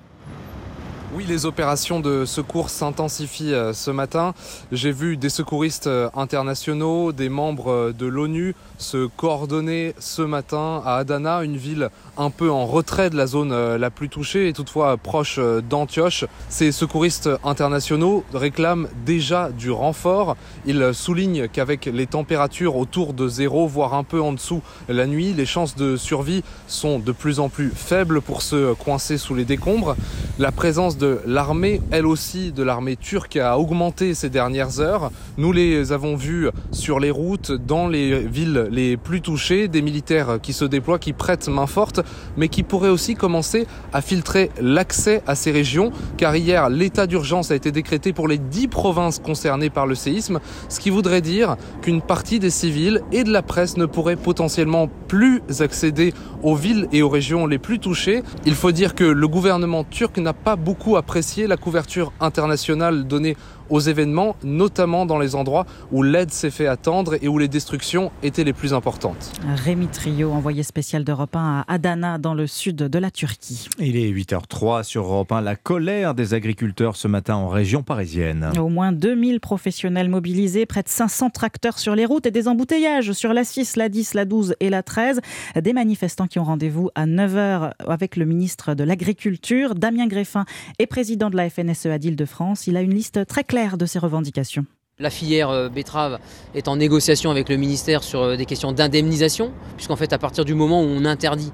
Oui, 1.14 1.24
les 1.26 1.46
opérations 1.46 2.00
de 2.00 2.26
secours 2.26 2.68
s'intensifient 2.68 3.54
euh, 3.54 3.72
ce 3.72 3.90
matin. 3.90 4.34
J'ai 4.70 4.92
vu 4.92 5.16
des 5.16 5.30
secouristes 5.30 5.86
euh, 5.86 6.10
internationaux, 6.14 7.12
des 7.12 7.30
membres 7.30 7.70
euh, 7.70 7.92
de 7.92 8.04
l'ONU 8.04 8.54
se 8.76 9.06
coordonner 9.06 9.94
ce 9.98 10.20
matin 10.20 10.82
à 10.84 10.96
Adana, 10.96 11.42
une 11.42 11.56
ville 11.56 11.88
un 12.16 12.30
peu 12.30 12.50
en 12.50 12.66
retrait 12.66 13.10
de 13.10 13.16
la 13.16 13.26
zone 13.26 13.52
euh, 13.52 13.78
la 13.78 13.90
plus 13.90 14.08
touchée 14.08 14.48
et 14.48 14.52
toutefois 14.52 14.96
proche 14.96 15.36
euh, 15.38 15.60
d'Antioche. 15.60 16.24
Ces 16.48 16.72
secouristes 16.72 17.30
internationaux 17.44 18.24
réclament 18.32 18.88
déjà 19.04 19.50
du 19.50 19.70
renfort. 19.70 20.36
Ils 20.66 20.92
soulignent 20.92 21.48
qu'avec 21.48 21.86
les 21.86 22.06
températures 22.06 22.76
autour 22.76 23.12
de 23.12 23.28
zéro, 23.28 23.66
voire 23.66 23.94
un 23.94 24.04
peu 24.04 24.20
en 24.20 24.32
dessous 24.32 24.62
la 24.88 25.06
nuit, 25.06 25.32
les 25.32 25.46
chances 25.46 25.76
de 25.76 25.96
survie 25.96 26.42
sont 26.66 26.98
de 26.98 27.12
plus 27.12 27.40
en 27.40 27.48
plus 27.48 27.70
faibles 27.74 28.20
pour 28.20 28.42
se 28.42 28.74
coincer 28.74 29.18
sous 29.18 29.34
les 29.34 29.44
décombres. 29.44 29.96
La 30.38 30.52
présence 30.52 30.98
de 30.98 31.20
l'armée, 31.26 31.80
elle 31.90 32.06
aussi 32.06 32.52
de 32.52 32.62
l'armée 32.62 32.96
turque, 32.96 33.36
a 33.36 33.58
augmenté 33.58 34.14
ces 34.14 34.28
dernières 34.28 34.80
heures. 34.80 35.10
Nous 35.38 35.52
les 35.52 35.92
avons 35.92 36.16
vus 36.16 36.48
sur 36.72 37.00
les 37.00 37.10
routes, 37.10 37.52
dans 37.52 37.88
les 37.88 38.20
villes 38.20 38.68
les 38.70 38.96
plus 38.96 39.20
touchées, 39.20 39.68
des 39.68 39.82
militaires 39.82 40.38
qui 40.42 40.52
se 40.52 40.64
déploient, 40.64 40.98
qui 40.98 41.12
prêtent 41.12 41.48
main 41.48 41.66
forte, 41.66 42.00
mais 42.36 42.48
qui 42.48 42.62
pourraient 42.62 42.88
aussi 42.88 43.14
commencer 43.14 43.66
à 43.92 44.00
filtrer 44.00 44.50
l'accès 44.60 45.22
à 45.26 45.34
ces 45.34 45.50
régions, 45.50 45.92
car 46.16 46.36
hier, 46.36 46.68
l'état 46.68 47.06
d'urgence 47.06 47.50
a 47.50 47.54
été 47.54 47.72
décrété 47.72 48.12
pour 48.12 48.28
les 48.28 48.38
dix 48.38 48.68
provinces 48.68 49.18
concernées 49.18 49.70
par 49.70 49.86
le 49.86 49.94
séisme, 49.94 50.40
ce 50.68 50.80
qui 50.80 50.90
voudrait 50.90 51.20
dire 51.20 51.56
qu'une 51.82 52.02
partie 52.02 52.38
des 52.38 52.50
civils 52.50 53.02
et 53.12 53.24
de 53.24 53.32
la 53.32 53.42
presse 53.42 53.76
ne 53.76 53.86
pourrait 53.86 54.16
potentiellement 54.16 54.88
plus 55.08 55.42
accéder 55.60 56.12
aux 56.42 56.54
villes 56.54 56.88
et 56.92 57.02
aux 57.02 57.08
régions 57.08 57.46
les 57.46 57.58
plus 57.58 57.78
touchées. 57.78 58.22
Il 58.44 58.54
faut 58.54 58.72
dire 58.72 58.94
que 58.94 59.04
le 59.04 59.28
gouvernement 59.28 59.84
turc 59.84 60.18
n'a 60.18 60.32
pas 60.32 60.56
beaucoup 60.56 60.96
apprécié 60.96 61.46
la 61.46 61.56
couverture 61.56 62.12
internationale 62.20 63.06
donnée 63.06 63.36
aux 63.70 63.80
événements, 63.80 64.36
notamment 64.44 65.06
dans 65.06 65.18
les 65.18 65.34
endroits 65.34 65.66
où 65.92 66.02
l'aide 66.02 66.30
s'est 66.30 66.50
fait 66.50 66.66
attendre 66.66 67.16
et 67.20 67.28
où 67.28 67.38
les 67.38 67.48
destructions 67.48 68.10
étaient 68.22 68.44
les 68.44 68.52
plus 68.52 68.74
importantes. 68.74 69.32
Rémi 69.64 69.88
Trio, 69.88 70.30
envoyé 70.32 70.62
spécial 70.62 71.04
d'Europe 71.04 71.34
1 71.36 71.64
à 71.66 71.72
Adana, 71.72 72.18
dans 72.18 72.34
le 72.34 72.46
sud 72.46 72.76
de 72.76 72.98
la 72.98 73.10
Turquie. 73.10 73.68
Il 73.78 73.96
est 73.96 74.10
8h03 74.10 74.84
sur 74.84 75.04
Europe 75.04 75.32
1. 75.32 75.40
La 75.40 75.56
colère 75.56 76.14
des 76.14 76.34
agriculteurs 76.34 76.96
ce 76.96 77.08
matin 77.08 77.36
en 77.36 77.48
région 77.48 77.82
parisienne. 77.82 78.50
Au 78.58 78.68
moins 78.68 78.92
2000 78.92 79.40
professionnels 79.40 80.08
mobilisés, 80.08 80.66
près 80.66 80.82
de 80.82 80.88
500 80.88 81.30
tracteurs 81.30 81.78
sur 81.78 81.94
les 81.94 82.06
routes 82.06 82.26
et 82.26 82.30
des 82.30 82.48
embouteillages 82.48 83.12
sur 83.12 83.32
la 83.32 83.44
6, 83.44 83.76
la 83.76 83.88
10, 83.88 84.14
la 84.14 84.24
12 84.24 84.54
et 84.60 84.70
la 84.70 84.82
13. 84.82 85.20
Des 85.60 85.72
manifestants 85.72 86.26
qui 86.26 86.38
ont 86.38 86.44
rendez-vous 86.44 86.90
à 86.94 87.06
9h 87.06 87.72
avec 87.86 88.16
le 88.16 88.24
ministre 88.24 88.74
de 88.74 88.84
l'Agriculture. 88.84 89.74
Damien 89.74 90.06
Greffin 90.06 90.44
est 90.78 90.86
président 90.86 91.30
de 91.30 91.36
la 91.36 91.50
FNSEA 91.50 91.98
d'Île-de-France. 91.98 92.66
Il 92.66 92.76
a 92.76 92.80
une 92.80 92.94
liste 92.94 93.26
très 93.26 93.44
claire 93.44 93.55
de 93.56 93.86
ses 93.86 93.98
revendications. 93.98 94.66
La 94.98 95.08
filière 95.08 95.48
euh, 95.48 95.70
betterave 95.70 96.18
est 96.54 96.68
en 96.68 96.76
négociation 96.76 97.30
avec 97.30 97.48
le 97.48 97.56
ministère 97.56 98.02
sur 98.02 98.20
euh, 98.20 98.36
des 98.36 98.44
questions 98.44 98.72
d'indemnisation, 98.72 99.50
puisqu'en 99.76 99.96
fait, 99.96 100.12
à 100.12 100.18
partir 100.18 100.44
du 100.44 100.52
moment 100.52 100.82
où 100.82 100.86
on 100.86 101.06
interdit, 101.06 101.52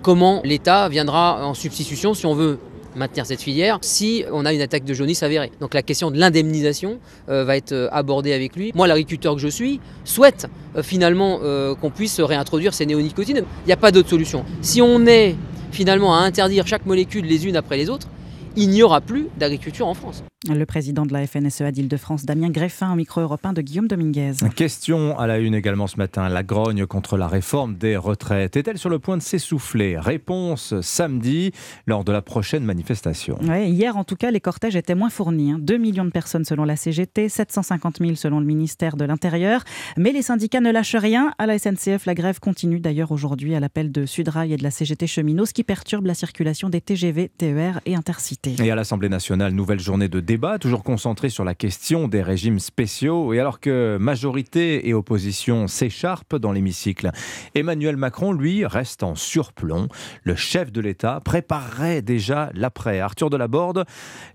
comment 0.00 0.40
l'État 0.44 0.88
viendra 0.88 1.46
en 1.46 1.52
substitution 1.52 2.14
si 2.14 2.24
on 2.24 2.34
veut 2.34 2.58
maintenir 2.96 3.26
cette 3.26 3.42
filière 3.42 3.78
si 3.82 4.24
on 4.32 4.46
a 4.46 4.52
une 4.52 4.62
attaque 4.62 4.84
de 4.84 4.94
jaunisse 4.94 5.22
avérée. 5.22 5.52
Donc 5.60 5.74
la 5.74 5.82
question 5.82 6.10
de 6.10 6.18
l'indemnisation 6.18 7.00
euh, 7.28 7.44
va 7.44 7.58
être 7.58 7.88
abordée 7.92 8.32
avec 8.32 8.56
lui. 8.56 8.72
Moi, 8.74 8.86
l'agriculteur 8.86 9.34
que 9.34 9.40
je 9.40 9.48
suis, 9.48 9.78
souhaite 10.04 10.46
finalement 10.82 11.40
qu'on 11.80 11.90
puisse 11.90 12.18
réintroduire 12.18 12.72
ces 12.72 12.86
néonicotines. 12.86 13.42
Il 13.64 13.66
n'y 13.66 13.72
a 13.74 13.76
pas 13.76 13.90
d'autre 13.90 14.08
solution. 14.08 14.44
Si 14.62 14.80
on 14.80 15.06
est 15.06 15.36
finalement 15.70 16.14
à 16.14 16.20
interdire 16.20 16.66
chaque 16.66 16.86
molécule 16.86 17.26
les 17.26 17.46
unes 17.46 17.56
après 17.56 17.76
les 17.76 17.90
autres, 17.90 18.08
il 18.56 18.70
n'y 18.70 18.82
aura 18.82 19.02
plus 19.02 19.28
d'agriculture 19.38 19.86
en 19.86 19.94
France. 19.94 20.22
Le 20.48 20.66
président 20.66 21.06
de 21.06 21.12
la 21.12 21.24
FNSEA 21.24 21.70
d'Île-de-France, 21.70 22.24
Damien 22.24 22.50
Greffin, 22.50 22.92
au 22.92 22.96
micro 22.96 23.20
européen 23.20 23.52
de 23.52 23.62
Guillaume 23.62 23.86
Dominguez. 23.86 24.32
Question 24.56 25.16
à 25.16 25.28
la 25.28 25.38
une 25.38 25.54
également 25.54 25.86
ce 25.86 25.98
matin. 25.98 26.28
La 26.28 26.42
grogne 26.42 26.84
contre 26.84 27.16
la 27.16 27.28
réforme 27.28 27.76
des 27.76 27.96
retraites 27.96 28.56
est-elle 28.56 28.76
sur 28.76 28.90
le 28.90 28.98
point 28.98 29.16
de 29.16 29.22
s'essouffler? 29.22 29.96
Réponse 29.96 30.80
samedi 30.80 31.52
lors 31.86 32.02
de 32.02 32.10
la 32.10 32.22
prochaine 32.22 32.64
manifestation. 32.64 33.38
Ouais, 33.42 33.70
hier, 33.70 33.96
en 33.96 34.02
tout 34.02 34.16
cas, 34.16 34.32
les 34.32 34.40
cortèges 34.40 34.74
étaient 34.74 34.96
moins 34.96 35.10
fournis. 35.10 35.54
2 35.60 35.74
hein. 35.74 35.78
millions 35.78 36.04
de 36.04 36.10
personnes 36.10 36.44
selon 36.44 36.64
la 36.64 36.74
CGT, 36.74 37.28
750 37.28 37.98
000 38.00 38.16
selon 38.16 38.40
le 38.40 38.46
ministère 38.46 38.96
de 38.96 39.04
l'Intérieur. 39.04 39.62
Mais 39.96 40.10
les 40.10 40.22
syndicats 40.22 40.60
ne 40.60 40.72
lâchent 40.72 40.96
rien. 40.96 41.32
À 41.38 41.46
la 41.46 41.56
SNCF, 41.56 42.04
la 42.04 42.14
grève 42.14 42.40
continue 42.40 42.80
d'ailleurs 42.80 43.12
aujourd'hui 43.12 43.54
à 43.54 43.60
l'appel 43.60 43.92
de 43.92 44.06
Sudrail 44.06 44.52
et 44.52 44.56
de 44.56 44.64
la 44.64 44.72
CGT 44.72 45.06
Cheminot, 45.06 45.46
ce 45.46 45.52
qui 45.52 45.62
perturbe 45.62 46.06
la 46.06 46.14
circulation 46.14 46.68
des 46.68 46.80
TGV, 46.80 47.30
TER 47.38 47.80
et 47.86 47.94
Intercités. 47.94 48.56
Et 48.60 48.72
à 48.72 48.74
l'Assemblée 48.74 49.08
nationale, 49.08 49.52
nouvelle 49.52 49.78
journée 49.78 50.08
de 50.08 50.31
débat, 50.32 50.58
toujours 50.58 50.82
concentré 50.82 51.28
sur 51.28 51.44
la 51.44 51.54
question 51.54 52.08
des 52.08 52.22
régimes 52.22 52.58
spéciaux. 52.58 53.34
Et 53.34 53.38
alors 53.38 53.60
que 53.60 53.98
majorité 54.00 54.88
et 54.88 54.94
opposition 54.94 55.68
s'écharpent 55.68 56.36
dans 56.36 56.52
l'hémicycle, 56.52 57.10
Emmanuel 57.54 57.98
Macron, 57.98 58.32
lui, 58.32 58.64
reste 58.64 59.02
en 59.02 59.14
surplomb. 59.14 59.88
Le 60.22 60.34
chef 60.34 60.72
de 60.72 60.80
l'État 60.80 61.20
préparerait 61.22 62.00
déjà 62.00 62.48
l'après. 62.54 62.98
Arthur 62.98 63.28
Delaborde, 63.28 63.84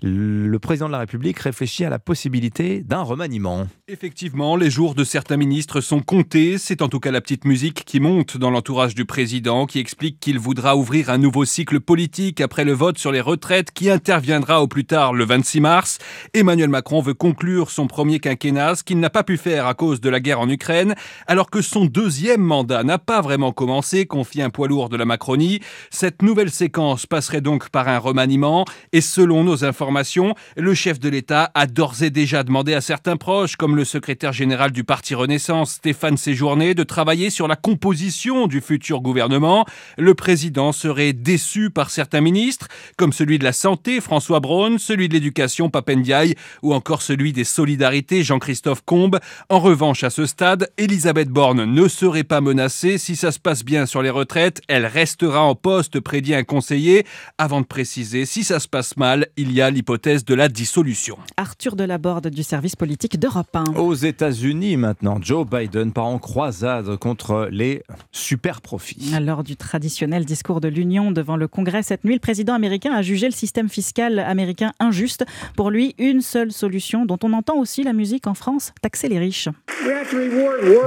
le 0.03 0.57
président 0.59 0.85
de 0.85 0.91
la 0.91 0.99
République, 0.99 1.39
réfléchit 1.39 1.83
à 1.83 1.89
la 1.89 1.97
possibilité 1.97 2.83
d'un 2.83 3.01
remaniement. 3.01 3.65
Effectivement, 3.87 4.55
les 4.55 4.69
jours 4.69 4.93
de 4.93 5.03
certains 5.03 5.37
ministres 5.37 5.81
sont 5.81 6.01
comptés. 6.01 6.59
C'est 6.59 6.83
en 6.83 6.89
tout 6.89 6.99
cas 6.99 7.09
la 7.09 7.21
petite 7.21 7.43
musique 7.43 7.85
qui 7.85 7.99
monte 7.99 8.37
dans 8.37 8.51
l'entourage 8.51 8.93
du 8.93 9.05
président, 9.05 9.65
qui 9.65 9.79
explique 9.79 10.19
qu'il 10.19 10.37
voudra 10.37 10.77
ouvrir 10.77 11.09
un 11.09 11.17
nouveau 11.17 11.43
cycle 11.43 11.79
politique 11.79 12.39
après 12.39 12.65
le 12.65 12.73
vote 12.73 12.99
sur 12.99 13.11
les 13.11 13.21
retraites 13.21 13.71
qui 13.71 13.89
interviendra 13.89 14.61
au 14.61 14.67
plus 14.67 14.85
tard 14.85 15.13
le 15.13 15.25
26 15.25 15.59
mars. 15.61 15.86
Emmanuel 16.33 16.69
Macron 16.69 17.01
veut 17.01 17.13
conclure 17.13 17.69
son 17.71 17.87
premier 17.87 18.19
quinquennat, 18.19 18.75
ce 18.75 18.83
qu'il 18.83 18.99
n'a 18.99 19.09
pas 19.09 19.23
pu 19.23 19.37
faire 19.37 19.67
à 19.67 19.73
cause 19.73 20.01
de 20.01 20.09
la 20.09 20.19
guerre 20.19 20.39
en 20.39 20.49
Ukraine, 20.49 20.95
alors 21.27 21.49
que 21.49 21.61
son 21.61 21.85
deuxième 21.85 22.41
mandat 22.41 22.83
n'a 22.83 22.97
pas 22.97 23.21
vraiment 23.21 23.51
commencé, 23.51 24.05
confie 24.05 24.41
un 24.41 24.49
poids 24.49 24.67
lourd 24.67 24.89
de 24.89 24.97
la 24.97 25.05
Macronie. 25.05 25.59
Cette 25.89 26.21
nouvelle 26.21 26.51
séquence 26.51 27.05
passerait 27.05 27.41
donc 27.41 27.69
par 27.69 27.87
un 27.87 27.97
remaniement, 27.97 28.65
et 28.91 29.01
selon 29.01 29.43
nos 29.43 29.63
informations, 29.65 30.35
le 30.55 30.73
chef 30.73 30.99
de 30.99 31.09
l'État 31.09 31.51
a 31.53 31.67
d'ores 31.67 32.03
et 32.03 32.09
déjà 32.09 32.43
demandé 32.43 32.73
à 32.73 32.81
certains 32.81 33.17
proches, 33.17 33.55
comme 33.55 33.75
le 33.75 33.85
secrétaire 33.85 34.33
général 34.33 34.71
du 34.71 34.83
Parti 34.83 35.15
Renaissance, 35.15 35.73
Stéphane 35.73 36.17
Séjourné, 36.17 36.73
de 36.73 36.83
travailler 36.83 37.29
sur 37.29 37.47
la 37.47 37.55
composition 37.55 38.47
du 38.47 38.61
futur 38.61 39.01
gouvernement. 39.01 39.65
Le 39.97 40.13
président 40.13 40.71
serait 40.71 41.13
déçu 41.13 41.69
par 41.69 41.89
certains 41.89 42.21
ministres, 42.21 42.67
comme 42.97 43.13
celui 43.13 43.39
de 43.39 43.43
la 43.43 43.53
Santé, 43.53 44.01
François 44.01 44.39
Braun, 44.39 44.77
celui 44.77 45.07
de 45.07 45.13
l'Éducation, 45.13 45.69
Papendiaï 45.77 46.33
ou 46.63 46.73
encore 46.73 47.03
celui 47.03 47.33
des 47.33 47.43
Solidarités 47.43 48.23
Jean-Christophe 48.23 48.81
Combe. 48.83 49.19
En 49.49 49.59
revanche, 49.59 50.03
à 50.03 50.09
ce 50.09 50.25
stade, 50.25 50.71
Elisabeth 50.79 51.29
Borne 51.29 51.65
ne 51.65 51.87
serait 51.87 52.23
pas 52.23 52.41
menacée. 52.41 52.97
Si 52.97 53.15
ça 53.15 53.31
se 53.31 53.37
passe 53.37 53.63
bien 53.63 53.85
sur 53.85 54.01
les 54.01 54.09
retraites, 54.09 54.61
elle 54.67 54.87
restera 54.87 55.43
en 55.43 55.53
poste, 55.53 55.99
prédit 55.99 56.33
un 56.33 56.43
conseiller, 56.43 57.05
avant 57.37 57.61
de 57.61 57.67
préciser 57.67 58.25
si 58.25 58.43
ça 58.43 58.59
se 58.59 58.67
passe 58.67 58.97
mal, 58.97 59.27
il 59.37 59.51
y 59.51 59.61
a 59.61 59.69
l'hypothèse 59.69 60.25
de 60.25 60.33
la 60.33 60.49
dissolution. 60.49 61.19
Arthur 61.37 61.75
Delaborde 61.75 62.29
du 62.29 62.41
service 62.41 62.75
politique 62.75 63.19
d'Europe 63.19 63.53
1. 63.53 63.75
Aux 63.75 63.93
États-Unis 63.93 64.77
maintenant, 64.77 65.19
Joe 65.21 65.45
Biden 65.47 65.91
part 65.91 66.07
en 66.07 66.17
croisade 66.17 66.95
contre 66.97 67.49
les 67.51 67.83
super 68.11 68.61
profits. 68.61 69.11
Lors 69.21 69.43
du 69.43 69.55
traditionnel 69.55 70.25
discours 70.25 70.59
de 70.59 70.69
l'Union 70.69 71.11
devant 71.11 71.37
le 71.37 71.47
Congrès 71.47 71.83
cette 71.83 72.03
nuit, 72.03 72.15
le 72.15 72.19
président 72.19 72.55
américain 72.55 72.93
a 72.93 73.03
jugé 73.03 73.27
le 73.27 73.33
système 73.33 73.69
fiscal 73.69 74.19
américain 74.19 74.71
injuste 74.79 75.25
pour 75.55 75.66
lui, 75.69 75.95
une 75.97 76.21
seule 76.21 76.51
solution 76.51 77.05
dont 77.05 77.17
on 77.23 77.33
entend 77.33 77.57
aussi 77.57 77.83
la 77.83 77.93
musique 77.93 78.27
en 78.27 78.33
France, 78.33 78.73
taxer 78.81 79.07
les 79.07 79.19
riches. 79.19 79.49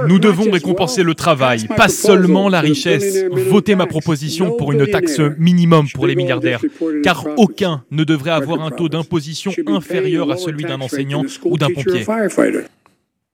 Nous 0.07 0.19
devons 0.19 0.51
récompenser 0.51 1.03
le 1.03 1.15
travail, 1.15 1.67
pas 1.67 1.87
seulement 1.87 2.49
la 2.49 2.61
richesse. 2.61 3.25
Votez 3.31 3.75
ma 3.75 3.85
proposition 3.85 4.55
pour 4.57 4.71
une 4.71 4.87
taxe 4.87 5.19
minimum 5.37 5.87
pour 5.93 6.07
les 6.07 6.15
milliardaires, 6.15 6.61
car 7.03 7.25
aucun 7.37 7.83
ne 7.91 8.03
devrait 8.03 8.31
avoir 8.31 8.61
un 8.61 8.71
taux 8.71 8.89
d'imposition 8.89 9.51
inférieur 9.67 10.31
à 10.31 10.37
celui 10.37 10.63
d'un 10.63 10.81
enseignant 10.81 11.23
ou 11.45 11.57
d'un 11.57 11.69
pompier. 11.69 12.05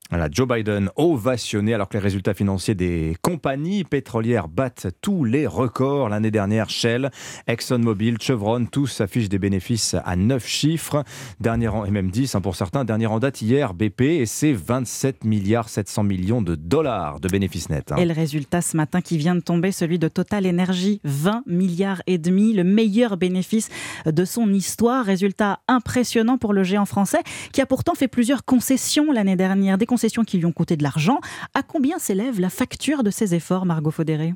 Voilà, 0.10 0.30
Joe 0.32 0.48
Biden 0.48 0.90
ovationné 0.96 1.74
alors 1.74 1.90
que 1.90 1.98
les 1.98 2.04
résultats 2.04 2.34
financiers 2.34 2.76
des 2.76 3.18
compagnies 3.22 3.84
pétrolières 3.84 4.48
battent 4.48 4.88
tous 5.02 5.26
les 5.26 5.46
records. 5.46 6.08
L'année 6.08 6.32
dernière, 6.32 6.70
Shell, 6.70 7.12
ExxonMobil, 7.48 8.18
Chevron, 8.22 8.66
tous 8.66 9.02
affichent 9.02 9.28
des 9.28 9.38
bénéfices 9.38 9.98
à 10.06 10.16
9 10.16 10.46
chiffres, 10.48 11.04
dernier 11.42 11.70
et 11.86 11.92
même 11.92 12.10
10 12.10 12.36
hein, 12.36 12.42
pour 12.42 12.56
certains. 12.56 12.86
Dernier 12.86 13.08
en 13.08 13.20
date 13.20 13.42
hier, 13.42 13.74
BP, 13.74 14.02
et 14.02 14.26
c'est 14.26 14.54
27 14.54 15.26
milliards 15.26 15.68
700 15.68 16.04
millions 16.04 16.42
de 16.42 16.56
dollars 16.56 17.20
de 17.20 17.28
bénéfices 17.28 17.70
nets. 17.70 17.92
Hein. 17.92 17.98
Et 17.98 18.06
le 18.06 18.14
résultat 18.14 18.62
ce 18.62 18.78
matin 18.78 19.02
qui 19.02 19.18
vient 19.18 19.36
de 19.36 19.42
tomber, 19.42 19.74
celui 19.74 20.00
de 20.00 20.08
Total 20.08 20.48
Energy, 20.48 21.02
20 21.04 21.44
milliards 21.48 22.02
et 22.08 22.18
demi, 22.18 22.54
le 22.54 22.64
meilleur 22.64 23.18
bénéfice 23.18 23.68
de 24.06 24.24
son 24.24 24.54
histoire. 24.54 25.04
Résultat 25.04 25.60
impressionnant 25.68 26.38
pour 26.38 26.54
le 26.54 26.64
géant 26.64 26.86
français 26.86 27.20
qui 27.52 27.62
a 27.62 27.66
pourtant 27.66 27.94
fait 27.94 28.08
plusieurs 28.08 28.46
concessions 28.46 29.12
l'année 29.12 29.36
dernière. 29.36 29.78
Des 29.78 29.86
concessions 29.86 29.97
qui 30.24 30.38
lui 30.38 30.46
ont 30.46 30.52
coûté 30.52 30.78
de 30.78 30.84
l'argent. 30.84 31.20
À 31.54 31.64
combien 31.64 32.00
s'élève 32.00 32.40
la 32.40 32.50
facture 32.50 33.04
de 33.04 33.12
ces 33.12 33.36
efforts, 33.36 33.66
Margot 33.66 33.92
Faudéré? 33.92 34.34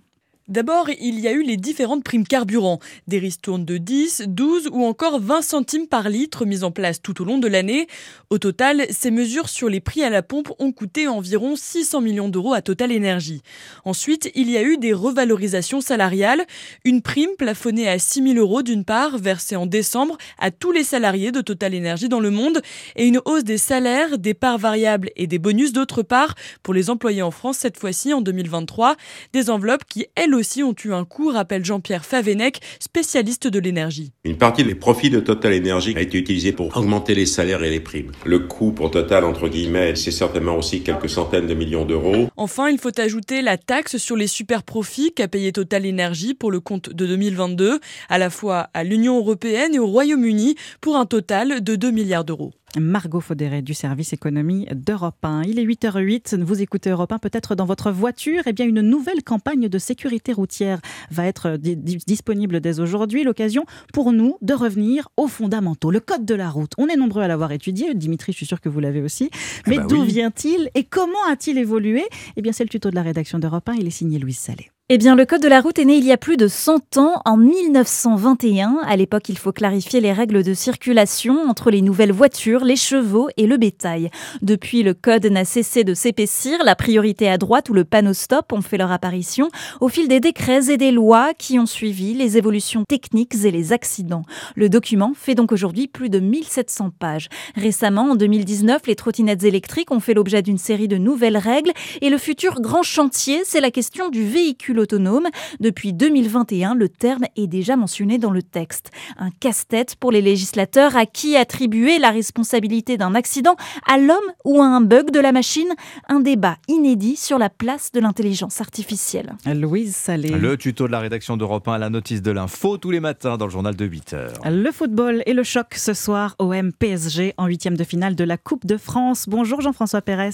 D'abord, 0.52 0.90
il 1.00 1.18
y 1.22 1.30
a 1.30 1.32
eu 1.32 1.44
les 1.44 1.56
différentes 1.56 2.04
primes 2.04 2.28
carburant, 2.28 2.80
des 3.08 3.20
ristournes 3.20 3.64
de 3.64 3.78
10, 3.78 4.24
12 4.28 4.68
ou 4.74 4.84
encore 4.84 5.22
20 5.22 5.42
centimes 5.42 5.88
par 5.88 6.10
litre 6.10 6.46
mises 6.46 6.66
en 6.66 6.72
place 6.72 7.02
tout 7.02 7.22
au 7.22 7.26
long 7.26 7.38
de 7.38 7.48
l'année. 7.48 7.88
Au 8.30 8.38
total, 8.38 8.86
ces 8.90 9.12
mesures 9.12 9.48
sur 9.48 9.70
les 9.70 9.80
prix 9.80 10.04
à 10.04 10.10
la 10.10 10.22
pompe 10.22 10.52
ont 10.60 10.74
coûté 10.74 11.08
environ 11.08 11.56
600 11.56 12.02
millions 12.02 12.28
d'euros 12.28 12.54
à 12.54 12.62
Total 12.62 12.92
Energy. 12.92 13.44
Ensuite, 13.86 14.30
il 14.36 14.50
y 14.50 14.58
a 14.58 14.62
eu 14.62 14.76
des 14.76 14.92
revalorisations 14.92 15.80
salariales, 15.80 16.46
une 16.84 17.02
prime 17.02 17.38
plafonnée 17.38 17.88
à 17.88 17.98
6 17.98 18.34
000 18.34 18.36
euros 18.36 18.62
d'une 18.62 18.84
part, 18.84 19.18
versée 19.20 19.56
en 19.56 19.68
décembre 19.68 20.18
à 20.38 20.52
tous 20.52 20.74
les 20.74 20.84
salariés 20.84 21.32
de 21.32 21.40
Total 21.40 21.74
Energy 21.74 22.10
dans 22.10 22.20
le 22.20 22.30
monde, 22.30 22.62
et 22.98 23.08
une 23.08 23.22
hausse 23.24 23.46
des 23.46 23.58
salaires, 23.58 24.18
des 24.18 24.34
parts 24.34 24.58
variables 24.58 25.12
et 25.16 25.28
des 25.28 25.40
bonus 25.40 25.72
d'autre 25.72 26.04
part 26.04 26.36
pour 26.62 26.74
les 26.74 26.90
employés 26.90 27.22
en 27.22 27.32
France 27.32 27.60
cette 27.60 27.78
fois-ci 27.78 28.14
en 28.14 28.20
2023, 28.20 28.98
des 29.32 29.50
enveloppes 29.50 29.86
qui, 29.88 30.08
elles 30.16 30.41
aussi 30.42 30.64
ont 30.64 30.76
eu 30.84 30.92
un 30.92 31.06
coût, 31.06 31.30
rappelle 31.30 31.64
Jean-Pierre 31.64 32.04
Favenec, 32.04 32.60
spécialiste 32.80 33.48
de 33.48 33.60
l'énergie. 33.60 34.12
Une 34.26 34.38
partie 34.38 34.64
des 34.64 34.76
profits 34.76 35.10
de 35.10 35.20
Total 35.20 35.54
Energy 35.58 35.94
a 35.96 36.02
été 36.02 36.18
utilisée 36.18 36.52
pour 36.52 36.76
augmenter 36.76 37.16
les 37.16 37.26
salaires 37.26 37.64
et 37.64 37.70
les 37.70 37.80
primes. 37.80 38.12
Le 38.26 38.40
coût 38.40 38.72
pour 38.72 38.92
Total, 38.92 39.24
entre 39.24 39.48
guillemets, 39.48 39.96
c'est 39.96 40.12
certainement 40.12 40.58
aussi 40.58 40.82
quelques 40.82 41.10
centaines 41.10 41.48
de 41.48 41.54
millions 41.54 41.86
d'euros. 41.86 42.28
Enfin, 42.36 42.70
il 42.70 42.80
faut 42.80 43.00
ajouter 43.00 43.42
la 43.42 43.58
taxe 43.58 43.98
sur 43.98 44.18
les 44.18 44.28
super 44.28 44.64
profits 44.64 45.14
qu'a 45.14 45.28
payé 45.28 45.52
Total 45.52 45.88
Energy 45.88 46.34
pour 46.34 46.52
le 46.52 46.60
compte 46.60 46.90
de 46.90 47.06
2022, 47.06 47.80
à 48.10 48.18
la 48.18 48.30
fois 48.30 48.70
à 48.74 48.84
l'Union 48.84 49.18
européenne 49.18 49.76
et 49.76 49.80
au 49.80 49.88
Royaume-Uni, 49.88 50.56
pour 50.82 50.98
un 50.98 51.06
total 51.06 51.64
de 51.64 51.76
2 51.76 51.92
milliards 51.92 52.26
d'euros. 52.26 52.52
Margot 52.80 53.20
Faudéré 53.20 53.62
du 53.62 53.74
service 53.74 54.14
économie 54.14 54.68
d'Europe 54.72 55.24
1. 55.24 55.44
Il 55.44 55.60
est 55.60 55.66
8h08, 55.66 56.42
vous 56.42 56.62
écoutez 56.62 56.90
Europe 56.90 57.12
1 57.12 57.18
peut-être 57.18 57.56
dans 57.56 57.66
votre 57.66 57.92
voiture. 57.92 58.44
Eh 58.46 58.54
bien, 58.54 58.66
une 58.66 58.82
nouvelle 58.82 59.24
campagne 59.24 59.68
de 59.68 59.78
sécurité 59.78 60.34
routière 60.34 60.80
va 61.10 61.26
être 61.26 61.58
disponible 61.58 62.62
dès 62.62 62.80
aujourd'hui. 62.80 63.24
L'occasion 63.24 63.66
pour 63.94 64.14
nous 64.14 64.38
de 64.42 64.54
revenir 64.54 65.10
aux 65.18 65.28
fondamentaux. 65.28 65.92
Le 65.92 66.00
code 66.00 66.26
de 66.26 66.36
la 66.36 66.50
route, 66.50 66.72
on 66.78 66.88
est 66.88 66.96
nombreux 66.96 67.22
à 67.22 67.28
l'avoir 67.28 67.52
étudié. 67.52 67.94
Dimitri, 67.94 68.32
je 68.32 68.38
suis 68.38 68.46
sûr 68.46 68.62
que 68.62 68.70
vous 68.70 68.80
l'avez 68.80 69.02
aussi. 69.02 69.30
Mais 69.68 69.78
bah 69.78 69.86
d'où 69.88 70.02
oui. 70.02 70.08
vient-il 70.08 70.70
et 70.76 70.84
comment 70.84 71.24
a-t-il 71.30 71.58
évolué? 71.58 72.04
Eh 72.38 72.42
bien, 72.42 72.52
c'est 72.52 72.64
le 72.64 72.70
tuto 72.70 72.90
de 72.90 72.96
la 72.96 73.04
rédaction 73.04 73.40
d'Europe 73.40 73.68
1. 73.68 73.74
Il 73.76 73.88
est 73.88 73.92
signé 73.92 74.20
Louise 74.20 74.40
Salé. 74.40 74.70
Eh 74.94 74.98
bien, 74.98 75.16
le 75.16 75.26
Code 75.26 75.42
de 75.42 75.48
la 75.48 75.62
route 75.62 75.80
est 75.80 75.86
né 75.86 75.96
il 75.96 76.04
y 76.04 76.12
a 76.12 76.18
plus 76.18 76.36
de 76.36 76.50
100 76.50 76.98
ans, 76.98 77.22
en 77.24 77.38
1921. 77.38 78.80
À 78.86 78.98
l'époque, 78.98 79.30
il 79.30 79.38
faut 79.38 79.54
clarifier 79.54 80.02
les 80.02 80.12
règles 80.12 80.44
de 80.44 80.54
circulation 80.54 81.48
entre 81.48 81.72
les 81.72 81.82
nouvelles 81.82 82.12
voitures, 82.12 82.66
les 82.66 82.76
chevaux 82.76 83.30
et 83.38 83.48
le 83.48 83.56
bétail. 83.56 84.10
Depuis, 84.42 84.84
le 84.84 84.94
Code 84.94 85.28
n'a 85.28 85.46
cessé 85.46 85.86
de 85.86 85.94
s'épaissir. 85.94 86.62
La 86.66 86.76
priorité 86.76 87.30
à 87.30 87.38
droite 87.38 87.70
ou 87.70 87.74
le 87.74 87.86
panneau 87.86 88.12
stop 88.12 88.52
ont 88.52 88.60
fait 88.60 88.78
leur 88.78 88.92
apparition 88.92 89.48
au 89.80 89.88
fil 89.88 90.10
des 90.10 90.20
décrets 90.20 90.70
et 90.70 90.76
des 90.76 90.92
lois 90.92 91.34
qui 91.38 91.58
ont 91.58 91.66
suivi 91.66 92.14
les 92.14 92.38
évolutions 92.38 92.84
techniques 92.84 93.46
et 93.46 93.52
les 93.52 93.72
accidents. 93.72 94.24
Le 94.58 94.68
document 94.68 95.14
fait 95.16 95.36
donc 95.36 95.54
aujourd'hui 95.54 95.88
plus 95.88 96.10
de 96.10 96.20
1700 96.20 96.90
pages. 97.00 97.30
Récemment, 97.56 98.12
en 98.12 98.16
2019, 98.16 98.82
les 98.88 98.98
trottinettes 98.98 99.46
électriques 99.46 99.92
ont 99.92 100.02
fait 100.02 100.16
l'objet 100.16 100.42
d'une 100.42 100.58
série 100.58 100.90
de 100.90 100.98
nouvelles 100.98 101.38
règles 101.38 101.72
et 102.02 102.10
le 102.10 102.18
futur 102.18 102.60
grand 102.60 102.84
chantier, 102.84 103.44
c'est 103.46 103.62
la 103.62 103.72
question 103.72 104.10
du 104.10 104.28
véhicule 104.28 104.81
autonome. 104.82 105.28
Depuis 105.60 105.94
2021, 105.94 106.76
le 106.76 106.90
terme 106.90 107.26
est 107.36 107.48
déjà 107.48 107.76
mentionné 107.76 108.18
dans 108.18 108.32
le 108.32 108.44
texte. 108.44 108.92
Un 109.18 109.30
casse-tête 109.32 109.96
pour 109.96 110.12
les 110.12 110.22
législateurs 110.22 110.96
à 110.96 111.06
qui 111.06 111.36
attribuer 111.36 112.00
la 112.00 112.12
responsabilité 112.12 112.98
d'un 112.98 113.16
accident 113.16 113.56
à 113.88 113.98
l'homme 113.98 114.18
ou 114.44 114.62
à 114.62 114.66
un 114.66 114.82
bug 114.82 115.12
de 115.12 115.20
la 115.20 115.32
machine 115.32 115.70
Un 116.10 116.20
débat 116.20 116.58
inédit 116.68 117.16
sur 117.16 117.38
la 117.38 117.50
place 117.50 117.92
de 117.92 118.00
l'intelligence 118.00 118.62
artificielle. 118.62 119.34
Louise 119.46 119.96
Salé. 119.96 120.30
Le 120.30 120.58
tuto 120.58 120.88
de 120.88 120.92
la 120.92 121.00
rédaction 121.00 121.38
d'Europe 121.38 121.68
1 121.68 121.74
à 121.74 121.78
la 121.78 121.90
notice 121.90 122.22
de 122.22 122.32
l'info 122.32 122.78
tous 122.78 122.92
les 122.92 123.00
matins 123.00 123.38
dans 123.38 123.46
le 123.46 123.52
journal 123.52 123.76
de 123.76 123.86
8 123.86 124.14
heures. 124.14 124.34
Le 124.46 124.72
football 124.72 125.24
et 125.26 125.34
le 125.34 125.44
choc 125.44 125.76
ce 125.76 125.94
soir 125.94 126.36
OM 126.40 126.72
PSG 126.74 127.34
en 127.38 127.46
huitième 127.46 127.78
de 127.78 127.84
finale 127.84 128.16
de 128.16 128.24
la 128.24 128.38
Coupe 128.38 128.66
de 128.66 128.78
France. 128.78 129.26
Bonjour 129.28 129.62
Jean-François 129.62 130.02
Pérez. 130.02 130.32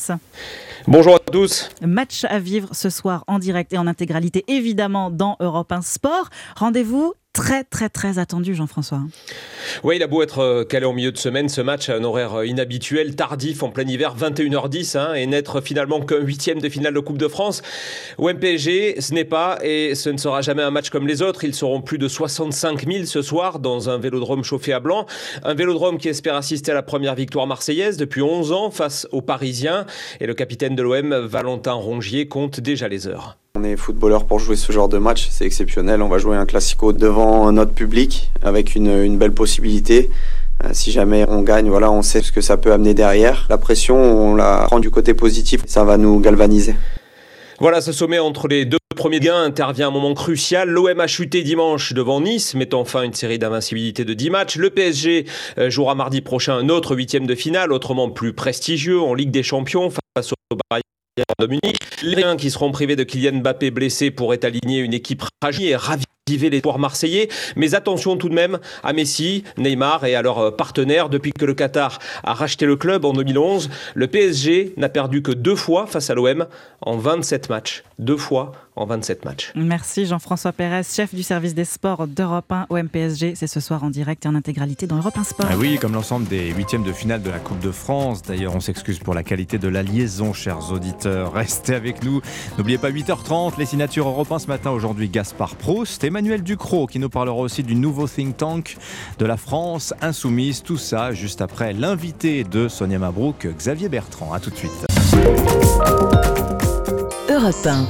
Bonjour 0.87 1.15
à 1.15 1.19
tous. 1.19 1.69
Match 1.81 2.25
à 2.25 2.39
vivre 2.39 2.69
ce 2.73 2.89
soir 2.89 3.23
en 3.27 3.39
direct 3.39 3.73
et 3.73 3.77
en 3.77 3.87
intégralité 3.87 4.36
évidemment 4.47 5.11
dans 5.11 5.37
Europe 5.39 5.71
1 5.71 5.81
Sport. 5.81 6.29
Rendez-vous 6.55 7.13
très 7.37 7.63
très 7.63 7.87
très 7.87 8.17
attendu 8.17 8.55
Jean-François. 8.55 9.01
Oui, 9.83 9.97
il 9.97 10.03
a 10.03 10.07
beau 10.07 10.23
être 10.23 10.39
euh, 10.39 10.63
calé 10.63 10.87
en 10.87 10.93
milieu 10.93 11.11
de 11.11 11.19
semaine, 11.19 11.49
ce 11.49 11.61
match 11.61 11.87
a 11.87 11.95
un 11.95 12.03
horaire 12.03 12.39
euh, 12.39 12.47
inhabituel, 12.47 13.15
tardif, 13.15 13.61
en 13.61 13.69
plein 13.69 13.87
hiver, 13.87 14.15
21h10, 14.17 14.97
hein, 14.97 15.13
et 15.13 15.27
n'être 15.27 15.61
finalement 15.61 16.01
qu'un 16.01 16.17
huitième 16.17 16.59
de 16.59 16.67
finale 16.67 16.95
de 16.95 16.99
Coupe 16.99 17.19
de 17.19 17.27
France. 17.27 17.61
Au 18.17 18.27
MPG, 18.27 18.99
ce 18.99 19.13
n'est 19.13 19.23
pas 19.23 19.59
et 19.61 19.93
ce 19.93 20.09
ne 20.09 20.17
sera 20.17 20.41
jamais 20.41 20.63
un 20.63 20.71
match 20.71 20.89
comme 20.89 21.07
les 21.07 21.21
autres. 21.21 21.43
Ils 21.43 21.53
seront 21.53 21.81
plus 21.81 21.99
de 21.99 22.07
65 22.07 22.91
000 22.91 23.05
ce 23.05 23.21
soir 23.21 23.59
dans 23.59 23.87
un 23.91 23.99
vélodrome 23.99 24.43
chauffé 24.43 24.73
à 24.73 24.79
blanc. 24.79 25.05
Un 25.43 25.53
vélodrome 25.53 25.99
qui 25.99 26.09
espère 26.09 26.35
assister 26.35 26.71
à 26.71 26.75
la 26.75 26.83
première 26.83 27.13
victoire 27.13 27.45
marseillaise 27.45 27.97
depuis 27.97 28.23
11 28.23 28.51
ans 28.51 28.71
face 28.71 29.07
aux 29.11 29.21
Parisiens. 29.21 29.85
Et 30.19 30.25
le 30.25 30.33
capitaine 30.33 30.75
de 30.75 30.81
l'OM, 30.81 31.13
Valentin 31.13 31.73
Rongier, 31.73 32.27
compte 32.27 32.59
déjà 32.59 32.87
les 32.87 33.07
heures. 33.07 33.37
On 33.57 33.63
est 33.63 33.75
footballeur 33.75 34.25
pour 34.25 34.37
jouer 34.37 34.55
ce 34.55 34.71
genre 34.71 34.87
de 34.87 34.99
match, 34.99 35.29
c'est 35.31 35.43
exceptionnel. 35.43 36.03
On 36.03 36.09
va 36.09 36.19
jouer 36.19 36.37
un 36.37 36.45
classico 36.45 36.93
devant 36.93 37.51
notre 37.51 37.71
public 37.71 38.29
avec 38.43 38.75
une, 38.75 39.17
belle 39.17 39.31
possibilité. 39.31 40.11
Euh, 40.63 40.69
si 40.73 40.91
jamais 40.91 41.25
on 41.27 41.41
gagne, 41.41 41.67
voilà, 41.67 41.91
on 41.91 42.03
sait 42.03 42.21
ce 42.21 42.31
que 42.31 42.41
ça 42.41 42.57
peut 42.57 42.71
amener 42.71 42.93
derrière. 42.93 43.47
La 43.49 43.57
pression, 43.57 43.95
on 43.95 44.35
la 44.35 44.65
prend 44.67 44.79
du 44.79 44.91
côté 44.91 45.15
positif, 45.15 45.61
ça 45.65 45.83
va 45.83 45.97
nous 45.97 46.19
galvaniser. 46.19 46.75
Voilà, 47.59 47.81
ce 47.81 47.91
sommet 47.91 48.19
entre 48.19 48.47
les 48.47 48.65
deux 48.65 48.77
premiers 48.95 49.19
gains 49.19 49.41
intervient 49.41 49.87
à 49.87 49.89
un 49.89 49.93
moment 49.93 50.13
crucial. 50.13 50.69
L'OM 50.69 50.99
a 50.99 51.07
chuté 51.07 51.41
dimanche 51.41 51.93
devant 51.93 52.21
Nice, 52.21 52.53
mettant 52.53 52.85
fin 52.85 53.01
à 53.01 53.05
une 53.05 53.15
série 53.15 53.39
d'invincibilité 53.39 54.05
de 54.05 54.13
10 54.13 54.29
matchs. 54.29 54.57
Le 54.57 54.69
PSG 54.69 55.25
euh, 55.57 55.71
jouera 55.71 55.95
mardi 55.95 56.21
prochain 56.21 56.55
un 56.57 56.69
autre 56.69 56.95
huitième 56.95 57.25
de 57.25 57.33
finale, 57.33 57.73
autrement 57.73 58.11
plus 58.11 58.33
prestigieux 58.33 59.01
en 59.01 59.15
Ligue 59.15 59.31
des 59.31 59.41
Champions 59.41 59.89
face 59.89 60.31
au 60.51 60.57
Bayern 60.69 60.83
Les 62.03 62.15
Liens 62.15 62.35
qui 62.35 62.51
seront 62.51 62.71
privés 62.71 62.95
de 62.95 63.03
Kylian 63.03 63.39
Mbappé 63.39 63.71
blessé 63.71 64.11
pourraient 64.11 64.45
aligner 64.45 64.79
une 64.79 64.93
équipe 64.93 65.23
fragile 65.41 65.67
et 65.67 65.75
raviver 66.27 66.49
l'espoir 66.49 66.77
marseillais. 66.77 67.29
Mais 67.55 67.73
attention 67.73 68.17
tout 68.17 68.29
de 68.29 68.33
même 68.33 68.59
à 68.83 68.91
Messi, 68.93 69.43
Neymar 69.57 70.03
et 70.05 70.15
à 70.15 70.21
leurs 70.21 70.55
partenaires. 70.55 71.09
Depuis 71.09 71.31
que 71.31 71.45
le 71.45 71.53
Qatar 71.53 71.99
a 72.23 72.33
racheté 72.33 72.65
le 72.65 72.75
club 72.75 73.05
en 73.05 73.13
2011, 73.13 73.69
le 73.95 74.07
PSG 74.07 74.73
n'a 74.75 74.89
perdu 74.89 75.21
que 75.21 75.31
deux 75.31 75.55
fois 75.55 75.87
face 75.87 76.09
à 76.09 76.15
l'OM 76.15 76.45
en 76.81 76.97
27 76.97 77.49
matchs. 77.49 77.83
Deux 77.99 78.17
fois 78.17 78.51
en 78.75 78.85
27 78.85 79.25
matchs. 79.25 79.51
Merci 79.55 80.05
Jean-François 80.05 80.51
Pérez, 80.51 80.83
chef 80.83 81.15
du 81.15 81.23
service 81.23 81.55
des 81.55 81.65
sports 81.65 82.05
d'Europe 82.05 82.51
1 82.51 82.67
au 82.69 82.77
MPSG. 82.77 83.33
C'est 83.35 83.47
ce 83.47 83.59
soir 83.59 83.83
en 83.83 83.89
direct 83.89 84.25
et 84.25 84.29
en 84.29 84.35
intégralité 84.35 84.85
dans 84.85 84.97
Europe 84.97 85.17
1 85.17 85.23
Sport. 85.23 85.47
Ah 85.49 85.55
oui, 85.57 85.79
comme 85.79 85.93
l'ensemble 85.93 86.27
des 86.27 86.51
huitièmes 86.51 86.83
de 86.83 86.91
finale 86.93 87.23
de 87.23 87.31
la 87.31 87.39
Coupe 87.39 87.59
de 87.59 87.71
France. 87.71 88.21
D'ailleurs, 88.21 88.55
on 88.55 88.59
s'excuse 88.59 88.99
pour 88.99 89.15
la 89.15 89.23
qualité 89.23 89.57
de 89.57 89.67
la 89.67 89.81
liaison, 89.81 90.31
chers 90.31 90.71
auditeurs. 90.71 91.33
Restez 91.33 91.73
avec 91.73 92.03
nous. 92.03 92.21
N'oubliez 92.57 92.77
pas 92.77 92.91
8h30, 92.91 93.57
les 93.57 93.65
signatures 93.65 94.07
Europe 94.07 94.31
1 94.31 94.39
ce 94.39 94.47
matin. 94.47 94.69
Aujourd'hui, 94.69 95.09
Gaspard 95.09 95.55
Proust, 95.55 96.03
Emmanuel 96.17 96.41
Ducrot 96.41 96.87
qui 96.87 96.97
nous 96.97 97.09
parlera 97.09 97.37
aussi 97.37 97.61
du 97.61 97.75
nouveau 97.75 98.07
think 98.07 98.37
tank 98.37 98.77
de 99.19 99.25
la 99.27 99.37
France 99.37 99.93
insoumise. 100.01 100.63
Tout 100.63 100.77
ça 100.77 101.11
juste 101.11 101.43
après 101.43 101.73
l'invité 101.73 102.43
de 102.43 102.67
Sonia 102.67 102.97
Mabrouk, 102.97 103.47
Xavier 103.55 103.87
Bertrand. 103.87 104.33
A 104.33 104.39
tout 104.39 104.49
de 104.49 104.55
suite. 104.55 104.71
Europe 107.29 107.55
1. 107.63 107.85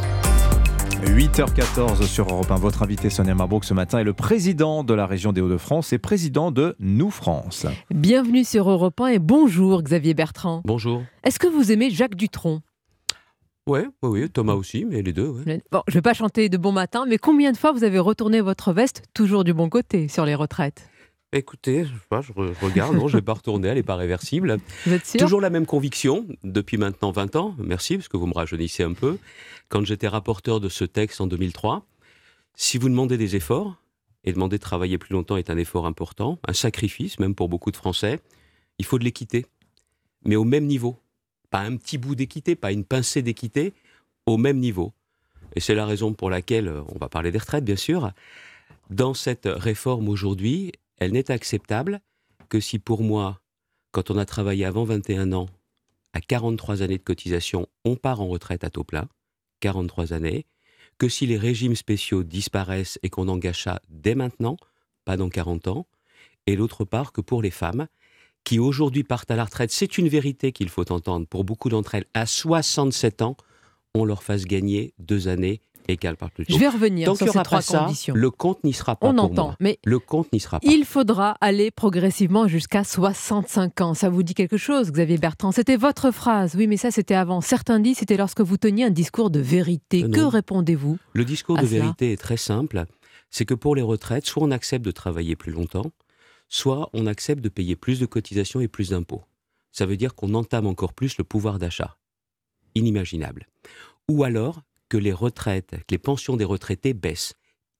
8h14 1.05 2.05
sur 2.05 2.27
Europe 2.27 2.51
1. 2.51 2.55
Votre 2.55 2.83
invité 2.83 3.09
Sonia 3.09 3.33
Mabrouk 3.33 3.63
ce 3.63 3.73
matin 3.73 3.99
est 3.99 4.03
le 4.03 4.11
président 4.11 4.83
de 4.83 4.93
la 4.93 5.05
région 5.05 5.31
des 5.31 5.39
Hauts-de-France 5.39 5.93
et 5.93 5.97
président 5.97 6.51
de 6.51 6.75
Nous 6.81 7.11
France. 7.11 7.65
Bienvenue 7.95 8.43
sur 8.43 8.69
Europe 8.69 8.99
1 8.99 9.07
et 9.07 9.19
bonjour 9.19 9.81
Xavier 9.81 10.13
Bertrand. 10.13 10.63
Bonjour. 10.65 11.01
Est-ce 11.23 11.39
que 11.39 11.47
vous 11.47 11.71
aimez 11.71 11.91
Jacques 11.91 12.15
Dutronc? 12.15 12.59
Ouais, 13.67 13.85
oui, 14.01 14.21
oui, 14.21 14.29
Thomas 14.29 14.53
aussi, 14.53 14.85
mais 14.85 15.01
les 15.01 15.11
deux. 15.13 15.27
Ouais. 15.27 15.61
Bon, 15.71 15.83
je 15.87 15.93
vais 15.95 16.01
pas 16.01 16.13
chanter 16.13 16.47
de 16.49 16.57
bon 16.57 16.71
matin, 16.71 17.05
mais 17.07 17.17
combien 17.17 17.51
de 17.51 17.57
fois 17.57 17.73
vous 17.73 17.83
avez 17.83 17.99
retourné 17.99 18.39
votre 18.41 18.71
veste 18.71 19.03
toujours 19.13 19.43
du 19.43 19.53
bon 19.53 19.69
côté 19.69 20.07
sur 20.07 20.25
les 20.25 20.35
retraites? 20.35 20.89
Écoutez, 21.33 21.83
je, 21.83 21.89
sais 21.89 21.99
pas, 22.09 22.21
je, 22.21 22.31
re- 22.31 22.53
je 22.57 22.65
regarde, 22.65 22.95
non, 22.95 23.09
je 23.09 23.17
ne 23.17 23.21
vais 23.21 23.25
pas 23.25 23.33
retourner, 23.33 23.67
elle 23.67 23.75
n'est 23.75 23.83
pas 23.83 23.97
réversible. 23.97 24.57
Vous 24.85 24.93
êtes 24.93 25.05
sûr? 25.05 25.19
Toujours 25.19 25.41
la 25.41 25.49
même 25.49 25.65
conviction, 25.65 26.25
depuis 26.45 26.77
maintenant 26.77 27.11
20 27.11 27.35
ans, 27.35 27.55
merci, 27.59 27.97
parce 27.97 28.07
que 28.07 28.15
vous 28.15 28.27
me 28.27 28.33
rajeunissez 28.33 28.83
un 28.83 28.93
peu. 28.93 29.17
Quand 29.67 29.83
j'étais 29.83 30.07
rapporteur 30.07 30.61
de 30.61 30.69
ce 30.69 30.85
texte 30.85 31.19
en 31.19 31.27
2003, 31.27 31.85
si 32.55 32.77
vous 32.77 32.87
demandez 32.87 33.17
des 33.17 33.35
efforts, 33.35 33.75
et 34.23 34.31
demander 34.31 34.57
de 34.57 34.61
travailler 34.61 34.97
plus 34.97 35.13
longtemps 35.13 35.35
est 35.37 35.49
un 35.49 35.57
effort 35.57 35.85
important, 35.85 36.39
un 36.47 36.53
sacrifice 36.53 37.19
même 37.19 37.35
pour 37.35 37.49
beaucoup 37.49 37.71
de 37.71 37.77
Français, 37.77 38.19
il 38.79 38.85
faut 38.85 38.97
de 38.97 39.03
l'équité, 39.03 39.45
mais 40.23 40.37
au 40.37 40.43
même 40.45 40.65
niveau. 40.65 40.97
Pas 41.49 41.61
un 41.61 41.77
petit 41.77 41.97
bout 41.97 42.15
d'équité, 42.15 42.55
pas 42.55 42.71
une 42.71 42.83
pincée 42.83 43.21
d'équité, 43.21 43.73
au 44.25 44.37
même 44.37 44.59
niveau. 44.59 44.93
Et 45.55 45.59
c'est 45.59 45.75
la 45.75 45.85
raison 45.85 46.13
pour 46.13 46.29
laquelle, 46.29 46.67
euh, 46.67 46.81
on 46.89 46.97
va 46.97 47.09
parler 47.09 47.31
des 47.31 47.39
retraites 47.39 47.63
bien 47.63 47.75
sûr, 47.75 48.11
dans 48.89 49.13
cette 49.13 49.45
réforme 49.47 50.09
aujourd'hui, 50.09 50.71
elle 50.97 51.11
n'est 51.11 51.31
acceptable 51.31 52.01
que 52.49 52.59
si 52.59 52.79
pour 52.79 53.03
moi, 53.03 53.41
quand 53.91 54.11
on 54.11 54.17
a 54.17 54.25
travaillé 54.25 54.65
avant 54.65 54.83
21 54.83 55.33
ans, 55.33 55.47
à 56.13 56.21
43 56.21 56.81
années 56.81 56.97
de 56.97 57.03
cotisation, 57.03 57.67
on 57.85 57.95
part 57.95 58.21
en 58.21 58.27
retraite 58.27 58.63
à 58.63 58.69
taux 58.69 58.83
plein, 58.83 59.07
43 59.59 60.13
années, 60.13 60.45
que 60.97 61.09
si 61.09 61.25
les 61.25 61.37
régimes 61.37 61.75
spéciaux 61.75 62.23
disparaissent 62.23 62.99
et 63.03 63.09
qu'on 63.09 63.27
engage 63.27 63.63
ça 63.63 63.81
dès 63.89 64.15
maintenant, 64.15 64.57
pas 65.05 65.17
dans 65.17 65.29
40 65.29 65.67
ans, 65.67 65.87
et 66.47 66.55
d'autre 66.55 66.85
part 66.85 67.11
que 67.11 67.21
pour 67.21 67.41
les 67.41 67.51
femmes, 67.51 67.87
qui 68.47 68.59
aujourd'hui 68.59 69.03
partent 69.03 69.29
à 69.29 69.35
la 69.35 69.43
retraite, 69.43 69.71
c'est 69.73 69.97
une 69.97 70.07
vérité 70.07 70.53
qu'il 70.53 70.69
faut 70.69 70.89
entendre, 70.89 71.27
pour 71.27 71.43
beaucoup 71.43 71.67
d'entre 71.67 71.95
elles, 71.95 72.05
à 72.13 72.25
67 72.25 73.21
ans, 73.21 73.35
on 73.93 74.05
leur 74.05 74.23
fasse 74.23 74.45
gagner 74.45 74.93
deux 74.99 75.27
années 75.27 75.59
et 75.89 75.97
qu'elles 75.97 76.15
partent 76.15 76.33
plus 76.33 76.45
tôt. 76.45 76.53
Je 76.53 76.57
vais 76.57 76.69
revenir 76.69 77.07
Tant 77.07 77.15
sur 77.15 77.27
ces 77.27 77.43
trois 77.43 77.61
ça, 77.61 77.79
conditions. 77.79 78.15
le 78.15 78.31
compte 78.31 78.63
n'y 78.63 78.71
sera 78.71 78.95
pas 78.95 79.09
On 79.09 79.13
pour 79.15 79.25
entend, 79.25 79.45
moi. 79.47 79.55
mais 79.59 79.79
Le 79.83 79.99
compte 79.99 80.31
n'y 80.31 80.39
sera 80.39 80.61
pas. 80.61 80.67
Il 80.71 80.85
faudra 80.85 81.35
aller 81.41 81.71
progressivement 81.71 82.47
jusqu'à 82.47 82.85
65 82.85 83.81
ans. 83.81 83.93
Ça 83.93 84.09
vous 84.09 84.23
dit 84.23 84.33
quelque 84.33 84.55
chose, 84.55 84.93
Xavier 84.93 85.17
Bertrand? 85.17 85.51
C'était 85.51 85.75
votre 85.75 86.11
phrase. 86.11 86.55
Oui, 86.55 86.67
mais 86.67 86.77
ça, 86.77 86.89
c'était 86.89 87.15
avant. 87.15 87.41
Certains 87.41 87.81
disent 87.81 87.97
c'était 87.97 88.15
lorsque 88.15 88.39
vous 88.39 88.55
teniez 88.55 88.85
un 88.85 88.91
discours 88.91 89.29
de 89.29 89.41
vérité. 89.41 90.05
Euh, 90.05 90.09
que 90.09 90.21
répondez-vous 90.21 90.97
Le 91.11 91.25
discours 91.25 91.57
de 91.57 91.65
vérité 91.65 92.13
est 92.13 92.17
très 92.21 92.37
simple. 92.37 92.85
C'est 93.29 93.43
que 93.43 93.53
pour 93.55 93.75
les 93.75 93.81
retraites, 93.81 94.25
soit 94.25 94.43
on 94.43 94.51
accepte 94.51 94.85
de 94.85 94.91
travailler 94.91 95.35
plus 95.35 95.51
longtemps, 95.51 95.91
soit 96.49 96.89
on 96.93 97.07
accepte 97.07 97.43
de 97.43 97.49
payer 97.49 97.75
plus 97.75 97.99
de 97.99 98.05
cotisations 98.05 98.61
et 98.61 98.67
plus 98.67 98.89
d'impôts. 98.89 99.23
Ça 99.71 99.85
veut 99.85 99.97
dire 99.97 100.15
qu'on 100.15 100.33
entame 100.33 100.67
encore 100.67 100.93
plus 100.93 101.17
le 101.17 101.23
pouvoir 101.23 101.59
d'achat. 101.59 101.97
Inimaginable. 102.75 103.47
Ou 104.07 104.23
alors 104.23 104.63
que 104.89 104.97
les 104.97 105.13
retraites, 105.13 105.71
que 105.71 105.91
les 105.91 105.97
pensions 105.97 106.37
des 106.37 106.45
retraités 106.45 106.93
baissent. 106.93 107.33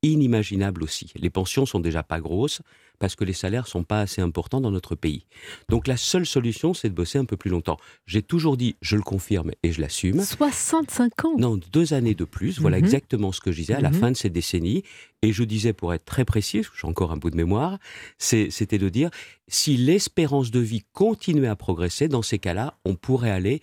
Inimaginable 0.03 0.83
aussi. 0.83 1.11
Les 1.15 1.29
pensions 1.31 1.65
sont 1.65 1.79
déjà 1.79 2.03
pas 2.03 2.19
grosses 2.19 2.61
parce 2.99 3.15
que 3.15 3.23
les 3.23 3.33
salaires 3.33 3.67
sont 3.67 3.83
pas 3.83 3.99
assez 4.01 4.21
importants 4.21 4.61
dans 4.61 4.71
notre 4.71 4.95
pays. 4.95 5.25
Donc 5.69 5.87
la 5.87 5.97
seule 5.97 6.25
solution, 6.25 6.73
c'est 6.73 6.89
de 6.89 6.93
bosser 6.93 7.17
un 7.17 7.25
peu 7.25 7.35
plus 7.37 7.49
longtemps. 7.49 7.77
J'ai 8.05 8.21
toujours 8.21 8.57
dit, 8.57 8.75
je 8.81 8.95
le 8.95 9.01
confirme 9.01 9.51
et 9.63 9.71
je 9.71 9.81
l'assume. 9.81 10.21
65 10.23 11.25
ans 11.25 11.35
Non, 11.37 11.57
deux 11.71 11.93
années 11.93 12.13
de 12.15 12.25
plus. 12.25 12.59
Voilà 12.59 12.77
Mhm. 12.77 12.83
exactement 12.85 13.31
ce 13.31 13.41
que 13.41 13.51
je 13.51 13.57
disais 13.57 13.73
à 13.73 13.81
la 13.81 13.89
Mhm. 13.89 13.95
fin 13.99 14.11
de 14.11 14.17
ces 14.17 14.29
décennies. 14.29 14.83
Et 15.23 15.33
je 15.33 15.43
disais, 15.43 15.73
pour 15.73 15.93
être 15.95 16.05
très 16.05 16.25
précis, 16.25 16.61
j'ai 16.79 16.87
encore 16.87 17.11
un 17.11 17.17
bout 17.17 17.31
de 17.31 17.35
mémoire, 17.37 17.79
c'était 18.19 18.77
de 18.77 18.89
dire, 18.89 19.09
si 19.47 19.77
l'espérance 19.77 20.51
de 20.51 20.59
vie 20.59 20.83
continuait 20.93 21.47
à 21.47 21.55
progresser, 21.55 22.07
dans 22.07 22.21
ces 22.21 22.37
cas-là, 22.39 22.77
on 22.85 22.95
pourrait 22.95 23.31
aller 23.31 23.61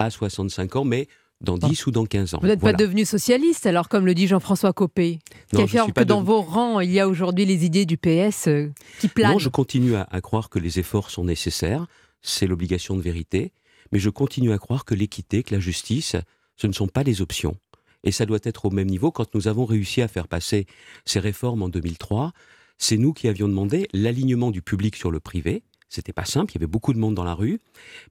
à 0.00 0.10
65 0.10 0.76
ans, 0.76 0.84
mais 0.84 1.06
dans 1.40 1.58
10 1.58 1.86
ou 1.86 1.90
dans 1.90 2.06
15 2.06 2.34
ans. 2.34 2.38
Vous 2.40 2.46
n'êtes 2.48 2.60
Voilà. 2.60 2.76
pas 2.76 2.82
devenu 2.84 3.04
socialiste, 3.04 3.66
alors, 3.66 3.88
comme 3.88 4.06
le 4.06 4.14
dit 4.14 4.26
Jean-François 4.26 4.72
Copé, 4.72 5.18
qui 5.54 5.60
affirme 5.62 5.92
que 5.92 6.02
dans 6.02 6.22
vos 6.22 6.40
rangs, 6.42 6.80
il 6.80 6.90
y 6.90 7.00
a 7.00 7.08
aujourd'hui 7.08 7.44
les 7.44 7.64
idées 7.64 7.84
du 7.86 7.96
PS 7.98 8.48
euh, 8.48 8.70
qui 9.00 9.08
planent. 9.08 9.32
Non, 9.32 9.38
je 9.38 9.48
continue 9.48 9.94
à, 9.96 10.06
à 10.10 10.20
croire 10.20 10.48
que 10.48 10.58
les 10.58 10.78
efforts 10.78 11.10
sont 11.10 11.24
nécessaires, 11.24 11.86
c'est 12.22 12.46
l'obligation 12.46 12.96
de 12.96 13.02
vérité, 13.02 13.52
mais 13.92 13.98
je 13.98 14.10
continue 14.10 14.52
à 14.52 14.58
croire 14.58 14.84
que 14.84 14.94
l'équité, 14.94 15.42
que 15.42 15.54
la 15.54 15.60
justice, 15.60 16.16
ce 16.56 16.66
ne 16.66 16.72
sont 16.72 16.88
pas 16.88 17.04
des 17.04 17.20
options. 17.20 17.56
Et 18.02 18.12
ça 18.12 18.24
doit 18.24 18.38
être 18.42 18.64
au 18.66 18.70
même 18.70 18.88
niveau. 18.88 19.10
Quand 19.10 19.34
nous 19.34 19.48
avons 19.48 19.64
réussi 19.64 20.00
à 20.00 20.08
faire 20.08 20.28
passer 20.28 20.66
ces 21.04 21.20
réformes 21.20 21.62
en 21.62 21.68
2003, 21.68 22.32
c'est 22.78 22.96
nous 22.96 23.12
qui 23.12 23.28
avions 23.28 23.48
demandé 23.48 23.88
l'alignement 23.92 24.50
du 24.50 24.62
public 24.62 24.96
sur 24.96 25.10
le 25.10 25.18
privé. 25.20 25.62
C'était 25.88 26.12
pas 26.12 26.24
simple, 26.24 26.52
il 26.52 26.54
y 26.56 26.58
avait 26.58 26.66
beaucoup 26.66 26.92
de 26.92 26.98
monde 26.98 27.14
dans 27.14 27.24
la 27.24 27.34
rue, 27.34 27.60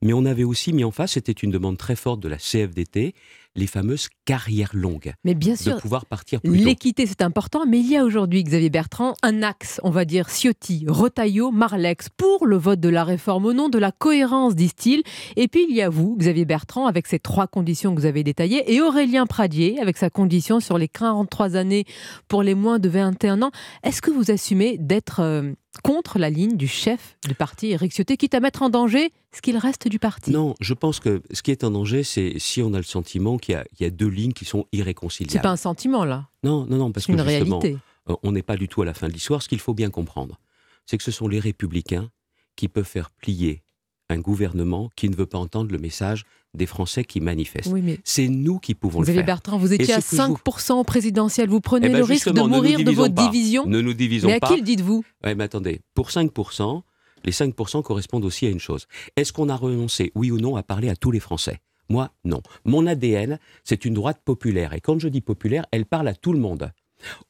mais 0.02 0.12
on 0.12 0.24
avait 0.24 0.44
aussi 0.44 0.72
mis 0.72 0.84
en 0.84 0.90
face, 0.90 1.12
c'était 1.12 1.32
une 1.32 1.50
demande 1.50 1.76
très 1.76 1.96
forte 1.96 2.20
de 2.20 2.28
la 2.28 2.38
CFDT, 2.38 3.14
les 3.56 3.66
fameuses 3.66 4.08
carrières 4.24 4.70
longues. 4.74 5.12
Mais 5.24 5.34
bien 5.34 5.56
sûr, 5.56 5.76
de 5.76 5.80
pouvoir 5.80 6.06
partir 6.06 6.40
plus 6.40 6.56
l'équité 6.56 7.06
c'est 7.06 7.22
important, 7.22 7.64
mais 7.66 7.78
il 7.78 7.90
y 7.90 7.96
a 7.96 8.04
aujourd'hui, 8.04 8.42
Xavier 8.44 8.70
Bertrand, 8.70 9.14
un 9.22 9.42
axe, 9.42 9.80
on 9.82 9.90
va 9.90 10.04
dire 10.04 10.28
Ciotti, 10.28 10.84
Rotaillot, 10.88 11.50
Marlex, 11.50 12.08
pour 12.16 12.46
le 12.46 12.56
vote 12.56 12.80
de 12.80 12.88
la 12.88 13.04
réforme 13.04 13.46
au 13.46 13.52
nom 13.52 13.68
de 13.68 13.78
la 13.78 13.92
cohérence, 13.92 14.54
disent-ils. 14.54 15.02
Et 15.36 15.48
puis 15.48 15.66
il 15.68 15.74
y 15.74 15.82
a 15.82 15.88
vous, 15.88 16.16
Xavier 16.16 16.44
Bertrand, 16.44 16.86
avec 16.86 17.06
ces 17.06 17.18
trois 17.18 17.46
conditions 17.46 17.94
que 17.94 18.00
vous 18.00 18.06
avez 18.06 18.24
détaillées, 18.24 18.72
et 18.72 18.80
Aurélien 18.80 19.26
Pradier, 19.26 19.80
avec 19.80 19.96
sa 19.96 20.10
condition 20.10 20.60
sur 20.60 20.78
les 20.78 20.88
43 20.88 21.56
années 21.56 21.84
pour 22.28 22.42
les 22.42 22.54
moins 22.54 22.78
de 22.78 22.88
21 22.88 23.42
ans. 23.42 23.50
Est-ce 23.82 24.02
que 24.02 24.10
vous 24.10 24.30
assumez 24.30 24.76
d'être 24.78 25.20
euh, 25.20 25.52
contre 25.82 26.18
la 26.18 26.30
ligne 26.30 26.56
du 26.56 26.68
chef 26.68 27.16
du 27.26 27.34
parti, 27.34 27.70
Éric 27.70 27.92
Ciotti, 27.92 28.16
quitte 28.16 28.34
à 28.34 28.40
mettre 28.40 28.62
en 28.62 28.70
danger 28.70 29.12
ce 29.36 29.42
qu'il 29.42 29.56
reste 29.56 29.88
du 29.88 29.98
parti 29.98 30.30
Non, 30.30 30.54
je 30.60 30.74
pense 30.74 30.98
que 31.00 31.22
ce 31.30 31.42
qui 31.42 31.50
est 31.50 31.62
en 31.64 31.70
danger, 31.70 32.02
c'est 32.02 32.34
si 32.38 32.62
on 32.62 32.72
a 32.74 32.78
le 32.78 32.82
sentiment 32.84 33.36
qu'il 33.38 33.52
y 33.52 33.56
a, 33.56 33.64
il 33.78 33.82
y 33.82 33.86
a 33.86 33.90
deux 33.90 34.08
lignes 34.08 34.32
qui 34.32 34.44
sont 34.44 34.66
irréconciliables. 34.72 35.32
C'est 35.32 35.40
pas 35.42 35.50
un 35.50 35.56
sentiment 35.56 36.04
là. 36.04 36.28
Non, 36.42 36.66
non, 36.66 36.76
non, 36.78 36.92
parce 36.92 37.06
que 37.06 37.12
une 37.12 37.18
justement, 37.24 37.58
réalité. 37.58 37.78
euh, 38.10 38.14
on 38.22 38.32
n'est 38.32 38.42
pas 38.42 38.56
du 38.56 38.68
tout 38.68 38.82
à 38.82 38.84
la 38.84 38.94
fin 38.94 39.08
de 39.08 39.12
l'histoire. 39.12 39.42
Ce 39.42 39.48
qu'il 39.48 39.60
faut 39.60 39.74
bien 39.74 39.90
comprendre, 39.90 40.38
c'est 40.86 40.96
que 40.96 41.04
ce 41.04 41.10
sont 41.10 41.28
les 41.28 41.38
républicains 41.40 42.10
qui 42.56 42.68
peuvent 42.68 42.84
faire 42.84 43.10
plier 43.10 43.62
un 44.08 44.18
gouvernement 44.20 44.88
qui 44.94 45.08
ne 45.10 45.16
veut 45.16 45.26
pas 45.26 45.38
entendre 45.38 45.72
le 45.72 45.78
message 45.78 46.24
des 46.54 46.64
Français 46.66 47.04
qui 47.04 47.20
manifestent. 47.20 47.70
Oui, 47.72 47.82
mais- 47.82 47.98
C'est 48.04 48.28
nous 48.28 48.58
qui 48.60 48.74
pouvons 48.76 49.00
le 49.00 49.06
faire. 49.06 49.24
Bertrand, 49.26 49.58
vous 49.58 49.72
étiez 49.74 49.92
à 49.94 50.00
ce 50.00 50.12
que 50.12 50.16
je 50.16 50.22
vous- 50.22 50.36
5% 50.36 50.78
au 50.78 50.84
présidentiel. 50.84 51.48
Vous 51.50 51.60
prenez 51.60 51.88
Eh 51.88 51.90
ben, 51.90 51.98
le 51.98 52.04
risque 52.04 52.30
de 52.32 52.40
mourir 52.40 52.78
de 52.78 52.84
divisons 52.84 53.02
votre 53.02 53.14
pas. 53.14 53.28
division 53.28 53.66
Ne 53.66 53.80
nous 53.80 53.92
divisons 53.94 54.28
Mais 54.28 54.34
à 54.36 54.40
pas. 54.40 54.46
qui 54.48 54.56
le 54.56 54.62
dites-vous? 54.62 55.04
Ouais, 55.24 55.34
mais 55.34 55.44
attendez, 55.44 55.80
pour 55.94 56.10
5%, 56.12 56.82
les 57.26 57.32
5% 57.32 57.82
correspondent 57.82 58.24
aussi 58.24 58.46
à 58.46 58.50
une 58.50 58.60
chose. 58.60 58.86
Est-ce 59.16 59.32
qu'on 59.32 59.48
a 59.48 59.56
renoncé, 59.56 60.12
oui 60.14 60.30
ou 60.30 60.38
non, 60.38 60.56
à 60.56 60.62
parler 60.62 60.88
à 60.88 60.96
tous 60.96 61.10
les 61.10 61.20
Français? 61.20 61.58
Moi, 61.88 62.10
non. 62.24 62.42
Mon 62.64 62.86
ADN, 62.86 63.38
c'est 63.62 63.84
une 63.84 63.94
droite 63.94 64.20
populaire. 64.24 64.72
Et 64.72 64.80
quand 64.80 64.98
je 64.98 65.08
dis 65.08 65.20
populaire, 65.20 65.66
elle 65.70 65.86
parle 65.86 66.08
à 66.08 66.14
tout 66.14 66.32
le 66.32 66.38
monde. 66.38 66.72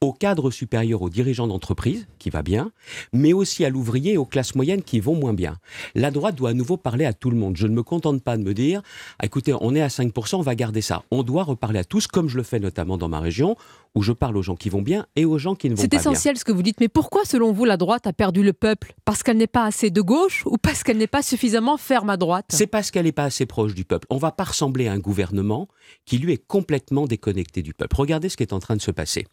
Au 0.01 0.13
cadre 0.13 0.49
supérieur, 0.49 1.01
aux 1.01 1.09
dirigeants 1.09 1.47
d'entreprise, 1.47 2.07
qui 2.19 2.29
va 2.29 2.41
bien, 2.41 2.71
mais 3.13 3.33
aussi 3.33 3.65
à 3.65 3.69
l'ouvrier 3.69 4.13
et 4.13 4.17
aux 4.17 4.25
classes 4.25 4.55
moyennes 4.55 4.81
qui 4.81 4.99
vont 4.99 5.15
moins 5.15 5.33
bien. 5.33 5.57
La 5.93 6.09
droite 6.09 6.35
doit 6.35 6.51
à 6.51 6.53
nouveau 6.53 6.77
parler 6.77 7.05
à 7.05 7.13
tout 7.13 7.29
le 7.29 7.37
monde. 7.37 7.57
Je 7.57 7.67
ne 7.67 7.73
me 7.73 7.83
contente 7.83 8.23
pas 8.23 8.37
de 8.37 8.43
me 8.43 8.53
dire, 8.53 8.81
écoutez, 9.21 9.53
on 9.59 9.75
est 9.75 9.81
à 9.81 9.87
5%, 9.87 10.37
on 10.37 10.41
va 10.41 10.55
garder 10.55 10.81
ça. 10.81 11.03
On 11.11 11.21
doit 11.21 11.43
reparler 11.43 11.79
à 11.79 11.83
tous, 11.83 12.07
comme 12.07 12.29
je 12.29 12.37
le 12.37 12.43
fais 12.43 12.59
notamment 12.59 12.97
dans 12.97 13.09
ma 13.09 13.19
région, 13.19 13.55
où 13.97 14.03
je 14.03 14.11
parle 14.13 14.37
aux 14.37 14.43
gens 14.43 14.55
qui 14.55 14.69
vont 14.69 14.81
bien 14.83 15.07
et 15.15 15.25
aux 15.25 15.37
gens 15.39 15.55
qui 15.55 15.69
ne 15.69 15.75
vont 15.75 15.81
C'est 15.81 15.87
pas 15.87 15.97
bien. 15.97 16.11
essentiel 16.11 16.37
ce 16.37 16.45
que 16.45 16.51
vous 16.51 16.61
dites, 16.61 16.79
mais 16.79 16.87
pourquoi 16.87 17.25
selon 17.25 17.51
vous 17.51 17.65
la 17.65 17.77
droite 17.77 18.05
a 18.05 18.13
perdu 18.13 18.43
le 18.43 18.53
peuple? 18.53 18.93
Parce 19.05 19.23
qu'elle 19.23 19.37
n'est 19.37 19.47
pas 19.47 19.65
assez 19.65 19.89
de 19.89 20.01
gauche 20.01 20.43
ou 20.45 20.57
parce 20.57 20.83
qu'elle 20.83 20.97
n'est 20.97 21.07
pas 21.07 21.23
suffisamment 21.23 21.77
ferme 21.77 22.09
à 22.11 22.17
droite? 22.17 22.45
C'est 22.49 22.67
parce 22.67 22.91
qu'elle 22.91 23.05
n'est 23.05 23.11
pas 23.11 23.23
assez 23.23 23.45
proche 23.47 23.73
du 23.73 23.85
peuple. 23.85 24.05
On 24.11 24.17
va 24.17 24.31
pas 24.31 24.43
ressembler 24.43 24.87
à 24.87 24.93
un 24.93 24.99
gouvernement 24.99 25.67
qui, 26.05 26.19
lui, 26.19 26.33
est 26.33 26.45
complètement 26.45 27.07
déconnecté 27.07 27.63
du 27.63 27.73
peuple. 27.73 27.95
Regardez 27.95 28.29
ce 28.29 28.37
qui 28.37 28.43
est 28.43 28.53
en 28.53 28.59
train 28.59 28.75
de 28.75 28.81
se 28.81 28.91
passer. 28.91 29.25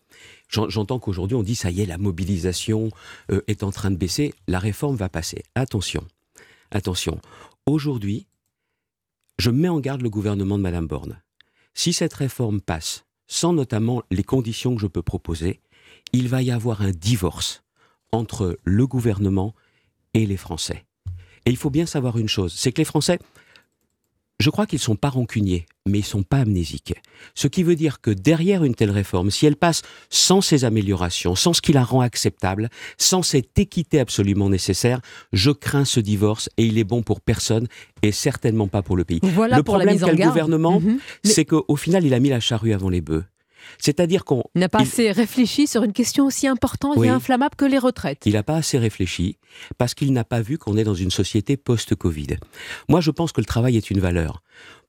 J'en- 0.49 0.69
J'entends 0.71 0.99
qu'aujourd'hui, 0.99 1.37
on 1.37 1.43
dit, 1.43 1.55
ça 1.57 1.71
y 1.71 1.83
est, 1.83 1.87
la 1.87 1.99
mobilisation 1.99 2.89
euh, 3.31 3.43
est 3.47 3.63
en 3.63 3.71
train 3.71 3.91
de 3.91 3.97
baisser, 3.97 4.33
la 4.49 4.59
réforme 4.59 4.97
va 4.97 5.11
passer. 5.11 5.43
Attention, 5.55 6.05
attention. 6.71 7.21
Aujourd'hui, 7.67 8.27
je 9.39 9.51
mets 9.51 9.69
en 9.69 9.81
garde 9.81 10.01
le 10.03 10.11
gouvernement 10.11 10.57
de 10.57 10.63
Madame 10.63 10.87
Borne. 10.87 11.21
Si 11.75 11.93
cette 11.93 12.15
réforme 12.15 12.61
passe, 12.61 13.04
sans 13.27 13.53
notamment 13.53 14.03
les 14.11 14.25
conditions 14.25 14.75
que 14.75 14.81
je 14.81 14.87
peux 14.87 15.03
proposer, 15.03 15.61
il 16.13 16.29
va 16.29 16.43
y 16.43 16.51
avoir 16.51 16.83
un 16.83 16.91
divorce 16.91 17.65
entre 18.13 18.59
le 18.63 18.87
gouvernement 18.87 19.55
et 20.15 20.27
les 20.27 20.37
Français. 20.37 20.85
Et 21.47 21.51
il 21.51 21.57
faut 21.57 21.71
bien 21.71 21.87
savoir 21.87 22.19
une 22.19 22.29
chose, 22.29 22.55
c'est 22.55 22.73
que 22.73 22.81
les 22.81 22.85
Français, 22.85 23.19
je 24.41 24.51
crois 24.51 24.67
qu'ils 24.67 24.79
sont 24.79 24.97
pas 24.97 25.11
rancuniers, 25.11 25.67
mais 25.87 26.01
ils 26.01 26.05
sont 26.05 26.23
pas 26.23 26.39
amnésiques. 26.39 26.95
Ce 27.35 27.47
qui 27.47 27.63
veut 27.63 27.77
dire 27.77 28.01
que 28.01 28.11
derrière 28.11 28.65
une 28.65 28.75
telle 28.75 28.91
réforme, 28.91 29.31
si 29.31 29.47
elle 29.47 29.57
passe 29.57 29.83
sans 30.11 30.41
ces 30.41 30.65
améliorations, 30.65 31.35
sans 31.35 31.53
ce 31.53 31.61
qui 31.61 31.73
la 31.73 31.85
rend 31.85 32.01
acceptable, 32.01 32.69
sans 32.99 33.23
cette 33.23 33.59
équité 33.59 34.01
absolument 34.01 34.49
nécessaire, 34.49 35.01
je 35.33 35.51
crains 35.51 35.85
ce 35.85 36.01
divorce 36.01 36.49
et 36.57 36.65
il 36.67 36.79
est 36.79 36.85
bon 36.85 37.03
pour 37.03 37.21
personne 37.21 37.69
et 38.03 38.13
certainement 38.13 38.69
pas 38.69 38.83
pour 38.83 38.97
le 38.97 39.05
pays. 39.05 39.21
Voilà 39.23 39.59
le 39.59 39.63
pour 39.63 39.77
problème 39.77 39.99
qu'a 39.99 40.13
le 40.13 40.17
gouvernement, 40.17 40.81
Mhm. 40.81 40.99
C'est 41.23 41.45
qu'au 41.45 41.77
final, 41.77 42.05
il 42.05 42.15
a 42.15 42.19
mis 42.21 42.29
la 42.29 42.41
charrue 42.41 42.73
avant 42.73 42.89
les 42.89 43.01
bœufs. 43.01 43.25
C'est-à-dire 43.79 44.25
qu'on 44.25 44.45
n'a 44.55 44.69
pas 44.69 44.81
il- 44.81 44.83
assez 44.83 45.11
réfléchi 45.13 45.67
sur 45.67 45.83
une 45.85 45.93
question 45.93 46.27
aussi 46.27 46.47
importante 46.47 46.95
Oui. 46.97 47.07
et 47.07 47.11
inflammable 47.11 47.55
que 47.57 47.65
les 47.65 47.79
retraites. 47.79 48.23
il 48.27 48.33
n'a 48.35 48.43
pas 48.43 48.57
assez 48.57 48.79
réfléchi 48.79 49.39
parce 49.79 49.95
qu'il 49.95 50.13
n'a 50.13 50.25
pas 50.25 50.41
vu 50.41 50.59
qu'on 50.59 50.77
est 50.77 50.85
dans 50.85 50.95
une 50.95 51.11
société 51.11 51.57
post-Covid. 51.57 52.37
Moi, 52.89 53.01
je 53.01 53.11
pense 53.11 53.33
que 53.33 53.41
le 53.41 53.47
travail 53.47 53.77
est 53.77 53.91
une 53.91 54.01
valeur. 54.01 54.43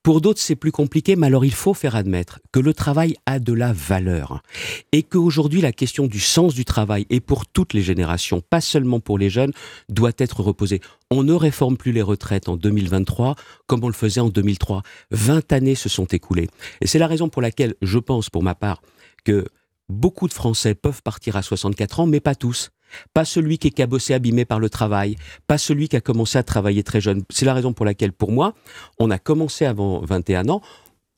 Pour 0.06 0.22
d'autres, 0.22 0.40
c'est 0.40 0.56
plus 0.56 0.72
compliqué, 0.72 1.16
mais 1.16 1.26
alors 1.26 1.46
il 1.46 1.54
faut 1.54 1.74
faire 1.74 1.96
admettre 1.96 2.40
que 2.52 2.60
le 2.60 2.76
travail 2.76 3.16
a 3.26 3.40
de 3.40 3.54
la 3.54 3.74
valeur. 3.74 4.44
Et 4.92 5.02
qu'aujourd'hui, 5.02 5.62
la 5.62 5.72
question 5.72 6.06
du 6.06 6.20
sens 6.20 6.54
du 6.54 6.64
travail, 6.64 7.08
et 7.10 7.20
pour 7.20 7.48
toutes 7.48 7.74
les 7.74 7.82
générations, 7.82 8.40
pas 8.40 8.62
seulement 8.62 9.00
pour 9.00 9.18
les 9.18 9.32
jeunes, 9.32 9.52
doit 9.90 10.12
être 10.20 10.42
reposée. 10.42 10.80
On 11.10 11.24
ne 11.24 11.34
réforme 11.34 11.76
plus 11.76 11.92
les 11.92 12.04
retraites 12.04 12.50
en 12.50 12.56
2023 12.56 13.34
comme 13.66 13.84
on 13.84 13.88
le 13.88 13.96
faisait 13.96 14.22
en 14.22 14.30
2003. 14.30 14.84
20 15.10 15.52
années 15.52 15.74
se 15.74 15.90
sont 15.90 16.06
écoulées. 16.06 16.50
Et 16.82 16.88
c'est 16.88 17.00
la 17.00 17.08
raison 17.08 17.28
pour 17.28 17.42
laquelle 17.42 17.74
je 17.82 17.98
pense, 17.98 18.30
pour 18.30 18.44
ma 18.44 18.54
part, 18.54 18.84
que 19.24 19.48
beaucoup 19.90 20.28
de 20.28 20.34
Français 20.34 20.76
peuvent 20.76 21.02
partir 21.02 21.36
à 21.36 21.42
64 21.42 22.02
ans, 22.02 22.06
mais 22.06 22.20
pas 22.20 22.36
tous. 22.36 22.70
Pas 23.14 23.26
celui 23.26 23.58
qui 23.58 23.68
est 23.68 23.72
cabossé, 23.72 24.14
abîmé 24.14 24.46
par 24.46 24.60
le 24.60 24.70
travail, 24.70 25.16
pas 25.48 25.58
celui 25.58 25.88
qui 25.90 25.96
a 25.96 26.02
commencé 26.02 26.38
à 26.38 26.44
travailler 26.44 26.84
très 26.84 27.02
jeune. 27.02 27.24
C'est 27.30 27.46
la 27.46 27.54
raison 27.54 27.74
pour 27.74 27.86
laquelle, 27.86 28.12
pour 28.12 28.32
moi, 28.32 28.54
on 29.00 29.10
a 29.12 29.18
commencé 29.18 29.66
avant 29.66 30.00
21 30.02 30.50
ans. 30.50 30.62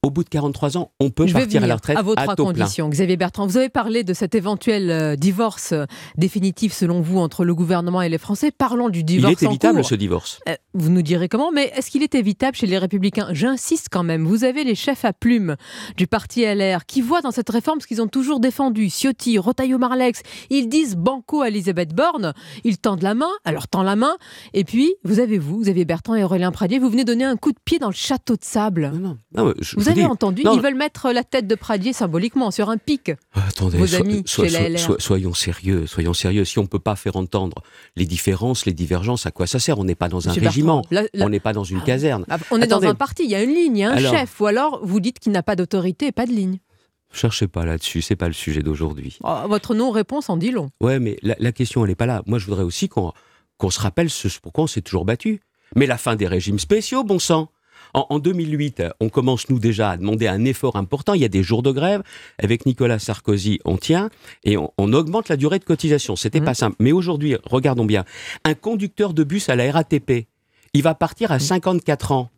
Au 0.03 0.11
bout 0.11 0.23
de 0.23 0.29
43 0.29 0.77
ans, 0.77 0.91
on 0.99 1.09
peut 1.09 1.25
Je 1.25 1.33
partir 1.33 1.63
à 1.63 1.67
la 1.67 1.75
retraite 1.75 1.97
à 1.97 2.03
vos 2.03 2.13
à 2.15 2.21
trois 2.23 2.35
taux 2.35 2.45
plein. 2.45 2.61
conditions. 2.63 2.87
Xavier 2.87 3.17
Bertrand, 3.17 3.47
vous 3.47 3.57
avez 3.57 3.67
parlé 3.69 4.03
de 4.03 4.13
cet 4.13 4.35
éventuel 4.35 4.91
euh, 4.91 5.15
divorce 5.15 5.71
euh, 5.71 5.85
définitif 6.17 6.71
selon 6.71 7.01
vous 7.01 7.17
entre 7.17 7.43
le 7.43 7.55
gouvernement 7.55 8.03
et 8.03 8.07
les 8.07 8.19
Français. 8.19 8.51
Parlons 8.51 8.89
du 8.89 8.99
Il 8.99 9.05
divorce 9.05 9.41
est 9.41 9.47
en 9.47 9.49
évitable 9.49 9.79
cours. 9.79 9.89
ce 9.89 9.95
divorce? 9.95 10.39
Euh, 10.47 10.53
Vous 10.75 10.91
nous 10.91 11.01
direz 11.01 11.27
comment, 11.29 11.51
mais 11.51 11.71
est-ce 11.75 11.89
qu'il 11.89 12.03
est 12.03 12.13
évitable 12.13 12.55
chez 12.55 12.67
les 12.67 12.77
Républicains? 12.77 13.29
J'insiste 13.31 13.87
quand 13.91 14.03
même. 14.03 14.23
Vous 14.23 14.43
avez 14.43 14.63
les 14.63 14.75
chefs 14.75 15.03
à 15.03 15.13
plumes 15.13 15.55
du 15.97 16.05
parti 16.05 16.43
LR 16.45 16.85
qui 16.85 17.01
voient 17.01 17.21
dans 17.21 17.31
cette 17.31 17.49
réforme 17.49 17.81
ce 17.81 17.87
qu'ils 17.87 18.01
ont 18.01 18.07
toujours 18.07 18.39
défendu. 18.39 18.89
Ciotti, 18.91 19.39
Rotaillot, 19.39 19.79
Marlex. 19.79 20.21
Ils 20.51 20.69
disent 20.69 20.95
banco 20.95 21.41
à 21.41 21.47
Elisabeth 21.47 21.95
Borne. 21.95 22.33
Ils 22.63 22.77
tendent 22.77 23.01
la 23.01 23.15
main, 23.15 23.31
alors 23.45 23.67
tend 23.67 23.81
la 23.81 23.95
main. 23.95 24.15
Et 24.53 24.63
puis, 24.63 24.93
vous 25.03 25.19
avez 25.19 25.39
vous, 25.39 25.69
avez 25.69 25.85
Bertrand 25.85 26.13
et 26.13 26.23
Aurélien 26.23 26.51
Pradier. 26.51 26.77
Vous 26.77 26.89
venez 26.89 27.03
donner 27.03 27.23
un 27.25 27.35
coup 27.35 27.51
de 27.51 27.59
pied 27.65 27.79
dans 27.79 27.89
le 27.89 27.93
château 27.95 28.35
de 28.35 28.43
sable. 28.43 28.91
Non, 29.35 29.53
je 29.59 29.75
vous 29.75 29.86
vous 29.93 29.99
avez 29.99 30.05
entendu 30.05 30.43
non, 30.43 30.53
Ils 30.55 30.61
veulent 30.61 30.75
mettre 30.75 31.11
la 31.11 31.23
tête 31.23 31.47
de 31.47 31.55
Pradier 31.55 31.93
symboliquement 31.93 32.51
sur 32.51 32.69
un 32.69 32.77
pic. 32.77 33.11
Attendez, 33.33 33.77
Vos 33.77 33.95
amis 33.95 34.23
so- 34.25 34.47
so- 34.47 34.77
so- 34.77 34.99
soyons 34.99 35.33
sérieux, 35.33 35.85
soyons 35.87 36.13
sérieux. 36.13 36.45
Si 36.45 36.59
on 36.59 36.63
ne 36.63 36.67
peut 36.67 36.79
pas 36.79 36.95
faire 36.95 37.15
entendre 37.15 37.61
les 37.95 38.05
différences, 38.05 38.65
les 38.65 38.73
divergences, 38.73 39.25
à 39.25 39.31
quoi 39.31 39.47
ça 39.47 39.59
sert? 39.59 39.79
On 39.79 39.83
n'est 39.83 39.95
pas 39.95 40.09
dans 40.09 40.27
un 40.29 40.33
régiment, 40.33 40.81
on 41.19 41.29
n'est 41.29 41.39
pas 41.39 41.53
dans 41.53 41.63
une 41.63 41.81
caserne. 41.81 42.25
Ah, 42.29 42.37
On 42.51 42.61
est 42.61 42.67
dans 42.67 42.83
un 42.83 42.95
parti, 42.95 43.23
il 43.25 43.29
y 43.31 43.35
a 43.35 43.43
une 43.43 43.53
ligne, 43.53 43.77
il 43.77 43.79
y 43.81 43.83
a 43.83 43.91
un 43.91 43.95
Alors- 43.97 44.13
chef. 44.13 44.39
Ou 44.41 44.45
alors 44.47 44.79
vous 44.83 44.99
dites 44.99 45.19
qu'il 45.19 45.31
n'a 45.31 45.43
pas 45.43 45.55
d'autorité 45.55 46.07
et 46.07 46.11
pas 46.11 46.25
de 46.25 46.31
ligne. 46.31 46.59
Cherchez 47.13 47.47
pas 47.47 47.65
là-dessus, 47.65 48.01
c'est 48.01 48.17
pas 48.17 48.27
le 48.27 48.33
sujet 48.33 48.61
d'aujourd'hui. 48.61 49.17
Oh, 49.23 49.33
votre 49.47 49.73
non-réponse 49.73 50.29
en 50.29 50.35
dit 50.37 50.51
long. 50.51 50.69
Ouais, 50.81 50.99
mais 50.99 51.17
la, 51.23 51.35
la 51.39 51.51
question, 51.53 51.83
elle 51.85 51.89
n'est 51.89 51.95
pas 51.95 52.05
là. 52.05 52.21
Moi, 52.27 52.37
je 52.37 52.45
voudrais 52.45 52.63
aussi 52.63 52.89
qu'on 52.89 53.13
qu'on 53.57 53.69
se 53.71 53.79
rappelle 53.79 54.09
ce 54.09 54.27
pourquoi 54.41 54.65
on 54.65 54.67
s'est 54.67 54.81
toujours 54.81 55.03
battu. 55.05 55.39
Mais 55.75 55.85
la 55.87 55.97
fin 55.97 56.15
des 56.15 56.27
régimes 56.27 56.59
spéciaux, 56.59 57.03
bon 57.03 57.17
sang 57.17 57.49
en, 57.93 58.05
en 58.09 58.19
2008, 58.19 58.83
on 58.99 59.09
commence, 59.09 59.49
nous, 59.49 59.59
déjà, 59.59 59.91
à 59.91 59.97
demander 59.97 60.27
un 60.27 60.45
effort 60.45 60.75
important. 60.75 61.13
Il 61.13 61.21
y 61.21 61.25
a 61.25 61.29
des 61.29 61.43
jours 61.43 61.63
de 61.63 61.71
grève. 61.71 62.03
Avec 62.37 62.65
Nicolas 62.65 62.99
Sarkozy, 62.99 63.59
on 63.65 63.77
tient 63.77 64.09
et 64.43 64.57
on, 64.57 64.71
on 64.77 64.93
augmente 64.93 65.29
la 65.29 65.37
durée 65.37 65.59
de 65.59 65.63
cotisation. 65.63 66.15
C'était 66.15 66.41
pas 66.41 66.53
simple. 66.53 66.75
Mais 66.79 66.91
aujourd'hui, 66.91 67.35
regardons 67.45 67.85
bien. 67.85 68.05
Un 68.43 68.53
conducteur 68.53 69.13
de 69.13 69.23
bus 69.23 69.49
à 69.49 69.55
la 69.55 69.71
RATP, 69.71 70.27
il 70.73 70.83
va 70.83 70.95
partir 70.95 71.31
à 71.31 71.39
54 71.39 72.11
ans. 72.11 72.29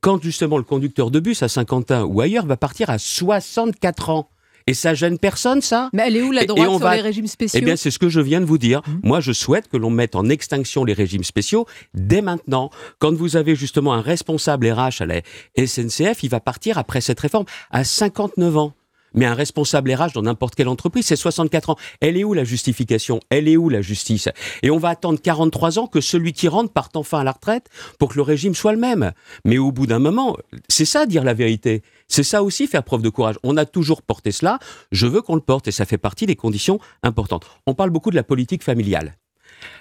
Quand 0.00 0.22
justement 0.22 0.58
le 0.58 0.64
conducteur 0.64 1.10
de 1.10 1.20
bus 1.20 1.42
à 1.42 1.48
Saint-Quentin 1.48 2.04
ou 2.04 2.20
ailleurs 2.20 2.46
va 2.46 2.56
partir 2.56 2.90
à 2.90 2.98
64 2.98 4.10
ans. 4.10 4.28
Et 4.68 4.74
ça 4.74 4.94
gêne 4.94 5.18
personne, 5.18 5.60
ça 5.60 5.90
Mais 5.92 6.04
elle 6.06 6.16
est 6.16 6.22
où 6.22 6.32
la 6.32 6.40
Et- 6.40 6.44
et 6.44 6.46
droite 6.46 6.68
on 6.68 6.78
sur 6.78 6.86
va- 6.86 6.96
les 6.96 7.00
régimes 7.02 7.26
spéciaux 7.28 7.60
eh 7.62 7.64
bien, 7.64 7.76
c'est 7.76 7.90
ce 7.92 7.98
que 8.00 8.08
je 8.08 8.20
viens 8.20 8.40
de 8.40 8.46
vous 8.46 8.58
dire. 8.58 8.82
Moi, 9.04 9.20
je 9.20 9.32
souhaite 9.32 9.68
que 9.68 9.76
l'on 9.76 9.90
mette 9.90 10.16
en 10.16 10.28
extinction 10.28 10.84
les 10.84 10.92
régimes 10.92 11.22
spéciaux 11.24 11.66
dès 11.94 12.20
maintenant. 12.20 12.70
Quand 12.98 13.14
vous 13.14 13.36
avez 13.36 13.54
justement 13.54 13.94
un 13.94 14.00
responsable 14.00 14.66
RH 14.68 15.00
à 15.02 15.06
la 15.06 15.20
SNCF, 15.56 16.22
il 16.24 16.30
va 16.30 16.40
partir 16.40 16.78
après 16.78 17.00
cette 17.00 17.20
réforme 17.20 17.44
à 17.70 17.84
59 17.84 18.56
ans. 18.56 18.72
Mais 19.16 19.24
un 19.26 19.34
responsable 19.34 19.92
RH 19.92 20.12
dans 20.14 20.22
n'importe 20.22 20.54
quelle 20.54 20.68
entreprise, 20.68 21.06
c'est 21.06 21.16
64 21.16 21.70
ans. 21.70 21.76
Elle 22.00 22.16
est 22.16 22.24
où 22.24 22.34
la 22.34 22.44
justification? 22.44 23.20
Elle 23.30 23.48
est 23.48 23.56
où 23.56 23.68
la 23.68 23.80
justice? 23.80 24.28
Et 24.62 24.70
on 24.70 24.78
va 24.78 24.90
attendre 24.90 25.20
43 25.20 25.78
ans 25.78 25.86
que 25.86 26.00
celui 26.00 26.32
qui 26.32 26.48
rentre 26.48 26.72
parte 26.72 26.96
enfin 26.96 27.20
à 27.20 27.24
la 27.24 27.32
retraite 27.32 27.68
pour 27.98 28.10
que 28.10 28.16
le 28.16 28.22
régime 28.22 28.54
soit 28.54 28.72
le 28.72 28.78
même. 28.78 29.12
Mais 29.44 29.58
au 29.58 29.72
bout 29.72 29.86
d'un 29.86 29.98
moment, 29.98 30.36
c'est 30.68 30.84
ça 30.84 31.06
dire 31.06 31.24
la 31.24 31.34
vérité. 31.34 31.82
C'est 32.08 32.22
ça 32.22 32.42
aussi 32.42 32.66
faire 32.66 32.84
preuve 32.84 33.02
de 33.02 33.08
courage. 33.08 33.36
On 33.42 33.56
a 33.56 33.64
toujours 33.64 34.02
porté 34.02 34.30
cela. 34.32 34.58
Je 34.92 35.06
veux 35.06 35.22
qu'on 35.22 35.34
le 35.34 35.40
porte 35.40 35.66
et 35.68 35.72
ça 35.72 35.84
fait 35.84 35.98
partie 35.98 36.26
des 36.26 36.36
conditions 36.36 36.78
importantes. 37.02 37.46
On 37.66 37.74
parle 37.74 37.90
beaucoup 37.90 38.10
de 38.10 38.16
la 38.16 38.22
politique 38.22 38.62
familiale. 38.62 39.16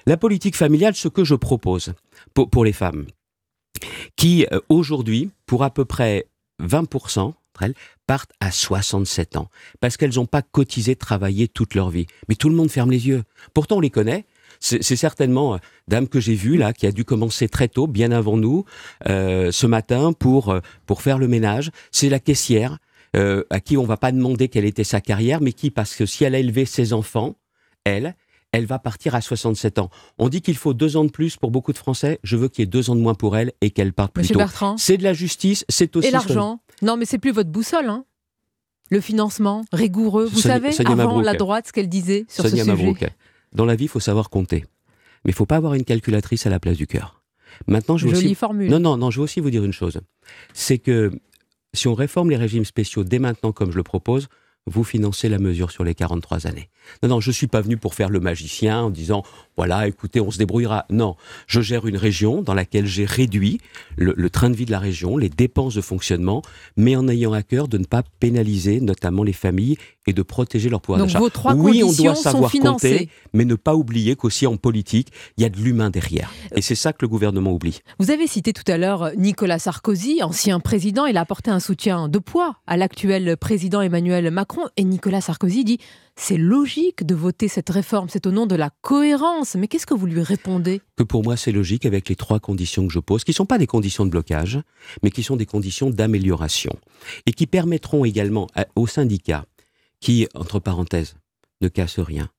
La 0.05 0.17
politique 0.17 0.55
familiale, 0.55 0.95
ce 0.95 1.07
que 1.07 1.23
je 1.23 1.35
propose 1.35 1.93
pour, 2.33 2.65
les 2.65 2.73
femmes, 2.73 3.05
qui 4.15 4.45
euh, 4.51 4.59
aujourd'hui, 4.69 5.31
pour 5.45 5.63
à 5.63 5.69
peu 5.69 5.85
près 5.85 6.27
20%, 6.61 7.33
elles 7.63 7.73
partent 8.07 8.33
à 8.39 8.51
67 8.51 9.37
ans 9.37 9.49
parce 9.79 9.97
qu'elles 9.97 10.15
n'ont 10.15 10.25
pas 10.25 10.41
cotisé, 10.41 10.95
travaillé 10.95 11.47
toute 11.47 11.75
leur 11.75 11.89
vie. 11.89 12.05
Mais 12.29 12.35
tout 12.35 12.49
le 12.49 12.55
monde 12.55 12.69
ferme 12.69 12.91
les 12.91 13.07
yeux. 13.07 13.23
Pourtant, 13.53 13.77
on 13.77 13.81
les 13.81 13.89
connaît. 13.89 14.25
C'est 14.59 14.95
certainement 14.95 15.55
euh, 15.55 15.57
dame 15.87 16.07
que 16.07 16.19
j'ai 16.19 16.33
vue 16.33 16.57
là, 16.57 16.73
qui 16.73 16.87
a 16.87 16.91
dû 16.91 17.03
commencer 17.03 17.49
très 17.49 17.67
tôt, 17.67 17.87
bien 17.87 18.11
avant 18.11 18.37
nous, 18.37 18.63
euh, 19.07 19.51
ce 19.51 19.67
matin 19.67 20.13
pour 20.13 20.49
euh, 20.49 20.61
pour 20.85 21.01
faire 21.01 21.17
le 21.17 21.27
ménage. 21.27 21.71
C'est 21.91 22.09
la 22.09 22.19
caissière 22.19 22.77
à 23.49 23.61
qui 23.61 23.77
on 23.77 23.85
va 23.85 23.95
pas 23.95 24.11
demander 24.11 24.49
quelle 24.49 24.65
était 24.65 24.83
sa 24.83 24.99
carrière, 24.99 25.39
mais 25.39 25.53
qui 25.53 25.71
parce 25.71 25.95
que 25.95 26.05
si 26.05 26.25
elle 26.25 26.35
a 26.35 26.39
élevé 26.39 26.65
ses 26.65 26.91
enfants, 26.91 27.37
elle, 27.85 28.13
elle 28.55 28.65
va 28.65 28.79
partir 28.79 29.15
à 29.15 29.21
67 29.21 29.79
ans. 29.79 29.89
On 30.17 30.29
dit 30.29 30.41
qu'il 30.41 30.55
faut 30.55 30.73
deux 30.73 30.97
ans 30.97 31.03
de 31.03 31.09
plus 31.11 31.35
pour 31.37 31.51
beaucoup 31.51 31.73
de 31.73 31.77
Français. 31.77 32.19
Je 32.23 32.37
veux 32.37 32.47
qu'il 32.47 32.61
y 32.61 32.63
ait 32.63 32.67
deux 32.67 32.89
ans 32.89 32.95
de 32.95 33.01
moins 33.01 33.13
pour 33.15 33.35
elle 33.37 33.51
et 33.61 33.71
qu'elle 33.71 33.91
parte 33.93 34.13
plus 34.13 34.21
Monsieur 34.21 34.33
tôt. 34.33 34.39
Bertrand 34.39 34.77
C'est 34.77 34.97
de 34.97 35.03
la 35.03 35.13
justice, 35.13 35.65
c'est 35.69 35.95
aussi 35.95 36.07
Et 36.07 36.11
l'argent 36.11 36.61
Non, 36.81 36.95
mais 36.97 37.05
c'est 37.05 37.17
plus 37.17 37.31
votre 37.31 37.49
boussole. 37.49 37.89
Hein. 37.89 38.05
Le 38.91 39.01
financement 39.01 39.65
rigoureux. 39.73 40.25
Vous 40.25 40.39
Sonia- 40.39 40.53
savez, 40.55 40.71
Sonia 40.71 40.91
avant 40.91 41.03
Mabrouk. 41.05 41.25
la 41.25 41.33
droite, 41.33 41.67
ce 41.67 41.73
qu'elle 41.73 41.89
disait 41.89 42.25
sur 42.29 42.43
Sonia 42.47 42.63
ce 42.63 42.69
sujet. 42.71 42.85
Mabrouk, 42.85 43.09
dans 43.53 43.65
la 43.65 43.75
vie, 43.75 43.85
il 43.85 43.89
faut 43.89 43.99
savoir 43.99 44.29
compter. 44.29 44.65
Mais 45.25 45.31
il 45.31 45.33
faut 45.33 45.45
pas 45.47 45.55
avoir 45.57 45.73
une 45.73 45.83
calculatrice 45.85 46.45
à 46.45 46.49
la 46.49 46.59
place 46.59 46.77
du 46.77 46.85
cœur. 46.87 47.23
Maintenant, 47.67 47.97
je 47.97 48.05
veux 48.07 48.13
Jolie 48.13 48.25
aussi... 48.27 48.35
formule. 48.35 48.69
Non, 48.69 48.79
non, 48.79 48.95
non, 48.97 49.11
je 49.11 49.17
veux 49.19 49.23
aussi 49.23 49.39
vous 49.39 49.49
dire 49.49 49.63
une 49.63 49.73
chose. 49.73 49.99
C'est 50.53 50.77
que 50.77 51.11
si 51.73 51.87
on 51.87 51.93
réforme 51.95 52.29
les 52.29 52.35
régimes 52.37 52.65
spéciaux 52.65 53.03
dès 53.03 53.17
maintenant, 53.19 53.51
comme 53.51 53.71
je 53.71 53.77
le 53.77 53.83
propose, 53.83 54.27
vous 54.67 54.83
financez 54.83 55.29
la 55.29 55.37
mesure 55.37 55.69
sur 55.69 55.83
les 55.83 55.93
43 55.93 56.47
années. 56.47 56.69
Non, 57.03 57.09
non, 57.09 57.19
je 57.19 57.31
suis 57.31 57.47
pas 57.47 57.61
venu 57.61 57.77
pour 57.77 57.93
faire 57.93 58.09
le 58.09 58.19
magicien 58.19 58.81
en 58.81 58.89
disant, 58.89 59.23
voilà, 59.57 59.87
écoutez, 59.87 60.19
on 60.19 60.31
se 60.31 60.37
débrouillera. 60.37 60.85
Non, 60.89 61.15
je 61.45 61.61
gère 61.61 61.85
une 61.85 61.97
région 61.97 62.41
dans 62.41 62.53
laquelle 62.53 62.87
j'ai 62.87 63.05
réduit 63.05 63.61
le 63.97 64.29
train 64.29 64.49
de 64.49 64.55
vie 64.55 64.65
de 64.65 64.71
la 64.71 64.79
région, 64.79 65.17
les 65.17 65.29
dépenses 65.29 65.75
de 65.75 65.81
fonctionnement, 65.81 66.41
mais 66.77 66.95
en 66.95 67.07
ayant 67.07 67.33
à 67.33 67.43
cœur 67.43 67.67
de 67.67 67.77
ne 67.77 67.85
pas 67.85 68.03
pénaliser 68.19 68.81
notamment 68.81 69.23
les 69.23 69.33
familles 69.33 69.77
et 70.07 70.13
de 70.13 70.21
protéger 70.21 70.69
leur 70.69 70.81
pouvoir 70.81 70.99
Donc 70.99 71.07
d'achat. 71.07 71.19
vos 71.19 71.29
trois 71.29 71.55
oui, 71.55 71.83
on 71.83 71.91
doit 71.91 72.15
savoir 72.15 72.51
compter, 72.51 73.09
mais 73.33 73.45
ne 73.45 73.55
pas 73.55 73.75
oublier 73.75 74.15
qu'aussi 74.15 74.45
en 74.47 74.57
politique, 74.57 75.09
il 75.37 75.43
y 75.43 75.45
a 75.45 75.49
de 75.49 75.57
l'humain 75.57 75.89
derrière. 75.89 76.31
Et 76.55 76.61
c'est 76.61 76.75
ça 76.75 76.93
que 76.93 76.99
le 77.01 77.07
gouvernement 77.07 77.51
oublie. 77.51 77.79
Vous 77.99 78.11
avez 78.11 78.27
cité 78.27 78.53
tout 78.53 78.69
à 78.71 78.77
l'heure 78.77 79.11
Nicolas 79.17 79.59
Sarkozy, 79.59 80.21
ancien 80.23 80.59
président. 80.59 81.05
Il 81.05 81.17
a 81.17 81.21
apporté 81.21 81.51
un 81.51 81.59
soutien 81.59 82.07
de 82.07 82.19
poids 82.19 82.57
à 82.67 82.77
l'actuel 82.77 83.37
président 83.37 83.81
Emmanuel 83.81 84.29
Macron. 84.31 84.61
Et 84.77 84.83
Nicolas 84.83 85.21
Sarkozy 85.21 85.63
dit 85.63 85.79
c'est 86.17 86.37
logique 86.37 87.05
de 87.05 87.13
voter 87.13 87.49
cette 87.49 87.69
réforme, 87.69 88.07
c'est 88.09 88.25
au 88.25 88.31
nom 88.31 88.45
de 88.45 88.55
la 88.55 88.69
cohérence. 88.81 89.55
Mais 89.55 89.67
qu'est-ce 89.67 89.85
que 89.85 89.93
vous 89.93 90.05
lui 90.05 90.21
répondez? 90.21 90.81
Que 90.95 91.03
pour 91.03 91.23
moi 91.23 91.35
c'est 91.35 91.51
logique 91.51 91.85
avec 91.85 92.07
les 92.07 92.15
trois 92.15 92.39
conditions 92.39 92.87
que 92.87 92.93
je 92.93 92.99
pose, 92.99 93.23
qui 93.23 93.31
ne 93.31 93.35
sont 93.35 93.45
pas 93.45 93.57
des 93.57 93.67
conditions 93.67 94.05
de 94.05 94.11
blocage, 94.11 94.59
mais 95.03 95.11
qui 95.11 95.23
sont 95.23 95.35
des 95.35 95.45
conditions 95.45 95.89
d'amélioration, 95.89 96.71
et 97.25 97.33
qui 97.33 97.47
permettront 97.47 98.05
également 98.05 98.47
aux 98.75 98.87
syndicats, 98.87 99.45
qui, 99.99 100.27
entre 100.33 100.59
parenthèses, 100.59 101.15
ne 101.61 101.67
cassent 101.67 101.99
rien, 101.99 102.29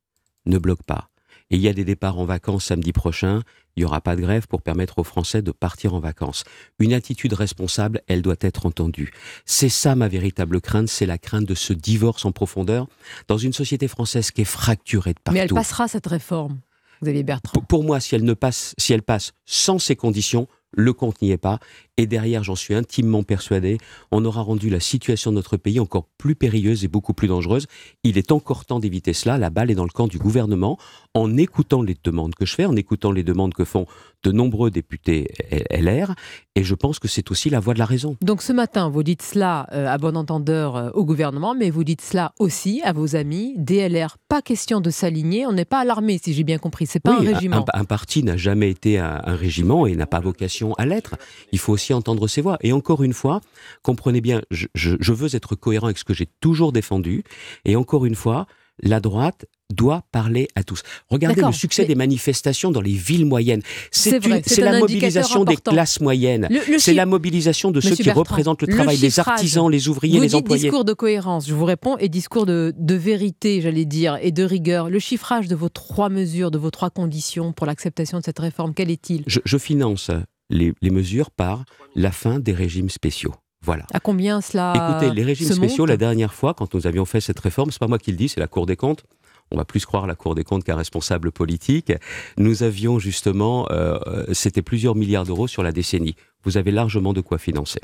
ne 0.46 0.58
bloquent 0.58 0.84
pas, 0.86 1.10
et 1.50 1.56
il 1.56 1.62
y 1.62 1.68
a 1.68 1.72
des 1.72 1.84
départs 1.84 2.18
en 2.18 2.24
vacances 2.24 2.66
samedi 2.66 2.92
prochain, 2.92 3.42
il 3.76 3.80
n'y 3.80 3.84
aura 3.84 4.00
pas 4.00 4.16
de 4.16 4.20
grève 4.20 4.48
pour 4.48 4.62
permettre 4.62 4.98
aux 4.98 5.04
Français 5.04 5.42
de 5.42 5.52
partir 5.52 5.94
en 5.94 6.00
vacances. 6.00 6.44
Une 6.78 6.92
attitude 6.92 7.34
responsable, 7.34 8.02
elle 8.08 8.22
doit 8.22 8.36
être 8.40 8.66
entendue. 8.66 9.12
C'est 9.44 9.68
ça 9.68 9.94
ma 9.94 10.08
véritable 10.08 10.60
crainte, 10.60 10.88
c'est 10.88 11.06
la 11.06 11.18
crainte 11.18 11.44
de 11.44 11.54
ce 11.54 11.72
divorce 11.72 12.24
en 12.24 12.32
profondeur 12.32 12.88
dans 13.28 13.38
une 13.38 13.52
société 13.52 13.86
française 13.86 14.30
qui 14.30 14.40
est 14.40 14.44
fracturée 14.44 15.12
de 15.12 15.20
partout. 15.22 15.34
Mais 15.34 15.44
elle 15.44 15.54
passera 15.54 15.86
cette 15.86 16.06
réforme, 16.06 16.58
Xavier 17.02 17.22
Bertrand. 17.22 17.52
Pour, 17.52 17.66
pour 17.66 17.84
moi, 17.84 18.00
si 18.00 18.14
elle 18.16 18.24
ne 18.24 18.34
passe, 18.34 18.74
si 18.78 18.92
elle 18.92 19.02
passe 19.02 19.32
sans 19.44 19.78
ces 19.78 19.94
conditions, 19.94 20.48
le 20.72 20.92
compte 20.92 21.22
n'y 21.22 21.30
est 21.30 21.38
pas. 21.38 21.60
Et 21.98 22.06
derrière, 22.06 22.44
j'en 22.44 22.56
suis 22.56 22.74
intimement 22.74 23.22
persuadé, 23.22 23.78
on 24.10 24.24
aura 24.26 24.42
rendu 24.42 24.68
la 24.68 24.80
situation 24.80 25.30
de 25.30 25.36
notre 25.36 25.56
pays 25.56 25.80
encore 25.80 26.06
plus 26.18 26.34
périlleuse 26.34 26.84
et 26.84 26.88
beaucoup 26.88 27.14
plus 27.14 27.26
dangereuse. 27.26 27.66
Il 28.04 28.18
est 28.18 28.32
encore 28.32 28.66
temps 28.66 28.80
d'éviter 28.80 29.14
cela. 29.14 29.38
La 29.38 29.48
balle 29.48 29.70
est 29.70 29.74
dans 29.74 29.84
le 29.84 29.90
camp 29.90 30.06
du 30.06 30.18
gouvernement. 30.18 30.76
En 31.14 31.38
écoutant 31.38 31.80
les 31.80 31.96
demandes 32.04 32.34
que 32.34 32.44
je 32.44 32.54
fais, 32.54 32.66
en 32.66 32.76
écoutant 32.76 33.12
les 33.12 33.22
demandes 33.22 33.54
que 33.54 33.64
font 33.64 33.86
de 34.22 34.32
nombreux 34.32 34.70
députés 34.70 35.28
LR, 35.70 36.14
et 36.56 36.64
je 36.64 36.74
pense 36.74 36.98
que 36.98 37.06
c'est 37.08 37.30
aussi 37.30 37.48
la 37.48 37.60
voie 37.60 37.74
de 37.74 37.78
la 37.78 37.84
raison. 37.84 38.16
Donc 38.20 38.42
ce 38.42 38.52
matin, 38.52 38.88
vous 38.90 39.02
dites 39.02 39.22
cela 39.22 39.66
euh, 39.72 39.86
à 39.88 39.96
bon 39.98 40.16
entendeur 40.16 40.76
euh, 40.76 40.90
au 40.94 41.04
gouvernement, 41.04 41.54
mais 41.54 41.70
vous 41.70 41.84
dites 41.84 42.00
cela 42.02 42.32
aussi 42.38 42.82
à 42.82 42.92
vos 42.92 43.14
amis 43.16 43.54
DLR. 43.56 44.16
Pas 44.28 44.42
question 44.42 44.80
de 44.80 44.90
s'aligner, 44.90 45.46
on 45.46 45.52
n'est 45.52 45.64
pas 45.64 45.80
à 45.80 45.84
l'armée, 45.84 46.18
si 46.22 46.34
j'ai 46.34 46.44
bien 46.44 46.58
compris. 46.58 46.86
C'est 46.86 47.00
pas 47.00 47.18
Oui, 47.18 47.28
un 47.28 47.34
régiment. 47.34 47.64
Un, 47.72 47.80
un 47.80 47.84
parti 47.84 48.22
n'a 48.22 48.36
jamais 48.36 48.68
été 48.68 48.98
un, 48.98 49.22
un 49.24 49.36
régiment 49.36 49.86
et 49.86 49.94
n'a 49.94 50.06
pas 50.06 50.20
vocation 50.20 50.74
à 50.74 50.84
l'être. 50.86 51.14
Il 51.52 51.58
faut 51.58 51.72
aussi 51.72 51.85
entendre 51.94 52.26
ses 52.28 52.40
voix. 52.40 52.58
Et 52.62 52.72
encore 52.72 53.02
une 53.02 53.12
fois, 53.12 53.40
comprenez 53.82 54.20
bien, 54.20 54.42
je, 54.50 54.66
je- 54.74 54.96
je 55.00 55.12
veux 55.12 55.34
être 55.36 55.54
cohérent 55.54 55.86
avec 55.86 55.98
ce 55.98 56.04
que 56.04 56.14
j'ai 56.14 56.26
toujours 56.40 56.72
défendu. 56.72 57.24
Et 57.64 57.76
encore 57.76 58.04
une 58.06 58.14
fois, 58.14 58.46
la 58.82 59.00
droite 59.00 59.46
doit 59.72 60.02
parler 60.12 60.48
à 60.54 60.62
tous. 60.62 60.82
Regardez 61.08 61.40
le 61.40 61.50
succès 61.50 61.82
mais- 61.82 61.88
des 61.88 61.94
manifestations 61.94 62.70
dans 62.70 62.82
les 62.82 62.92
villes 62.92 63.24
moyennes. 63.24 63.62
C'est 63.90 64.20
la 64.60 64.78
mobilisation 64.78 65.44
des 65.44 65.56
classes 65.56 65.98
moyennes. 66.00 66.46
Le- 66.50 66.72
le 66.72 66.78
C'est 66.78 66.92
la 66.92 67.06
mobilisation 67.06 67.70
de 67.70 67.80
ceux 67.80 67.88
Monsieur 67.90 68.02
qui 68.02 68.08
Bertrand, 68.10 68.20
représentent 68.20 68.60
le 68.62 68.68
le 68.68 68.74
travail, 68.74 68.98
les 68.98 69.08
chiffrage. 69.08 69.28
artisans, 69.28 69.70
les 69.70 69.88
ouvriers, 69.88 70.16
Vous 70.18 70.22
les 70.22 70.28
dites 70.28 70.36
employés. 70.36 70.62
discours 70.64 70.84
de 70.84 70.92
cohérence, 70.92 71.48
je 71.48 71.54
vous 71.54 71.64
réponds, 71.64 71.96
et 71.98 72.08
discours 72.10 72.44
de, 72.44 72.74
de 72.76 72.94
vérité, 72.94 73.62
j'allais 73.62 73.86
dire, 73.86 74.18
et 74.20 74.30
de 74.30 74.44
rigueur. 74.44 74.90
Le 74.90 74.98
chiffrage 74.98 75.48
de 75.48 75.56
vos 75.56 75.70
trois 75.70 76.10
mesures, 76.10 76.50
de 76.50 76.58
vos 76.58 76.70
trois 76.70 76.90
conditions 76.90 77.52
pour 77.54 77.66
l'acceptation 77.66 78.18
de 78.18 78.24
cette 78.24 78.38
réforme, 78.38 78.74
quel 78.74 78.90
est-il? 78.90 79.24
Je, 79.26 79.40
je 79.44 79.56
finance 79.58 80.10
les, 80.50 80.72
les 80.82 80.90
mesures 80.90 81.30
par 81.30 81.64
la 81.94 82.12
fin 82.12 82.38
des 82.38 82.52
régimes 82.52 82.90
spéciaux. 82.90 83.34
Voilà. 83.64 83.84
À 83.92 84.00
combien 84.00 84.40
cela 84.40 84.72
Écoutez, 84.76 85.12
les 85.14 85.24
régimes 85.24 85.50
spéciaux, 85.52 85.86
la 85.86 85.96
dernière 85.96 86.32
fois, 86.34 86.54
quand 86.54 86.72
nous 86.74 86.86
avions 86.86 87.04
fait 87.04 87.20
cette 87.20 87.40
réforme, 87.40 87.70
c'est 87.70 87.80
pas 87.80 87.88
moi 87.88 87.98
qui 87.98 88.10
le 88.12 88.16
dis, 88.16 88.28
c'est 88.28 88.38
la 88.40 88.46
Cour 88.46 88.66
des 88.66 88.76
comptes. 88.76 89.04
On 89.50 89.56
va 89.56 89.64
plus 89.64 89.84
croire 89.86 90.06
la 90.06 90.14
Cour 90.14 90.34
des 90.34 90.44
comptes 90.44 90.64
qu'un 90.64 90.76
responsable 90.76 91.32
politique. 91.32 91.92
Nous 92.36 92.62
avions 92.62 92.98
justement, 92.98 93.66
euh, 93.70 93.98
euh, 94.06 94.24
c'était 94.34 94.62
plusieurs 94.62 94.94
milliards 94.94 95.24
d'euros 95.24 95.48
sur 95.48 95.62
la 95.62 95.72
décennie. 95.72 96.14
Vous 96.44 96.56
avez 96.58 96.70
largement 96.70 97.12
de 97.12 97.20
quoi 97.20 97.38
financer. 97.38 97.80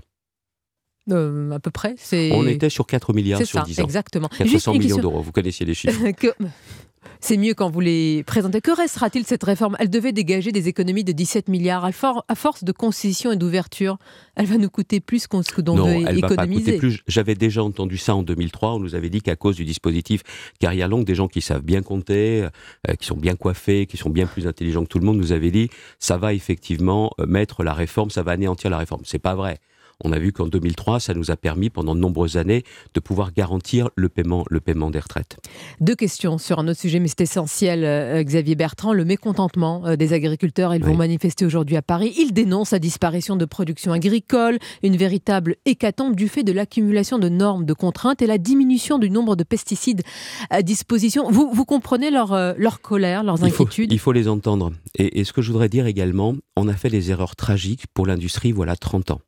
Euh, 1.10 1.50
À 1.50 1.58
peu 1.58 1.70
près 1.72 1.94
c'est... 1.98 2.30
On 2.32 2.46
était 2.46 2.70
sur 2.70 2.86
4 2.86 3.12
milliards 3.12 3.44
sur 3.44 3.60
ça, 3.60 3.64
10 3.66 3.80
ans. 3.80 3.84
exactement. 3.84 4.28
400 4.28 4.44
Juste 4.46 4.66
une 4.68 4.78
millions 4.78 4.98
d'euros, 4.98 5.20
vous 5.20 5.32
connaissiez 5.32 5.66
les 5.66 5.74
chiffres. 5.74 6.10
Que- 6.12 6.28
C'est 7.20 7.36
mieux 7.36 7.54
quand 7.54 7.70
vous 7.70 7.80
les 7.80 8.22
présentez. 8.24 8.60
Que 8.60 8.70
restera-t-il 8.76 9.22
de 9.22 9.26
cette 9.28 9.42
réforme? 9.44 9.76
Elle 9.78 9.90
devait 9.90 10.12
dégager 10.12 10.52
des 10.52 10.68
économies 10.68 11.04
de 11.04 11.12
17 11.12 11.48
milliards. 11.48 11.84
À, 11.84 11.92
for- 11.92 12.24
à 12.28 12.34
force 12.34 12.64
de 12.64 12.72
concessions 12.72 13.32
et 13.32 13.36
d'ouverture, 13.36 13.96
elle 14.34 14.46
va 14.46 14.56
nous 14.58 14.70
coûter 14.70 15.00
plus 15.00 15.26
qu'on 15.26 15.42
ce 15.42 15.50
que 15.52 15.60
l'on 15.62 15.76
non, 15.76 15.86
veut 15.86 16.04
elle 16.06 16.20
va 16.20 16.28
pas 16.28 16.46
plus. 16.78 17.02
J'avais 17.06 17.34
déjà 17.34 17.62
entendu 17.62 17.96
ça 17.96 18.14
en 18.14 18.22
2003. 18.22 18.74
On 18.74 18.78
nous 18.80 18.94
avait 18.94 19.10
dit 19.10 19.20
qu'à 19.20 19.36
cause 19.36 19.56
du 19.56 19.64
dispositif 19.64 20.22
carrière 20.58 20.88
longue, 20.88 21.04
des 21.04 21.14
gens 21.14 21.28
qui 21.28 21.40
savent 21.40 21.62
bien 21.62 21.82
compter, 21.82 22.44
euh, 22.88 22.94
qui 22.94 23.06
sont 23.06 23.16
bien 23.16 23.36
coiffés, 23.36 23.86
qui 23.86 23.96
sont 23.96 24.10
bien 24.10 24.26
plus 24.26 24.46
intelligents 24.46 24.82
que 24.82 24.88
tout 24.88 24.98
le 24.98 25.06
monde, 25.06 25.18
nous 25.18 25.32
avait 25.32 25.50
dit 25.50 25.68
ça 25.98 26.16
va 26.16 26.32
effectivement 26.34 27.12
euh, 27.20 27.26
mettre 27.26 27.62
la 27.62 27.72
réforme, 27.74 28.10
ça 28.10 28.22
va 28.22 28.32
anéantir 28.32 28.70
la 28.70 28.78
réforme. 28.78 29.02
C'est 29.04 29.18
pas 29.18 29.34
vrai. 29.34 29.58
On 30.04 30.12
a 30.12 30.18
vu 30.18 30.32
qu'en 30.32 30.46
2003, 30.46 31.00
ça 31.00 31.14
nous 31.14 31.30
a 31.30 31.36
permis 31.36 31.70
pendant 31.70 31.94
de 31.94 32.00
nombreuses 32.00 32.36
années 32.36 32.64
de 32.94 33.00
pouvoir 33.00 33.32
garantir 33.32 33.88
le 33.96 34.08
paiement, 34.08 34.44
le 34.50 34.60
paiement 34.60 34.90
des 34.90 34.98
retraites. 34.98 35.38
Deux 35.80 35.94
questions 35.94 36.38
sur 36.38 36.58
un 36.58 36.68
autre 36.68 36.80
sujet, 36.80 36.98
mais 36.98 37.08
c'est 37.08 37.22
essentiel, 37.22 37.84
euh, 37.84 38.22
Xavier 38.22 38.54
Bertrand. 38.54 38.92
Le 38.92 39.04
mécontentement 39.04 39.86
euh, 39.86 39.96
des 39.96 40.12
agriculteurs, 40.12 40.74
ils 40.74 40.84
vont 40.84 40.96
manifester 40.96 41.46
aujourd'hui 41.46 41.76
à 41.76 41.82
Paris. 41.82 42.12
Ils 42.18 42.32
dénoncent 42.32 42.72
la 42.72 42.78
disparition 42.78 43.36
de 43.36 43.44
production 43.44 43.92
agricole, 43.92 44.58
une 44.82 44.96
véritable 44.96 45.56
hécatombe 45.64 46.16
du 46.16 46.28
fait 46.28 46.42
de 46.42 46.52
l'accumulation 46.52 47.18
de 47.18 47.28
normes, 47.28 47.64
de 47.64 47.74
contraintes 47.74 48.22
et 48.22 48.26
la 48.26 48.38
diminution 48.38 48.98
du 48.98 49.10
nombre 49.10 49.36
de 49.36 49.44
pesticides 49.44 50.02
à 50.50 50.62
disposition. 50.62 51.30
Vous, 51.30 51.50
vous 51.52 51.64
comprenez 51.64 52.10
leur, 52.10 52.32
euh, 52.32 52.54
leur 52.56 52.80
colère, 52.80 53.22
leurs 53.22 53.36
Il 53.44 53.52
faut, 53.52 53.64
inquiétudes? 53.64 53.92
il 53.92 53.98
faut 53.98 54.12
les 54.12 54.28
entendre. 54.28 54.72
Et, 54.98 55.20
et 55.20 55.24
ce 55.24 55.32
que 55.32 55.42
je 55.42 55.52
voudrais 55.52 55.68
dire 55.68 55.86
également, 55.86 56.34
on 56.56 56.68
a 56.68 56.74
fait 56.74 56.90
des 56.90 57.10
erreurs 57.10 57.36
tragiques 57.36 57.86
pour 57.94 58.06
l'industrie, 58.06 58.52
voilà 58.52 58.76
30 58.76 59.12
ans. 59.12 59.20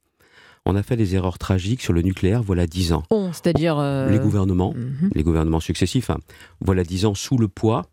On 0.67 0.77
a 0.77 0.83
fait 0.83 0.97
des 0.97 1.15
erreurs 1.15 1.39
tragiques 1.39 1.83
sur 1.83 1.93
le 1.93 2.03
nucléaire, 2.03 2.43
voilà 2.43 2.67
10 2.67 2.93
ans. 2.95 3.03
On, 3.11 3.33
c'est-à-dire. 3.33 3.79
euh, 3.79 4.11
Les 4.11 4.19
gouvernements, 4.19 4.73
mhm. 4.75 5.11
les 5.15 5.23
gouvernements 5.23 5.61
successifs, 5.61 6.11
hein, 6.11 6.19
voilà 6.61 6.85
10 6.85 7.05
ans 7.07 7.15
sous 7.15 7.37
le 7.39 7.49
poids 7.49 7.87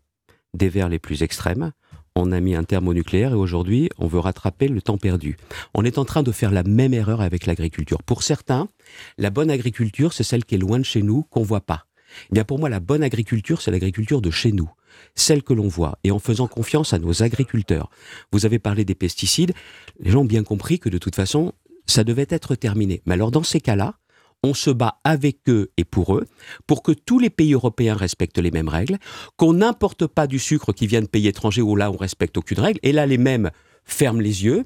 des 0.54 0.68
verts 0.68 0.88
les 0.88 0.98
plus 0.98 1.22
extrêmes. 1.22 1.72
On 2.14 2.30
a 2.30 2.40
mis 2.40 2.54
un 2.54 2.64
terme 2.64 2.88
au 2.88 2.94
nucléaire 2.94 3.32
et 3.32 3.36
aujourd'hui, 3.36 3.88
on 3.98 4.06
veut 4.06 4.18
rattraper 4.18 4.68
le 4.68 4.82
temps 4.82 4.98
perdu. 4.98 5.38
On 5.74 5.82
est 5.84 5.96
en 5.96 6.04
train 6.04 6.22
de 6.22 6.30
faire 6.32 6.50
la 6.50 6.62
même 6.62 6.92
erreur 6.92 7.22
avec 7.22 7.46
l'agriculture. 7.46 8.02
Pour 8.02 8.22
certains, 8.22 8.68
la 9.16 9.30
bonne 9.30 9.50
agriculture, 9.50 10.12
c'est 10.12 10.22
celle 10.24 10.44
qui 10.44 10.54
est 10.56 10.58
loin 10.58 10.78
de 10.78 10.84
chez 10.84 11.02
nous, 11.02 11.22
qu'on 11.24 11.42
voit 11.42 11.62
pas. 11.62 11.86
Eh 12.30 12.34
bien, 12.34 12.44
pour 12.44 12.58
moi, 12.58 12.68
la 12.68 12.80
bonne 12.80 13.02
agriculture, 13.02 13.62
c'est 13.62 13.70
l'agriculture 13.70 14.20
de 14.20 14.30
chez 14.30 14.52
nous, 14.52 14.68
celle 15.14 15.42
que 15.42 15.54
l'on 15.54 15.68
voit, 15.68 15.98
et 16.04 16.10
en 16.10 16.18
faisant 16.18 16.46
confiance 16.48 16.92
à 16.92 16.98
nos 16.98 17.22
agriculteurs. 17.22 17.88
Vous 18.30 18.44
avez 18.44 18.58
parlé 18.58 18.84
des 18.84 18.94
pesticides. 18.94 19.54
Les 19.98 20.10
gens 20.10 20.20
ont 20.20 20.26
bien 20.26 20.42
compris 20.44 20.78
que 20.78 20.90
de 20.90 20.98
toute 20.98 21.14
façon, 21.16 21.54
ça 21.92 22.04
devait 22.04 22.26
être 22.28 22.54
terminé. 22.54 23.02
Mais 23.06 23.14
alors, 23.14 23.30
dans 23.30 23.42
ces 23.42 23.60
cas-là, 23.60 23.94
on 24.42 24.54
se 24.54 24.70
bat 24.70 24.98
avec 25.04 25.48
eux 25.48 25.70
et 25.76 25.84
pour 25.84 26.16
eux, 26.16 26.26
pour 26.66 26.82
que 26.82 26.92
tous 26.92 27.18
les 27.18 27.30
pays 27.30 27.52
européens 27.52 27.94
respectent 27.94 28.38
les 28.38 28.50
mêmes 28.50 28.68
règles, 28.68 28.98
qu'on 29.36 29.52
n'importe 29.52 30.06
pas 30.06 30.26
du 30.26 30.40
sucre 30.40 30.72
qui 30.72 30.86
vient 30.88 31.00
de 31.00 31.06
pays 31.06 31.28
étrangers 31.28 31.62
où 31.62 31.76
là 31.76 31.90
on 31.90 31.96
respecte 31.96 32.36
aucune 32.36 32.58
règle, 32.58 32.80
et 32.82 32.92
là 32.92 33.06
les 33.06 33.18
mêmes 33.18 33.50
ferme 33.84 34.20
les 34.20 34.44
yeux. 34.44 34.64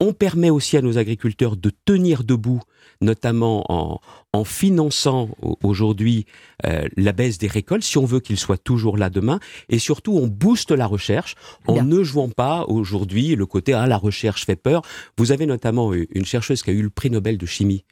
On 0.00 0.12
permet 0.12 0.50
aussi 0.50 0.76
à 0.76 0.82
nos 0.82 0.98
agriculteurs 0.98 1.56
de 1.56 1.70
tenir 1.84 2.24
debout, 2.24 2.60
notamment 3.00 3.64
en, 3.68 4.00
en 4.32 4.44
finançant 4.44 5.28
aujourd'hui 5.62 6.26
euh, 6.66 6.86
la 6.96 7.12
baisse 7.12 7.38
des 7.38 7.46
récoltes, 7.46 7.84
si 7.84 7.98
on 7.98 8.04
veut 8.04 8.20
qu'ils 8.20 8.38
soient 8.38 8.58
toujours 8.58 8.96
là 8.96 9.10
demain. 9.10 9.40
Et 9.68 9.78
surtout, 9.78 10.16
on 10.16 10.26
booste 10.26 10.70
la 10.70 10.86
recherche 10.86 11.34
en 11.66 11.82
ne 11.82 12.02
jouant 12.02 12.28
pas 12.28 12.64
aujourd'hui 12.68 13.36
le 13.36 13.46
côté 13.46 13.72
ah, 13.72 13.86
la 13.86 13.98
recherche 13.98 14.46
fait 14.46 14.56
peur. 14.56 14.82
Vous 15.18 15.32
avez 15.32 15.46
notamment 15.46 15.92
une 15.92 16.24
chercheuse 16.24 16.62
qui 16.62 16.70
a 16.70 16.72
eu 16.72 16.82
le 16.82 16.90
prix 16.90 17.10
Nobel 17.10 17.38
de 17.38 17.46
chimie, 17.46 17.84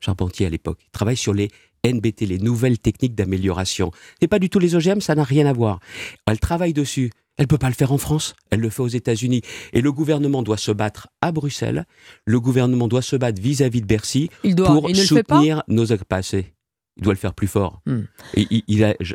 Charpentier 0.00 0.46
à 0.46 0.50
l'époque, 0.50 0.78
qui 0.78 0.90
travaille 0.90 1.16
sur 1.16 1.34
les 1.34 1.50
NBT, 1.84 2.22
les 2.22 2.38
nouvelles 2.38 2.78
techniques 2.78 3.14
d'amélioration. 3.14 3.90
C'est 4.20 4.28
pas 4.28 4.38
du 4.38 4.50
tout 4.50 4.58
les 4.58 4.74
OGM, 4.74 5.00
ça 5.00 5.14
n'a 5.14 5.24
rien 5.24 5.46
à 5.46 5.52
voir. 5.52 5.80
Elle 6.26 6.40
travaille 6.40 6.72
dessus. 6.72 7.10
Elle 7.38 7.44
ne 7.44 7.48
peut 7.48 7.58
pas 7.58 7.68
le 7.68 7.74
faire 7.74 7.92
en 7.92 7.98
France, 7.98 8.34
elle 8.50 8.60
le 8.60 8.68
fait 8.68 8.82
aux 8.82 8.88
États-Unis. 8.88 9.42
Et 9.72 9.80
le 9.80 9.92
gouvernement 9.92 10.42
doit 10.42 10.56
se 10.56 10.72
battre 10.72 11.08
à 11.20 11.32
Bruxelles, 11.32 11.86
le 12.24 12.40
gouvernement 12.40 12.88
doit 12.88 13.02
se 13.02 13.16
battre 13.16 13.40
vis-à-vis 13.40 13.80
de 13.80 13.86
Bercy 13.86 14.28
pour 14.56 14.90
soutenir 14.94 15.62
nos 15.68 15.86
passés. 16.08 16.52
Il 16.96 17.04
doit 17.04 17.12
le 17.12 17.18
faire 17.18 17.34
plus 17.34 17.46
fort. 17.46 17.80
Hmm. 17.86 18.02
Et 18.34 18.64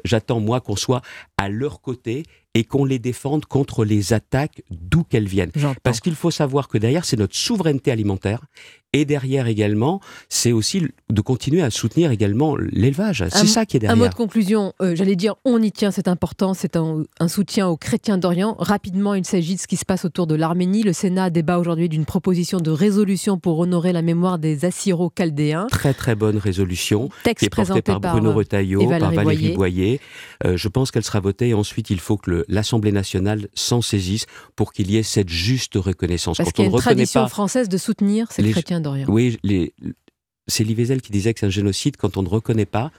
j'attends, 0.05 0.39
moi, 0.39 0.61
qu'on 0.61 0.77
soit 0.77 1.01
à 1.37 1.49
leur 1.49 1.81
côté 1.81 2.23
et 2.53 2.63
qu'on 2.63 2.85
les 2.85 2.99
défende 2.99 3.45
contre 3.45 3.83
les 3.83 4.13
attaques 4.13 4.63
d'où 4.69 5.03
qu'elles 5.03 5.27
viennent. 5.27 5.51
Parce 5.83 5.99
qu'il 5.99 6.15
faut 6.15 6.31
savoir 6.31 6.69
que 6.69 6.77
derrière, 6.77 7.03
c'est 7.03 7.17
notre 7.17 7.35
souveraineté 7.35 7.91
alimentaire 7.91 8.45
et 8.93 9.05
derrière 9.05 9.47
également, 9.47 9.99
c'est 10.29 10.51
aussi 10.51 10.87
de 11.09 11.21
continuer 11.21 11.63
à 11.63 11.71
soutenir 11.71 12.11
également 12.11 12.55
l'élevage. 12.55 13.25
C'est 13.31 13.47
ça 13.47 13.65
qui 13.65 13.77
est 13.77 13.79
derrière. 13.79 13.97
Un 13.97 13.99
mot 13.99 14.07
de 14.07 14.13
conclusion, 14.13 14.73
euh, 14.81 14.95
j'allais 14.95 15.15
dire, 15.15 15.33
on 15.45 15.61
y 15.61 15.71
tient, 15.71 15.89
c'est 15.89 16.07
important, 16.07 16.53
c'est 16.53 16.75
un, 16.75 17.03
soutien 17.27 17.67
aux 17.67 17.77
chrétiens 17.77 18.19
d'Orient. 18.19 18.55
Rapidement, 18.59 19.15
il 19.15 19.25
s'agit 19.25 19.55
de 19.55 19.59
ce 19.59 19.65
qui 19.65 19.77
se 19.77 19.85
passe 19.85 20.05
autour 20.05 20.27
de 20.27 20.35
l'Arménie. 20.35 20.83
Le 20.83 20.93
Sénat 20.93 21.31
débat 21.31 21.57
aujourd'hui 21.57 21.89
d'une 21.89 22.05
proposition 22.05 22.59
de 22.59 22.69
résolution 22.69 23.39
pour 23.39 23.57
honorer 23.59 23.93
la 23.93 24.03
mémoire 24.03 24.37
des 24.37 24.63
Assyro-Chaldéens. 24.65 25.67
Très 25.71 25.95
très 25.95 26.13
bonne 26.13 26.37
résolution, 26.37 27.09
Texte 27.23 27.39
qui 27.39 27.45
est 27.45 27.65
portée 27.65 27.81
par, 27.81 27.99
Bruno 27.99 28.31
Retailleau, 28.31 28.87
par 28.87 29.11
Valérie 29.11 29.53
Boyer. 29.53 29.99
Euh, 30.45 30.55
je 30.55 30.67
pense 30.67 30.91
qu'elle 30.91 31.03
sera 31.03 31.19
votée 31.19 31.49
et 31.49 31.53
ensuite 31.55 31.89
il 31.89 31.99
faut 31.99 32.17
que 32.17 32.45
l'Assemblée 32.47 32.91
nationale 32.91 33.47
s'en 33.55 33.81
saisisse 33.81 34.27
pour 34.55 34.71
qu'il 34.71 34.91
y 34.91 34.97
ait 34.97 35.03
cette 35.03 35.29
juste 35.29 35.73
reconnaissance. 35.75 36.37
Parce 36.37 36.51
qu'il 36.51 36.65
y 36.65 36.67
a 36.67 36.71
une 36.71 36.77
tradition 36.77 37.27
française 37.27 37.69
de 37.69 37.77
soutenir 37.77 38.31
ces 38.31 38.43
chrétiens 38.51 38.82
oui, 39.07 39.37
c'est 40.47 40.63
Livezel 40.63 41.01
qui 41.01 41.11
disait 41.11 41.33
que 41.33 41.39
c'est 41.39 41.45
un 41.45 41.49
génocide 41.49 41.97
quand 41.97 42.17
on 42.17 42.23
ne 42.23 42.29
reconnaît 42.29 42.65
pas, 42.65 42.91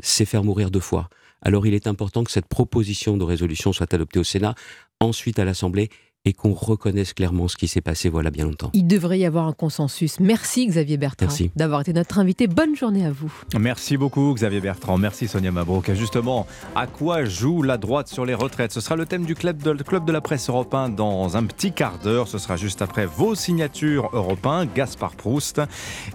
c'est 0.00 0.24
faire 0.24 0.44
mourir 0.44 0.70
deux 0.70 0.80
fois. 0.80 1.08
Alors 1.42 1.66
il 1.66 1.74
est 1.74 1.86
important 1.86 2.24
que 2.24 2.30
cette 2.30 2.46
proposition 2.46 3.16
de 3.16 3.24
résolution 3.24 3.72
soit 3.72 3.92
adoptée 3.94 4.18
au 4.18 4.24
Sénat, 4.24 4.54
ensuite 5.00 5.38
à 5.38 5.44
l'Assemblée 5.44 5.88
et 6.26 6.34
qu'on 6.34 6.52
reconnaisse 6.52 7.14
clairement 7.14 7.48
ce 7.48 7.56
qui 7.56 7.66
s'est 7.66 7.80
passé 7.80 8.10
voilà 8.10 8.30
bien 8.30 8.44
longtemps. 8.44 8.70
Il 8.74 8.86
devrait 8.86 9.18
y 9.18 9.24
avoir 9.24 9.46
un 9.46 9.52
consensus. 9.52 10.20
Merci 10.20 10.66
Xavier 10.66 10.98
Bertrand 10.98 11.28
d'avoir 11.56 11.80
été 11.80 11.94
notre 11.94 12.18
invité. 12.18 12.46
Bonne 12.46 12.76
journée 12.76 13.06
à 13.06 13.10
vous. 13.10 13.32
Merci 13.58 13.96
beaucoup 13.96 14.34
Xavier 14.34 14.60
Bertrand. 14.60 14.98
Merci 14.98 15.28
Sonia 15.28 15.50
Mabrouk. 15.50 15.90
Justement, 15.94 16.46
à 16.76 16.86
quoi 16.86 17.24
joue 17.24 17.62
la 17.62 17.78
droite 17.78 18.08
sur 18.08 18.26
les 18.26 18.34
retraites? 18.34 18.72
Ce 18.72 18.80
sera 18.80 18.96
le 18.96 19.06
thème 19.06 19.24
du 19.24 19.34
club 19.34 19.62
de, 19.62 19.82
club 19.82 20.04
de 20.04 20.12
la 20.12 20.20
presse 20.20 20.48
européen 20.50 20.90
dans 20.90 21.38
un 21.38 21.44
petit 21.44 21.72
quart 21.72 21.98
d'heure. 21.98 22.28
Ce 22.28 22.36
sera 22.36 22.56
juste 22.56 22.82
après 22.82 23.06
vos 23.06 23.34
signatures 23.34 24.10
européens, 24.12 24.66
Gaspard 24.66 25.14
Proust 25.16 25.62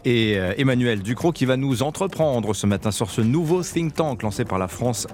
et 0.04 0.38
euh, 0.38 0.54
Emmanuel 0.58 1.02
Ducrot 1.02 1.32
qui 1.32 1.46
va 1.46 1.58
nous 1.58 1.82
entreprendre 1.82 2.54
ce 2.54 2.68
matin 2.68 2.92
sur 2.92 3.10
ce 3.10 3.22
nouveau 3.22 3.64
think 3.64 3.96
tank 3.96 4.22
lancé 4.22 4.46
par 4.46 4.60
la 4.60 4.68
France 4.68 5.08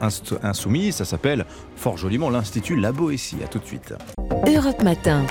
Insoumise. 0.43 0.95
Ça 0.95 1.05
s'appelle 1.05 1.45
fort 1.77 1.97
joliment 1.97 2.29
l'Institut 2.29 2.75
La 2.75 2.91
Boétie. 2.91 3.37
À 3.43 3.47
tout 3.47 3.59
de 3.59 3.65
suite. 3.65 3.93
Europe 4.47 4.80
Matin. 4.83 5.25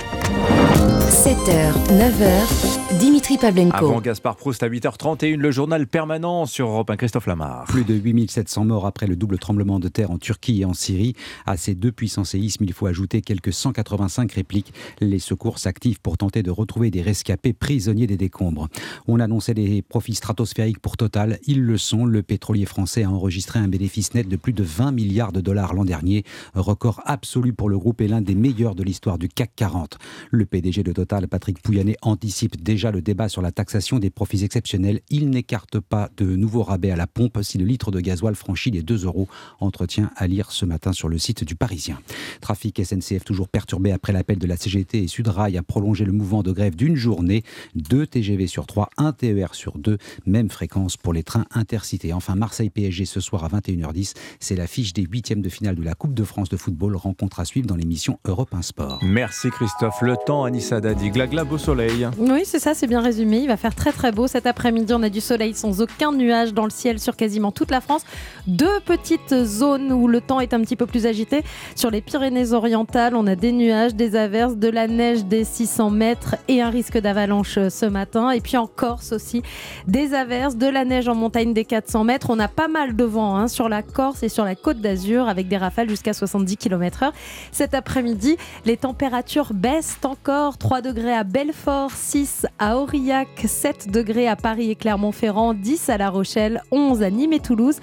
7h, 1.10 1.72
9h, 1.90 2.98
Dimitri 2.98 3.36
Pavlenko. 3.36 3.76
Avant 3.76 4.00
Gaspard 4.00 4.36
Proust 4.36 4.62
à 4.62 4.68
8h31, 4.68 5.36
le 5.36 5.50
journal 5.50 5.86
permanent 5.86 6.46
sur 6.46 6.68
Europe 6.68 6.88
1, 6.88 6.96
Christophe 6.96 7.26
Lamar. 7.26 7.64
Plus 7.64 7.84
de 7.84 7.94
8700 7.94 8.64
morts 8.64 8.86
après 8.86 9.06
le 9.06 9.16
double 9.16 9.38
tremblement 9.38 9.80
de 9.80 9.88
terre 9.88 10.12
en 10.12 10.18
Turquie 10.18 10.62
et 10.62 10.64
en 10.64 10.72
Syrie. 10.72 11.14
À 11.46 11.56
ces 11.56 11.74
deux 11.74 11.90
puissants 11.90 12.24
séismes, 12.24 12.64
il 12.64 12.72
faut 12.72 12.86
ajouter 12.86 13.22
quelques 13.22 13.52
185 13.52 14.32
répliques. 14.32 14.72
Les 15.00 15.18
secours 15.18 15.58
s'activent 15.58 16.00
pour 16.00 16.16
tenter 16.16 16.42
de 16.42 16.50
retrouver 16.50 16.90
des 16.90 17.02
rescapés 17.02 17.52
prisonniers 17.52 18.06
des 18.06 18.16
décombres. 18.16 18.68
On 19.08 19.18
annonçait 19.18 19.54
des 19.54 19.82
profits 19.82 20.14
stratosphériques 20.14 20.78
pour 20.78 20.96
Total. 20.96 21.38
Ils 21.46 21.62
le 21.62 21.76
sont. 21.76 22.06
Le 22.06 22.22
pétrolier 22.22 22.66
français 22.66 23.02
a 23.02 23.10
enregistré 23.10 23.58
un 23.58 23.68
bénéfice 23.68 24.14
net 24.14 24.28
de 24.28 24.36
plus 24.36 24.52
de 24.52 24.62
20 24.62 24.92
milliards 24.92 25.32
de 25.32 25.40
dollars 25.40 25.74
l'an 25.74 25.84
dernier. 25.84 26.24
Record 26.54 27.02
absolu 27.04 27.52
pour 27.52 27.68
le 27.68 27.78
groupe 27.78 28.00
et 28.00 28.08
l'un 28.08 28.20
des 28.20 28.34
meilleurs 28.34 28.74
de 28.74 28.84
l'histoire 28.84 29.18
du 29.18 29.28
CAC 29.28 29.39
40. 29.46 29.98
Le 30.30 30.46
PDG 30.46 30.82
de 30.82 30.92
Total, 30.92 31.28
Patrick 31.28 31.62
Pouyanné, 31.62 31.96
anticipe 32.02 32.62
déjà 32.62 32.90
le 32.90 33.02
débat 33.02 33.28
sur 33.28 33.42
la 33.42 33.52
taxation 33.52 33.98
des 33.98 34.10
profits 34.10 34.44
exceptionnels. 34.44 35.00
Il 35.10 35.30
n'écarte 35.30 35.80
pas 35.80 36.10
de 36.16 36.24
nouveaux 36.36 36.62
rabais 36.62 36.90
à 36.90 36.96
la 36.96 37.06
pompe 37.06 37.38
si 37.42 37.58
le 37.58 37.64
litre 37.64 37.90
de 37.90 38.00
gasoil 38.00 38.34
franchit 38.34 38.70
les 38.70 38.82
2 38.82 39.04
euros. 39.04 39.28
Entretien 39.60 40.10
à 40.16 40.26
lire 40.26 40.52
ce 40.52 40.64
matin 40.64 40.92
sur 40.92 41.08
le 41.08 41.18
site 41.18 41.44
du 41.44 41.54
Parisien. 41.54 41.98
Trafic 42.40 42.84
SNCF 42.84 43.24
toujours 43.24 43.48
perturbé 43.48 43.92
après 43.92 44.12
l'appel 44.12 44.38
de 44.38 44.46
la 44.46 44.56
CGT 44.56 45.04
et 45.04 45.08
Sudrail 45.08 45.56
a 45.56 45.62
prolongé 45.62 46.04
le 46.04 46.12
mouvement 46.12 46.42
de 46.42 46.52
grève 46.52 46.76
d'une 46.76 46.96
journée. 46.96 47.42
Deux 47.74 48.06
TGV 48.06 48.46
sur 48.46 48.66
3, 48.66 48.90
un 48.96 49.12
TER 49.12 49.54
sur 49.54 49.78
2, 49.78 49.98
même 50.26 50.50
fréquence 50.50 50.96
pour 50.96 51.12
les 51.12 51.22
trains 51.22 51.46
intercités. 51.50 52.12
Enfin, 52.12 52.34
Marseille-PSG 52.34 53.04
ce 53.04 53.20
soir 53.20 53.44
à 53.44 53.48
21h10, 53.48 54.14
c'est 54.38 54.56
l'affiche 54.56 54.92
des 54.92 55.02
huitièmes 55.02 55.42
de 55.42 55.48
finale 55.48 55.76
de 55.76 55.82
la 55.82 55.94
Coupe 55.94 56.14
de 56.14 56.24
France 56.24 56.48
de 56.48 56.56
football. 56.56 56.96
Rencontre 56.96 57.40
à 57.40 57.44
suivre 57.44 57.66
dans 57.66 57.76
l'émission 57.76 58.18
Europe 58.24 58.54
1 58.54 58.62
Sport. 58.62 58.98
Merci 59.02 59.29
Christophe. 59.30 60.02
Le 60.02 60.16
temps, 60.16 60.44
Anissa 60.44 60.80
Dadi, 60.80 61.10
glagla 61.10 61.44
au 61.48 61.56
soleil. 61.56 62.08
Oui, 62.18 62.42
c'est 62.44 62.58
ça, 62.58 62.74
c'est 62.74 62.86
bien 62.86 63.00
résumé. 63.00 63.38
Il 63.38 63.48
va 63.48 63.56
faire 63.56 63.74
très 63.74 63.92
très 63.92 64.10
beau 64.12 64.26
cet 64.26 64.46
après-midi. 64.46 64.92
On 64.92 65.02
a 65.02 65.08
du 65.08 65.20
soleil 65.20 65.54
sans 65.54 65.80
aucun 65.80 66.12
nuage 66.12 66.52
dans 66.52 66.64
le 66.64 66.70
ciel 66.70 66.98
sur 66.98 67.16
quasiment 67.16 67.52
toute 67.52 67.70
la 67.70 67.80
France. 67.80 68.02
Deux 68.46 68.80
petites 68.84 69.44
zones 69.44 69.92
où 69.92 70.08
le 70.08 70.20
temps 70.20 70.40
est 70.40 70.52
un 70.52 70.60
petit 70.60 70.76
peu 70.76 70.86
plus 70.86 71.06
agité. 71.06 71.42
Sur 71.76 71.90
les 71.90 72.00
Pyrénées-Orientales, 72.00 73.14
on 73.14 73.26
a 73.26 73.36
des 73.36 73.52
nuages, 73.52 73.94
des 73.94 74.16
averses, 74.16 74.56
de 74.56 74.68
la 74.68 74.88
neige 74.88 75.24
des 75.24 75.44
600 75.44 75.90
mètres 75.90 76.36
et 76.48 76.60
un 76.60 76.70
risque 76.70 76.98
d'avalanche 76.98 77.58
ce 77.68 77.86
matin. 77.86 78.30
Et 78.30 78.40
puis 78.40 78.56
en 78.56 78.66
Corse 78.66 79.12
aussi, 79.12 79.42
des 79.86 80.12
averses, 80.12 80.56
de 80.56 80.66
la 80.66 80.84
neige 80.84 81.08
en 81.08 81.14
montagne 81.14 81.54
des 81.54 81.64
400 81.64 82.04
mètres. 82.04 82.30
On 82.30 82.38
a 82.38 82.48
pas 82.48 82.68
mal 82.68 82.96
de 82.96 83.04
vent 83.04 83.36
hein, 83.36 83.48
sur 83.48 83.68
la 83.68 83.82
Corse 83.82 84.22
et 84.22 84.28
sur 84.28 84.44
la 84.44 84.56
côte 84.56 84.80
d'Azur 84.80 85.28
avec 85.28 85.46
des 85.48 85.56
rafales 85.56 85.88
jusqu'à 85.88 86.12
70 86.12 86.56
km/h. 86.56 87.12
Cet 87.52 87.74
après-midi, 87.74 88.36
les 88.64 88.76
températures 88.76 89.19
baissent 89.52 89.98
encore. 90.04 90.58
3 90.58 90.80
degrés 90.80 91.14
à 91.14 91.24
Belfort, 91.24 91.90
6 91.92 92.46
à 92.58 92.76
Aurillac, 92.78 93.28
7 93.46 93.90
degrés 93.90 94.28
à 94.28 94.36
Paris 94.36 94.70
et 94.70 94.74
Clermont-Ferrand, 94.74 95.54
10 95.54 95.88
à 95.88 95.98
La 95.98 96.10
Rochelle, 96.10 96.62
11 96.70 97.02
à 97.02 97.10
Nîmes 97.10 97.32
et 97.32 97.40
Toulouse 97.40 97.80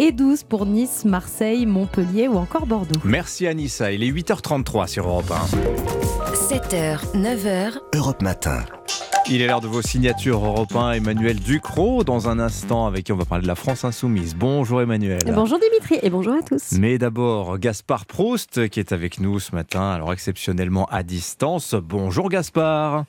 et 0.00 0.12
12 0.12 0.44
pour 0.44 0.64
Nice, 0.64 1.04
Marseille, 1.04 1.66
Montpellier 1.66 2.26
ou 2.26 2.36
encore 2.38 2.66
Bordeaux. 2.66 2.98
Merci 3.04 3.46
Anissa. 3.46 3.92
Il 3.92 4.02
est 4.02 4.10
8h33 4.10 4.88
sur 4.88 5.06
Europe 5.06 5.30
1. 5.30 6.34
7h, 6.34 7.00
9h. 7.14 7.72
Europe 7.94 8.22
Matin. 8.22 8.64
Il 9.28 9.42
est 9.42 9.46
l'heure 9.46 9.60
de 9.60 9.66
vos 9.66 9.82
signatures 9.82 10.42
européens. 10.42 10.92
Emmanuel 10.92 11.38
Ducrot, 11.38 12.02
dans 12.02 12.30
un 12.30 12.38
instant, 12.38 12.86
avec 12.86 13.04
qui 13.04 13.12
on 13.12 13.16
va 13.16 13.26
parler 13.26 13.42
de 13.42 13.48
la 13.48 13.54
France 13.54 13.84
Insoumise. 13.84 14.34
Bonjour 14.34 14.80
Emmanuel. 14.80 15.20
bonjour 15.34 15.58
Dimitri 15.58 15.98
et 16.02 16.08
bonjour 16.08 16.32
à 16.32 16.42
tous. 16.42 16.78
Mais 16.78 16.96
d'abord, 16.96 17.58
Gaspard 17.58 18.06
Proust 18.06 18.70
qui 18.70 18.80
est 18.80 18.92
avec 18.92 19.20
nous 19.20 19.38
ce 19.38 19.54
matin, 19.54 19.90
alors 19.90 20.14
exceptionnellement 20.14 20.86
à 20.86 21.02
distance. 21.02 21.74
Bonjour 21.74 22.30
Gaspard. 22.30 23.04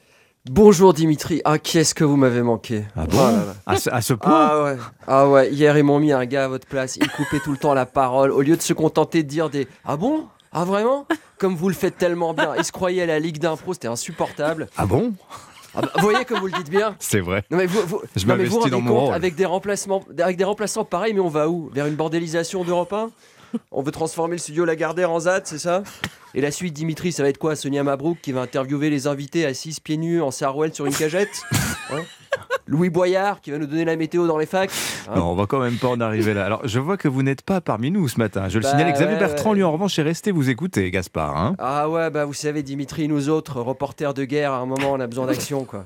Bonjour 0.50 0.94
Dimitri. 0.94 1.40
Ah, 1.46 1.60
qu'est-ce 1.60 1.94
que 1.94 2.04
vous 2.04 2.16
m'avez 2.16 2.42
manqué. 2.42 2.84
Ah 2.96 3.06
bon 3.06 3.20
à, 3.68 4.02
ce, 4.02 4.14
point 4.16 4.32
ah 4.34 4.64
ouais. 4.64 4.78
ah 5.08 5.30
ouais. 5.30 5.52
Hier, 5.52 5.78
ils 5.78 5.84
m'ont 5.84 6.00
mis 6.00 6.12
un 6.12 6.26
gars 6.26 6.46
à 6.46 6.48
votre 6.48 6.66
place. 6.66 6.96
Il 6.96 7.08
coupait 7.10 7.40
tout 7.40 7.52
le 7.52 7.58
temps 7.58 7.76
la 7.76 7.86
parole. 7.86 8.32
Au 8.32 8.42
lieu 8.42 8.58
de 8.58 8.62
se 8.62 8.74
contenter 8.74 9.22
de 9.22 9.28
dire 9.28 9.52
des 9.52 9.68
Ah 9.86 9.98
bon? 9.98 10.26
Ah 10.52 10.66
vraiment? 10.66 11.06
Comme 11.38 11.56
vous 11.56 11.70
le 11.70 11.76
faites 11.76 12.00
tellement 12.00 12.34
bien. 12.34 12.56
Il 12.58 12.66
se 12.66 12.72
croyait 12.72 13.04
à 13.04 13.06
la 13.06 13.20
Ligue 13.20 13.38
d'impro, 13.38 13.74
c'était 13.74 13.88
insupportable. 13.88 14.68
Ah 14.78 14.88
bon? 14.88 15.14
Ah 15.76 15.82
bah, 15.82 15.92
vous 15.96 16.02
voyez 16.02 16.26
comme 16.26 16.40
vous 16.40 16.48
le 16.48 16.54
dites 16.54 16.72
bien. 16.72 16.96
C'est 17.00 17.20
vrai. 17.20 17.44
Non 17.52 17.58
mais 17.58 17.68
vous, 17.68 17.82
vous, 17.86 18.02
je 18.16 18.26
non 18.26 18.36
mais 18.36 18.46
vous 18.46 18.68
dans 18.68 18.82
mon 18.82 19.00
rôle. 19.00 19.14
avec 19.14 19.36
des 19.36 19.46
remplacements, 19.46 20.04
avec 20.20 20.38
des 20.38 20.44
remplaçants 20.44 20.84
pareils, 20.84 21.14
mais 21.14 21.20
on 21.20 21.30
va 21.30 21.50
où? 21.50 21.70
Vers 21.72 21.86
une 21.86 21.96
bordélisation 21.96 22.64
d'Europe 22.64 22.92
1 22.92 23.12
On 23.72 23.82
veut 23.82 23.92
transformer 23.92 24.36
le 24.36 24.40
studio 24.40 24.66
Lagardère 24.66 25.12
en 25.12 25.22
ZAD, 25.22 25.46
c'est 25.46 25.60
ça? 25.60 25.84
Et 26.34 26.42
la 26.42 26.52
suite, 26.52 26.74
Dimitri, 26.74 27.12
ça 27.12 27.24
va 27.24 27.30
être 27.30 27.38
quoi? 27.38 27.56
Sonia 27.56 27.84
Mabrouk 27.84 28.20
qui 28.22 28.32
va 28.32 28.42
interviewer 28.42 28.90
les 28.90 29.08
invités 29.08 29.46
assises 29.46 29.80
pieds 29.80 29.98
nus 29.98 30.22
en 30.22 30.32
sarouel 30.32 30.74
sur 30.74 30.86
une 30.86 30.94
cagette? 30.94 31.42
Hein? 31.92 32.04
Louis 32.66 32.90
Boyard 32.90 33.42
qui 33.42 33.52
va 33.52 33.58
nous 33.58 33.66
donner 33.66 33.84
la 33.84 33.98
météo 33.98 34.28
dans 34.28 34.38
les 34.38 34.46
facs? 34.46 34.72
Hein? 35.10 35.16
Non, 35.18 35.32
on 35.32 35.36
va 35.36 35.46
quand 35.46 35.60
même 35.60 35.78
pas 35.78 35.90
en 35.90 36.00
arriver 36.00 36.34
là. 36.34 36.46
Alors, 36.46 36.66
je 36.66 36.80
vois 36.80 36.96
que 36.96 37.10
vous 37.10 37.22
n'êtes 37.22 37.42
pas 37.42 37.60
parmi 37.60 37.92
nous 37.92 38.08
ce 38.08 38.18
matin. 38.18 38.48
Je 38.48 38.60
le 38.60 38.64
bah 38.64 38.70
signale. 38.70 38.94
Xavier 38.94 39.18
Bertrand, 39.18 39.52
lui, 39.52 39.64
en 39.64 39.74
revanche, 39.74 40.00
est 40.00 40.04
resté 40.04 40.32
vous 40.32 40.50
écouter, 40.50 40.90
Gaspard. 40.90 41.36
Hein 41.36 41.56
ah 41.60 41.90
ouais, 41.90 42.10
bah 42.10 42.24
vous 42.24 42.34
savez, 42.34 42.64
Dimitri, 42.64 43.10
nous 43.10 43.28
autres, 43.28 43.60
reporters 43.60 44.14
de 44.14 44.24
guerre, 44.24 44.54
à 44.54 44.60
un 44.60 44.66
moment, 44.66 44.94
on 44.94 45.00
a 45.02 45.08
besoin 45.08 45.26
d'action, 45.26 45.66
quoi. 45.66 45.86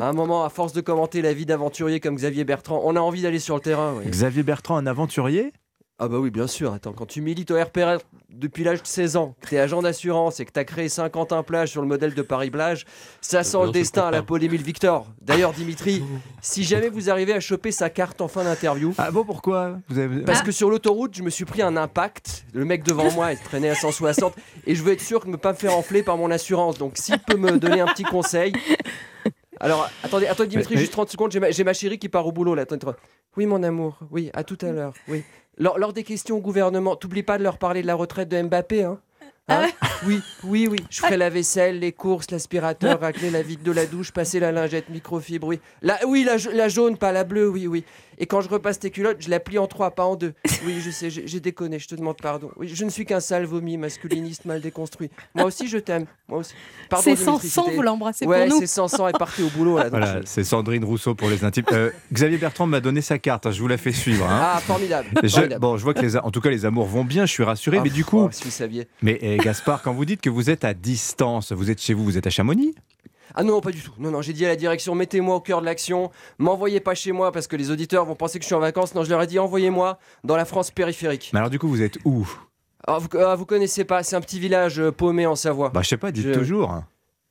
À 0.00 0.08
un 0.08 0.12
moment, 0.12 0.44
à 0.44 0.48
force 0.48 0.72
de 0.72 0.80
commenter 0.80 1.22
la 1.22 1.32
vie 1.32 1.46
d'aventurier 1.46 2.00
comme 2.00 2.16
Xavier 2.16 2.42
Bertrand, 2.42 2.82
on 2.84 2.96
a 2.96 3.00
envie 3.00 3.22
d'aller 3.22 3.38
sur 3.38 3.54
le 3.54 3.60
terrain. 3.60 3.94
Xavier 4.04 4.42
Bertrand, 4.42 4.76
un 4.76 4.86
aventurier? 4.86 5.52
Ah 6.00 6.08
bah 6.08 6.18
oui, 6.18 6.30
bien 6.30 6.48
sûr. 6.48 6.72
Attends, 6.72 6.92
quand 6.92 7.06
tu 7.06 7.20
milites 7.20 7.52
au 7.52 7.60
RPR 7.60 7.98
depuis 8.28 8.64
l'âge 8.64 8.82
de 8.82 8.86
16 8.86 9.14
ans, 9.16 9.36
que 9.40 9.48
tu 9.48 9.54
es 9.54 9.60
agent 9.60 9.80
d'assurance 9.80 10.40
et 10.40 10.44
que 10.44 10.50
tu 10.50 10.58
as 10.58 10.64
créé 10.64 10.88
50 10.88 11.32
un 11.32 11.44
plage 11.44 11.70
sur 11.70 11.82
le 11.82 11.86
modèle 11.86 12.14
de 12.14 12.22
Paris-Plage, 12.22 12.84
ça 13.20 13.44
sent 13.44 13.58
non, 13.58 13.64
le 13.66 13.70
destin 13.70 14.08
à 14.08 14.10
la 14.10 14.18
pas. 14.18 14.26
Paul 14.26 14.42
Émile 14.42 14.62
Victor. 14.62 15.06
D'ailleurs, 15.22 15.52
Dimitri, 15.52 16.02
si 16.42 16.64
jamais 16.64 16.88
vous 16.88 17.10
arrivez 17.10 17.32
à 17.32 17.38
choper 17.38 17.70
sa 17.70 17.90
carte 17.90 18.20
en 18.20 18.26
fin 18.26 18.42
d'interview... 18.42 18.92
Ah 18.98 19.12
bon, 19.12 19.24
pourquoi 19.24 19.78
vous 19.88 20.00
avez... 20.00 20.22
Parce 20.22 20.42
que 20.42 20.50
sur 20.50 20.68
l'autoroute, 20.68 21.16
je 21.16 21.22
me 21.22 21.30
suis 21.30 21.44
pris 21.44 21.62
un 21.62 21.76
impact. 21.76 22.44
Le 22.52 22.64
mec 22.64 22.82
devant 22.82 23.12
moi, 23.12 23.32
il 23.32 23.38
traînait 23.38 23.70
à 23.70 23.76
160. 23.76 24.34
Et 24.66 24.74
je 24.74 24.82
veux 24.82 24.92
être 24.92 25.00
sûr 25.00 25.24
de 25.24 25.30
ne 25.30 25.36
pas 25.36 25.52
me 25.52 25.56
faire 25.56 25.76
enfler 25.76 26.02
par 26.02 26.16
mon 26.16 26.32
assurance. 26.32 26.76
Donc 26.76 26.94
s'il 26.96 27.20
peut 27.20 27.36
me 27.36 27.58
donner 27.58 27.80
un 27.80 27.86
petit 27.86 28.04
conseil... 28.04 28.52
Alors, 29.60 29.88
attendez, 30.02 30.26
attendez 30.26 30.48
Dimitri, 30.48 30.74
Mais- 30.74 30.80
juste 30.80 30.92
30 30.92 31.08
secondes. 31.08 31.32
J'ai 31.32 31.64
ma, 31.64 31.72
chérie 31.72 31.98
qui 31.98 32.08
part 32.08 32.26
au 32.26 32.32
boulot 32.32 32.56
là. 32.56 32.62
Attendez. 32.62 32.86
Oui, 33.36 33.46
mon 33.46 33.62
amour. 33.62 33.98
Oui, 34.10 34.30
à 34.34 34.44
tout 34.44 34.58
à 34.60 34.72
l'heure. 34.72 34.92
Oui. 35.08 35.22
Lors, 35.56 35.92
des 35.92 36.02
questions 36.02 36.36
au 36.36 36.40
gouvernement, 36.40 36.96
t'oublies 36.96 37.22
pas 37.22 37.38
de 37.38 37.44
leur 37.44 37.58
parler 37.58 37.82
de 37.82 37.86
la 37.86 37.94
retraite 37.94 38.28
de 38.28 38.42
Mbappé, 38.42 38.82
hein 38.84 38.98
Hein 39.48 39.66
oui, 40.06 40.20
oui, 40.44 40.66
oui. 40.70 40.78
Je 40.88 41.00
ferai 41.02 41.18
la 41.18 41.28
vaisselle, 41.28 41.78
les 41.78 41.92
courses, 41.92 42.30
l'aspirateur, 42.30 43.00
racler 43.00 43.28
la 43.30 43.42
vide 43.42 43.62
de 43.62 43.72
la 43.72 43.84
douche, 43.84 44.10
passer 44.10 44.40
la 44.40 44.52
lingette 44.52 44.88
microfibre, 44.88 45.46
oui. 45.46 45.60
La, 45.82 45.98
oui, 46.06 46.24
la, 46.24 46.38
ja- 46.38 46.50
la 46.52 46.68
jaune, 46.68 46.96
pas 46.96 47.12
la 47.12 47.24
bleue, 47.24 47.48
oui, 47.50 47.66
oui. 47.66 47.84
Et 48.16 48.26
quand 48.26 48.40
je 48.40 48.48
repasse 48.48 48.78
tes 48.78 48.90
culottes, 48.90 49.16
je 49.20 49.28
la 49.28 49.40
plie 49.40 49.58
en 49.58 49.66
trois, 49.66 49.90
pas 49.90 50.04
en 50.04 50.14
deux. 50.14 50.32
Oui, 50.64 50.76
je 50.80 50.90
sais, 50.90 51.10
j'ai 51.10 51.40
déconné, 51.40 51.78
je 51.80 51.88
te 51.88 51.94
demande 51.96 52.16
pardon. 52.22 52.48
Oui, 52.56 52.70
je 52.72 52.84
ne 52.84 52.90
suis 52.90 53.04
qu'un 53.04 53.18
sale 53.20 53.44
vomi 53.44 53.76
masculiniste 53.76 54.44
mal 54.44 54.60
déconstruit. 54.60 55.10
Moi 55.34 55.44
aussi, 55.46 55.66
je 55.66 55.78
t'aime. 55.78 56.06
Moi 56.28 56.38
aussi. 56.38 56.54
Pardon, 56.88 57.02
C'est 57.04 57.16
Sanson, 57.16 57.64
vous 57.74 57.82
l'embrassez 57.82 58.24
Ouais, 58.24 58.46
pour 58.46 58.54
nous. 58.54 58.60
c'est 58.60 58.68
Sanson, 58.68 59.08
elle 59.08 59.14
partait 59.18 59.42
au 59.42 59.48
boulot 59.48 59.78
là. 59.78 59.88
Voilà, 59.90 60.20
c'est 60.26 60.44
Sandrine 60.44 60.84
Rousseau 60.84 61.14
pour 61.16 61.28
les 61.28 61.44
intimes. 61.44 61.64
Euh, 61.72 61.90
Xavier 62.12 62.38
Bertrand 62.38 62.66
m'a 62.68 62.80
donné 62.80 63.00
sa 63.02 63.18
carte, 63.18 63.46
hein, 63.46 63.50
je 63.50 63.60
vous 63.60 63.66
la 63.68 63.78
fais 63.78 63.92
suivre. 63.92 64.24
hein. 64.30 64.40
Ah, 64.54 64.60
formidable. 64.60 65.08
Je- 65.22 65.28
formidable. 65.28 65.60
bon, 65.60 65.76
je 65.76 65.82
vois 65.82 65.92
que 65.92 66.00
les, 66.00 66.16
en 66.16 66.30
tout 66.30 66.40
cas 66.40 66.50
les 66.50 66.64
amours 66.64 66.86
vont 66.86 67.04
bien, 67.04 67.26
je 67.26 67.32
suis 67.32 67.42
rassuré, 67.42 67.78
Ah, 67.78 67.82
mais 67.82 67.90
du 67.90 68.04
coup. 68.04 68.20
oh, 68.20 68.28
si 68.30 68.44
vous 68.44 68.50
saviez. 68.50 68.86
Mais 69.02 69.18
eh, 69.34 69.38
Gaspard, 69.38 69.82
quand 69.82 69.92
vous 69.92 70.04
dites 70.04 70.20
que 70.20 70.30
vous 70.30 70.50
êtes 70.50 70.64
à 70.64 70.74
distance, 70.74 71.52
vous 71.52 71.70
êtes 71.70 71.80
chez 71.80 71.94
vous, 71.94 72.04
vous 72.04 72.18
êtes 72.18 72.26
à 72.26 72.30
Chamonix? 72.30 72.74
Ah 73.34 73.42
non, 73.42 73.60
pas 73.60 73.70
du 73.70 73.80
tout. 73.82 73.92
Non, 73.98 74.10
non, 74.10 74.22
j'ai 74.22 74.32
dit 74.32 74.44
à 74.44 74.48
la 74.48 74.56
direction, 74.56 74.94
mettez-moi 74.94 75.34
au 75.36 75.40
cœur 75.40 75.60
de 75.60 75.66
l'action. 75.66 76.10
M'envoyez 76.38 76.80
pas 76.80 76.94
chez 76.94 77.10
moi 77.12 77.32
parce 77.32 77.46
que 77.46 77.56
les 77.56 77.70
auditeurs 77.70 78.04
vont 78.04 78.14
penser 78.14 78.38
que 78.38 78.42
je 78.44 78.46
suis 78.46 78.54
en 78.54 78.60
vacances. 78.60 78.94
Non, 78.94 79.02
je 79.02 79.10
leur 79.10 79.22
ai 79.22 79.26
dit, 79.26 79.38
envoyez-moi 79.38 79.98
dans 80.24 80.36
la 80.36 80.44
France 80.44 80.70
périphérique. 80.70 81.30
Mais 81.32 81.38
alors 81.38 81.50
du 81.50 81.58
coup, 81.58 81.68
vous 81.68 81.82
êtes 81.82 81.98
où? 82.04 82.28
Alors, 82.86 83.00
vous, 83.00 83.08
ah, 83.18 83.34
vous 83.34 83.46
connaissez 83.46 83.84
pas, 83.84 84.02
c'est 84.02 84.14
un 84.14 84.20
petit 84.20 84.38
village 84.38 84.78
euh, 84.78 84.92
paumé 84.92 85.26
en 85.26 85.34
Savoie. 85.36 85.70
Bah 85.70 85.80
je 85.82 85.88
sais 85.88 85.96
pas, 85.96 86.12
dites 86.12 86.26
Je- 86.26 86.32
toujours. 86.34 86.82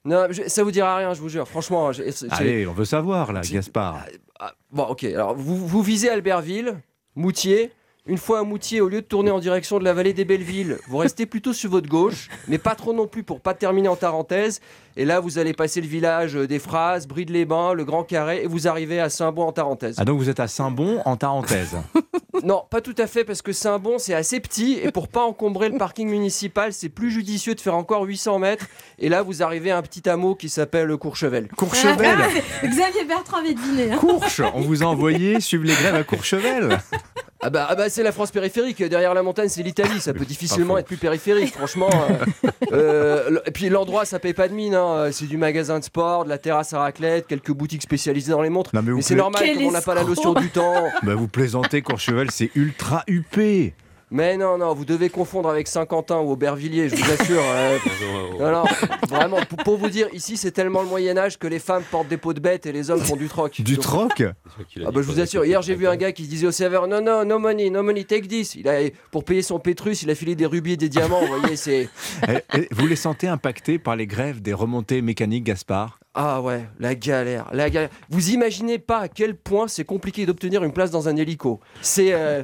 Non, 0.04 0.26
je- 0.32 0.48
ça 0.48 0.64
vous 0.64 0.72
dira 0.72 0.98
rien, 0.98 1.14
je 1.14 1.22
vous 1.22 1.30
jure. 1.30 1.48
Franchement, 1.48 1.92
j'ai- 1.94 2.12
j'ai- 2.12 2.28
Allez, 2.32 2.68
on 2.68 2.74
veut 2.74 2.86
savoir 2.86 3.32
là, 3.32 3.42
Gaspard. 3.42 4.00
Ah, 4.40 4.52
bon, 4.72 4.84
ok. 4.84 5.04
Alors, 5.06 5.36
vous, 5.36 5.56
vous 5.56 5.82
visez 5.84 6.10
Albertville, 6.10 6.76
Moutier. 7.16 7.72
Une 8.06 8.18
fois 8.18 8.40
à 8.40 8.44
Moutier, 8.44 8.82
au 8.82 8.90
lieu 8.90 9.00
de 9.00 9.06
tourner 9.08 9.32
en 9.32 9.40
direction 9.40 9.80
de 9.80 9.86
la 9.86 9.94
vallée 9.94 10.12
des 10.12 10.26
Bellevilles, 10.26 10.76
vous 10.90 10.98
restez 10.98 11.26
plutôt 11.26 11.54
sur 11.54 11.70
votre 11.70 11.88
gauche, 11.88 12.28
mais 12.50 12.58
pas 12.58 12.76
trop 12.76 12.92
non 12.92 13.08
plus 13.08 13.24
pour 13.24 13.40
pas 13.40 13.54
terminer 13.54 13.88
en 13.88 13.96
Tarentaise. 13.96 14.60
Et 14.98 15.06
là, 15.06 15.22
vous 15.22 15.40
allez 15.40 15.54
passer 15.54 15.80
le 15.80 15.88
village 15.88 16.36
euh, 16.36 16.46
des 16.46 16.60
Phrases, 16.60 17.08
Bride-les-Bains, 17.08 17.72
le 17.74 17.86
Grand 17.86 18.04
Carré, 18.04 18.44
et 18.44 18.48
vous 18.48 18.68
arrivez 18.68 19.00
à 19.00 19.10
Saint-Bon 19.10 19.44
en 19.44 19.52
Tarentaise. 19.54 19.96
Ah 20.00 20.04
donc 20.04 20.18
vous 20.20 20.30
êtes 20.30 20.42
à 20.42 20.50
Saint-Bon 20.50 21.02
en 21.06 21.16
Tarentaise. 21.16 21.78
Non, 22.44 22.64
pas 22.70 22.82
tout 22.82 22.96
à 22.98 23.06
fait, 23.06 23.24
parce 23.24 23.44
que 23.44 23.54
Saint-Bon, 23.54 24.00
c'est 24.00 24.16
assez 24.16 24.40
petit, 24.40 24.80
et 24.84 24.92
pour 24.92 25.08
pas 25.08 25.22
encombrer 25.24 25.70
le 25.70 25.78
parking 25.78 26.10
municipal, 26.10 26.74
c'est 26.74 26.90
plus 26.90 27.12
judicieux 27.12 27.54
de 27.54 27.62
faire 27.62 27.76
encore 27.76 28.04
800 28.04 28.40
mètres. 28.40 28.66
Et 28.98 29.08
là, 29.08 29.22
vous 29.22 29.44
arrivez 29.44 29.70
à 29.72 29.78
un 29.78 29.82
petit 29.84 30.10
hameau 30.10 30.34
qui 30.36 30.50
s'appelle 30.50 30.98
Courchevel. 30.98 31.48
Courchevel 31.56 32.18
Ah, 32.20 32.28
Xavier 32.68 33.06
Bertrand 33.06 33.38
avait 33.38 33.54
deviné. 33.54 33.92
hein. 33.94 33.98
Courche 33.98 34.42
On 34.56 34.62
vous 34.62 34.82
a 34.84 34.88
envoyé 34.88 35.40
suivre 35.40 35.64
les 35.64 35.74
grèves 35.76 35.96
à 35.96 36.04
Courchevel 36.04 36.80
Ah 37.46 37.50
bah, 37.50 37.68
ah 37.70 37.76
bah, 37.76 37.90
c'est 37.90 38.04
la 38.04 38.14
France 38.14 38.32
périphérique, 38.32 38.82
derrière 38.82 39.14
la 39.14 39.22
montagne 39.22 39.50
c'est 39.50 39.64
l'Italie, 39.64 40.00
ça 40.00 40.14
peut 40.14 40.24
difficilement 40.24 40.78
être 40.78 40.88
plus 40.88 40.98
périphérique, 40.98 41.54
franchement. 41.54 41.90
euh, 42.72 43.30
euh, 43.32 43.40
et 43.46 43.52
puis 43.52 43.68
l'endroit 43.68 44.06
ça 44.06 44.18
paye 44.20 44.34
pas 44.34 44.48
de 44.48 44.54
mine, 44.54 44.76
hein, 44.76 45.10
c'est 45.12 45.26
du 45.26 45.38
magasin 45.38 45.80
de 45.80 45.84
sport, 45.84 46.24
de 46.24 46.30
la 46.30 46.38
terrasse 46.38 46.72
à 46.74 46.80
raclette, 46.80 47.28
quelques 47.28 47.52
boutiques 47.52 47.82
spécialisées 47.82 48.32
dans 48.32 48.42
les 48.42 48.50
montres. 48.50 48.72
mais 48.74 48.82
vous 48.82 48.98
mais 48.98 49.02
c'est 49.02 49.16
normal 49.16 49.44
comme 49.54 49.66
on 49.66 49.72
n'a 49.72 49.82
pas 49.82 49.94
la 49.94 50.04
notion 50.04 50.34
du 50.34 50.50
temps. 50.50 50.86
Bah 51.04 51.16
vous 51.16 51.28
plaisantez, 51.28 51.82
Courchevel, 51.82 52.32
c'est 52.32 52.50
ultra 52.56 53.04
huppé 53.08 53.74
Mais 54.16 54.38
non, 54.38 54.60
non, 54.60 54.76
vous 54.76 54.86
devez 54.86 55.10
confondre 55.10 55.50
avec 55.50 55.68
Saint-Quentin 55.68 56.20
ou 56.20 56.30
Aubervilliers, 56.34 56.88
je 56.88 56.96
vous 56.96 57.12
assure. 57.12 57.42
euh, 57.44 57.78
non, 58.40 58.52
non, 58.52 58.64
vraiment, 59.10 59.38
pour, 59.50 59.58
pour 59.64 59.78
vous 59.78 59.90
dire, 59.90 60.08
ici 60.14 60.38
c'est 60.38 60.52
tellement 60.52 60.84
le 60.84 60.88
Moyen-Âge 60.88 61.40
que 61.40 61.48
les 61.48 61.58
femmes 61.58 61.82
portent 61.90 62.10
des 62.10 62.18
peaux 62.18 62.34
de 62.34 62.40
bêtes 62.40 62.68
et 62.68 62.72
les 62.72 62.92
hommes 62.92 63.02
font 63.02 63.16
du 63.16 63.28
troc. 63.28 63.60
Du 63.62 63.74
Donc- 63.74 63.84
troc 63.84 64.22
Ah 64.22 64.92
bah 64.92 65.02
je 65.02 65.08
vous 65.08 65.20
assure, 65.20 65.44
hier 65.46 65.64
j'ai 65.64 65.74
vu 65.74 65.88
un 65.88 65.96
gars 65.96 66.12
qui 66.12 66.28
disait 66.28 66.46
au 66.46 66.52
serveur 66.52 66.88
non 66.88 67.02
non 67.02 67.26
no 67.26 67.40
money, 67.40 67.72
no 67.72 67.82
money, 67.82 68.04
take 68.04 68.28
this. 68.28 68.54
Il 68.54 68.68
a 68.70 68.82
pour 69.10 69.24
payer 69.26 69.42
son 69.42 69.58
pétrus, 69.60 70.04
il 70.04 70.12
a 70.12 70.16
filé 70.16 70.36
des 70.36 70.46
rubis 70.46 70.74
et 70.74 70.78
des 70.78 70.90
diamants, 70.90 71.22
vous 71.26 71.40
voyez, 71.40 71.56
c'est 71.56 71.90
Vous 72.72 72.86
les 72.86 72.96
sentez 72.96 73.28
impactés 73.28 73.80
par 73.80 73.96
les 73.96 74.06
grèves 74.06 74.44
des 74.44 74.54
remontées 74.54 75.02
mécaniques, 75.02 75.46
Gaspard? 75.46 75.98
Ah 76.14 76.40
ouais, 76.44 76.66
la 76.80 76.94
galère, 76.94 77.48
la 77.52 77.72
galère. 77.72 77.90
Vous 78.12 78.30
imaginez 78.30 78.78
pas 78.78 79.00
à 79.00 79.08
quel 79.08 79.36
point 79.36 79.68
c'est 79.68 79.84
compliqué 79.86 80.28
d'obtenir 80.28 80.64
une 80.64 80.72
place 80.72 80.92
dans 80.92 81.10
un 81.10 81.16
hélico. 81.16 81.60
C'est 81.82 82.14
euh, 82.14 82.44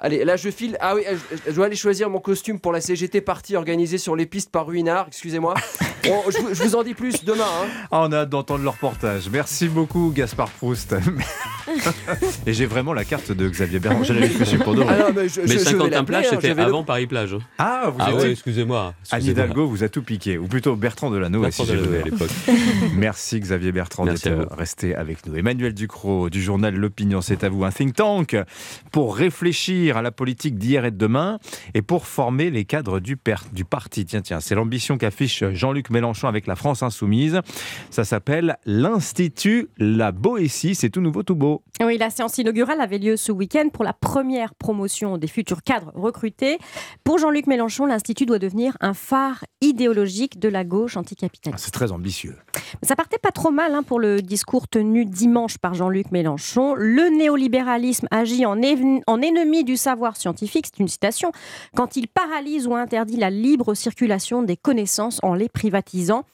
Allez, 0.00 0.24
là 0.24 0.36
je 0.36 0.50
file. 0.50 0.76
Ah 0.80 0.94
oui, 0.94 1.02
je, 1.08 1.36
je 1.50 1.54
dois 1.54 1.66
aller 1.66 1.76
choisir 1.76 2.10
mon 2.10 2.18
costume 2.20 2.58
pour 2.60 2.72
la 2.72 2.80
CGT 2.80 3.20
partie 3.20 3.56
organisée 3.56 3.98
sur 3.98 4.16
les 4.16 4.26
pistes 4.26 4.50
par 4.50 4.66
Ruinard, 4.66 5.06
excusez-moi. 5.08 5.54
Bon, 6.06 6.20
je, 6.28 6.36
vous- 6.36 6.52
je 6.54 6.62
vous 6.64 6.76
en 6.76 6.82
dis 6.82 6.92
plus 6.92 7.24
demain. 7.24 7.46
hein. 7.46 7.66
Ah, 7.90 8.02
on 8.02 8.12
a 8.12 8.18
hâte 8.18 8.28
d'entendre 8.28 8.62
le 8.62 8.68
reportage. 8.68 9.30
Merci 9.32 9.68
beaucoup, 9.68 10.12
Gaspard 10.14 10.50
Proust. 10.50 10.94
Et 12.46 12.52
j'ai 12.52 12.66
vraiment 12.66 12.92
la 12.92 13.04
carte 13.06 13.32
de 13.32 13.48
Xavier 13.48 13.78
Bertrand. 13.78 14.04
Je 14.04 14.12
l'avais 14.12 14.28
fait 14.28 14.58
pour 14.58 14.74
deux. 14.74 14.82
Ah 14.86 14.98
non, 14.98 15.06
mais 15.16 15.30
je, 15.30 15.40
Mais 15.40 15.46
je- 15.46 15.52
je 15.52 15.58
vais 15.58 15.58
Saint-Quentin 15.60 15.88
l'appeler, 15.88 16.04
plage, 16.04 16.26
hein, 16.26 16.38
c'était 16.42 16.54
le- 16.54 16.62
avant 16.62 16.84
Paris-Plage. 16.84 17.36
Ah, 17.56 17.84
vous 17.90 17.96
Ah 18.00 18.14
ouais, 18.14 18.32
excusez-moi. 18.32 18.88
Anne 19.10 19.18
excusez-moi. 19.20 19.44
Hidalgo 19.44 19.66
vous 19.66 19.82
a 19.82 19.88
tout 19.88 20.02
piqué, 20.02 20.36
ou 20.36 20.46
plutôt 20.46 20.76
Bertrand 20.76 21.10
Delano, 21.10 21.40
Bertrand 21.40 21.64
si 21.64 21.70
Delanoë 21.72 22.00
à 22.00 22.02
l'époque. 22.04 22.30
Merci 22.94 23.40
Xavier 23.40 23.72
Bertrand 23.72 24.04
d'être 24.04 24.28
resté 24.58 24.94
avec 24.94 25.26
nous. 25.26 25.36
Emmanuel 25.36 25.72
Ducrot 25.72 26.28
du 26.28 26.42
journal 26.42 26.74
L'Opinion, 26.74 27.22
c'est 27.22 27.44
à 27.44 27.48
vous, 27.48 27.64
un 27.64 27.70
think 27.72 27.94
tank 27.94 28.36
pour 28.92 29.16
réfléchir 29.16 29.43
à 29.94 30.02
la 30.02 30.10
politique 30.10 30.58
d'hier 30.58 30.84
et 30.84 30.90
de 30.90 30.96
demain 30.96 31.38
et 31.74 31.82
pour 31.82 32.06
former 32.06 32.50
les 32.50 32.64
cadres 32.64 33.00
du, 33.00 33.18
du 33.52 33.64
parti. 33.64 34.04
Tiens, 34.06 34.22
tiens, 34.22 34.40
c'est 34.40 34.54
l'ambition 34.54 34.96
qu'affiche 34.96 35.44
Jean-Luc 35.52 35.90
Mélenchon 35.90 36.28
avec 36.28 36.46
la 36.46 36.56
France 36.56 36.82
Insoumise. 36.82 37.40
Ça 37.90 38.04
s'appelle 38.04 38.56
l'Institut 38.64 39.68
La 39.78 40.12
Boétie, 40.12 40.74
c'est 40.74 40.90
tout 40.90 41.00
nouveau, 41.00 41.22
tout 41.22 41.34
beau. 41.34 41.62
Oui, 41.80 41.98
la 41.98 42.08
séance 42.08 42.38
inaugurale 42.38 42.80
avait 42.80 42.98
lieu 42.98 43.16
ce 43.16 43.32
week-end 43.32 43.68
pour 43.72 43.82
la 43.82 43.92
première 43.92 44.54
promotion 44.54 45.18
des 45.18 45.26
futurs 45.26 45.64
cadres 45.64 45.90
recrutés. 45.96 46.58
Pour 47.02 47.18
Jean-Luc 47.18 47.48
Mélenchon, 47.48 47.84
l'Institut 47.86 48.26
doit 48.26 48.38
devenir 48.38 48.76
un 48.80 48.94
phare 48.94 49.44
idéologique 49.60 50.38
de 50.38 50.48
la 50.48 50.62
gauche 50.62 50.96
anticapitaliste. 50.96 51.64
C'est 51.64 51.72
très 51.72 51.90
ambitieux. 51.90 52.36
Ça 52.84 52.94
partait 52.94 53.18
pas 53.18 53.32
trop 53.32 53.50
mal 53.50 53.74
hein, 53.74 53.82
pour 53.82 53.98
le 53.98 54.22
discours 54.22 54.68
tenu 54.68 55.04
dimanche 55.04 55.58
par 55.58 55.74
Jean-Luc 55.74 56.12
Mélenchon. 56.12 56.74
Le 56.76 57.08
néolibéralisme 57.08 58.06
agit 58.12 58.46
en, 58.46 58.62
ennemi 58.62 59.64
du 59.64 59.76
savoir 59.76 60.16
scientifique, 60.16 60.66
c'est 60.66 60.80
une 60.80 60.88
citation, 60.88 61.32
quand 61.74 61.96
il 61.96 62.06
paralyse 62.06 62.68
ou 62.68 62.76
interdit 62.76 63.16
la 63.16 63.30
libre 63.30 63.74
circulation 63.74 64.44
des 64.44 64.56
connaissances 64.56 65.18
en 65.24 65.34
les 65.34 65.48
privatisant. 65.48 66.24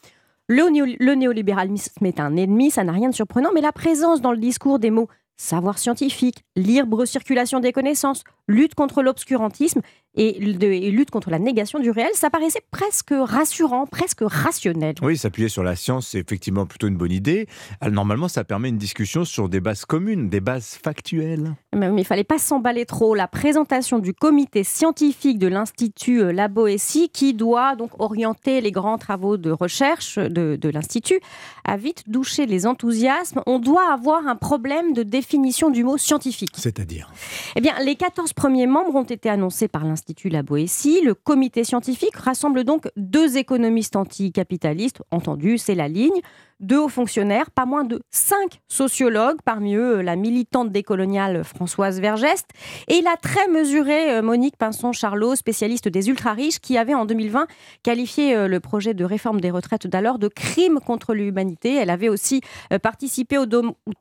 Le 0.48 1.14
néolibéralisme 1.14 2.04
est 2.04 2.20
un 2.20 2.36
ennemi, 2.36 2.70
ça 2.70 2.84
n'a 2.84 2.92
rien 2.92 3.08
de 3.08 3.14
surprenant, 3.14 3.50
mais 3.54 3.60
la 3.62 3.72
présence 3.72 4.20
dans 4.20 4.32
le 4.32 4.38
discours 4.38 4.80
des 4.80 4.90
mots 4.90 5.08
savoir 5.40 5.78
scientifique, 5.78 6.44
libre 6.54 7.06
circulation 7.06 7.60
des 7.60 7.72
connaissances, 7.72 8.24
lutte 8.50 8.74
contre 8.74 9.02
l'obscurantisme 9.02 9.80
et, 10.16 10.32
de- 10.54 10.66
et 10.66 10.90
lutte 10.90 11.12
contre 11.12 11.30
la 11.30 11.38
négation 11.38 11.78
du 11.78 11.90
réel, 11.92 12.10
ça 12.14 12.30
paraissait 12.30 12.62
presque 12.72 13.14
rassurant, 13.16 13.86
presque 13.86 14.22
rationnel. 14.22 14.96
Oui, 15.02 15.16
s'appuyer 15.16 15.48
sur 15.48 15.62
la 15.62 15.76
science, 15.76 16.08
c'est 16.08 16.18
effectivement 16.18 16.66
plutôt 16.66 16.88
une 16.88 16.96
bonne 16.96 17.12
idée. 17.12 17.46
Alors, 17.80 17.94
normalement, 17.94 18.26
ça 18.26 18.42
permet 18.42 18.70
une 18.70 18.76
discussion 18.76 19.24
sur 19.24 19.48
des 19.48 19.60
bases 19.60 19.84
communes, 19.84 20.28
des 20.28 20.40
bases 20.40 20.78
factuelles. 20.82 21.54
Mais 21.76 21.88
mais 21.92 22.02
il 22.02 22.04
fallait 22.04 22.24
pas 22.24 22.38
s'emballer 22.38 22.86
trop. 22.86 23.14
La 23.14 23.28
présentation 23.28 24.00
du 24.00 24.12
comité 24.12 24.64
scientifique 24.64 25.38
de 25.38 25.46
l'Institut 25.46 26.20
euh, 26.22 26.32
La 26.32 26.48
Boétie, 26.48 27.08
qui 27.08 27.32
doit 27.32 27.76
donc 27.76 27.90
orienter 28.00 28.60
les 28.60 28.72
grands 28.72 28.98
travaux 28.98 29.36
de 29.36 29.52
recherche 29.52 30.18
de, 30.18 30.56
de 30.56 30.68
l'Institut, 30.70 31.20
a 31.64 31.76
vite 31.76 32.02
douché 32.08 32.46
les 32.46 32.66
enthousiasmes. 32.66 33.42
On 33.46 33.60
doit 33.60 33.92
avoir 33.92 34.26
un 34.26 34.34
problème 34.34 34.92
de 34.92 35.04
définition 35.04 35.70
du 35.70 35.84
mot 35.84 35.96
scientifique. 35.98 36.54
C'est-à-dire? 36.56 37.12
Eh 37.54 37.60
bien, 37.60 37.74
les 37.84 37.94
14 37.94 38.32
premiers 38.40 38.66
membres 38.66 38.94
ont 38.94 39.02
été 39.04 39.28
annoncés 39.28 39.68
par 39.68 39.84
l'Institut 39.84 40.30
La 40.30 40.42
Boétie. 40.42 41.02
Le 41.04 41.12
comité 41.12 41.62
scientifique 41.62 42.16
rassemble 42.16 42.64
donc 42.64 42.88
deux 42.96 43.36
économistes 43.36 43.96
anticapitalistes, 43.96 45.02
entendu, 45.10 45.58
c'est 45.58 45.74
la 45.74 45.88
ligne. 45.88 46.22
Deux 46.60 46.78
hauts 46.78 46.88
fonctionnaires, 46.88 47.50
pas 47.50 47.66
moins 47.66 47.84
de 47.84 48.00
cinq 48.10 48.60
sociologues, 48.68 49.38
parmi 49.44 49.74
eux 49.74 50.02
la 50.02 50.16
militante 50.16 50.70
décoloniale 50.70 51.42
Françoise 51.44 52.00
Vergeste, 52.00 52.48
et 52.88 53.00
la 53.02 53.16
très 53.16 53.48
mesurée 53.48 54.12
euh, 54.12 54.22
Monique 54.22 54.56
Pinson-Charlot, 54.56 55.36
spécialiste 55.36 55.88
des 55.88 56.08
ultra-riches, 56.08 56.58
qui 56.60 56.78
avait 56.78 56.94
en 56.94 57.06
2020 57.06 57.46
qualifié 57.82 58.36
euh, 58.36 58.48
le 58.48 58.60
projet 58.60 58.94
de 58.94 59.04
réforme 59.04 59.40
des 59.40 59.50
retraites 59.50 59.86
d'alors 59.86 60.18
de 60.18 60.28
crime 60.28 60.78
contre 60.84 61.14
l'humanité. 61.14 61.74
Elle 61.74 61.90
avait 61.90 62.08
aussi 62.08 62.42
euh, 62.72 62.78
participé 62.78 63.38
au 63.38 63.46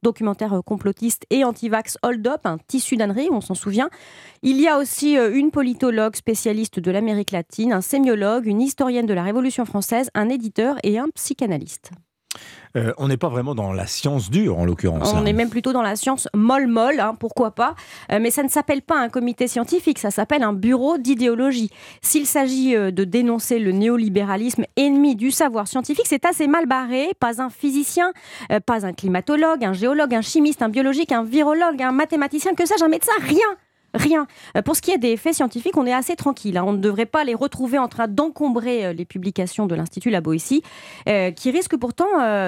documentaire 0.04 0.62
complotiste 0.66 1.26
et 1.30 1.44
anti-vax 1.44 1.98
Hold 2.04 2.28
Up, 2.28 2.42
un 2.46 2.58
tissu 2.68 2.98
d'ânerie, 2.98 3.30
on 3.32 3.42
s'en 3.42 3.56
souvient. 3.56 3.90
Il 4.42 4.60
y 4.60 4.68
a 4.68 4.78
aussi 4.78 5.16
une 5.16 5.52
politologue 5.52 6.16
spécialiste 6.16 6.80
de 6.80 6.92
l'Amérique 6.92 7.32
latine, 7.32 7.74
un 7.74 7.82
sémiologue, 7.82 8.46
une 8.46 8.62
historienne 8.62 9.06
de 9.06 9.14
la 9.14 9.24
Révolution 9.24 9.66
française, 9.66 10.10
un 10.14 10.30
éditeur 10.30 10.78
et 10.84 10.98
un 10.98 11.10
psychanalyste. 11.10 11.92
Euh, 12.76 12.94
on 12.98 13.08
n'est 13.08 13.18
pas 13.18 13.30
vraiment 13.30 13.56
dans 13.56 13.74
la 13.74 13.88
science 13.88 14.30
dure 14.30 14.60
en 14.60 14.66
l'occurrence. 14.66 15.12
On 15.14 15.26
est 15.26 15.34
même 15.34 15.50
plutôt 15.50 15.74
dans 15.74 15.82
la 15.82 15.96
science 15.96 16.28
molle-molle, 16.34 17.00
hein, 17.00 17.16
pourquoi 17.20 17.52
pas. 17.52 17.76
Euh, 18.12 18.20
mais 18.22 18.32
ça 18.32 18.44
ne 18.44 18.50
s'appelle 18.50 18.82
pas 18.82 19.00
un 19.00 19.10
comité 19.10 19.48
scientifique, 19.48 20.00
ça 20.00 20.12
s'appelle 20.12 20.44
un 20.44 20.54
bureau 20.54 20.98
d'idéologie. 20.98 21.72
S'il 22.02 22.26
s'agit 22.26 22.76
euh, 22.76 22.92
de 22.92 23.04
dénoncer 23.04 23.60
le 23.60 23.72
néolibéralisme 23.72 24.66
ennemi 24.76 25.16
du 25.16 25.32
savoir 25.32 25.68
scientifique, 25.68 26.06
c'est 26.08 26.26
assez 26.26 26.48
mal 26.48 26.68
barré. 26.68 27.12
Pas 27.20 27.42
un 27.42 27.50
physicien, 27.50 28.12
pas 28.66 28.86
un 28.86 28.94
climatologue, 28.94 29.64
un 29.64 29.74
géologue, 29.74 30.14
un 30.14 30.22
chimiste, 30.22 30.62
un 30.62 30.70
biologique, 30.70 31.12
un 31.12 31.24
virologue, 31.24 31.82
un 31.82 31.92
mathématicien, 31.92 32.54
que 32.54 32.66
sais-je, 32.66 32.84
un 32.84 32.90
médecin, 32.90 33.12
rien 33.22 33.48
Rien. 33.94 34.28
Euh, 34.56 34.62
pour 34.62 34.76
ce 34.76 34.82
qui 34.82 34.92
est 34.92 34.98
des 34.98 35.18
faits 35.18 35.36
scientifiques, 35.36 35.78
on 35.78 35.86
est 35.86 35.94
assez 35.94 36.16
tranquille. 36.16 36.58
Hein. 36.58 36.64
On 36.66 36.74
ne 36.74 36.78
devrait 36.78 37.06
pas 37.06 37.24
les 37.24 37.36
retrouver 37.36 37.78
en 37.78 37.88
train 37.88 38.08
d'encombrer 38.08 38.86
euh, 38.86 38.94
les 38.94 39.06
publications 39.06 39.66
de 39.66 39.76
l'Institut 39.76 40.10
La 40.10 40.22
Boétie, 40.22 40.62
euh, 41.08 41.32
qui, 41.32 41.52
risque 41.52 41.78
pourtant, 41.78 42.06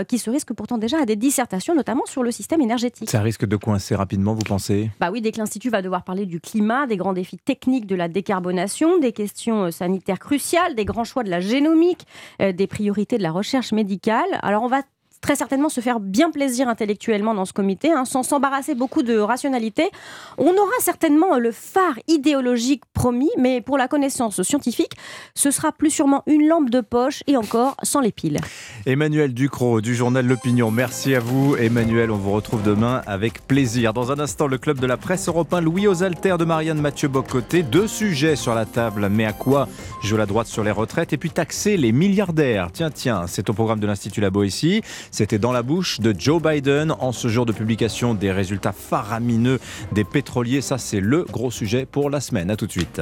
qui 0.07 0.17
se 0.17 0.29
risque 0.29 0.53
pourtant 0.53 0.77
déjà 0.77 1.01
à 1.01 1.05
des 1.05 1.15
dissertations, 1.15 1.75
notamment 1.75 2.05
sur 2.05 2.23
le 2.23 2.31
système 2.31 2.61
énergétique. 2.61 3.09
Ça 3.09 3.21
risque 3.21 3.45
de 3.45 3.55
coincer 3.55 3.95
rapidement, 3.95 4.33
vous 4.33 4.43
pensez? 4.43 4.89
Bah 4.99 5.09
oui, 5.11 5.21
dès 5.21 5.31
que 5.31 5.37
l'Institut 5.37 5.69
va 5.69 5.81
devoir 5.81 6.03
parler 6.03 6.25
du 6.25 6.39
climat, 6.39 6.87
des 6.87 6.97
grands 6.97 7.13
défis 7.13 7.37
techniques 7.37 7.87
de 7.87 7.95
la 7.95 8.07
décarbonation, 8.07 8.99
des 8.99 9.11
questions 9.11 9.71
sanitaires 9.71 10.19
cruciales, 10.19 10.75
des 10.75 10.85
grands 10.85 11.03
choix 11.03 11.23
de 11.23 11.29
la 11.29 11.39
génomique, 11.39 12.05
des 12.39 12.67
priorités 12.67 13.17
de 13.17 13.23
la 13.23 13.31
recherche 13.31 13.71
médicale. 13.71 14.39
Alors 14.41 14.63
on 14.63 14.67
va 14.67 14.81
très 15.21 15.35
certainement 15.35 15.69
se 15.69 15.81
faire 15.81 15.99
bien 15.99 16.31
plaisir 16.31 16.67
intellectuellement 16.67 17.33
dans 17.33 17.45
ce 17.45 17.53
comité, 17.53 17.91
hein, 17.91 18.05
sans 18.05 18.23
s'embarrasser 18.23 18.75
beaucoup 18.75 19.03
de 19.03 19.17
rationalité. 19.17 19.89
On 20.37 20.51
aura 20.51 20.71
certainement 20.79 21.37
le 21.37 21.51
phare 21.51 21.99
idéologique 22.07 22.83
promis, 22.93 23.29
mais 23.37 23.61
pour 23.61 23.77
la 23.77 23.87
connaissance 23.87 24.41
scientifique, 24.41 24.93
ce 25.35 25.51
sera 25.51 25.71
plus 25.71 25.91
sûrement 25.91 26.23
une 26.27 26.47
lampe 26.47 26.69
de 26.69 26.81
poche 26.81 27.23
et 27.27 27.37
encore 27.37 27.75
sans 27.83 28.01
les 28.01 28.11
piles. 28.11 28.39
Emmanuel 28.85 29.33
Ducrot 29.33 29.81
du 29.81 29.95
journal 29.95 30.25
L'Opinion, 30.25 30.71
merci 30.71 31.15
à 31.15 31.19
vous. 31.19 31.55
Emmanuel, 31.55 32.11
on 32.11 32.17
vous 32.17 32.31
retrouve 32.31 32.63
demain 32.63 33.01
avec 33.05 33.45
plaisir. 33.47 33.93
Dans 33.93 34.11
un 34.11 34.19
instant, 34.19 34.47
le 34.47 34.57
club 34.57 34.79
de 34.79 34.87
la 34.87 34.97
presse 34.97 35.27
européen 35.27 35.61
Louis 35.61 35.87
aux 35.87 36.03
Alters 36.03 36.37
de 36.37 36.45
Marianne 36.45 36.81
Mathieu 36.81 37.07
Bocoté. 37.07 37.63
Deux 37.63 37.87
sujets 37.87 38.35
sur 38.35 38.55
la 38.55 38.65
table, 38.65 39.09
mais 39.09 39.25
à 39.25 39.33
quoi 39.33 39.67
Jouer 40.01 40.17
la 40.17 40.25
droite 40.25 40.47
sur 40.47 40.63
les 40.63 40.71
retraites? 40.71 41.13
Et 41.13 41.17
puis 41.17 41.29
taxer 41.29 41.77
les 41.77 41.91
milliardaires. 41.91 42.69
Tiens, 42.73 42.89
tiens, 42.91 43.25
c'est 43.27 43.49
au 43.49 43.53
programme 43.53 43.79
de 43.79 43.87
l'Institut 43.87 44.21
Labo 44.21 44.43
ici. 44.43 44.81
C'était 45.11 45.39
dans 45.39 45.51
la 45.51 45.61
bouche 45.61 45.99
de 45.99 46.15
Joe 46.17 46.41
Biden 46.41 46.93
en 46.99 47.11
ce 47.11 47.27
jour 47.27 47.45
de 47.45 47.51
publication 47.51 48.13
des 48.13 48.31
résultats 48.31 48.71
faramineux 48.71 49.59
des 49.91 50.05
pétroliers. 50.05 50.61
Ça, 50.61 50.77
c'est 50.77 51.01
le 51.01 51.25
gros 51.25 51.51
sujet 51.51 51.85
pour 51.85 52.09
la 52.09 52.21
semaine. 52.21 52.49
À 52.49 52.55
tout 52.55 52.65
de 52.65 52.71
suite. 52.71 53.01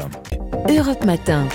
Europe 0.68 1.06
Matin. 1.06 1.48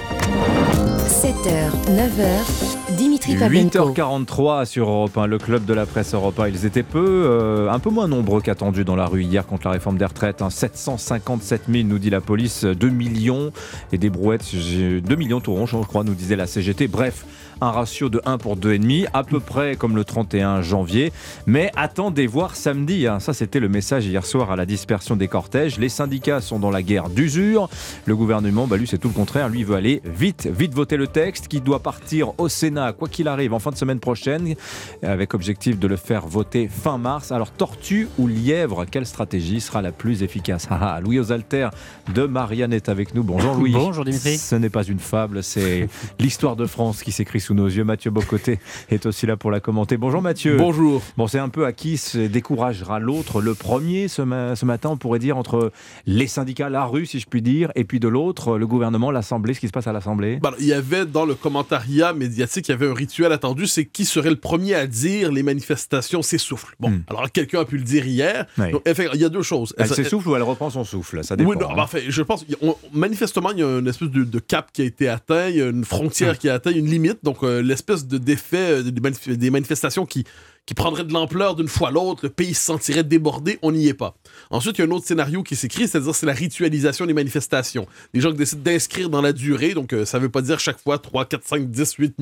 7h, 1.24 1.70
9h, 1.88 2.96
Dimitri 2.96 3.36
Pavlenko. 3.36 3.92
8h43 3.94 4.64
sur 4.64 4.88
Europe 4.88 5.16
1, 5.16 5.26
le 5.26 5.38
club 5.38 5.64
de 5.64 5.74
la 5.74 5.86
presse 5.86 6.14
Europe 6.14 6.38
1. 6.38 6.48
Ils 6.48 6.66
étaient 6.66 6.82
peu, 6.82 7.24
euh, 7.26 7.70
un 7.70 7.78
peu 7.78 7.90
moins 7.90 8.08
nombreux 8.08 8.40
qu'attendus 8.40 8.84
dans 8.84 8.96
la 8.96 9.06
rue 9.06 9.22
hier 9.22 9.46
contre 9.46 9.66
la 9.66 9.72
réforme 9.72 9.98
des 9.98 10.04
retraites. 10.04 10.42
757 10.48 11.62
hein. 11.68 11.72
000, 11.72 11.88
nous 11.88 11.98
dit 11.98 12.10
la 12.10 12.20
police, 12.20 12.64
2 12.64 12.88
millions 12.88 13.52
et 13.92 13.98
des 13.98 14.10
brouettes, 14.10 14.54
2 14.54 15.16
millions 15.16 15.40
tout 15.40 15.54
rond, 15.54 15.66
je 15.66 15.76
crois, 15.78 16.04
nous 16.04 16.14
disait 16.14 16.36
la 16.36 16.46
CGT. 16.46 16.88
Bref, 16.88 17.24
un 17.60 17.70
ratio 17.70 18.08
de 18.08 18.20
1 18.24 18.38
pour 18.38 18.56
2,5, 18.56 19.06
à 19.12 19.22
peu 19.24 19.40
près 19.40 19.76
comme 19.76 19.96
le 19.96 20.04
31 20.04 20.62
janvier. 20.62 21.12
Mais 21.46 21.70
attendez 21.76 22.26
voir 22.26 22.56
samedi, 22.56 23.06
hein. 23.06 23.20
ça 23.20 23.32
c'était 23.32 23.60
le 23.60 23.68
message 23.68 24.06
hier 24.06 24.24
soir 24.24 24.50
à 24.50 24.56
la 24.56 24.66
dispersion 24.66 25.16
des 25.16 25.28
cortèges. 25.28 25.78
Les 25.78 25.88
syndicats 25.88 26.40
sont 26.40 26.58
dans 26.58 26.70
la 26.70 26.82
guerre 26.82 27.08
d'usure. 27.08 27.68
Le 28.06 28.16
gouvernement, 28.16 28.66
bah 28.66 28.76
lui 28.76 28.86
c'est 28.86 28.98
tout 28.98 29.08
le 29.08 29.14
contraire, 29.14 29.48
lui 29.48 29.64
veut 29.64 29.76
aller 29.76 30.02
vite, 30.04 30.46
vite 30.46 30.74
voter 30.74 30.96
le 30.96 31.06
texte 31.06 31.48
qui 31.48 31.60
doit 31.60 31.80
partir 31.80 32.32
au 32.38 32.48
Sénat, 32.48 32.92
quoi 32.92 33.08
qu'il 33.08 33.28
arrive, 33.28 33.52
en 33.52 33.58
fin 33.58 33.70
de 33.70 33.76
semaine 33.76 34.00
prochaine, 34.00 34.54
avec 35.02 35.34
objectif 35.34 35.78
de 35.78 35.86
le 35.86 35.96
faire 35.96 36.26
voter 36.26 36.68
fin 36.68 36.98
mars. 36.98 37.32
Alors 37.32 37.50
tortue 37.50 38.08
ou 38.18 38.26
lièvre, 38.26 38.84
quelle 38.90 39.06
stratégie 39.06 39.60
sera 39.60 39.82
la 39.82 39.92
plus 39.92 40.22
efficace? 40.22 40.66
Ah, 40.70 40.94
ah, 40.96 41.00
Louis 41.00 41.20
aux 41.20 41.24
de 41.24 42.26
Marianne 42.26 42.72
est 42.72 42.88
avec 42.88 43.14
nous. 43.14 43.22
Bonjour 43.22 43.54
Louis. 43.54 43.72
Bonjour 43.72 44.04
Dimitri. 44.04 44.38
Ce 44.38 44.54
n'est 44.54 44.70
pas 44.70 44.84
une 44.84 44.98
fable, 44.98 45.42
c'est 45.42 45.88
l'histoire 46.18 46.56
de 46.56 46.66
France 46.66 47.02
qui 47.02 47.12
s'écrit 47.12 47.40
sous 47.44 47.54
nos 47.54 47.66
yeux. 47.66 47.84
Mathieu 47.84 48.10
Bocoté 48.10 48.58
est 48.90 49.06
aussi 49.06 49.26
là 49.26 49.36
pour 49.36 49.50
la 49.50 49.60
commenter. 49.60 49.96
Bonjour 49.96 50.22
Mathieu. 50.22 50.56
Bonjour. 50.56 51.02
Bon, 51.16 51.26
c'est 51.26 51.38
un 51.38 51.50
peu 51.50 51.66
à 51.66 51.72
qui 51.72 51.98
se 51.98 52.18
découragera 52.18 52.98
l'autre. 52.98 53.42
Le 53.42 53.54
premier, 53.54 54.08
ce, 54.08 54.22
matin, 54.22 54.88
on 54.90 54.96
pourrait 54.96 55.18
dire, 55.18 55.36
entre 55.36 55.70
les 56.06 56.26
syndicats, 56.26 56.70
la 56.70 56.86
rue, 56.86 57.04
si 57.04 57.20
je 57.20 57.26
puis 57.26 57.42
dire, 57.42 57.70
et 57.74 57.84
puis 57.84 58.00
de 58.00 58.08
l'autre, 58.08 58.56
le 58.56 58.66
gouvernement, 58.66 59.10
l'Assemblée, 59.10 59.52
ce 59.52 59.60
qui 59.60 59.68
se 59.68 59.72
passe 59.72 59.86
à 59.86 59.92
l'Assemblée. 59.92 60.38
Bah, 60.42 60.54
il 60.58 60.66
y 60.66 60.72
avait 60.72 61.04
dans 61.04 61.26
le 61.26 61.34
commentariat 61.34 62.14
médiatique, 62.14 62.68
il 62.68 62.70
y 62.70 62.74
avait 62.74 62.88
un 62.88 62.94
rituel 62.94 63.30
attendu, 63.32 63.66
c'est 63.66 63.84
qui 63.84 64.06
serait 64.06 64.30
le 64.30 64.36
premier 64.36 64.74
à 64.74 64.86
dire 64.86 65.30
les 65.30 65.42
manifestations 65.42 66.22
s'essoufflent. 66.22 66.74
Bon, 66.80 66.90
hmm. 66.90 67.02
alors 67.08 67.30
quelqu'un 67.30 67.60
a 67.60 67.64
pu 67.66 67.76
le 67.76 67.84
dire 67.84 68.06
hier. 68.06 68.46
il 68.58 69.20
y 69.20 69.24
a 69.24 69.28
deux 69.28 69.42
choses. 69.42 69.74
Elle 69.76 69.88
s'essouffle 69.88 70.30
ou 70.30 70.36
elle 70.36 70.42
reprend 70.42 70.70
son 70.70 70.84
souffle? 70.84 71.22
Ça 71.22 71.36
dépend. 71.36 71.50
Oui, 71.50 71.56
non, 71.60 71.68
hein. 71.78 71.86
je 72.08 72.22
pense, 72.22 72.46
manifestement, 72.92 73.50
il 73.50 73.58
y 73.58 73.62
a 73.62 73.78
une 73.78 73.88
espèce 73.88 74.08
de, 74.08 74.38
cap 74.38 74.70
qui 74.72 74.82
a 74.82 74.84
été 74.84 75.08
atteint, 75.08 75.48
il 75.48 75.56
y 75.56 75.62
a 75.62 75.68
une 75.68 75.84
frontière 75.84 76.34
hmm. 76.34 76.38
qui 76.38 76.48
a 76.48 76.54
atteint, 76.54 76.72
une 76.72 76.86
limite. 76.86 77.18
Donc, 77.22 77.33
euh, 77.42 77.62
l'espèce 77.62 78.06
de 78.06 78.18
défait 78.18 78.82
euh, 78.82 78.82
des 78.82 79.50
manifestations 79.50 80.06
qui, 80.06 80.24
qui 80.66 80.74
prendraient 80.74 81.04
de 81.04 81.12
l'ampleur 81.12 81.56
d'une 81.56 81.68
fois 81.68 81.90
l'autre, 81.90 82.20
le 82.24 82.30
pays 82.30 82.54
se 82.54 82.64
sentirait 82.64 83.04
débordé, 83.04 83.58
on 83.62 83.72
n'y 83.72 83.88
est 83.88 83.94
pas. 83.94 84.16
Ensuite, 84.50 84.78
il 84.78 84.82
y 84.82 84.84
a 84.84 84.86
un 84.86 84.90
autre 84.90 85.06
scénario 85.06 85.42
qui 85.42 85.56
s'écrit, 85.56 85.88
c'est-à-dire 85.88 86.14
c'est 86.14 86.26
la 86.26 86.32
ritualisation 86.32 87.06
des 87.06 87.12
manifestations. 87.12 87.86
Les 88.14 88.20
gens 88.20 88.30
qui 88.30 88.38
décident 88.38 88.62
d'inscrire 88.62 89.10
dans 89.10 89.20
la 89.20 89.32
durée, 89.32 89.74
donc 89.74 89.92
euh, 89.92 90.04
ça 90.04 90.18
ne 90.18 90.22
veut 90.22 90.30
pas 90.30 90.42
dire 90.42 90.58
chaque 90.58 90.80
fois 90.80 90.98
3, 90.98 91.26
4, 91.26 91.44
5, 91.46 91.70
10, 91.70 91.92
8, 91.94 92.16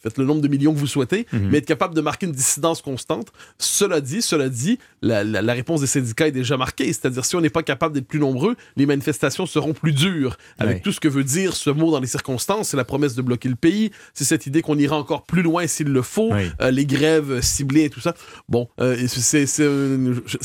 faites 0.00 0.18
le 0.18 0.24
nombre 0.24 0.40
de 0.40 0.48
millions 0.48 0.72
que 0.72 0.78
vous 0.78 0.86
souhaitez, 0.86 1.26
mhm. 1.32 1.48
mais 1.50 1.58
être 1.58 1.66
capable 1.66 1.94
de 1.94 2.00
marquer 2.00 2.26
une 2.26 2.32
dissidence 2.32 2.82
constante. 2.82 3.28
Cela 3.58 4.00
dit, 4.00 4.22
cela 4.22 4.48
dit, 4.48 4.78
la, 5.02 5.52
réponse 5.52 5.80
des 5.80 5.86
syndicats 5.86 6.28
est 6.28 6.32
déjà 6.32 6.56
marquée, 6.56 6.86
c'est-à-dire 6.86 7.24
si 7.24 7.36
on 7.36 7.40
n'est 7.40 7.50
pas 7.50 7.62
capable 7.62 7.94
d'être 7.94 8.06
plus 8.06 8.20
nombreux, 8.20 8.56
les 8.76 8.86
manifestations 8.86 9.46
seront 9.46 9.72
plus 9.72 9.92
dures. 9.92 10.36
Avec 10.58 10.82
tout 10.82 10.92
ce 10.92 11.00
que 11.00 11.08
veut 11.08 11.24
dire 11.24 11.56
ce 11.56 11.70
mot 11.70 11.90
dans 11.90 12.00
les 12.00 12.06
circonstances, 12.06 12.70
c'est 12.70 12.76
la 12.76 12.84
promesse 12.84 13.14
de 13.14 13.22
bloquer 13.22 13.48
le 13.48 13.54
pays, 13.54 13.90
c'est 14.14 14.24
cette 14.24 14.46
idée 14.46 14.62
qu'on 14.62 14.78
ira 14.78 14.96
encore 14.96 15.24
plus 15.24 15.42
loin 15.42 15.66
s'il 15.66 15.88
le 15.88 16.02
faut, 16.02 16.32
euh, 16.32 16.70
les 16.70 16.86
grèves 16.86 17.40
ciblées 17.40 17.84
et 17.84 17.90
tout 17.90 18.00
ça. 18.00 18.14
Bon, 18.48 18.68
euh, 18.80 18.96
c'est, 19.08 19.46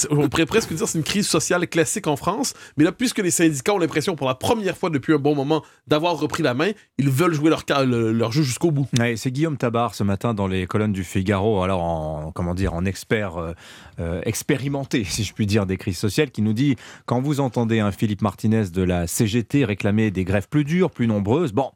on 0.09 0.30
pourrait 0.30 0.45
presque 0.45 0.73
dire 0.73 0.88
c'est 0.88 0.97
une 0.97 1.03
crise 1.03 1.27
sociale 1.27 1.67
classique 1.67 2.07
en 2.07 2.15
France, 2.15 2.53
mais 2.77 2.84
là, 2.84 2.91
puisque 2.91 3.19
les 3.19 3.31
syndicats 3.31 3.73
ont 3.73 3.80
l'impression 3.80 4.15
pour 4.15 4.27
la 4.27 4.35
première 4.35 4.77
fois 4.77 4.89
depuis 4.89 5.13
un 5.13 5.19
bon 5.19 5.35
moment 5.35 5.63
d'avoir 5.88 6.17
repris 6.17 6.43
la 6.43 6.53
main, 6.53 6.71
ils 6.97 7.09
veulent 7.09 7.34
jouer 7.34 7.49
leur, 7.49 7.63
leur 7.85 8.31
jeu 8.31 8.43
jusqu'au 8.43 8.71
bout. 8.71 8.88
c'est 9.15 9.31
Guillaume 9.43 9.57
Tabar 9.57 9.93
ce 9.93 10.05
matin 10.05 10.33
dans 10.33 10.47
les 10.47 10.65
colonnes 10.67 10.93
du 10.93 11.03
Figaro, 11.03 11.63
alors 11.63 11.83
en, 11.83 12.31
comment 12.33 12.55
dire, 12.55 12.73
en 12.73 12.85
expert 12.85 13.35
euh, 13.35 13.51
euh, 13.99 14.21
expérimenté, 14.23 15.03
si 15.09 15.25
je 15.25 15.33
puis 15.33 15.45
dire, 15.45 15.65
des 15.65 15.75
crises 15.75 15.97
sociales, 15.97 16.31
qui 16.31 16.41
nous 16.41 16.53
dit 16.53 16.77
quand 17.05 17.19
vous 17.19 17.41
entendez 17.41 17.81
un 17.81 17.91
Philippe 17.91 18.21
Martinez 18.21 18.69
de 18.73 18.81
la 18.81 19.05
CGT 19.05 19.65
réclamer 19.65 20.11
des 20.11 20.23
grèves 20.23 20.47
plus 20.47 20.63
dures, 20.63 20.91
plus 20.91 21.07
nombreuses, 21.07 21.51
bon, 21.51 21.71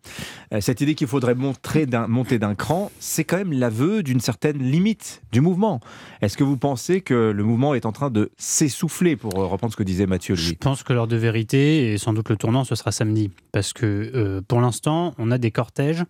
euh, 0.53 0.61
cette 0.61 0.79
idée 0.79 0.95
qu'il 0.95 1.07
faudrait 1.07 1.35
monter 1.35 1.85
d'un 1.85 2.55
cran, 2.55 2.89
c'est 3.01 3.25
quand 3.25 3.35
même 3.35 3.51
l'aveu 3.51 4.01
d'une 4.01 4.21
certaine 4.21 4.59
limite 4.59 5.21
du 5.33 5.41
mouvement. 5.41 5.81
Est-ce 6.21 6.37
que 6.37 6.45
vous 6.45 6.55
pensez 6.55 7.01
que 7.01 7.31
le 7.31 7.43
mouvement 7.43 7.73
est 7.75 7.85
en 7.85 7.91
train 7.91 8.09
de 8.09 8.31
s'essouffler, 8.37 9.17
pour 9.17 9.33
reprendre 9.33 9.73
ce 9.73 9.77
que 9.77 9.83
disait 9.83 10.05
Mathieu 10.05 10.35
lui 10.35 10.41
Je 10.41 10.53
pense 10.53 10.83
que 10.83 10.93
l'heure 10.93 11.07
de 11.07 11.17
vérité, 11.17 11.91
et 11.91 11.97
sans 11.97 12.13
doute 12.13 12.29
le 12.29 12.37
tournant, 12.37 12.63
ce 12.63 12.75
sera 12.75 12.93
samedi. 12.93 13.29
Parce 13.51 13.73
que 13.73 14.41
pour 14.47 14.61
l'instant, 14.61 15.13
on 15.17 15.31
a 15.31 15.37
des 15.37 15.51
cortèges 15.51 16.05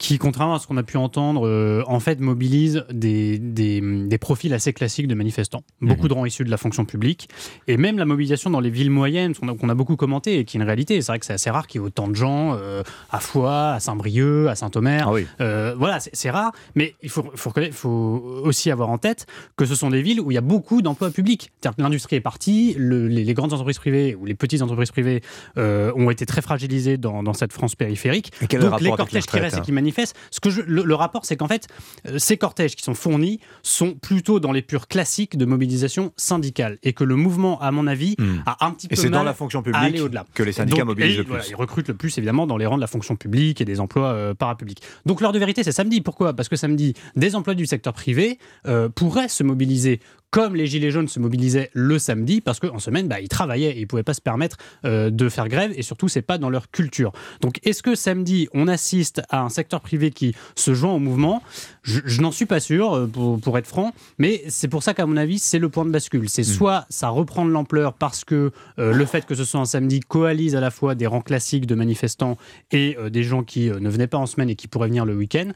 qui, 0.00 0.18
contrairement 0.18 0.54
à 0.54 0.58
ce 0.58 0.66
qu'on 0.66 0.76
a 0.76 0.82
pu 0.82 0.89
entendre, 0.96 1.46
euh, 1.46 1.82
en 1.86 2.00
fait, 2.00 2.20
mobilise 2.20 2.84
des, 2.92 3.38
des, 3.38 4.18
profils 4.18 4.52
assez 4.52 4.72
classiques 4.72 5.08
de 5.08 5.14
manifestants. 5.14 5.62
Beaucoup 5.80 6.02
mhm. 6.02 6.08
de 6.08 6.14
rangs 6.14 6.24
issus 6.26 6.44
de 6.44 6.50
la 6.50 6.56
fonction 6.56 6.84
publique. 6.84 7.28
Et 7.68 7.76
même 7.76 7.98
la 7.98 8.04
mobilisation 8.04 8.50
dans 8.50 8.60
les 8.60 8.70
villes 8.70 8.90
moyennes, 8.90 9.34
qu'on 9.34 9.68
a, 9.68 9.74
beaucoup 9.74 9.96
commenté 9.96 10.38
et 10.38 10.44
qui 10.44 10.56
est 10.56 10.60
une 10.60 10.66
réalité. 10.66 11.00
C'est 11.00 11.12
vrai 11.12 11.18
que 11.18 11.26
c'est 11.26 11.32
assez 11.32 11.50
rare 11.50 11.66
qu'il 11.66 11.80
y 11.80 11.84
ait 11.84 11.86
autant 11.86 12.08
de 12.08 12.14
gens 12.14 12.54
euh, 12.54 12.82
à 13.10 13.20
Foix, 13.20 13.70
à 13.70 13.80
Saint-Brieuc, 13.80 14.48
à 14.48 14.54
Saint-Omer. 14.54 15.08
Ah 15.08 15.40
euh, 15.40 15.74
voilà, 15.78 15.98
c'est 16.00 16.30
rare. 16.30 16.52
Mais 16.74 16.94
il 17.02 17.08
faut, 17.08 17.24
faut, 17.34 17.52
faut, 17.72 18.42
aussi 18.44 18.70
avoir 18.70 18.90
en 18.90 18.98
tête 18.98 19.26
que 19.56 19.64
ce 19.64 19.74
sont 19.74 19.90
des 19.90 20.02
villes 20.02 20.20
où 20.20 20.30
il 20.30 20.34
y 20.34 20.38
a 20.38 20.42
beaucoup 20.42 20.82
d'emplois 20.82 21.10
publics. 21.10 21.50
L'industrie 21.78 22.16
est 22.16 22.20
partie, 22.20 22.76
les, 22.78 23.34
grandes 23.34 23.52
entreprises 23.52 23.78
privées 23.78 24.14
ou 24.14 24.26
les 24.26 24.34
petites 24.34 24.62
entreprises 24.62 24.90
privées 24.90 25.22
ont 25.56 26.10
été 26.10 26.26
très 26.26 26.42
fragilisées 26.42 26.98
dans, 26.98 27.22
dans 27.22 27.32
cette 27.32 27.52
France 27.52 27.74
périphérique. 27.74 28.32
Et 28.42 28.58
Donc 28.58 28.80
les 28.80 28.90
cortèges 28.90 29.26
qui 29.26 29.38
restent 29.38 29.56
et 29.56 29.60
hein 29.60 29.62
qui 29.62 29.72
manifestent, 29.72 30.16
ce 30.30 30.40
que 30.40 30.50
je, 30.50 30.62
le, 30.62 30.79
le 30.82 30.94
rapport, 30.94 31.24
c'est 31.24 31.36
qu'en 31.36 31.48
fait, 31.48 31.66
euh, 32.08 32.18
ces 32.18 32.36
cortèges 32.36 32.76
qui 32.76 32.82
sont 32.82 32.94
fournis 32.94 33.40
sont 33.62 33.92
plutôt 33.94 34.40
dans 34.40 34.52
les 34.52 34.62
purs 34.62 34.88
classiques 34.88 35.36
de 35.36 35.44
mobilisation 35.44 36.12
syndicale 36.16 36.78
et 36.82 36.92
que 36.92 37.04
le 37.04 37.16
mouvement, 37.16 37.60
à 37.60 37.70
mon 37.70 37.86
avis, 37.86 38.16
a 38.46 38.64
un 38.66 38.70
petit 38.72 38.86
Hmm. 38.86 38.92
Et 38.92 38.96
peu 38.96 39.02
c'est 39.02 39.10
dans 39.10 39.22
la 39.22 39.34
fonction 39.34 39.62
publique 39.62 40.00
au-delà. 40.02 40.24
que 40.34 40.42
les 40.42 40.52
syndicats 40.52 40.78
Donc, 40.80 40.88
mobilisent 40.88 41.14
et 41.14 41.18
le 41.18 41.24
plus. 41.24 41.28
voilà, 41.30 41.44
ils 41.48 41.54
recrutent 41.54 41.88
le 41.88 41.94
plus 41.94 42.16
évidemment 42.18 42.46
dans 42.46 42.56
les 42.56 42.66
rangs 42.66 42.76
de 42.76 42.80
la 42.80 42.86
fonction 42.86 43.14
publique 43.16 43.60
et 43.60 43.64
des 43.64 43.78
emplois 43.80 44.08
euh, 44.12 44.34
parapublics. 44.34 44.82
Donc 45.06 45.20
l'heure 45.20 45.32
de 45.32 45.38
vérité, 45.38 45.62
c'est 45.62 45.72
samedi. 45.72 46.00
Pourquoi? 46.00 46.32
Parce 46.34 46.48
que 46.48 46.56
samedi, 46.56 46.94
des 47.16 47.36
emplois 47.36 47.54
du 47.54 47.66
secteur 47.66 47.92
privé 47.92 48.38
euh, 48.66 48.88
pourraient 48.88 49.28
se 49.28 49.42
mobiliser 49.42 50.00
comme 50.30 50.54
les 50.54 50.66
Gilets 50.66 50.90
jaunes 50.90 51.08
se 51.08 51.18
mobilisaient 51.18 51.70
le 51.72 51.98
samedi, 51.98 52.40
parce 52.40 52.60
qu'en 52.60 52.78
semaine, 52.78 53.08
bah, 53.08 53.20
ils 53.20 53.28
travaillaient 53.28 53.70
et 53.70 53.78
ils 53.78 53.82
ne 53.82 53.86
pouvaient 53.86 54.02
pas 54.02 54.14
se 54.14 54.20
permettre 54.20 54.56
euh, 54.84 55.10
de 55.10 55.28
faire 55.28 55.48
grève, 55.48 55.72
et 55.76 55.82
surtout, 55.82 56.08
c'est 56.08 56.22
pas 56.22 56.38
dans 56.38 56.50
leur 56.50 56.70
culture. 56.70 57.12
Donc, 57.40 57.58
est-ce 57.64 57.82
que 57.82 57.94
samedi, 57.94 58.48
on 58.52 58.68
assiste 58.68 59.22
à 59.30 59.42
un 59.42 59.48
secteur 59.48 59.80
privé 59.80 60.10
qui 60.10 60.34
se 60.54 60.74
joint 60.74 60.92
au 60.92 60.98
mouvement? 60.98 61.42
Je, 61.82 62.00
je 62.04 62.20
n'en 62.20 62.30
suis 62.30 62.46
pas 62.46 62.60
sûr, 62.60 62.94
euh, 62.94 63.06
pour, 63.06 63.40
pour 63.40 63.58
être 63.58 63.66
franc, 63.66 63.92
mais 64.18 64.42
c'est 64.48 64.68
pour 64.68 64.82
ça 64.82 64.94
qu'à 64.94 65.06
mon 65.06 65.16
avis, 65.16 65.38
c'est 65.38 65.58
le 65.58 65.68
point 65.68 65.84
de 65.84 65.90
bascule. 65.90 66.28
C'est 66.28 66.42
soit 66.42 66.86
ça 66.90 67.08
reprend 67.08 67.44
de 67.44 67.50
l'ampleur 67.50 67.94
parce 67.94 68.24
que 68.24 68.52
euh, 68.78 68.92
le 68.92 69.04
fait 69.06 69.26
que 69.26 69.34
ce 69.34 69.44
soit 69.44 69.60
un 69.60 69.64
samedi 69.64 70.00
coalise 70.00 70.56
à 70.56 70.60
la 70.60 70.70
fois 70.70 70.94
des 70.94 71.06
rangs 71.06 71.20
classiques 71.20 71.66
de 71.66 71.74
manifestants 71.74 72.36
et 72.70 72.96
euh, 72.98 73.10
des 73.10 73.22
gens 73.22 73.42
qui 73.42 73.70
ne 73.70 73.88
venaient 73.88 74.06
pas 74.06 74.18
en 74.18 74.26
semaine 74.26 74.50
et 74.50 74.56
qui 74.56 74.68
pourraient 74.68 74.88
venir 74.88 75.04
le 75.04 75.14
week-end, 75.14 75.50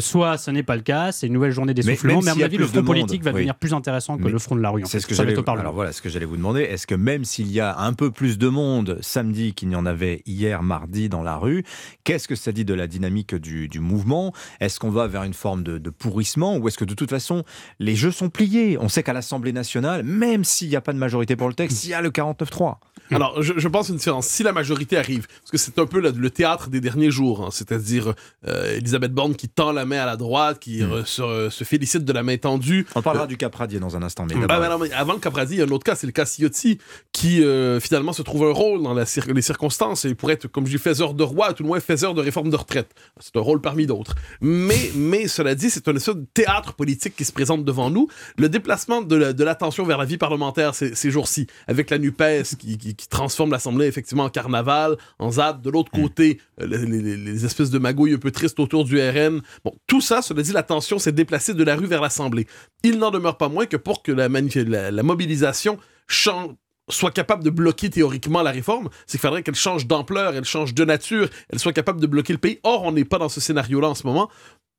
soit 0.00 0.38
ce 0.38 0.50
n'est 0.50 0.62
pas 0.62 0.76
le 0.76 0.82
cas, 0.82 1.12
c'est 1.12 1.26
une 1.26 1.32
nouvelle 1.32 1.52
journée 1.52 1.74
d'essoufflement, 1.74 2.20
mais, 2.20 2.26
même 2.26 2.34
à 2.34 2.34
mon 2.36 2.44
avis, 2.44 2.56
le 2.58 2.66
front 2.66 2.82
politique 2.82 3.20
monde, 3.20 3.24
va 3.24 3.30
oui. 3.30 3.36
devenir 3.36 3.54
plus 3.54 3.74
intéressant 3.74 4.16
que 4.16 4.24
Mais 4.24 4.30
le 4.30 4.38
front 4.38 4.56
de 4.56 4.60
la 4.60 4.70
rue. 4.70 4.82
C'est 4.86 5.00
ce 5.00 5.06
que 5.06 5.14
j'allais 5.14 5.32
alors 5.48 5.74
voilà 5.74 5.92
ce 5.92 6.02
que 6.02 6.08
j'allais 6.08 6.26
vous 6.26 6.36
demander. 6.36 6.62
Est-ce 6.62 6.86
que 6.86 6.94
même 6.94 7.24
s'il 7.24 7.50
y 7.50 7.60
a 7.60 7.78
un 7.78 7.92
peu 7.92 8.10
plus 8.10 8.38
de 8.38 8.48
monde 8.48 8.98
samedi 9.00 9.54
qu'il 9.54 9.68
n'y 9.68 9.76
en 9.76 9.86
avait 9.86 10.22
hier 10.26 10.62
mardi 10.62 11.08
dans 11.08 11.22
la 11.22 11.36
rue, 11.36 11.64
qu'est-ce 12.04 12.28
que 12.28 12.34
ça 12.34 12.52
dit 12.52 12.64
de 12.64 12.74
la 12.74 12.86
dynamique 12.86 13.34
du, 13.34 13.68
du 13.68 13.80
mouvement? 13.80 14.32
Est-ce 14.60 14.78
qu'on 14.78 14.90
va 14.90 15.06
vers 15.06 15.24
une 15.24 15.34
forme 15.34 15.61
de, 15.62 15.78
de 15.78 15.90
pourrissement 15.90 16.56
ou 16.58 16.68
est-ce 16.68 16.78
que 16.78 16.84
de 16.84 16.94
toute 16.94 17.10
façon 17.10 17.44
les 17.78 17.96
jeux 17.96 18.10
sont 18.10 18.28
pliés? 18.30 18.76
On 18.80 18.88
sait 18.88 19.02
qu'à 19.02 19.12
l'Assemblée 19.12 19.52
nationale, 19.52 20.02
même 20.02 20.44
s'il 20.44 20.68
n'y 20.68 20.76
a 20.76 20.80
pas 20.80 20.92
de 20.92 20.98
majorité 20.98 21.36
pour 21.36 21.48
le 21.48 21.54
texte, 21.54 21.84
il 21.84 21.90
y 21.90 21.94
a 21.94 22.00
le 22.00 22.10
49-3. 22.10 22.76
Alors, 23.10 23.42
je, 23.42 23.52
je 23.58 23.68
pense 23.68 23.90
une 23.90 23.96
différence. 23.96 24.26
Si 24.26 24.42
la 24.42 24.52
majorité 24.52 24.96
arrive, 24.96 25.26
parce 25.26 25.50
que 25.50 25.58
c'est 25.58 25.78
un 25.78 25.84
peu 25.84 26.00
le, 26.00 26.12
le 26.12 26.30
théâtre 26.30 26.70
des 26.70 26.80
derniers 26.80 27.10
jours, 27.10 27.44
hein, 27.44 27.48
c'est-à-dire 27.52 28.14
euh, 28.48 28.76
Elisabeth 28.78 29.12
Borne 29.12 29.34
qui 29.34 29.48
tend 29.50 29.72
la 29.72 29.84
main 29.84 29.98
à 30.00 30.06
la 30.06 30.16
droite, 30.16 30.58
qui 30.60 30.82
euh, 30.82 31.04
se, 31.04 31.48
se 31.50 31.64
félicite 31.64 32.04
de 32.06 32.12
la 32.12 32.22
main 32.22 32.38
tendue. 32.38 32.86
On 32.94 33.02
parlera 33.02 33.26
du 33.26 33.36
cas 33.36 33.50
Pradier 33.50 33.80
dans 33.80 33.96
un 33.96 34.02
instant. 34.02 34.24
Mais 34.26 34.34
Ah, 34.48 34.66
non, 34.68 34.78
mais 34.78 34.90
avant 34.92 35.12
le 35.12 35.18
Capradi, 35.18 35.54
il 35.54 35.58
y 35.58 35.60
a 35.60 35.64
un 35.64 35.68
autre 35.70 35.84
cas, 35.84 35.94
c'est 35.94 36.06
le 36.06 36.12
cas 36.12 36.24
Ciotti, 36.24 36.78
qui 37.12 37.42
euh, 37.44 37.80
finalement 37.80 38.14
se 38.14 38.22
trouve 38.22 38.44
un 38.44 38.52
rôle 38.52 38.82
dans 38.82 38.94
la 38.94 39.04
cir- 39.04 39.30
les 39.30 39.42
circonstances. 39.42 40.06
Et 40.06 40.08
il 40.08 40.16
pourrait 40.16 40.34
être, 40.34 40.46
comme 40.46 40.64
je 40.66 40.70
dis, 40.72 40.78
faiseur 40.82 41.12
de 41.12 41.22
roi, 41.22 41.52
tout 41.52 41.64
le 41.64 41.68
moins 41.68 41.80
faiseur 41.80 42.14
de 42.14 42.22
réforme 42.22 42.48
de 42.48 42.56
retraite. 42.56 42.94
C'est 43.20 43.36
un 43.36 43.40
rôle 43.40 43.60
parmi 43.60 43.86
d'autres. 43.86 44.14
Mais, 44.40 44.90
mais 44.94 45.28
cela 45.28 45.51
dit, 45.54 45.70
c'est 45.70 45.86
un 45.88 45.94
espèce 45.96 46.14
de 46.16 46.26
théâtre 46.34 46.74
politique 46.74 47.14
qui 47.16 47.24
se 47.24 47.32
présente 47.32 47.64
devant 47.64 47.90
nous. 47.90 48.08
Le 48.38 48.48
déplacement 48.48 49.02
de 49.02 49.16
la- 49.16 49.32
de 49.32 49.44
l'attention 49.44 49.84
vers 49.84 49.98
la 49.98 50.04
vie 50.04 50.18
parlementaire 50.18 50.74
ces, 50.74 50.94
ces 50.94 51.10
jours-ci, 51.10 51.46
avec 51.66 51.90
la 51.90 51.98
NUPES 51.98 52.56
qui, 52.58 52.78
qui- 52.78 52.94
qui 52.94 53.08
transforme 53.08 53.50
l'Assemblée 53.50 53.86
effectivement 53.86 54.24
en 54.24 54.30
carnaval, 54.30 54.96
en 55.18 55.30
ZAD. 55.32 55.62
De 55.62 55.70
l'autre 55.70 55.90
côté, 55.90 56.40
euh, 56.60 56.66
les, 56.66 56.86
les- 56.86 57.16
les 57.16 57.44
espèces 57.44 57.70
de 57.70 57.78
magouilles 57.78 58.14
un 58.14 58.18
peu 58.18 58.30
tristes 58.30 58.58
autour 58.60 58.84
du 58.84 58.98
RN. 59.00 59.40
Bon, 59.64 59.72
tout 59.86 60.00
ça, 60.00 60.22
cela 60.22 60.42
dit, 60.42 60.52
l'attention 60.52 60.98
s'est 60.98 61.12
déplacée 61.12 61.54
de 61.54 61.64
la 61.64 61.76
rue 61.76 61.86
vers 61.86 62.00
l'Assemblée. 62.00 62.46
Il 62.84 62.98
n'en 62.98 63.10
demeure 63.10 63.36
pas 63.38 63.48
moins 63.48 63.66
que 63.66 63.76
pour 63.76 64.02
que 64.02 64.12
la, 64.12 64.28
manif- 64.28 64.68
la, 64.68 64.90
la 64.90 65.02
mobilisation 65.02 65.78
change 66.06 66.50
soit 66.90 67.12
capable 67.12 67.44
de 67.44 67.48
bloquer 67.50 67.88
théoriquement 67.90 68.42
la 68.42 68.50
réforme, 68.50 68.88
c'est 69.06 69.12
qu'il 69.12 69.20
faudrait 69.20 69.42
qu'elle 69.44 69.54
change 69.54 69.86
d'ampleur, 69.86 70.34
elle 70.34 70.44
change 70.44 70.74
de 70.74 70.84
nature, 70.84 71.28
elle 71.48 71.60
soit 71.60 71.72
capable 71.72 72.00
de 72.00 72.06
bloquer 72.08 72.32
le 72.32 72.40
pays. 72.40 72.58
Or, 72.64 72.82
on 72.82 72.90
n'est 72.92 73.04
pas 73.04 73.18
dans 73.18 73.28
ce 73.28 73.40
scénario-là 73.40 73.88
en 73.88 73.94
ce 73.94 74.04
moment. 74.06 74.28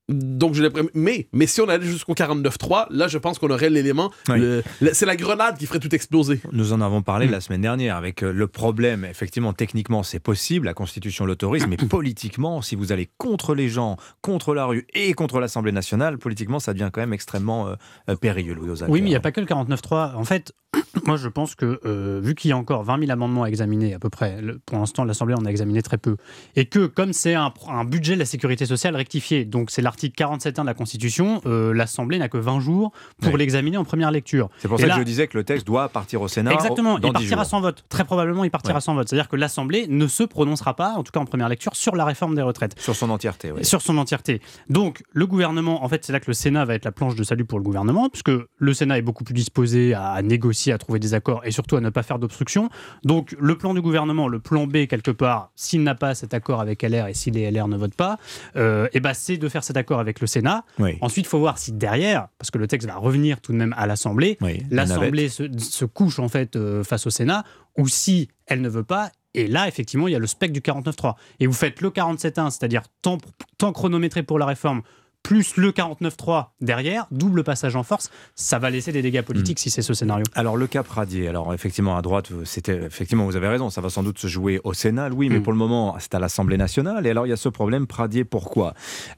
Donc, 0.09 0.53
je 0.53 0.61
l'ai 0.61 0.69
mais, 0.93 1.29
mais 1.31 1.47
si 1.47 1.61
on 1.61 1.69
allait 1.69 1.85
jusqu'au 1.85 2.13
49.3, 2.13 2.87
là, 2.89 3.07
je 3.07 3.17
pense 3.17 3.39
qu'on 3.39 3.49
aurait 3.49 3.69
l'élément. 3.69 4.11
Oui. 4.27 4.61
C'est 4.91 5.05
la 5.05 5.15
grenade 5.15 5.57
qui 5.57 5.65
ferait 5.65 5.79
tout 5.79 5.93
exploser. 5.95 6.41
Nous 6.51 6.73
en 6.73 6.81
avons 6.81 7.01
parlé 7.01 7.25
la 7.27 7.39
semaine 7.39 7.61
dernière 7.61 7.95
avec 7.95 8.21
euh, 8.21 8.33
le 8.33 8.47
problème, 8.47 9.05
effectivement, 9.05 9.53
techniquement, 9.53 10.03
c'est 10.03 10.19
possible, 10.19 10.65
la 10.65 10.73
Constitution 10.73 11.25
l'autorise, 11.25 11.67
mais 11.67 11.77
politiquement, 11.89 12.61
si 12.61 12.75
vous 12.75 12.91
allez 12.91 13.09
contre 13.17 13.55
les 13.55 13.69
gens, 13.69 13.95
contre 14.21 14.53
la 14.53 14.65
rue 14.65 14.85
et 14.93 15.13
contre 15.13 15.39
l'Assemblée 15.39 15.71
nationale, 15.71 16.17
politiquement, 16.17 16.59
ça 16.59 16.73
devient 16.73 16.89
quand 16.91 16.99
même 17.01 17.13
extrêmement 17.13 17.69
euh, 17.69 17.75
euh, 18.09 18.15
périlleux, 18.17 18.55
Louis. 18.55 18.71
Oui, 18.89 19.01
mais 19.01 19.07
il 19.07 19.11
n'y 19.11 19.15
a 19.15 19.21
pas 19.21 19.31
que 19.31 19.39
le 19.39 19.47
49.3. 19.47 20.15
En 20.15 20.25
fait, 20.25 20.51
moi, 21.05 21.15
je 21.15 21.29
pense 21.29 21.55
que 21.55 21.79
euh, 21.85 22.19
vu 22.21 22.35
qu'il 22.35 22.49
y 22.49 22.51
a 22.51 22.57
encore 22.57 22.83
20 22.83 22.99
000 22.99 23.11
amendements 23.11 23.43
à 23.43 23.47
examiner 23.47 23.93
à 23.93 23.99
peu 23.99 24.09
près, 24.09 24.41
le- 24.41 24.59
pour 24.65 24.79
l'instant, 24.79 25.05
l'Assemblée 25.05 25.35
en 25.35 25.45
a 25.45 25.49
examiné 25.49 25.81
très 25.81 25.97
peu, 25.97 26.17
et 26.57 26.65
que 26.65 26.87
comme 26.87 27.13
c'est 27.13 27.35
un, 27.35 27.53
un 27.69 27.85
budget 27.85 28.15
de 28.15 28.19
la 28.19 28.25
sécurité 28.25 28.65
sociale 28.65 28.97
rectifié, 28.97 29.45
donc 29.45 29.71
c'est 29.71 29.81
l'article 29.81 29.92
47.1 29.95 30.61
de 30.61 30.65
la 30.67 30.73
Constitution, 30.73 31.41
euh, 31.45 31.73
l'Assemblée 31.73 32.17
n'a 32.19 32.29
que 32.29 32.37
20 32.37 32.59
jours 32.59 32.91
pour 33.21 33.33
Oui. 33.33 33.39
l'examiner 33.39 33.77
en 33.77 33.83
première 33.83 34.11
lecture. 34.11 34.49
C'est 34.59 34.67
pour 34.67 34.77
Et 34.79 34.81
ça 34.81 34.87
là- 34.87 34.93
que 34.95 34.99
je 35.01 35.05
disais 35.05 35.27
que 35.27 35.37
le 35.37 35.43
texte 35.43 35.65
doit 35.67 35.89
partir 35.89 36.21
au 36.21 36.27
Sénat 36.27 36.53
Exactement, 36.53 36.99
dans 36.99 37.07
il 37.09 37.13
10 37.13 37.29
partira 37.29 37.45
sans 37.45 37.61
vote. 37.61 37.83
Très 37.89 38.03
probablement, 38.03 38.43
il 38.43 38.51
partira 38.51 38.75
Ouais. 38.75 38.81
sans 38.81 38.95
vote. 38.95 39.07
C'est-à-dire 39.09 39.29
que 39.29 39.35
l'Assemblée 39.35 39.87
ne 39.87 40.07
se 40.07 40.23
prononcera 40.23 40.75
pas, 40.75 40.93
en 40.97 41.03
tout 41.03 41.11
cas 41.11 41.19
en 41.19 41.25
première 41.25 41.49
lecture, 41.49 41.75
sur 41.75 41.95
la 41.95 42.05
réforme 42.05 42.35
des 42.35 42.41
retraites. 42.41 42.79
Sur 42.79 42.95
son 42.95 43.09
entièreté, 43.09 43.51
oui. 43.51 43.63
Sur 43.65 43.81
son 43.81 43.97
entièreté. 43.97 44.41
Donc, 44.69 45.03
le 45.11 45.25
gouvernement, 45.27 45.83
en 45.83 45.89
fait, 45.89 46.03
c'est 46.05 46.13
là 46.13 46.19
que 46.19 46.27
le 46.27 46.33
Sénat 46.33 46.65
va 46.65 46.75
être 46.75 46.85
la 46.85 46.91
planche 46.91 47.15
de 47.15 47.23
salut 47.23 47.45
pour 47.45 47.59
le 47.59 47.63
gouvernement, 47.63 48.09
puisque 48.09 48.31
le 48.57 48.73
Sénat 48.73 48.97
est 48.97 49.01
beaucoup 49.01 49.23
plus 49.23 49.33
disposé 49.33 49.93
à, 49.93 50.11
à 50.11 50.21
négocier, 50.21 50.73
à 50.73 50.77
trouver 50.77 50.99
des 50.99 51.13
accords 51.13 51.41
et 51.45 51.51
surtout 51.51 51.75
à 51.75 51.81
ne 51.81 51.89
pas 51.89 52.03
faire 52.03 52.19
d'obstruction. 52.19 52.69
Donc, 53.03 53.35
le 53.39 53.57
plan 53.57 53.73
du 53.73 53.81
gouvernement, 53.81 54.27
le 54.27 54.39
plan 54.39 54.67
B, 54.67 54.87
quelque 54.87 55.11
part, 55.11 55.51
s'il 55.55 55.83
n'a 55.83 55.95
pas 55.95 56.15
cet 56.15 56.33
accord 56.33 56.61
avec 56.61 56.81
LR 56.83 57.07
et 57.07 57.13
si 57.13 57.31
les 57.31 57.49
LR 57.51 57.67
ne 57.67 57.77
votent 57.77 57.95
pas, 57.95 58.17
euh, 58.55 58.87
eh 58.93 58.99
ben, 58.99 59.13
c'est 59.13 59.37
de 59.37 59.49
faire 59.49 59.63
cet 59.63 59.77
accord 59.77 59.82
avec 59.91 60.19
le 60.19 60.27
Sénat. 60.27 60.63
Oui. 60.79 60.97
Ensuite, 61.01 61.25
il 61.25 61.29
faut 61.29 61.39
voir 61.39 61.57
si 61.57 61.71
derrière, 61.71 62.27
parce 62.37 62.51
que 62.51 62.57
le 62.57 62.67
texte 62.67 62.87
va 62.87 62.95
revenir 62.95 63.41
tout 63.41 63.51
de 63.51 63.57
même 63.57 63.73
à 63.77 63.87
l'Assemblée, 63.87 64.37
la 64.41 64.85
l'Assemblée 64.85 65.29
se, 65.29 65.43
se 65.57 65.85
couche 65.85 66.19
en 66.19 66.29
fait 66.29 66.55
euh, 66.55 66.83
face 66.83 67.07
au 67.07 67.09
Sénat, 67.09 67.43
ou 67.77 67.87
si 67.87 68.29
elle 68.47 68.61
ne 68.61 68.69
veut 68.69 68.83
pas. 68.83 69.11
Et 69.33 69.47
là, 69.47 69.67
effectivement, 69.67 70.07
il 70.07 70.11
y 70.11 70.15
a 70.15 70.19
le 70.19 70.27
spectre 70.27 70.53
du 70.53 70.61
49.3. 70.61 71.15
Et 71.39 71.47
vous 71.47 71.53
faites 71.53 71.81
le 71.81 71.89
47.1, 71.89 72.51
c'est-à-dire 72.51 72.83
temps, 73.01 73.17
temps 73.57 73.71
chronométré 73.71 74.21
pour 74.21 74.37
la 74.37 74.45
réforme, 74.45 74.83
plus 75.23 75.55
le 75.55 75.71
49.3 75.71 76.47
derrière, 76.61 77.07
double 77.11 77.43
passage 77.43 77.75
en 77.75 77.83
force, 77.83 78.11
ça 78.35 78.59
va 78.59 78.69
laisser 78.69 78.91
des 78.91 79.01
dégâts 79.01 79.21
politiques 79.21 79.57
si 79.59 79.69
c'est 79.69 79.81
ce 79.81 79.93
scénario. 79.93 80.25
Alors 80.35 80.57
le 80.57 80.67
cas 80.67 80.83
Pradier, 80.83 81.27
alors 81.29 81.53
effectivement 81.53 81.95
à 81.97 82.01
droite, 82.01 82.29
c'était 82.43 82.75
effectivement 82.83 83.25
vous 83.25 83.37
avez 83.37 83.47
raison, 83.47 83.69
ça 83.69 83.81
va 83.81 83.89
sans 83.89 84.03
doute 84.03 84.19
se 84.19 84.27
jouer 84.27 84.59
au 84.63 84.73
Sénat, 84.73 85.09
oui, 85.09 85.29
mais 85.29 85.39
pour 85.39 85.53
le 85.53 85.57
moment 85.57 85.95
c'est 85.99 86.13
à 86.13 86.19
l'Assemblée 86.19 86.57
nationale. 86.57 87.07
Et 87.07 87.09
alors 87.09 87.25
il 87.25 87.29
y 87.29 87.33
a 87.33 87.37
ce 87.37 87.49
problème 87.49 87.87
Pradier, 87.87 88.25
pourquoi? 88.25 88.73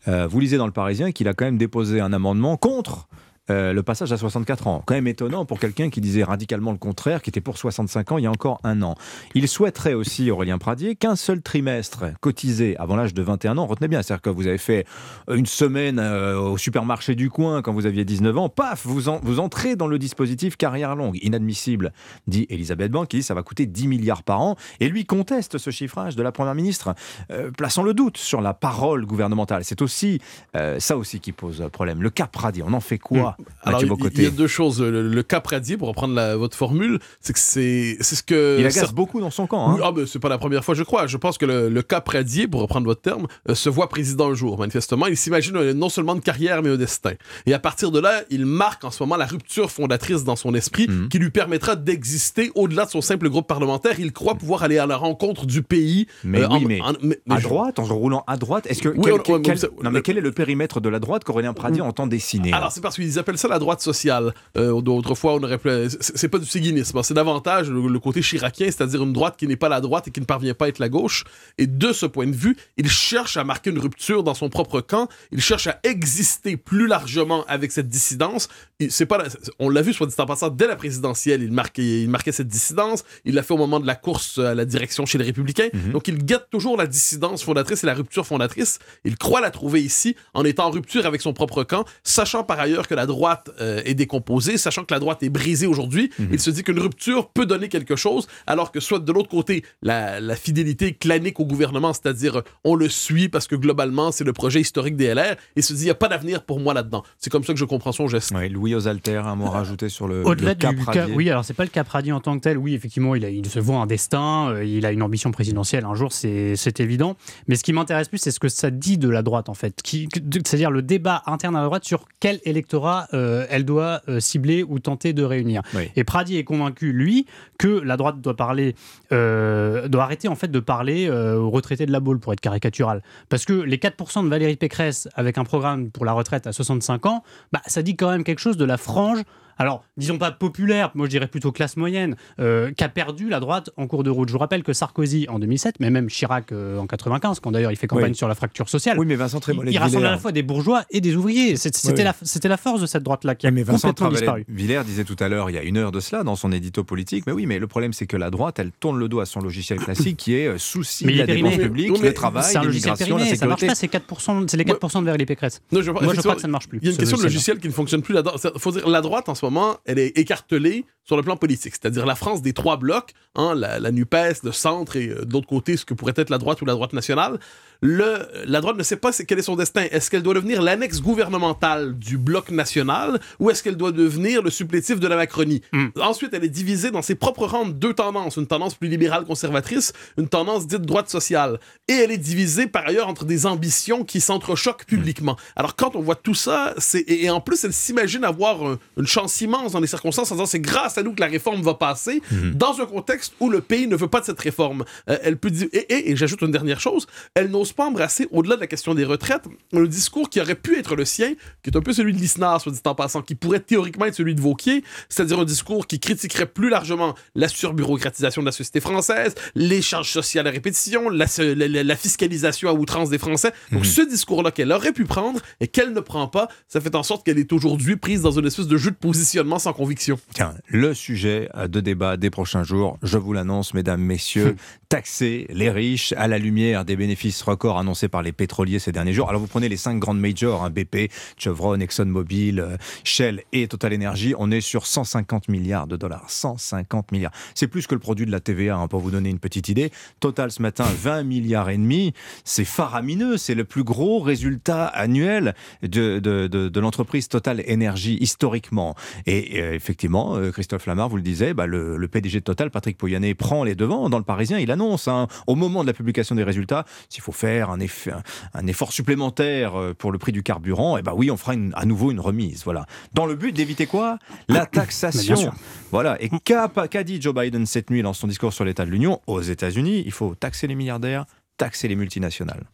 Euh, 0.07 0.27
Vous 0.27 0.39
lisez 0.39 0.57
dans 0.57 0.67
le 0.67 0.71
Parisien 0.71 1.11
qu'il 1.11 1.27
a 1.27 1.33
quand 1.33 1.45
même 1.45 1.57
déposé 1.57 1.99
un 1.99 2.13
amendement 2.13 2.55
contre. 2.55 3.07
Euh, 3.49 3.73
le 3.73 3.83
passage 3.83 4.11
à 4.11 4.17
64 4.17 4.67
ans. 4.67 4.83
Quand 4.85 4.95
même 4.95 5.07
étonnant 5.07 5.45
pour 5.45 5.59
quelqu'un 5.59 5.89
qui 5.89 6.01
disait 6.01 6.23
radicalement 6.23 6.71
le 6.71 6.77
contraire, 6.77 7.21
qui 7.21 7.29
était 7.29 7.41
pour 7.41 7.57
65 7.57 8.11
ans 8.13 8.17
il 8.17 8.23
y 8.23 8.27
a 8.27 8.31
encore 8.31 8.59
un 8.63 8.81
an. 8.81 8.95
Il 9.35 9.47
souhaiterait 9.47 9.93
aussi, 9.93 10.31
Aurélien 10.31 10.57
Pradier, 10.57 10.95
qu'un 10.95 11.15
seul 11.15 11.41
trimestre 11.41 12.05
cotisé 12.21 12.75
avant 12.77 12.95
l'âge 12.95 13.13
de 13.13 13.21
21 13.21 13.57
ans, 13.57 13.65
retenez 13.67 13.87
bien, 13.87 14.01
c'est-à-dire 14.01 14.21
que 14.21 14.29
vous 14.29 14.47
avez 14.47 14.57
fait 14.57 14.85
une 15.29 15.45
semaine 15.45 15.99
euh, 15.99 16.39
au 16.39 16.57
supermarché 16.57 17.15
du 17.15 17.29
coin 17.29 17.61
quand 17.61 17.73
vous 17.73 17.85
aviez 17.85 18.03
19 18.05 18.37
ans, 18.37 18.49
paf, 18.49 18.85
vous, 18.85 19.09
en- 19.09 19.19
vous 19.23 19.39
entrez 19.39 19.75
dans 19.75 19.87
le 19.87 19.99
dispositif 19.99 20.57
carrière 20.57 20.95
longue. 20.95 21.17
Inadmissible, 21.21 21.93
dit 22.27 22.47
Elisabeth 22.49 22.91
Borne, 22.91 23.07
qui 23.07 23.17
dit 23.17 23.23
ça 23.23 23.33
va 23.33 23.43
coûter 23.43 23.65
10 23.65 23.87
milliards 23.87 24.23
par 24.23 24.41
an. 24.41 24.55
Et 24.79 24.89
lui 24.89 25.05
conteste 25.05 25.57
ce 25.57 25.69
chiffrage 25.69 26.15
de 26.15 26.23
la 26.23 26.31
Première 26.31 26.55
ministre, 26.55 26.95
euh, 27.31 27.51
plaçant 27.51 27.83
le 27.83 27.93
doute 27.93 28.17
sur 28.17 28.41
la 28.41 28.53
parole 28.53 29.05
gouvernementale. 29.05 29.63
C'est 29.63 29.81
aussi 29.81 30.19
euh, 30.55 30.79
ça 30.79 30.97
aussi 30.97 31.19
qui 31.19 31.31
pose 31.31 31.63
problème. 31.71 32.01
Le 32.01 32.09
cas 32.09 32.27
Pradier, 32.27 32.63
on 32.65 32.73
en 32.73 32.79
fait 32.79 32.97
quoi 32.97 33.34
Alors, 33.63 33.81
Mathieu 33.81 33.95
il, 34.13 34.17
il 34.19 34.23
y 34.23 34.27
a 34.27 34.29
deux 34.29 34.47
choses. 34.47 34.81
Le, 34.81 35.07
le 35.09 35.23
cas 35.23 35.39
Pradier, 35.39 35.77
pour 35.77 35.87
reprendre 35.87 36.13
la- 36.13 36.35
votre 36.37 36.55
formule, 36.57 36.99
c'est 37.19 37.33
que 37.33 37.39
c'est 37.39 37.97
c'est 38.01 38.15
ce 38.15 38.23
que. 38.23 38.57
Il 38.59 38.65
agace 38.65 38.73
certes- 38.75 38.93
beaucoup 38.95 39.19
dans 39.21 39.31
son 39.31 39.47
camp. 39.47 39.69
hein. 39.69 39.73
Oui, 39.75 39.81
ah 39.83 39.91
ben, 39.91 40.05
c'est 40.05 40.19
pas 40.19 40.29
la 40.29 40.37
première 40.37 40.63
fois, 40.63 40.75
je 40.75 40.83
crois. 40.83 41.07
Je 41.07 41.17
pense 41.17 41.37
que 41.37 41.45
le, 41.45 41.69
le 41.69 41.81
cas 41.81 42.01
Pradier, 42.01 42.47
pour 42.47 42.61
reprendre 42.61 42.85
votre 42.85 43.01
terme, 43.01 43.27
euh, 43.49 43.55
se 43.55 43.69
voit 43.69 43.89
président 43.89 44.29
un 44.31 44.33
jour, 44.33 44.57
manifestement. 44.59 45.07
Il 45.07 45.17
s'imagine 45.17 45.55
euh, 45.57 45.73
non 45.73 45.89
seulement 45.89 46.15
une 46.15 46.21
carrière, 46.21 46.61
mais 46.63 46.69
un 46.69 46.77
destin. 46.77 47.13
Et 47.45 47.53
à 47.53 47.59
partir 47.59 47.91
de 47.91 47.99
là, 47.99 48.21
il 48.29 48.45
marque 48.45 48.83
en 48.83 48.91
ce 48.91 49.01
moment 49.03 49.15
la 49.17 49.25
rupture 49.25 49.71
fondatrice 49.71 50.23
dans 50.23 50.35
son 50.35 50.53
esprit 50.53 50.87
Mhm. 50.87 51.09
qui 51.09 51.19
lui 51.19 51.29
permettra 51.31 51.75
d'exister 51.75 52.51
au-delà 52.55 52.85
de 52.85 52.91
son 52.91 53.01
simple 53.01 53.29
groupe 53.29 53.47
parlementaire. 53.47 53.99
Il 53.99 54.11
croit 54.13 54.35
pouvoir 54.35 54.63
aller 54.63 54.77
à 54.77 54.85
la 54.85 54.97
rencontre 54.97 55.45
du 55.45 55.61
pays. 55.63 56.07
Mais 56.23 56.41
euh, 56.43 56.47
oui, 56.51 56.55
en- 56.55 56.67
mais, 56.67 56.81
en- 56.81 56.93
mais- 57.01 57.19
mais 57.25 57.35
à 57.35 57.39
je- 57.39 57.43
droite, 57.43 57.79
en 57.79 57.85
roulant 57.85 58.23
à 58.27 58.37
droite, 58.37 58.67
est-ce 58.67 58.81
que 58.81 58.89
Oui, 58.89 58.95
quel, 59.03 59.13
on- 59.13 59.15
ouais, 59.17 59.23
quel- 59.43 59.53
mais 59.53 59.55
ça- 59.57 59.67
non, 59.83 59.91
mais 59.91 60.01
quel 60.01 60.17
est 60.17 60.21
le 60.21 60.31
périmètre 60.31 60.79
de 60.81 60.89
la 60.89 60.99
droite 60.99 61.23
qu'Aurélien 61.23 61.53
Pradier 61.53 61.81
entend 61.81 62.07
dessiner 62.07 62.53
Alors, 62.53 62.71
c'est 62.71 62.81
parce 62.81 62.95
qu'il 62.95 63.05
disait 63.05 63.23
appelle 63.25 63.37
ça 63.37 63.47
la 63.47 63.59
droite 63.59 63.81
sociale. 63.81 64.33
Euh, 64.57 64.71
autrefois, 64.71 65.33
on 65.33 65.43
aurait 65.43 65.59
c'est 65.99 66.29
pas 66.29 66.37
du 66.37 66.45
séguinisme, 66.45 66.97
hein. 66.97 67.03
c'est 67.03 67.13
davantage 67.13 67.69
le, 67.69 67.99
côté 67.99 68.21
chiracien, 68.21 68.67
c'est-à-dire 68.67 69.03
une 69.03 69.13
droite 69.13 69.35
qui 69.37 69.47
n'est 69.47 69.55
pas 69.55 69.69
la 69.69 69.81
droite 69.81 70.07
et 70.07 70.11
qui 70.11 70.19
ne 70.19 70.25
parvient 70.25 70.53
pas 70.53 70.65
à 70.65 70.67
être 70.67 70.79
la 70.79 70.89
gauche. 70.89 71.23
Et 71.57 71.65
de 71.65 71.91
ce 71.91 72.05
point 72.05 72.27
de 72.27 72.35
vue, 72.35 72.55
il 72.77 72.89
cherche 72.89 73.37
à 73.37 73.43
marquer 73.43 73.71
une 73.71 73.79
rupture 73.79 74.23
dans 74.23 74.33
son 74.33 74.49
propre 74.49 74.81
camp. 74.81 75.07
Il 75.31 75.41
cherche 75.41 75.67
à 75.67 75.79
exister 75.83 76.55
plus 76.55 76.87
largement 76.87 77.45
avec 77.47 77.71
cette 77.71 77.89
dissidence. 77.89 78.47
C'est 78.89 79.05
pas, 79.05 79.23
on 79.59 79.69
l'a 79.69 79.81
vu 79.81 79.93
soit 79.93 80.07
dit 80.07 80.15
en 80.17 80.25
passant 80.25 80.49
dès 80.49 80.67
la 80.67 80.75
présidentielle, 80.75 81.41
il 81.41 81.51
marquait, 81.51 82.03
il 82.03 82.09
marquait 82.09 82.31
cette 82.31 82.47
dissidence. 82.47 83.03
Il 83.23 83.33
l'a 83.33 83.43
fait 83.43 83.53
au 83.53 83.57
moment 83.57 83.79
de 83.79 83.87
la 83.87 83.95
course 83.95 84.37
à 84.37 84.53
la 84.53 84.65
direction 84.65 85.05
chez 85.05 85.17
les 85.17 85.25
Républicains. 85.25 85.69
Mhm. 85.73 85.91
Donc 85.93 86.07
il 86.07 86.23
guette 86.23 86.49
toujours 86.51 86.77
la 86.77 86.85
dissidence 86.85 87.43
fondatrice 87.43 87.83
et 87.83 87.87
la 87.87 87.95
rupture 87.95 88.27
fondatrice. 88.27 88.79
Il 89.03 89.17
croit 89.17 89.41
la 89.41 89.49
trouver 89.49 89.81
ici 89.81 90.15
en 90.33 90.43
étant 90.43 90.67
en 90.67 90.71
rupture 90.71 91.05
avec 91.05 91.21
son 91.21 91.33
propre 91.33 91.63
camp, 91.63 91.85
sachant 92.03 92.43
par 92.43 92.59
ailleurs 92.59 92.87
que 92.87 92.95
la 92.95 93.05
droite 93.05 93.14
euh, 93.59 93.81
est 93.85 93.93
décomposée, 93.93 94.57
sachant 94.57 94.83
que 94.83 94.93
la 94.93 94.99
droite 94.99 95.23
est 95.23 95.29
brisée 95.29 95.67
aujourd'hui. 95.67 96.11
Mhm. 96.19 96.29
Il 96.33 96.39
se 96.39 96.49
dit 96.49 96.63
qu'une 96.63 96.79
rupture 96.79 97.29
peut 97.29 97.45
donner 97.45 97.69
quelque 97.69 97.95
chose, 97.95 98.27
alors 98.47 98.71
que 98.71 98.79
soit 98.79 98.99
de 98.99 99.11
l'autre 99.11 99.29
côté, 99.29 99.63
la, 99.81 100.35
fidélité 100.35 100.93
clanique 100.93 101.39
au 101.39 101.45
gouvernement, 101.45 101.93
c'est-à-dire 101.93 102.41
on 102.63 102.75
le 102.75 102.89
suit 102.89 103.29
parce 103.29 103.47
que 103.47 103.55
globalement 103.55 104.11
c'est 104.11 104.25
le 104.25 104.33
projet 104.33 104.59
historique 104.59 104.97
des 104.97 105.13
LR, 105.13 105.35
et 105.55 105.61
se 105.61 105.73
dit 105.73 105.81
il 105.81 105.85
n'y 105.85 105.91
a 105.91 105.95
pas 105.95 106.09
d'avenir 106.09 106.43
pour 106.43 106.59
moi 106.59 106.73
là-dedans. 106.73 107.03
C'est 107.19 107.29
comme 107.29 107.43
ça 107.43 107.53
que 107.53 107.59
je 107.59 107.65
comprends 107.65 107.91
son 107.91 108.07
geste. 108.07 108.33
Louis 108.49 108.75
Osalter, 108.75 109.21
un 109.25 109.35
mot 109.35 109.49
rajouté 109.49 109.89
sur 109.89 110.07
le, 110.07 110.25
Au-delà 110.25 110.55
du 110.55 110.67
oui, 111.15 111.29
alors 111.29 111.45
c'est 111.45 111.53
pas 111.53 111.63
le 111.63 111.69
cap 111.69 111.87
Radi 111.87 112.11
en 112.11 112.19
tant 112.19 112.35
que 112.37 112.43
tel. 112.43 112.57
Oui, 112.57 112.73
effectivement, 112.73 113.15
il, 113.15 113.25
a, 113.25 113.29
il 113.29 113.47
se 113.47 113.59
voit 113.59 113.77
un 113.77 113.85
destin, 113.85 114.49
euh, 114.49 114.65
il 114.65 114.85
a 114.85 114.91
une 114.91 115.03
ambition 115.03 115.31
présidentielle 115.31 115.85
un 115.85 115.95
jour, 115.95 116.11
c'est 116.11 116.79
évident. 116.79 117.15
Mais 117.47 117.55
ce 117.55 117.63
qui 117.63 117.73
m'intéresse 117.73 118.09
plus, 118.09 118.17
c'est 118.17 118.31
ce 118.31 118.39
que 118.39 118.49
ça 118.49 118.71
dit 118.71 118.97
de 118.97 119.09
la 119.09 119.21
droite 119.21 119.49
en 119.49 119.53
fait, 119.53 119.81
c'est-à-dire 119.85 120.71
le 120.71 120.81
débat 120.81 121.23
interne 121.25 121.55
à 121.55 121.59
la 121.59 121.65
droite 121.65 121.85
sur 121.85 122.05
quel 122.19 122.39
électorat 122.43 123.04
euh, 123.13 123.45
elle 123.49 123.65
doit 123.65 124.01
euh, 124.07 124.19
cibler 124.19 124.63
ou 124.63 124.79
tenter 124.79 125.13
de 125.13 125.23
réunir. 125.23 125.61
Et 125.95 126.03
Pradi 126.03 126.37
est 126.37 126.43
convaincu, 126.43 126.91
lui, 126.91 127.25
que 127.57 127.67
la 127.67 127.97
droite 127.97 128.21
doit 128.21 128.35
parler, 128.35 128.75
euh, 129.11 129.87
doit 129.87 130.03
arrêter 130.03 130.27
en 130.27 130.35
fait 130.35 130.49
de 130.49 130.59
parler 130.59 131.09
aux 131.09 131.49
retraités 131.49 131.85
de 131.85 131.91
la 131.91 131.99
boule 131.99 132.19
pour 132.19 132.33
être 132.33 132.41
caricatural, 132.41 133.01
parce 133.29 133.45
que 133.45 133.53
les 133.53 133.77
4% 133.77 134.23
de 134.23 134.29
Valérie 134.29 134.55
Pécresse 134.55 135.07
avec 135.15 135.37
un 135.37 135.43
programme 135.43 135.89
pour 135.91 136.05
la 136.05 136.13
retraite 136.13 136.47
à 136.47 136.53
65 136.53 137.05
ans, 137.05 137.23
bah, 137.51 137.61
ça 137.67 137.81
dit 137.81 137.95
quand 137.95 138.09
même 138.09 138.23
quelque 138.23 138.39
chose 138.39 138.57
de 138.57 138.65
la 138.65 138.77
frange 138.77 139.23
alors 139.57 139.83
disons 139.97 140.17
pas 140.17 140.31
populaire, 140.31 140.91
moi 140.95 141.05
je 141.05 141.11
dirais 141.11 141.27
plutôt 141.27 141.51
classe 141.51 141.77
moyenne, 141.77 142.15
euh, 142.39 142.71
qui 142.71 142.83
a 142.83 142.89
perdu 142.89 143.29
la 143.29 143.39
droite 143.39 143.69
en 143.77 143.87
cours 143.87 144.03
de 144.03 144.09
route. 144.09 144.27
Je 144.29 144.33
vous 144.33 144.39
rappelle 144.39 144.63
que 144.63 144.73
Sarkozy 144.73 145.27
en 145.29 145.39
2007, 145.39 145.75
mais 145.79 145.89
même 145.89 146.07
Chirac 146.07 146.51
euh, 146.51 146.77
en 146.79 146.87
95, 146.87 147.39
quand 147.39 147.51
d'ailleurs 147.51 147.71
il 147.71 147.77
fait 147.77 147.87
campagne 147.87 148.13
sur 148.13 148.27
la 148.27 148.35
fracture 148.35 148.69
sociale, 148.69 148.99
oui, 148.99 149.05
mais 149.05 149.15
Vincent 149.15 149.39
il, 149.47 149.71
il 149.71 149.77
rassemble 149.77 150.05
à 150.05 150.11
la 150.11 150.17
fois 150.17 150.31
des 150.31 150.43
bourgeois 150.43 150.83
et 150.89 151.01
des 151.01 151.15
ouvriers. 151.15 151.55
C'était 151.55 152.03
la, 152.03 152.13
la, 152.43 152.57
force 152.57 152.81
de 152.81 152.85
cette 152.85 153.03
droite-là 153.03 153.35
qui 153.35 153.47
a 153.47 153.51
mais 153.51 153.63
Vincent 153.63 153.89
complètement 153.89 154.09
disparu. 154.09 154.45
Villers 154.49 154.83
disait 154.85 155.03
tout 155.03 155.15
à 155.19 155.29
l'heure, 155.29 155.49
il 155.49 155.53
y 155.53 155.59
a 155.59 155.63
une 155.63 155.77
heure 155.77 155.91
de 155.91 155.99
cela, 155.99 156.23
dans 156.23 156.35
son 156.35 156.51
édito 156.51 156.83
politique, 156.83 157.25
mais 157.27 157.33
oui, 157.33 157.45
mais 157.45 157.59
le 157.59 157.67
problème 157.67 157.93
c'est 157.93 158.07
que 158.07 158.17
la 158.17 158.29
droite, 158.29 158.59
elle 158.59 158.71
tourne 158.71 158.99
le 158.99 159.07
dos 159.07 159.19
à 159.19 159.25
son 159.25 159.39
logiciel 159.39 159.79
classique 159.79 160.17
qui 160.17 160.35
est 160.35 160.47
euh, 160.47 160.57
souci 160.57 161.05
de 161.05 161.11
la 161.11 161.25
dépense 161.25 161.57
publique, 161.57 162.01
le 162.01 162.13
travail, 162.13 162.53
l'immigration, 162.53 163.17
la 163.17 163.25
sécurité. 163.25 163.35
Ça 163.35 163.47
marche 163.47 163.65
pas, 163.65 163.75
c'est 163.75 163.91
4%, 163.91 164.47
c'est 164.47 164.57
les 164.57 164.63
4% 164.63 164.99
de 164.99 165.05
vers 165.05 165.17
les 165.17 165.25
Pécresse. 165.25 165.61
moi 165.71 165.81
je 165.81 165.91
crois 165.91 166.35
que 166.35 166.41
ça 166.41 166.47
ne 166.47 166.51
marche 166.51 166.67
plus. 166.67 166.79
Il 166.81 166.85
y 166.85 166.89
a 166.89 166.91
une 166.91 166.97
question 166.97 167.17
de 167.17 167.23
logiciel 167.23 167.59
qui 167.59 167.67
ne 167.67 167.73
fonctionne 167.73 168.01
plus 168.01 168.13
là-dedans. 168.13 168.33
Faut 168.57 168.71
dire, 168.71 168.87
la 168.87 169.01
droite 169.01 169.29
en 169.29 169.35
moment, 169.45 169.77
elle 169.85 169.99
est 169.99 170.17
écartelé 170.17 170.85
sur 171.03 171.15
le 171.15 171.23
plan 171.23 171.37
politique, 171.37 171.73
c'est-à-dire 171.79 172.05
la 172.05 172.15
France 172.15 172.41
des 172.41 172.53
trois 172.53 172.77
blocs, 172.77 173.11
hein, 173.35 173.53
la, 173.55 173.91
NUPES, 173.91 174.43
le 174.43 174.51
centre 174.51 174.95
et 174.95 175.09
euh, 175.09 175.23
d'autre 175.23 175.47
côté 175.47 175.77
ce 175.77 175.85
que 175.85 175.93
pourrait 175.93 176.13
être 176.15 176.31
la 176.31 176.39
droite 176.39 176.61
ou 176.61 176.65
la 176.65 176.73
droite 176.73 176.93
nationale, 176.93 177.39
le, 177.81 178.27
la 178.45 178.61
droite 178.61 178.77
ne 178.77 178.83
sait 178.83 178.95
pas 178.95 179.11
quel 179.11 179.39
est 179.39 179.43
son 179.43 179.55
destin. 179.55 179.85
Est-ce 179.91 180.09
qu'elle 180.09 180.23
doit 180.23 180.33
devenir 180.33 180.61
l'annexe 180.61 181.01
gouvernementale 181.01 181.97
du 181.97 182.17
bloc 182.17 182.49
national 182.51 183.19
ou 183.39 183.49
est-ce 183.49 183.63
qu'elle 183.63 183.77
doit 183.77 183.91
devenir 183.91 184.41
le 184.41 184.49
supplétif 184.49 184.99
de 184.99 185.07
la 185.07 185.15
Macronie? 185.15 185.61
Hmm. 185.71 185.87
Ensuite, 186.01 186.33
elle 186.33 186.43
est 186.43 186.49
divisée 186.49 186.91
dans 186.91 187.01
ses 187.01 187.15
propres 187.15 187.45
rangs 187.45 187.67
de 187.67 187.73
deux 187.73 187.93
tendances, 187.93 188.37
une 188.37 188.47
tendance 188.47 188.75
plus 188.75 188.87
libérale 188.87 189.25
conservatrice, 189.25 189.93
une 190.17 190.27
tendance 190.27 190.67
dite 190.67 190.81
droite 190.81 191.09
sociale. 191.09 191.59
Et 191.87 191.93
elle 191.93 192.11
est 192.11 192.17
divisée 192.17 192.67
par 192.67 192.87
ailleurs 192.87 193.07
entre 193.07 193.25
des 193.25 193.45
ambitions 193.45 194.03
qui 194.03 194.21
s'entrechoquent 194.21 194.85
publiquement. 194.85 195.37
Alors 195.55 195.75
quand 195.75 195.95
on 195.95 196.01
voit 196.01 196.15
tout 196.15 196.33
ça, 196.33 196.73
c'est 196.77 197.03
et, 197.07 197.29
en 197.29 197.41
plus 197.41 197.63
elle 197.63 197.73
s'imagine 197.73 198.23
avoir 198.23 198.77
une 198.97 199.07
chance 199.07 199.39
immense 199.41 199.73
dans 199.73 199.79
les 199.79 199.87
circonstances 199.87 200.31
en 200.31 200.35
disant 200.35 200.45
c'est 200.45 200.59
grâce 200.59 200.97
à 200.97 201.03
nous 201.03 201.13
que 201.13 201.21
la 201.21 201.27
réforme 201.27 201.61
va 201.61 201.73
passer 201.73 202.21
hmm. 202.31 202.51
dans 202.51 202.81
un 202.81 202.85
contexte 202.85 203.33
où 203.39 203.49
le 203.49 203.61
pays 203.61 203.87
ne 203.87 203.95
veut 203.95 204.07
pas 204.07 204.21
de 204.21 204.25
cette 204.25 204.39
réforme. 204.39 204.85
Euh, 205.09 205.17
elle 205.21 205.37
peut 205.37 205.51
dire 205.51 205.67
et, 205.73 205.93
et, 205.93 206.11
et 206.11 206.15
j'ajoute 206.15 206.41
une 206.41 206.51
dernière 206.51 206.79
chose, 206.79 207.07
elle 207.33 207.49
n'ose 207.49 207.64
pas 207.73 207.85
embrasser, 207.85 208.27
au-delà 208.31 208.55
de 208.55 208.61
la 208.61 208.67
question 208.67 208.93
des 208.93 209.05
retraites, 209.05 209.43
le 209.71 209.87
discours 209.87 210.29
qui 210.29 210.41
aurait 210.41 210.55
pu 210.55 210.77
être 210.77 210.95
le 210.95 211.05
sien, 211.05 211.33
qui 211.63 211.69
est 211.69 211.77
un 211.77 211.81
peu 211.81 211.93
celui 211.93 212.13
de 212.13 212.17
Lisnard, 212.17 212.61
soit 212.61 212.71
dit 212.71 212.79
en 212.85 212.95
passant, 212.95 213.21
qui 213.21 213.35
pourrait 213.35 213.59
théoriquement 213.59 214.05
être 214.05 214.15
celui 214.15 214.35
de 214.35 214.41
Vauquier, 214.41 214.83
c'est-à-dire 215.09 215.39
un 215.39 215.45
discours 215.45 215.87
qui 215.87 215.99
critiquerait 215.99 216.45
plus 216.45 216.69
largement 216.69 217.15
la 217.35 217.47
surbureaucratisation 217.47 218.41
de 218.41 218.45
la 218.45 218.51
société 218.51 218.79
française, 218.79 219.35
les 219.55 219.81
charges 219.81 220.11
sociales 220.11 220.47
à 220.47 220.51
répétition, 220.51 221.09
la, 221.09 221.95
fiscalisation 221.95 222.69
à 222.69 222.73
outrance 222.73 223.09
des 223.09 223.17
Français. 223.17 223.51
Donc 223.71 223.81
mhm. 223.81 223.85
ce 223.85 224.01
discours-là 224.01 224.51
qu'elle 224.51 224.71
aurait 224.71 224.93
pu 224.93 225.05
prendre 225.05 225.39
et 225.59 225.67
qu'elle 225.67 225.93
ne 225.93 225.99
prend 225.99 226.27
pas, 226.27 226.47
ça 226.67 226.81
fait 226.81 226.95
en 226.95 227.03
sorte 227.03 227.25
qu'elle 227.25 227.39
est 227.39 227.53
aujourd'hui 227.53 227.95
prise 227.95 228.21
dans 228.21 228.31
une 228.31 228.45
espèce 228.45 228.67
de 228.67 228.77
jeu 228.77 228.91
de 228.91 228.95
positionnement 228.95 229.59
sans 229.59 229.73
conviction. 229.73 230.19
Tiens, 230.33 230.53
le 230.67 230.93
sujet 230.93 231.49
de 231.67 231.79
débat 231.79 232.17
des 232.17 232.29
prochains 232.29 232.63
jours, 232.63 232.97
je 233.03 233.17
vous 233.17 233.33
l'annonce, 233.33 233.73
mesdames, 233.73 234.01
messieurs, 234.01 234.55
taxer 234.89 235.47
les 235.49 235.69
riches 235.69 236.13
à 236.17 236.27
la 236.27 236.37
lumière 236.37 236.85
des 236.85 236.95
bénéfices 236.95 237.41
records 237.55 237.79
annoncés 237.79 238.09
par 238.09 238.21
les 238.21 238.33
pétroliers 238.33 238.79
ces 238.79 238.91
derniers 238.91 239.13
jours. 239.13 239.29
Alors 239.29 239.39
vous 239.39 239.47
prenez 239.47 239.69
les 239.69 239.77
cinq 239.77 239.97
grandes 239.97 240.19
majors, 240.19 240.63
hein, 240.63 240.69
BP, 240.69 241.09
Chevron, 241.37 241.79
ExxonMobil, 241.79 242.59
euh, 242.59 242.77
Shell 243.03 243.43
et 243.53 243.67
Total 243.67 243.93
Energy, 243.93 244.33
on 244.37 244.51
est 244.51 244.61
sur 244.61 244.85
150 244.85 245.47
milliards 245.47 245.87
de 245.87 245.95
dollars. 245.95 246.29
150 246.29 247.11
milliards. 247.13 247.31
C'est 247.53 247.67
plus 247.67 247.87
que 247.87 247.95
le 247.95 247.99
produit 247.99 248.25
de 248.25 248.31
la 248.31 248.41
TVA, 248.41 248.75
hein, 248.75 248.87
pour 248.87 248.99
vous 248.99 249.11
donner 249.11 249.29
une 249.29 249.39
petite 249.39 249.69
idée. 249.69 249.91
Total 250.19 250.51
ce 250.51 250.61
matin, 250.61 250.83
20 250.83 251.23
milliards 251.23 251.69
et 251.69 251.77
demi. 251.77 252.13
C'est 252.43 252.65
faramineux, 252.65 253.37
c'est 253.37 253.55
le 253.55 253.63
plus 253.63 253.83
gros 253.83 254.19
résultat 254.19 254.85
annuel 254.87 255.55
de, 255.81 256.79
l'entreprise 256.79 257.29
Total 257.29 257.63
Energy 257.69 258.17
historiquement. 258.19 258.95
Et 259.25 259.61
euh, 259.61 259.73
effectivement, 259.73 260.35
euh, 260.35 260.51
Christophe 260.51 260.85
Lamar, 260.87 261.07
vous 261.07 261.17
le 261.17 261.23
disiez, 261.23 261.53
bah, 261.53 261.67
le, 261.67 261.95
le, 261.95 262.07
PDG 262.07 262.39
de 262.39 262.43
Total, 262.43 262.69
Patrick 262.69 262.97
Pouyanné, 262.97 263.33
prend 263.33 263.63
les 263.63 263.75
devants. 263.75 264.09
Dans 264.09 264.17
le 264.17 264.23
Parisien, 264.25 264.59
il 264.59 264.71
annonce, 264.71 265.07
hein, 265.07 265.27
au 265.47 265.55
moment 265.55 265.83
de 265.83 265.87
la 265.87 265.93
publication 265.93 266.35
des 266.35 266.43
résultats, 266.43 266.85
s'il 267.09 267.23
faut 267.23 267.31
faire 267.31 267.44
un, 267.47 267.79
effet, 267.79 268.11
un, 268.53 268.67
effort 268.67 268.91
supplémentaire 268.91 269.79
euh, 269.79 269.93
pour 269.93 270.11
le 270.11 270.17
prix 270.17 270.31
du 270.31 270.43
carburant, 270.43 270.97
et 270.97 270.99
eh 270.99 271.03
ben 271.03 271.13
oui, 271.15 271.31
on 271.31 271.37
fera 271.37 271.53
à 271.73 271.85
nouveau 271.85 272.11
une 272.11 272.19
remise. 272.19 272.63
Voilà. 272.63 272.85
Dans 273.13 273.25
le 273.25 273.35
but 273.35 273.51
d'éviter 273.51 273.85
quoi? 273.85 274.19
La 274.47 274.65
taxation. 274.65 275.51
Voilà. 275.91 276.21
Et 276.21 276.29
qu'a 276.43 277.03
dit 277.03 277.21
Joe 277.21 277.33
Biden 277.33 277.65
cette 277.65 277.89
nuit 277.89 278.01
dans 278.01 278.13
son 278.13 278.27
discours 278.27 278.53
sur 278.53 278.65
l'état 278.65 278.85
de 278.85 278.91
l'Union? 278.91 279.21
Aux 279.27 279.41
États-Unis, 279.41 280.03
il 280.05 280.11
faut 280.11 280.35
taxer 280.35 280.67
les 280.67 280.75
milliardaires, 280.75 281.25
taxer 281.57 281.87
les 281.87 281.95
multinationales. 281.95 282.65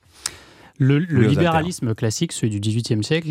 Le, 0.78 0.98
libéralisme 0.98 1.94
classique, 1.94 2.32
celui 2.32 2.60
du 2.60 2.60
XVIIIe 2.60 3.04
siècle, 3.04 3.30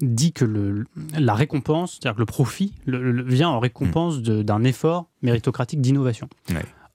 dit 0.00 0.32
que 0.32 0.44
le, 0.44 0.86
la 1.16 1.34
récompense, 1.34 1.92
c'est-à-dire 1.92 2.16
que 2.16 2.20
le 2.20 2.26
profit, 2.26 2.72
vient 2.86 3.48
en 3.48 3.60
récompense 3.60 4.20
d'un 4.22 4.64
effort 4.64 5.08
méritocratique 5.22 5.80
d'innovation. 5.80 6.28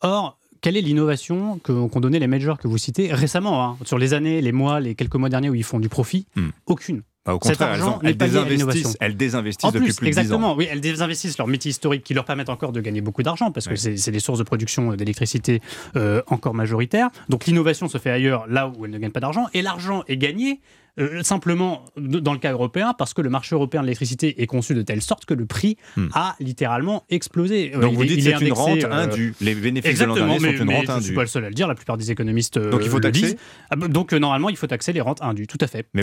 Or, 0.01 0.37
quelle 0.65 0.77
est 0.77 0.81
l'innovation 0.81 1.59
qu'ont 1.59 1.99
donné 1.99 2.17
les 2.17 2.25
majors 2.25 2.57
que 2.57 2.67
vous 2.67 2.79
citez 2.79 3.13
récemment, 3.13 3.63
hein, 3.63 3.77
sur 3.85 3.99
les 3.99 4.15
années, 4.15 4.41
les 4.41 4.51
mois, 4.51 4.79
les 4.79 4.95
quelques 4.95 5.13
mois 5.13 5.29
derniers 5.29 5.47
où 5.47 5.53
ils 5.53 5.63
font 5.63 5.79
du 5.79 5.89
profit 5.89 6.25
hmm. 6.35 6.49
Aucune. 6.65 7.03
Bah, 7.23 7.35
au 7.35 7.39
contraire, 7.39 7.99
elles, 8.03 8.17
désinvestissent, 8.17 8.97
elles, 8.99 9.15
désinvestissent, 9.15 9.71
depuis 9.71 9.85
plus, 9.85 9.95
plus 9.97 10.07
exactement, 10.07 10.37
de 10.37 10.43
10 10.43 10.49
ans. 10.53 10.55
oui, 10.57 10.67
elles 10.71 10.81
désinvestissent 10.81 11.37
leur 11.37 11.45
métier 11.45 11.69
historique 11.69 12.03
qui 12.03 12.15
leur 12.15 12.25
permettent 12.25 12.49
encore 12.49 12.71
de 12.71 12.81
gagner 12.81 13.01
beaucoup 13.01 13.21
d'argent 13.21 13.51
parce 13.51 13.67
que 13.67 13.75
c'est 13.75 14.09
des 14.09 14.19
sources 14.19 14.39
de 14.39 14.43
production 14.43 14.95
d'électricité 14.95 15.61
euh, 15.97 16.23
encore 16.25 16.55
majoritaires. 16.55 17.09
Donc 17.29 17.45
l'innovation 17.45 17.87
se 17.87 17.99
fait 17.99 18.09
ailleurs, 18.09 18.47
là 18.47 18.67
où 18.67 18.85
elle 18.85 18.91
ne 18.91 18.97
gagne 18.97 19.11
pas 19.11 19.19
d'argent, 19.19 19.45
et 19.53 19.61
l'argent 19.61 20.03
est 20.07 20.17
gagné 20.17 20.61
euh, 20.99 21.23
simplement 21.23 21.85
dans 21.97 22.33
le 22.33 22.39
cas 22.39 22.51
européen, 22.51 22.93
parce 22.97 23.13
que 23.13 23.21
le 23.21 23.29
marché 23.29 23.55
européen 23.55 23.81
de 23.81 23.85
l'électricité 23.87 24.41
est 24.41 24.47
conçu 24.47 24.73
de 24.73 24.81
telle 24.81 25.01
sorte 25.01 25.25
que 25.25 25.33
le 25.33 25.45
prix 25.45 25.77
hmm. 25.97 26.07
a 26.13 26.35
littéralement 26.39 27.03
explosé. 27.09 27.75
Euh, 27.75 27.81
Donc 27.81 27.95
vous 27.95 28.05
dites 28.05 28.23
c'est 28.23 28.45
une 28.45 28.53
rente 28.53 28.83
euh, 28.83 28.91
indue. 28.91 29.35
Les 29.41 29.55
bénéfices 29.55 29.99
de 29.99 30.05
l'an 30.05 30.15
dernier 30.15 30.39
sont 30.39 30.63
une 30.63 30.73
rente 30.73 30.89
indue. 30.89 30.91
Je 30.91 30.93
ne 30.93 31.01
suis 31.01 31.15
pas 31.15 31.21
le 31.21 31.27
seul 31.27 31.45
à 31.45 31.49
le 31.49 31.55
dire, 31.55 31.67
la 31.67 31.75
plupart 31.75 31.97
des 31.97 32.11
économistes 32.11 32.57
Donc 32.57 32.81
il 32.83 32.89
faut 32.89 32.99
taxer 32.99 33.21
disent. 33.21 33.37
Ah, 33.69 33.75
donc 33.75 34.13
normalement, 34.13 34.49
il 34.49 34.57
faut 34.57 34.67
taxer 34.67 34.93
les 34.93 35.01
rentes 35.01 35.21
indues, 35.21 35.47
tout 35.47 35.57
à 35.61 35.67
fait. 35.67 35.87
Mais 35.93 36.01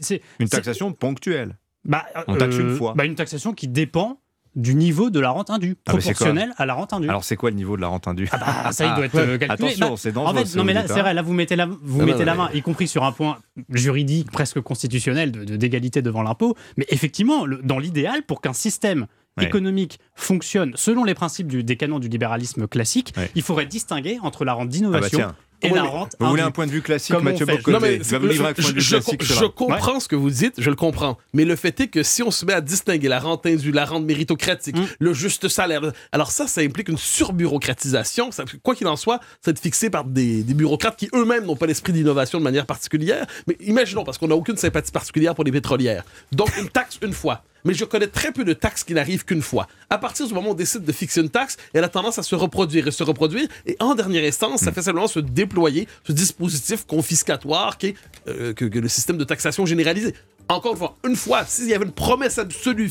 c'est 0.00 0.22
une 0.38 0.48
taxation 0.48 0.92
ponctuelle. 0.92 1.58
Bah, 1.84 2.04
On 2.28 2.36
taxe 2.36 2.56
une 2.56 2.76
fois. 2.76 2.94
Bah, 2.96 3.04
une 3.04 3.14
taxation 3.16 3.52
qui 3.52 3.68
dépend 3.68 4.20
du 4.54 4.74
niveau 4.74 5.10
de 5.10 5.18
la 5.18 5.30
rente 5.30 5.50
indue, 5.50 5.76
ah, 5.86 5.92
proportionnel 5.92 6.52
à 6.58 6.66
la 6.66 6.74
rente 6.74 6.92
indue. 6.92 7.08
Alors 7.08 7.24
c'est 7.24 7.36
quoi 7.36 7.50
le 7.50 7.56
niveau 7.56 7.76
de 7.76 7.80
la 7.80 7.88
rente 7.88 8.06
indue 8.06 8.28
ah 8.32 8.38
bah, 8.38 8.72
Ça, 8.72 8.86
il 8.86 8.94
doit 8.94 9.06
être 9.06 9.16
euh, 9.16 9.38
calculé. 9.38 9.72
Attention, 9.72 9.96
c'est 9.96 10.12
dangereux. 10.12 10.40
En 10.40 10.44
fait, 10.44 10.56
non 10.56 10.64
mais 10.64 10.74
là, 10.74 10.84
c'est 10.86 11.00
vrai, 11.00 11.14
là 11.14 11.22
vous 11.22 11.32
mettez 11.32 11.56
la, 11.56 11.66
vous 11.66 12.02
mettez 12.02 12.24
la 12.24 12.34
main, 12.34 12.50
y 12.52 12.62
compris 12.62 12.88
sur 12.88 13.04
un 13.04 13.12
point 13.12 13.38
juridique, 13.70 14.30
presque 14.30 14.60
constitutionnel, 14.60 15.32
de 15.32 15.56
d'égalité 15.56 16.02
devant 16.02 16.22
l'impôt. 16.22 16.56
Mais 16.76 16.86
effectivement, 16.88 17.46
dans 17.62 17.78
l'idéal, 17.78 18.22
pour 18.22 18.40
qu'un 18.40 18.52
système 18.52 19.06
économique 19.40 19.98
fonctionne 20.14 20.72
selon 20.74 21.04
les 21.04 21.14
principes 21.14 21.46
du, 21.46 21.64
des 21.64 21.76
canons 21.76 21.98
du 21.98 22.08
libéralisme 22.08 22.66
classique, 22.66 23.14
il 23.34 23.42
faudrait 23.42 23.66
distinguer 23.66 24.18
entre 24.22 24.44
la 24.44 24.52
rente 24.52 24.68
d'innovation 24.68 25.20
ah 25.22 25.26
bah 25.28 25.36
rente. 25.70 26.16
Vous 26.18 26.26
voulez 26.26 26.42
un 26.42 26.50
point 26.50 26.66
de 26.66 26.72
vue 26.72 26.82
classique, 26.82 27.16
Mathieu 27.20 27.46
Bocoté 27.46 27.72
Non, 27.72 27.80
mais 27.80 27.96
Il 27.96 28.02
va 28.02 28.18
vous 28.18 28.26
livrer 28.26 28.48
un 28.48 28.52
point 28.54 28.70
de 28.70 28.74
vue 28.74 28.80
je, 28.80 29.46
comprends 29.46 30.00
ce 30.00 30.08
que 30.08 30.16
vous 30.16 30.30
dites, 30.30 30.54
je 30.58 30.70
le 30.70 30.76
comprends. 30.76 31.18
Mais 31.32 31.44
le 31.44 31.56
fait 31.56 31.78
est 31.80 31.88
que 31.88 32.02
si 32.02 32.22
on 32.22 32.30
se 32.30 32.44
met 32.44 32.52
à 32.52 32.60
distinguer 32.60 33.08
la 33.08 33.20
rente 33.20 33.46
indue, 33.46 33.72
la 33.72 33.84
rente 33.84 34.04
méritocratique, 34.04 34.76
Mm. 34.76 34.84
le 34.98 35.12
juste 35.12 35.48
salaire, 35.48 35.92
alors 36.12 36.30
ça, 36.30 36.46
ça 36.46 36.60
implique 36.60 36.88
une 36.88 36.98
surbureaucratisation. 36.98 38.30
Quoi 38.62 38.74
qu'il 38.74 38.86
en 38.86 38.96
soit, 38.96 39.18
ça 39.40 39.50
va 39.50 39.52
être 39.52 39.60
fixé 39.60 39.90
par 39.90 40.04
des, 40.04 40.42
des 40.42 40.54
bureaucrates 40.54 40.96
qui 40.96 41.08
eux-mêmes 41.14 41.44
n'ont 41.44 41.56
pas 41.56 41.66
l'esprit 41.66 41.92
d'innovation 41.92 42.38
de 42.38 42.44
manière 42.44 42.66
particulière. 42.66 43.26
Mais 43.46 43.56
imaginons, 43.60 44.04
parce 44.04 44.18
qu'on 44.18 44.28
n'a 44.28 44.36
aucune 44.36 44.56
sympathie 44.56 44.92
particulière 44.92 45.34
pour 45.34 45.44
les 45.44 45.52
pétrolières. 45.52 46.04
Donc, 46.32 46.56
une 46.58 46.68
taxe 46.68 46.98
une 47.02 47.12
fois. 47.12 47.42
Mais 47.64 47.74
je 47.74 47.84
connais 47.84 48.06
très 48.06 48.32
peu 48.32 48.44
de 48.44 48.52
taxes 48.52 48.84
qui 48.84 48.94
n'arrivent 48.94 49.24
qu'une 49.24 49.42
fois. 49.42 49.68
À 49.90 49.98
partir 49.98 50.26
du 50.26 50.34
moment 50.34 50.48
où 50.48 50.52
on 50.52 50.54
décide 50.54 50.84
de 50.84 50.92
fixer 50.92 51.20
une 51.20 51.30
taxe, 51.30 51.56
elle 51.72 51.84
a 51.84 51.88
tendance 51.88 52.18
à 52.18 52.22
se 52.22 52.34
reproduire 52.34 52.88
et 52.88 52.90
se 52.90 53.02
reproduire. 53.02 53.48
Et 53.66 53.76
en 53.80 53.94
dernière 53.94 54.24
instance, 54.24 54.60
ça 54.60 54.72
fait 54.72 54.82
simplement 54.82 55.06
se 55.06 55.20
déployer 55.20 55.86
ce 56.04 56.12
dispositif 56.12 56.86
confiscatoire 56.86 57.78
qui 57.78 57.88
est 57.88 57.96
euh, 58.28 58.52
que, 58.52 58.64
que 58.64 58.78
le 58.78 58.88
système 58.88 59.18
de 59.18 59.24
taxation 59.24 59.66
généralisé. 59.66 60.14
Encore 60.48 60.72
une 60.72 60.78
fois, 60.78 60.96
une 61.06 61.16
fois, 61.16 61.44
s'il 61.46 61.68
y 61.68 61.74
avait 61.74 61.84
une 61.84 61.92
promesse 61.92 62.38
absolue 62.38 62.90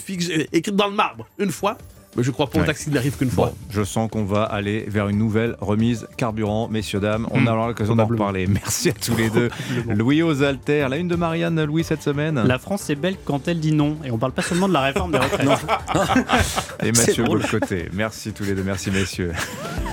écrite 0.52 0.76
dans 0.76 0.88
le 0.88 0.96
marbre, 0.96 1.28
une 1.38 1.52
fois, 1.52 1.78
mais 2.16 2.24
je 2.24 2.32
crois 2.32 2.48
pas 2.48 2.58
aux 2.58 2.62
Ouais. 2.62 2.68
taxes 2.68 2.84
qui 2.86 2.90
n'arrivent 2.92 3.18
qu'une 3.18 3.30
fois. 3.32 3.48
Bon, 3.48 3.54
je 3.70 3.84
sens 3.84 4.10
qu'on 4.12 4.26
va 4.26 4.44
aller 4.44 4.86
vers 4.88 5.08
une 5.08 5.18
nouvelle 5.18 5.56
remise 5.62 6.08
carburant, 6.18 6.68
messieurs, 6.68 7.00
dames. 7.00 7.28
On 7.32 7.42
Hmm, 7.42 7.48
aura 7.48 7.68
l'occasion 7.68 7.96
d'en 7.96 8.06
reparler. 8.06 8.48
Merci 8.48 8.90
à 8.90 8.94
tous 8.94 9.16
les 9.16 9.30
deux. 9.30 9.50
Louis 9.88 10.22
aux 10.24 10.44
altères, 10.44 10.90
la 10.90 10.98
une 10.98 11.08
de 11.08 11.16
Marianne, 11.16 11.64
Louis, 11.64 11.84
cette 11.84 12.04
semaine. 12.04 12.42
La 12.46 12.60
France 12.60 12.90
est 12.90 12.96
belle 12.96 13.16
quand 13.26 13.48
elle 13.48 13.60
dit 13.60 13.72
non. 13.72 13.98
Et 14.06 14.12
on 14.12 14.18
parle 14.18 14.32
pas 14.34 14.42
seulement 14.42 14.68
de 14.68 14.74
la 14.74 14.82
réforme 14.82 15.12
des 15.12 15.18
retraites. 15.20 15.48
Et 16.84 16.92
Mathieu. 16.92 17.24
Bocoté. 17.24 17.90
Merci 17.94 18.32
tous 18.34 18.44
les 18.44 18.54
deux, 18.54 18.64
merci 18.64 18.92
messieurs. 18.92 19.32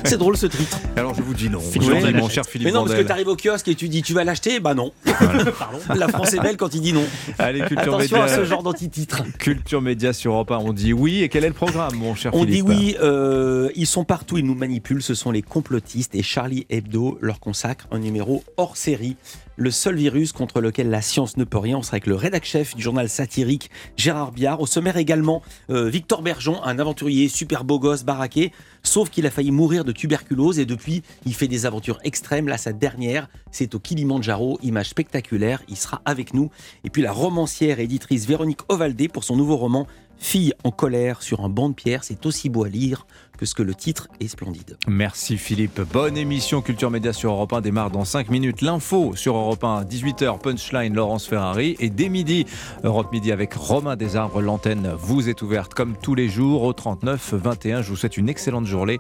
C'est 0.04 0.16
drôle 0.18 0.36
ce 0.36 0.46
titre. 0.46 0.78
Alors 0.96 1.14
je 1.14 1.22
vous 1.22 1.34
dis 1.34 1.50
non. 1.50 1.60
Philippe 1.60 1.82
Je 1.82 1.88
vous 1.88 1.94
Vandel 1.96 2.14
dis, 2.14 2.20
mon 2.20 2.28
cher 2.28 2.44
Philippe 2.46 2.66
Mais 2.66 2.72
non, 2.72 2.84
parce 2.84 2.96
que 2.96 3.02
tu 3.02 3.12
arrives 3.12 3.28
au 3.28 3.36
kiosque 3.36 3.68
et 3.68 3.74
tu 3.74 3.88
dis 3.88 4.02
tu 4.02 4.14
vas 4.14 4.24
l'acheter, 4.24 4.60
bah 4.60 4.74
non. 4.74 4.92
La 5.94 6.08
France 6.08 6.32
est 6.34 6.40
belle 6.40 6.56
quand 6.56 6.74
il 6.74 6.80
dit 6.80 6.92
non. 6.92 7.04
Allez, 7.38 7.60
Culture 7.60 7.94
Attention 7.96 8.18
Média. 8.22 8.32
à 8.32 8.36
ce 8.36 8.44
genre 8.44 8.62
d'anti-titre. 8.62 9.22
Culture 9.38 9.82
Média 9.82 10.12
sur 10.12 10.32
Europe 10.32 10.50
1, 10.52 10.58
on 10.58 10.72
dit 10.72 10.92
oui. 10.92 11.22
Et 11.22 11.28
quel 11.28 11.44
est 11.44 11.48
le 11.48 11.54
programme, 11.54 11.94
mon 12.08 12.14
cher 12.14 12.34
On 12.34 12.44
Philippe 12.44 12.54
dit 12.54 12.62
oui, 12.62 12.96
euh, 13.00 13.70
ils 13.74 13.86
sont 13.86 14.04
partout, 14.04 14.38
ils 14.38 14.44
nous 14.44 14.54
manipulent, 14.54 15.02
ce 15.02 15.14
sont 15.14 15.30
les 15.30 15.42
complotistes 15.42 16.14
et 16.14 16.22
Charlie 16.22 16.66
Hebdo 16.70 17.18
leur 17.20 17.40
consacre 17.40 17.86
un 17.90 17.98
numéro 17.98 18.42
hors 18.56 18.76
série. 18.76 19.16
Le 19.56 19.72
seul 19.72 19.96
virus 19.96 20.32
contre 20.32 20.60
lequel 20.60 20.88
la 20.88 21.02
science 21.02 21.36
ne 21.36 21.42
peut 21.42 21.58
rien, 21.58 21.78
on 21.78 21.82
sera 21.82 21.96
avec 21.96 22.06
le 22.06 22.14
rédac-chef 22.14 22.76
du 22.76 22.82
journal 22.82 23.08
satirique 23.08 23.70
Gérard 23.96 24.30
Biard. 24.30 24.60
Au 24.60 24.66
sommaire 24.66 24.96
également, 24.96 25.42
euh, 25.70 25.88
Victor 25.88 26.22
Bergeon, 26.22 26.62
un 26.62 26.78
aventurier 26.78 27.28
super 27.28 27.64
beau 27.64 27.80
gosse 27.80 28.04
baraqué, 28.04 28.52
sauf 28.84 29.10
qu'il 29.10 29.26
a 29.26 29.30
failli 29.30 29.50
mourir 29.50 29.84
de 29.84 29.90
tuberculose 29.90 30.60
et 30.60 30.64
depuis, 30.64 31.02
il 31.26 31.34
fait 31.34 31.48
des 31.48 31.66
aventures 31.66 31.98
extrêmes. 32.04 32.46
Là, 32.46 32.56
sa 32.56 32.72
dernière, 32.72 33.28
c'est 33.50 33.74
au 33.74 33.80
Kilimandjaro, 33.80 34.58
image 34.62 34.90
spectaculaire, 34.90 35.62
il 35.68 35.76
sera 35.76 36.02
avec 36.04 36.34
nous. 36.34 36.50
Et 36.84 36.90
puis 36.90 37.02
la 37.02 37.12
romancière 37.12 37.80
et 37.80 37.84
éditrice 37.84 38.26
Véronique 38.26 38.60
Ovaldé 38.68 39.08
pour 39.08 39.24
son 39.24 39.36
nouveau 39.36 39.56
roman 39.56 39.88
Fille 40.18 40.52
en 40.64 40.70
colère 40.70 41.22
sur 41.22 41.44
un 41.44 41.48
banc 41.48 41.68
de 41.68 41.74
pierre, 41.74 42.04
c'est 42.04 42.26
aussi 42.26 42.48
beau 42.48 42.64
à 42.64 42.68
lire 42.68 43.06
que 43.38 43.46
ce 43.46 43.54
que 43.54 43.62
le 43.62 43.74
titre 43.74 44.08
est 44.20 44.28
splendide. 44.28 44.76
Merci 44.88 45.38
Philippe. 45.38 45.80
Bonne 45.92 46.16
émission 46.16 46.60
Culture 46.60 46.90
Média 46.90 47.12
sur 47.12 47.30
Europe 47.30 47.52
1 47.52 47.60
démarre 47.60 47.90
dans 47.90 48.04
5 48.04 48.30
minutes. 48.30 48.62
L'info 48.62 49.14
sur 49.14 49.36
Europe 49.36 49.62
1, 49.62 49.84
18h, 49.84 50.40
Punchline, 50.40 50.92
Laurence 50.92 51.26
Ferrari. 51.26 51.76
Et 51.78 51.88
dès 51.88 52.08
midi, 52.08 52.46
Europe 52.82 53.12
Midi 53.12 53.30
avec 53.30 53.54
Romain 53.54 53.96
Desarbres. 53.96 54.42
L'antenne 54.42 54.92
vous 54.98 55.28
est 55.28 55.40
ouverte 55.40 55.72
comme 55.72 55.94
tous 55.96 56.16
les 56.16 56.28
jours 56.28 56.64
au 56.64 56.72
39 56.72 57.34
21. 57.34 57.82
Je 57.82 57.90
vous 57.90 57.96
souhaite 57.96 58.16
une 58.16 58.28
excellente 58.28 58.66
journée. 58.66 58.98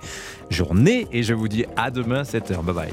Journée 0.50 1.08
et 1.12 1.24
je 1.24 1.34
vous 1.34 1.48
dis 1.48 1.64
à 1.76 1.90
demain 1.90 2.22
7h. 2.22 2.62
Bye 2.62 2.74
bye. 2.74 2.92